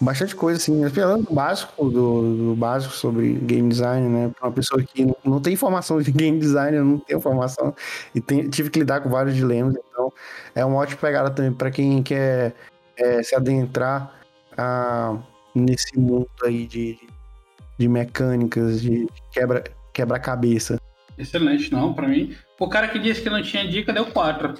bastante 0.00 0.34
coisa, 0.34 0.58
assim, 0.58 0.88
falando 0.90 1.26
do 1.26 1.34
básico, 1.34 1.90
do, 1.90 2.36
do, 2.36 2.56
básico 2.56 2.94
sobre 2.94 3.34
game 3.34 3.68
design, 3.68 4.08
né? 4.08 4.30
Pra 4.38 4.48
uma 4.48 4.52
pessoa 4.54 4.82
que 4.82 5.04
não, 5.04 5.16
não 5.24 5.40
tem 5.40 5.56
formação 5.56 6.00
de 6.00 6.12
game 6.12 6.38
design, 6.38 6.76
eu 6.76 6.84
não 6.84 6.98
tenho 6.98 7.20
formação, 7.20 7.74
e 8.14 8.20
tem, 8.20 8.48
tive 8.48 8.70
que 8.70 8.80
lidar 8.80 9.00
com 9.00 9.08
vários 9.08 9.34
dilemas, 9.34 9.74
então 9.76 10.12
é 10.54 10.64
uma 10.64 10.76
ótima 10.76 11.00
pegada 11.00 11.30
também 11.30 11.52
para 11.52 11.70
quem 11.70 12.02
quer 12.02 12.54
é, 12.96 13.22
se 13.22 13.34
adentrar 13.34 14.12
a, 14.56 15.16
nesse 15.54 15.98
mundo 15.98 16.28
aí 16.42 16.66
de, 16.66 16.98
de 17.78 17.88
mecânicas, 17.88 18.80
de 18.80 19.06
quebra, 19.32 19.64
quebra-cabeça. 19.92 20.78
Excelente, 21.18 21.72
não, 21.72 21.92
para 21.92 22.08
mim. 22.08 22.34
O 22.58 22.68
cara 22.68 22.88
que 22.88 22.98
disse 22.98 23.22
que 23.22 23.30
não 23.30 23.42
tinha 23.42 23.68
dica 23.68 23.92
deu 23.92 24.06
quatro. 24.06 24.54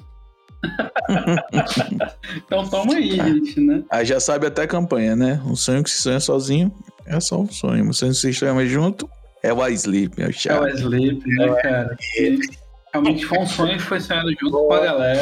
então 2.36 2.66
toma 2.68 2.94
aí, 2.94 3.10
gente, 3.10 3.60
né? 3.60 3.82
Aí 3.90 4.04
já 4.04 4.18
sabe 4.18 4.46
até 4.46 4.62
a 4.62 4.66
campanha, 4.66 5.14
né? 5.14 5.40
Um 5.44 5.54
sonho 5.54 5.82
que 5.82 5.90
se 5.90 6.00
sonha 6.00 6.20
sozinho 6.20 6.72
é 7.06 7.20
só 7.20 7.40
um 7.40 7.50
sonho. 7.50 7.84
Um 7.84 7.92
sonho 7.92 8.12
que 8.12 8.18
se 8.18 8.32
sonha 8.32 8.66
junto 8.66 9.08
é 9.42 9.52
o 9.52 9.66
sleep, 9.68 10.22
é 10.22 10.26
o 10.26 10.30
É 10.48 10.60
o 10.60 10.68
sleep, 10.68 11.26
né, 11.26 11.54
cara? 11.62 11.96
realmente 12.92 13.26
foi 13.26 13.38
um 13.38 13.46
sonho 13.46 13.76
que 13.76 13.82
foi 13.82 14.00
sonhado 14.00 14.30
junto 14.40 14.52
com 14.52 14.72
a 14.72 14.80
galera. 14.80 15.20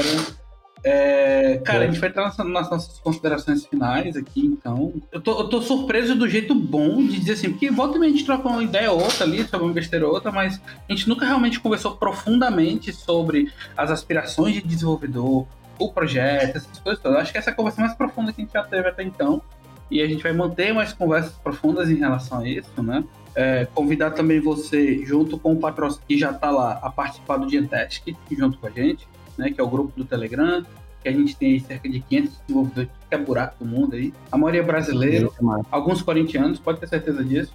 É, 0.85 1.59
cara, 1.65 1.85
a 1.85 1.87
gente 1.87 2.01
vai 2.01 2.09
entrar 2.09 2.25
nas, 2.25 2.37
nas, 2.37 2.71
nossas 2.71 2.99
considerações 2.99 3.65
finais 3.65 4.17
aqui, 4.17 4.45
então. 4.45 4.93
Eu 5.13 5.21
tô, 5.21 5.39
eu 5.41 5.49
tô 5.49 5.63
surpreso 5.63 6.17
do 6.17 6.29
jeito 6.29 6.55
bom 6.55 6.97
de 6.97 7.21
dizer 7.21 7.33
assim, 7.35 7.51
porque 7.51 7.71
volta 7.71 7.97
e 7.97 8.01
meia 8.01 8.13
a 8.13 8.17
gente 8.17 8.27
troca 8.27 8.49
uma 8.49 8.63
ideia 8.63 8.91
ou 8.91 9.01
outra 9.01 9.25
ali, 9.25 9.45
sobre 9.45 9.67
uma 9.67 9.73
besteira 9.73 10.07
ou 10.07 10.13
outra, 10.13 10.33
mas 10.33 10.61
a 10.89 10.93
gente 10.93 11.09
nunca 11.09 11.25
realmente 11.25 11.61
conversou 11.61 11.97
profundamente 11.97 12.93
sobre 12.93 13.53
as 13.77 13.91
aspirações 13.91 14.55
de 14.55 14.63
desenvolvedor, 14.63 15.47
o 15.79 15.93
projeto, 15.93 16.57
essas 16.57 16.79
coisas 16.81 17.01
todas. 17.01 17.17
Eu 17.17 17.23
acho 17.23 17.33
que 17.33 17.39
essa 17.39 17.51
é 17.51 17.53
a 17.53 17.57
conversa 17.57 17.81
mais 17.81 17.95
profunda 17.95 18.33
que 18.33 18.41
a 18.41 18.45
gente 18.45 18.53
já 18.53 18.65
teve 18.65 18.89
até 18.89 19.05
então. 19.05 19.41
E 19.89 20.01
a 20.01 20.07
gente 20.07 20.23
vai 20.23 20.33
manter 20.33 20.73
mais 20.73 20.93
conversas 20.93 21.33
profundas 21.33 21.91
em 21.91 21.97
relação 21.97 22.41
a 22.41 22.49
isso, 22.49 22.83
né? 22.83 23.05
É, 23.35 23.67
convidar 23.75 24.11
também 24.13 24.41
você, 24.41 25.05
junto 25.05 25.39
com 25.39 25.53
o 25.53 25.57
patrocínio 25.57 26.05
que 26.09 26.19
já 26.19 26.31
está 26.31 26.51
lá, 26.51 26.81
a 26.83 26.91
participar 26.91 27.37
do 27.37 27.47
Diantask, 27.47 28.03
junto 28.31 28.59
com 28.59 28.67
a 28.67 28.71
gente 28.71 29.07
né, 29.43 29.51
que 29.51 29.61
é 29.61 29.65
o 29.65 29.69
grupo 29.69 29.93
do 29.97 30.05
Telegram, 30.05 30.65
que 31.03 31.09
a 31.09 31.13
gente 31.13 31.37
tem 31.37 31.59
cerca 31.59 31.89
de 31.89 32.01
500 32.01 32.39
desenvolvedores 32.47 32.91
que 33.09 33.15
é 33.15 33.19
buraco 33.19 33.65
do 33.65 33.69
mundo 33.69 33.97
aí. 33.97 34.15
A 34.31 34.39
maioria 34.39 34.61
é 34.61 34.65
brasileiro, 34.65 35.35
alguns 35.71 36.01
corintianos, 36.01 36.61
pode 36.61 36.79
ter 36.79 36.89
certeza 36.89 37.25
disso. 37.25 37.53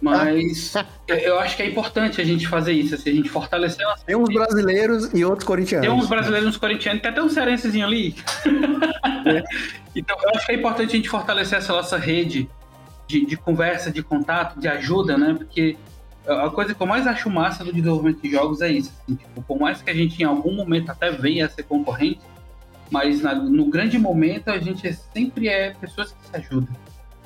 Mas 0.00 0.74
eu 1.06 1.38
acho 1.38 1.56
que 1.56 1.62
é 1.62 1.66
importante 1.66 2.20
a 2.20 2.24
gente 2.24 2.48
fazer 2.48 2.72
isso, 2.72 2.96
assim, 2.96 3.10
a 3.10 3.14
gente 3.14 3.28
fortalecer 3.28 3.86
nossa 3.86 4.04
Tem 4.04 4.16
uns 4.16 4.28
brasileiros 4.28 5.12
e 5.14 5.24
outros 5.24 5.46
corintianos. 5.46 5.86
Tem 5.86 5.96
uns 5.96 6.08
brasileiros 6.08 6.46
e 6.46 6.50
uns 6.50 6.56
corintianos, 6.56 7.02
tem 7.02 7.10
até 7.12 7.22
um 7.22 7.28
cearensezinho 7.28 7.86
ali. 7.86 8.16
É. 9.26 9.44
então, 9.94 10.16
eu 10.20 10.30
acho 10.30 10.46
que 10.46 10.52
é 10.52 10.54
importante 10.56 10.90
a 10.90 10.96
gente 10.96 11.08
fortalecer 11.08 11.58
essa 11.58 11.72
nossa 11.72 11.96
rede 11.96 12.50
de, 13.06 13.24
de 13.24 13.36
conversa, 13.36 13.92
de 13.92 14.02
contato, 14.02 14.58
de 14.58 14.66
ajuda, 14.66 15.16
né? 15.16 15.34
Porque 15.34 15.76
a 16.26 16.50
coisa 16.50 16.74
que 16.74 16.80
eu 16.80 16.86
mais 16.86 17.06
acho 17.06 17.28
massa 17.28 17.64
do 17.64 17.72
desenvolvimento 17.72 18.22
de 18.22 18.30
jogos 18.30 18.60
é 18.60 18.70
isso. 18.70 18.92
Assim, 19.02 19.16
tipo, 19.16 19.42
por 19.42 19.58
mais 19.58 19.82
que 19.82 19.90
a 19.90 19.94
gente 19.94 20.22
em 20.22 20.24
algum 20.24 20.54
momento 20.54 20.90
até 20.90 21.10
venha 21.10 21.46
a 21.46 21.48
ser 21.48 21.64
concorrente, 21.64 22.20
mas 22.90 23.22
na, 23.22 23.34
no 23.34 23.66
grande 23.66 23.98
momento 23.98 24.48
a 24.48 24.58
gente 24.58 24.92
sempre 25.12 25.48
é 25.48 25.70
pessoas 25.70 26.12
que 26.12 26.28
se 26.28 26.36
ajudam. 26.36 26.74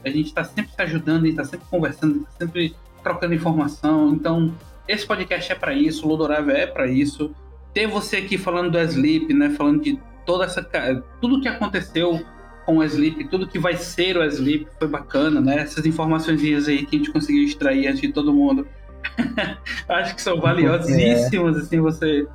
A 0.05 0.09
gente 0.09 0.27
está 0.27 0.45
sempre 0.45 0.73
se 0.73 0.83
ajudando, 0.83 1.25
a 1.25 1.27
gente 1.27 1.31
está 1.31 1.45
sempre 1.45 1.67
conversando, 1.69 2.19
está 2.19 2.47
sempre 2.47 2.75
trocando 3.03 3.35
informação. 3.35 4.11
Então, 4.11 4.55
esse 4.87 5.05
podcast 5.05 5.51
é 5.51 5.55
para 5.55 5.75
isso, 5.75 6.07
o 6.07 6.09
Lodorave 6.09 6.53
é 6.53 6.67
para 6.67 6.87
isso. 6.87 7.35
ter 7.75 7.87
você 7.87 8.19
aqui 8.19 8.39
falando 8.39 8.71
do 8.71 8.79
Sleep, 8.79 9.35
né? 9.35 9.51
Falando 9.51 9.83
de 9.83 9.99
toda 10.25 10.45
essa. 10.45 10.63
Tudo 11.21 11.41
que 11.41 11.49
aconteceu 11.49 12.25
com 12.65 12.79
o 12.79 12.85
Sleep, 12.85 13.29
tudo 13.29 13.47
que 13.47 13.59
vai 13.59 13.77
ser 13.77 14.17
o 14.17 14.25
Sleep 14.25 14.67
foi 14.79 14.89
bacana, 14.89 15.41
né? 15.41 15.59
Essas 15.59 15.85
informações 15.85 16.41
aí 16.69 16.87
que 16.87 16.97
a 16.97 16.99
gente 16.99 17.11
conseguiu 17.11 17.45
extrair 17.45 17.89
antes 17.89 18.01
de 18.01 18.13
todo 18.13 18.33
mundo. 18.33 18.67
Acho 19.89 20.15
que 20.15 20.23
são 20.23 20.41
valiosíssimas, 20.41 21.57
é. 21.57 21.61
assim, 21.61 21.81
você. 21.81 22.27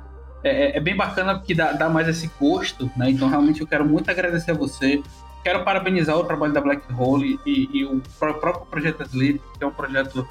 É, 0.44 0.50
é, 0.50 0.76
é, 0.76 0.80
bem 0.80 0.96
bacana 0.96 1.36
porque 1.36 1.54
dá, 1.54 1.72
dá 1.72 1.88
mais 1.88 2.08
esse 2.08 2.28
gosto, 2.40 2.90
né? 2.96 3.10
Então, 3.10 3.28
realmente, 3.28 3.60
eu 3.60 3.66
quero 3.66 3.84
muito 3.84 4.10
agradecer 4.10 4.50
a 4.50 4.54
você. 4.54 5.00
Quero 5.44 5.64
parabenizar 5.64 6.16
o 6.16 6.24
trabalho 6.24 6.52
da 6.52 6.60
Black 6.60 6.82
Hole 6.92 7.38
e, 7.46 7.68
e 7.72 7.84
o 7.84 8.00
próprio 8.18 8.66
projeto 8.66 9.02
Sleep, 9.02 9.40
que 9.58 9.64
é 9.64 9.66
um 9.66 9.72
projeto 9.72 10.26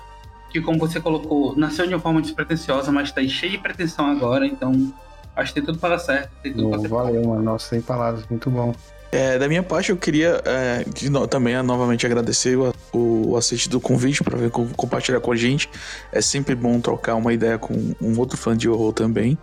que, 0.51 0.61
como 0.61 0.77
você 0.77 0.99
colocou, 0.99 1.55
nasceu 1.55 1.87
de 1.87 1.93
uma 1.93 1.99
forma 1.99 2.21
despretensiosa, 2.21 2.91
mas 2.91 3.09
está 3.09 3.21
cheio 3.23 3.53
de 3.53 3.57
pretensão 3.57 4.05
agora, 4.05 4.45
então 4.45 4.93
acho 5.35 5.53
que 5.53 5.59
tem 5.59 5.65
tudo 5.65 5.79
para 5.79 5.95
dar 5.95 5.99
certo. 5.99 6.31
Tem 6.43 6.53
tudo 6.53 6.67
oh, 6.67 6.89
valeu, 6.89 7.25
mano. 7.25 7.41
Nossa, 7.41 7.69
sem 7.69 7.81
palavras, 7.81 8.25
muito 8.29 8.49
bom. 8.49 8.73
É, 9.11 9.37
da 9.37 9.47
minha 9.47 9.61
parte, 9.61 9.89
eu 9.89 9.97
queria 9.97 10.41
é, 10.45 10.85
no, 11.09 11.27
também 11.27 11.61
novamente 11.61 12.05
agradecer 12.05 12.57
o, 12.57 12.73
o 12.93 13.35
aceite 13.35 13.67
do 13.67 13.79
convite 13.79 14.23
para 14.23 14.49
compartilhar 14.49 15.19
com 15.19 15.33
a 15.33 15.35
gente. 15.35 15.69
É 16.11 16.21
sempre 16.21 16.55
bom 16.55 16.79
trocar 16.79 17.15
uma 17.15 17.33
ideia 17.33 17.57
com 17.57 17.93
um 18.01 18.17
outro 18.17 18.37
fã 18.37 18.55
de 18.55 18.69
horror 18.69 18.93
também. 18.93 19.37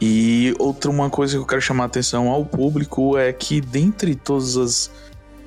E 0.00 0.54
outra 0.58 0.90
uma 0.90 1.08
coisa 1.08 1.34
que 1.34 1.38
eu 1.38 1.46
quero 1.46 1.60
chamar 1.60 1.84
a 1.84 1.86
atenção 1.86 2.28
ao 2.28 2.44
público 2.44 3.16
é 3.16 3.32
que 3.32 3.60
dentre 3.60 4.14
todas 4.14 4.56
as 4.56 4.90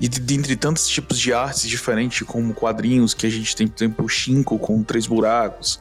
e 0.00 0.08
dentre 0.08 0.56
tantos 0.56 0.88
tipos 0.88 1.18
de 1.18 1.32
artes 1.32 1.68
diferentes, 1.68 2.26
como 2.26 2.52
quadrinhos, 2.52 3.14
que 3.14 3.26
a 3.26 3.30
gente 3.30 3.54
tem, 3.54 3.68
por 3.68 3.78
exemplo, 3.78 4.04
o 4.04 4.08
Shinko 4.08 4.58
com 4.58 4.82
três 4.82 5.06
buracos, 5.06 5.78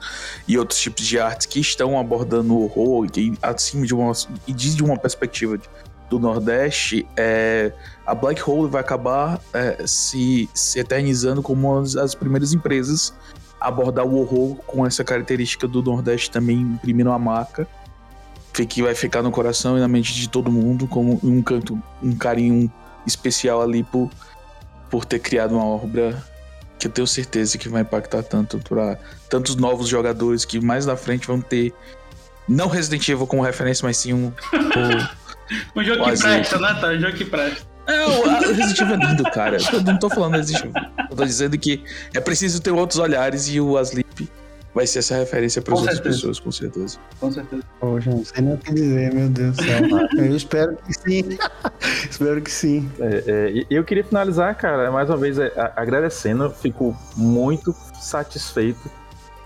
e 0.47 0.57
outros 0.57 0.79
tipos 0.79 1.05
de 1.05 1.19
artes 1.19 1.47
que 1.47 1.59
estão 1.59 1.99
abordando 1.99 2.53
o 2.53 2.63
horror, 2.63 3.07
e 3.17 3.33
acima 3.41 3.85
de 3.85 3.93
uma, 3.93 4.13
e 4.47 4.53
de 4.53 4.83
uma 4.83 4.97
perspectiva 4.97 5.57
do 6.13 6.19
Nordeste, 6.19 7.07
é, 7.17 7.71
a 8.05 8.13
Black 8.13 8.47
Hole 8.47 8.69
vai 8.69 8.81
acabar 8.81 9.41
é, 9.51 9.85
se, 9.87 10.47
se 10.53 10.79
eternizando 10.79 11.41
como 11.41 11.71
uma 11.71 11.81
das 11.81 12.13
primeiras 12.13 12.53
empresas 12.53 13.13
a 13.59 13.67
abordar 13.67 14.05
o 14.05 14.15
horror 14.19 14.57
com 14.67 14.85
essa 14.85 15.03
característica 15.03 15.67
do 15.67 15.81
Nordeste 15.81 16.29
também 16.29 16.57
imprimindo 16.57 17.11
a 17.11 17.17
marca 17.17 17.67
que 18.53 18.83
vai 18.83 18.93
ficar 18.93 19.23
no 19.23 19.31
coração 19.31 19.75
e 19.75 19.79
na 19.79 19.87
mente 19.87 20.13
de 20.13 20.29
todo 20.29 20.51
mundo 20.51 20.85
como 20.85 21.19
um 21.23 21.41
canto, 21.41 21.81
um 22.03 22.15
carinho 22.15 22.71
especial 23.07 23.63
ali 23.63 23.83
por, 23.83 24.11
por 24.91 25.05
ter 25.05 25.17
criado 25.17 25.55
uma 25.55 25.65
obra 25.65 26.23
que 26.77 26.85
eu 26.85 26.91
tenho 26.91 27.07
certeza 27.07 27.57
que 27.57 27.67
vai 27.67 27.81
impactar 27.81 28.21
tanto 28.21 28.59
para 28.59 28.99
tantos 29.27 29.55
novos 29.55 29.87
jogadores 29.87 30.45
que 30.45 30.59
mais 30.59 30.85
na 30.85 30.95
frente 30.95 31.25
vão 31.25 31.41
ter 31.41 31.73
não 32.47 32.67
Resident 32.67 33.07
Evil 33.07 33.25
como 33.25 33.41
referência, 33.41 33.85
mas 33.85 33.97
sim 33.97 34.13
um, 34.13 34.27
um 34.27 35.07
jogo 35.83 36.03
que 36.03 36.21
presta, 36.21 36.59
né? 36.59 36.77
Tá, 36.79 36.87
um 36.87 36.99
jogo 36.99 37.13
que 37.13 37.25
presta. 37.25 37.73
É, 37.85 38.05
o 38.05 38.39
Resident 38.39 38.79
Evil 38.79 38.95
é 38.95 38.97
lindo, 38.97 39.23
cara. 39.23 39.57
Eu 39.73 39.81
não 39.83 39.99
tô 39.99 40.09
falando 40.09 40.35
Resident 40.35 40.65
Evil. 40.65 40.73
Eu 41.09 41.15
tô 41.15 41.25
dizendo 41.25 41.57
que 41.57 41.83
é 42.13 42.19
preciso 42.19 42.61
ter 42.61 42.71
outros 42.71 42.99
olhares 42.99 43.49
e 43.49 43.59
o 43.59 43.77
Asleep 43.77 44.29
vai 44.73 44.87
ser 44.87 44.99
essa 44.99 45.15
referência 45.15 45.61
para 45.61 45.73
as 45.73 45.81
outras 45.81 45.99
pessoas, 45.99 46.39
com 46.39 46.51
certeza. 46.51 46.97
Com 47.19 47.31
certeza. 47.31 47.63
Poxa, 47.79 48.09
não 48.09 48.25
sei 48.25 48.43
nem 48.43 48.53
o 48.55 48.57
que 48.57 48.73
dizer, 48.73 49.13
meu 49.13 49.29
Deus 49.29 49.55
do 49.55 49.63
céu. 49.63 49.81
eu 50.17 50.35
espero 50.35 50.77
que 50.77 50.93
sim. 50.93 51.37
espero 52.09 52.41
que 52.41 52.51
sim. 52.51 52.89
É, 52.99 53.23
é, 53.27 53.65
eu 53.69 53.83
queria 53.83 54.03
finalizar, 54.03 54.55
cara, 54.55 54.91
mais 54.91 55.09
uma 55.09 55.17
vez 55.17 55.37
é, 55.37 55.51
agradecendo. 55.75 56.49
Fico 56.49 56.97
muito 57.15 57.75
satisfeito 58.01 58.89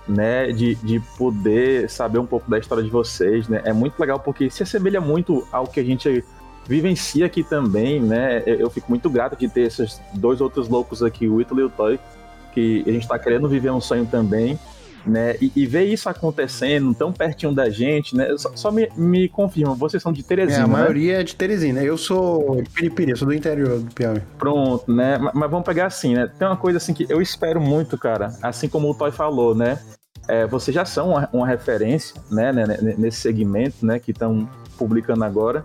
né, 0.07 0.51
de, 0.51 0.75
de 0.75 0.99
poder 1.17 1.89
saber 1.89 2.19
um 2.19 2.25
pouco 2.25 2.49
da 2.49 2.57
história 2.57 2.83
de 2.83 2.89
vocês, 2.89 3.47
né? 3.47 3.61
É 3.65 3.73
muito 3.73 3.99
legal 3.99 4.19
porque 4.19 4.49
se 4.49 4.63
assemelha 4.63 5.01
muito 5.01 5.45
ao 5.51 5.67
que 5.67 5.79
a 5.79 5.83
gente 5.83 6.23
vivencia 6.67 7.25
aqui 7.25 7.43
também, 7.43 8.01
né? 8.01 8.43
Eu 8.45 8.69
fico 8.69 8.89
muito 8.89 9.09
grato 9.09 9.37
de 9.37 9.47
ter 9.47 9.61
esses 9.61 10.01
dois 10.13 10.41
outros 10.41 10.67
loucos 10.67 11.01
aqui, 11.01 11.27
o 11.27 11.41
Ítalo 11.41 11.61
e 11.61 11.63
o 11.63 11.69
Toy, 11.69 11.99
que 12.53 12.83
a 12.85 12.91
gente 12.91 13.03
está 13.03 13.17
querendo 13.17 13.47
viver 13.47 13.71
um 13.71 13.79
sonho 13.79 14.05
também, 14.05 14.59
né? 15.05 15.35
E, 15.41 15.51
e, 15.55 15.65
ver 15.65 15.85
isso 15.85 16.09
acontecendo 16.09 16.93
tão 16.93 17.13
pertinho 17.13 17.53
da 17.53 17.69
gente, 17.69 18.15
né? 18.15 18.35
Só, 18.37 18.51
só 18.55 18.71
me, 18.71 18.89
me 18.97 19.29
confirma, 19.29 19.73
vocês 19.73 20.03
são 20.03 20.11
de 20.11 20.21
Teresina, 20.23 20.59
é, 20.59 20.63
a 20.63 20.67
né? 20.67 20.73
maioria 20.73 21.13
né? 21.13 21.19
é 21.21 21.23
de 21.23 21.35
Teresina. 21.35 21.81
Eu 21.81 21.97
sou 21.97 22.61
de 22.61 22.69
Piripiri, 22.69 23.15
sou 23.15 23.27
do 23.27 23.33
interior 23.33 23.79
do 23.79 23.93
Piauí. 23.93 24.21
Pronto, 24.37 24.91
né? 24.91 25.17
Mas, 25.17 25.33
mas 25.33 25.49
vamos 25.49 25.65
pegar 25.65 25.85
assim, 25.85 26.13
né? 26.13 26.29
Tem 26.37 26.47
uma 26.47 26.57
coisa 26.57 26.77
assim 26.77 26.93
que 26.93 27.05
eu 27.09 27.21
espero 27.21 27.61
muito, 27.61 27.97
cara, 27.97 28.33
assim 28.41 28.67
como 28.67 28.89
o 28.89 28.93
Toy 28.93 29.11
falou, 29.11 29.55
né? 29.55 29.79
É, 30.27 30.45
vocês 30.45 30.73
já 30.73 30.85
são 30.85 31.11
uma, 31.11 31.29
uma 31.31 31.47
referência 31.47 32.21
né, 32.29 32.51
né, 32.51 32.65
né 32.65 32.95
nesse 32.97 33.17
segmento 33.17 33.85
né, 33.85 33.99
que 33.99 34.11
estão 34.11 34.47
publicando 34.77 35.23
agora. 35.23 35.63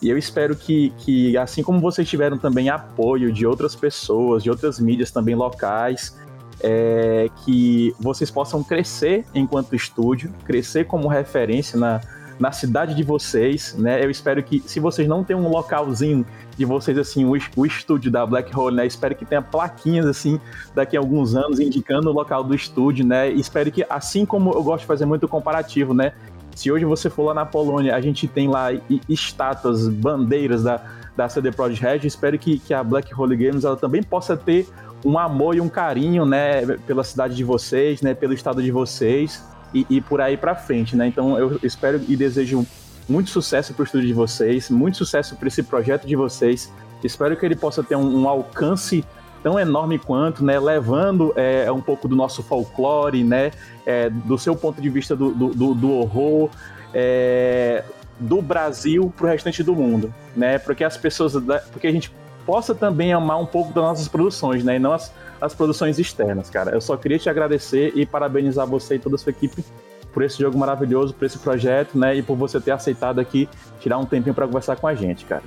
E 0.00 0.08
eu 0.08 0.18
espero 0.18 0.54
que, 0.54 0.90
que, 0.98 1.36
assim 1.36 1.62
como 1.62 1.80
vocês 1.80 2.08
tiveram 2.08 2.36
também 2.36 2.68
apoio 2.68 3.32
de 3.32 3.46
outras 3.46 3.74
pessoas, 3.74 4.42
de 4.42 4.50
outras 4.50 4.78
mídias 4.78 5.10
também 5.10 5.34
locais, 5.34 6.16
é, 6.60 7.28
que 7.44 7.94
vocês 7.98 8.30
possam 8.30 8.62
crescer 8.62 9.24
enquanto 9.34 9.74
estúdio, 9.74 10.32
crescer 10.44 10.84
como 10.84 11.08
referência 11.08 11.78
na, 11.78 12.00
na 12.38 12.50
cidade 12.52 12.94
de 12.94 13.02
vocês, 13.02 13.74
né? 13.78 14.04
Eu 14.04 14.10
espero 14.10 14.42
que, 14.42 14.60
se 14.66 14.80
vocês 14.80 15.06
não 15.06 15.22
têm 15.22 15.36
um 15.36 15.48
localzinho 15.48 16.26
de 16.56 16.64
vocês, 16.64 16.98
assim, 16.98 17.24
o, 17.24 17.32
o 17.56 17.66
estúdio 17.66 18.10
da 18.10 18.26
Black 18.26 18.56
Hole, 18.56 18.76
né? 18.76 18.86
Espero 18.86 19.14
que 19.14 19.24
tenha 19.24 19.42
plaquinhas, 19.42 20.06
assim, 20.06 20.40
daqui 20.74 20.96
a 20.96 21.00
alguns 21.00 21.34
anos, 21.34 21.60
indicando 21.60 22.10
o 22.10 22.12
local 22.12 22.42
do 22.42 22.54
estúdio, 22.54 23.06
né? 23.06 23.30
Espero 23.30 23.70
que, 23.70 23.86
assim 23.88 24.26
como 24.26 24.52
eu 24.52 24.62
gosto 24.62 24.80
de 24.80 24.86
fazer 24.86 25.06
muito 25.06 25.28
comparativo, 25.28 25.94
né? 25.94 26.12
Se 26.54 26.70
hoje 26.70 26.84
você 26.84 27.10
for 27.10 27.24
lá 27.24 27.34
na 27.34 27.46
Polônia, 27.46 27.94
a 27.94 28.00
gente 28.00 28.28
tem 28.28 28.48
lá 28.48 28.68
estátuas, 29.08 29.88
bandeiras 29.88 30.62
da, 30.62 30.80
da 31.16 31.28
CD 31.28 31.50
Projekt 31.50 31.82
Red, 31.84 32.06
espero 32.06 32.38
que, 32.38 32.58
que 32.58 32.72
a 32.72 32.82
Black 32.82 33.12
Hole 33.12 33.36
Games 33.36 33.64
ela 33.64 33.76
também 33.76 34.02
possa 34.02 34.36
ter 34.36 34.68
um 35.04 35.18
amor 35.18 35.56
e 35.56 35.60
um 35.60 35.68
carinho, 35.68 36.24
né, 36.24 36.64
pela 36.86 37.04
cidade 37.04 37.34
de 37.34 37.44
vocês, 37.44 38.00
né, 38.00 38.14
pelo 38.14 38.32
estado 38.32 38.62
de 38.62 38.70
vocês, 38.70 39.42
e, 39.74 39.86
e 39.90 40.00
por 40.00 40.20
aí 40.20 40.36
para 40.36 40.54
frente, 40.54 40.96
né? 40.96 41.08
Então 41.08 41.38
eu 41.38 41.58
espero 41.62 42.00
e 42.08 42.16
desejo 42.16 42.64
muito 43.08 43.28
sucesso 43.28 43.74
para 43.74 43.82
o 43.82 43.84
estúdio 43.84 44.06
de 44.06 44.14
vocês, 44.14 44.70
muito 44.70 44.96
sucesso 44.96 45.36
para 45.36 45.48
esse 45.48 45.62
projeto 45.62 46.06
de 46.06 46.16
vocês. 46.16 46.72
Espero 47.02 47.36
que 47.36 47.44
ele 47.44 47.56
possa 47.56 47.82
ter 47.82 47.96
um, 47.96 48.22
um 48.22 48.28
alcance 48.28 49.04
tão 49.42 49.60
enorme 49.60 49.98
quanto, 49.98 50.42
né, 50.42 50.58
levando 50.58 51.34
é, 51.36 51.70
um 51.70 51.80
pouco 51.80 52.08
do 52.08 52.16
nosso 52.16 52.42
folclore, 52.42 53.22
né, 53.22 53.50
é, 53.84 54.08
do 54.08 54.38
seu 54.38 54.56
ponto 54.56 54.80
de 54.80 54.88
vista 54.88 55.14
do, 55.14 55.32
do, 55.32 55.74
do 55.74 55.92
horror, 55.92 56.48
é, 56.94 57.84
do 58.18 58.40
Brasil 58.40 59.12
para 59.14 59.26
o 59.26 59.28
restante 59.28 59.62
do 59.62 59.74
mundo, 59.74 60.14
né, 60.34 60.56
porque 60.56 60.82
as 60.82 60.96
pessoas, 60.96 61.34
porque 61.70 61.86
a 61.86 61.92
gente 61.92 62.10
possa 62.46 62.74
também 62.74 63.12
amar 63.12 63.38
um 63.38 63.44
pouco 63.44 63.70
das 63.74 63.84
nossas 63.84 64.08
produções, 64.08 64.64
né, 64.64 64.76
e 64.76 64.78
não 64.78 64.94
as, 64.94 65.12
as 65.44 65.54
produções 65.54 65.98
externas, 65.98 66.48
cara. 66.48 66.72
Eu 66.72 66.80
só 66.80 66.96
queria 66.96 67.18
te 67.18 67.28
agradecer 67.28 67.92
e 67.94 68.06
parabenizar 68.06 68.66
você 68.66 68.96
e 68.96 68.98
toda 68.98 69.16
a 69.16 69.18
sua 69.18 69.30
equipe 69.30 69.64
por 70.12 70.22
esse 70.22 70.38
jogo 70.38 70.56
maravilhoso, 70.56 71.12
por 71.12 71.24
esse 71.24 71.38
projeto, 71.38 71.98
né? 71.98 72.16
E 72.16 72.22
por 72.22 72.36
você 72.36 72.60
ter 72.60 72.70
aceitado 72.70 73.20
aqui 73.20 73.48
tirar 73.80 73.98
um 73.98 74.06
tempinho 74.06 74.34
para 74.34 74.46
conversar 74.46 74.76
com 74.76 74.86
a 74.86 74.94
gente, 74.94 75.24
cara. 75.24 75.42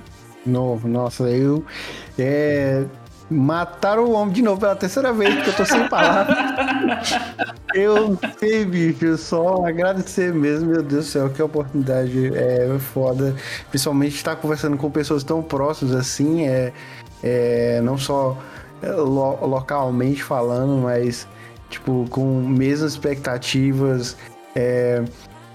Novo, 0.46 0.86
nossa, 0.86 1.24
eu. 1.24 1.64
É, 2.18 2.84
mataram 3.30 4.04
o 4.04 4.12
homem 4.12 4.32
de 4.32 4.42
novo 4.42 4.60
pela 4.60 4.76
terceira 4.76 5.12
vez, 5.12 5.34
porque 5.34 5.50
eu 5.50 5.56
tô 5.56 5.64
sem 5.64 5.88
palavras. 5.88 6.36
eu 7.74 8.18
sei, 8.38 8.64
bicho, 8.64 9.16
só 9.16 9.66
agradecer 9.66 10.32
mesmo, 10.32 10.70
meu 10.70 10.82
Deus 10.82 11.06
do 11.06 11.10
céu, 11.10 11.30
que 11.30 11.42
oportunidade 11.42 12.32
é 12.36 12.78
foda. 12.78 13.34
Principalmente 13.70 14.14
estar 14.14 14.36
conversando 14.36 14.76
com 14.76 14.90
pessoas 14.90 15.24
tão 15.24 15.42
próximas 15.42 15.94
assim, 15.94 16.46
é, 16.46 16.72
é 17.22 17.80
não 17.82 17.98
só 17.98 18.36
lo, 18.82 19.46
localmente 19.46 20.22
falando, 20.22 20.82
mas 20.82 21.26
tipo 21.68 22.06
com 22.10 22.24
mesmas 22.48 22.92
expectativas, 22.92 24.16
é, 24.54 25.02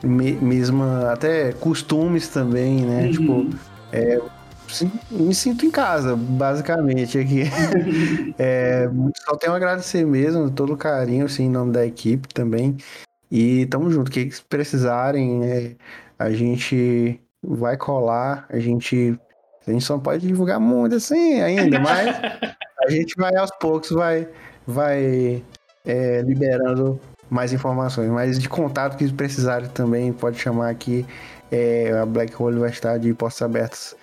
me, 0.04 0.34
mesma 0.34 1.12
até 1.12 1.54
costumes 1.54 2.28
também, 2.28 2.82
né? 2.82 3.06
Uhum. 3.06 3.12
Tipo, 3.12 3.50
é, 3.92 4.22
me 5.12 5.34
sinto 5.36 5.66
em 5.66 5.72
casa, 5.72 6.16
basicamente 6.16 7.18
aqui. 7.18 7.44
é, 8.40 8.90
só 9.26 9.36
tenho 9.36 9.54
a 9.54 9.56
agradecer 9.56 10.06
mesmo 10.06 10.50
todo 10.50 10.74
o 10.74 10.78
carinho, 10.78 11.26
assim, 11.26 11.46
em 11.46 11.50
nome 11.50 11.72
da 11.72 11.86
equipe 11.86 12.28
também. 12.34 12.78
E 13.32 13.66
tamo 13.68 13.90
junto. 13.92 14.10
O 14.10 14.12
que 14.12 14.30
precisarem, 14.50 15.40
né, 15.40 15.76
a 16.18 16.32
gente 16.32 17.20
vai 17.44 17.78
colar, 17.78 18.46
a 18.50 18.60
gente. 18.60 19.18
A 19.66 19.72
gente 19.72 19.86
só 19.86 19.98
pode 19.98 20.28
divulgar 20.28 20.60
muito 20.60 20.96
assim 20.96 21.40
ainda, 21.40 21.80
mas 21.80 22.16
a 22.86 22.90
gente 22.90 23.16
vai 23.18 23.36
aos 23.36 23.52
poucos, 23.60 23.92
vai, 23.92 24.28
vai 24.66 25.44
é, 25.86 26.22
liberando 26.22 27.00
mais 27.30 27.54
informações. 27.54 28.10
Mas 28.10 28.40
de 28.40 28.50
contato 28.50 28.98
que 28.98 29.12
precisarem 29.12 29.70
também, 29.70 30.14
pode 30.14 30.38
chamar 30.40 30.70
aqui. 30.70 31.06
É, 31.52 31.92
a 31.92 32.06
Black 32.06 32.34
Hole 32.42 32.60
vai 32.60 32.70
estar 32.70 32.98
de 32.98 33.14
portas 33.14 33.42
abertas 33.42 33.96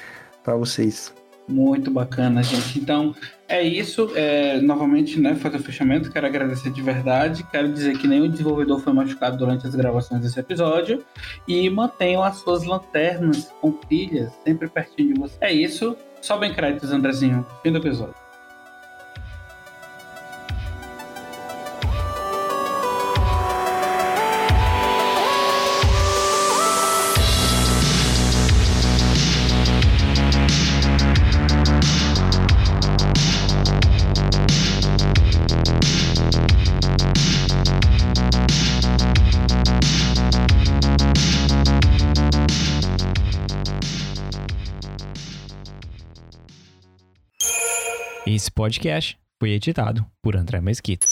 para 0.45 0.55
vocês. 0.55 1.13
Muito 1.49 1.91
bacana, 1.91 2.43
gente. 2.43 2.79
Então, 2.79 3.15
É 3.49 3.61
isso. 3.61 4.13
É, 4.15 4.61
novamente, 4.61 5.21
né, 5.21 5.35
fazer 5.35 5.57
o 5.57 5.63
fechamento. 5.63 6.13
Quero 6.13 6.25
agradecer 6.25 6.71
de 6.71 6.81
verdade. 6.81 7.43
Quero 7.51 7.73
dizer 7.73 7.99
que 7.99 8.07
nenhum 8.07 8.31
desenvolvedor 8.31 8.79
foi 8.79 8.93
machucado 8.93 9.37
durante 9.37 9.67
as 9.67 9.75
gravações 9.75 10.21
desse 10.21 10.39
episódio. 10.39 11.05
E 11.49 11.69
mantenham 11.69 12.23
as 12.23 12.37
suas 12.37 12.65
lanternas 12.65 13.53
com 13.61 13.73
pilhas 13.73 14.33
sempre 14.45 14.69
pertinho 14.69 15.15
de 15.15 15.21
você. 15.21 15.37
É 15.41 15.53
isso. 15.53 15.97
Sobem 16.23 16.55
créditos, 16.55 16.93
Andrezinho. 16.93 17.45
Fim 17.65 17.73
do 17.73 17.79
episódio. 17.79 18.15
Podcast 48.61 49.19
foi 49.41 49.53
editado 49.53 50.05
por 50.23 50.37
André 50.37 50.61
Mesquita. 50.61 51.07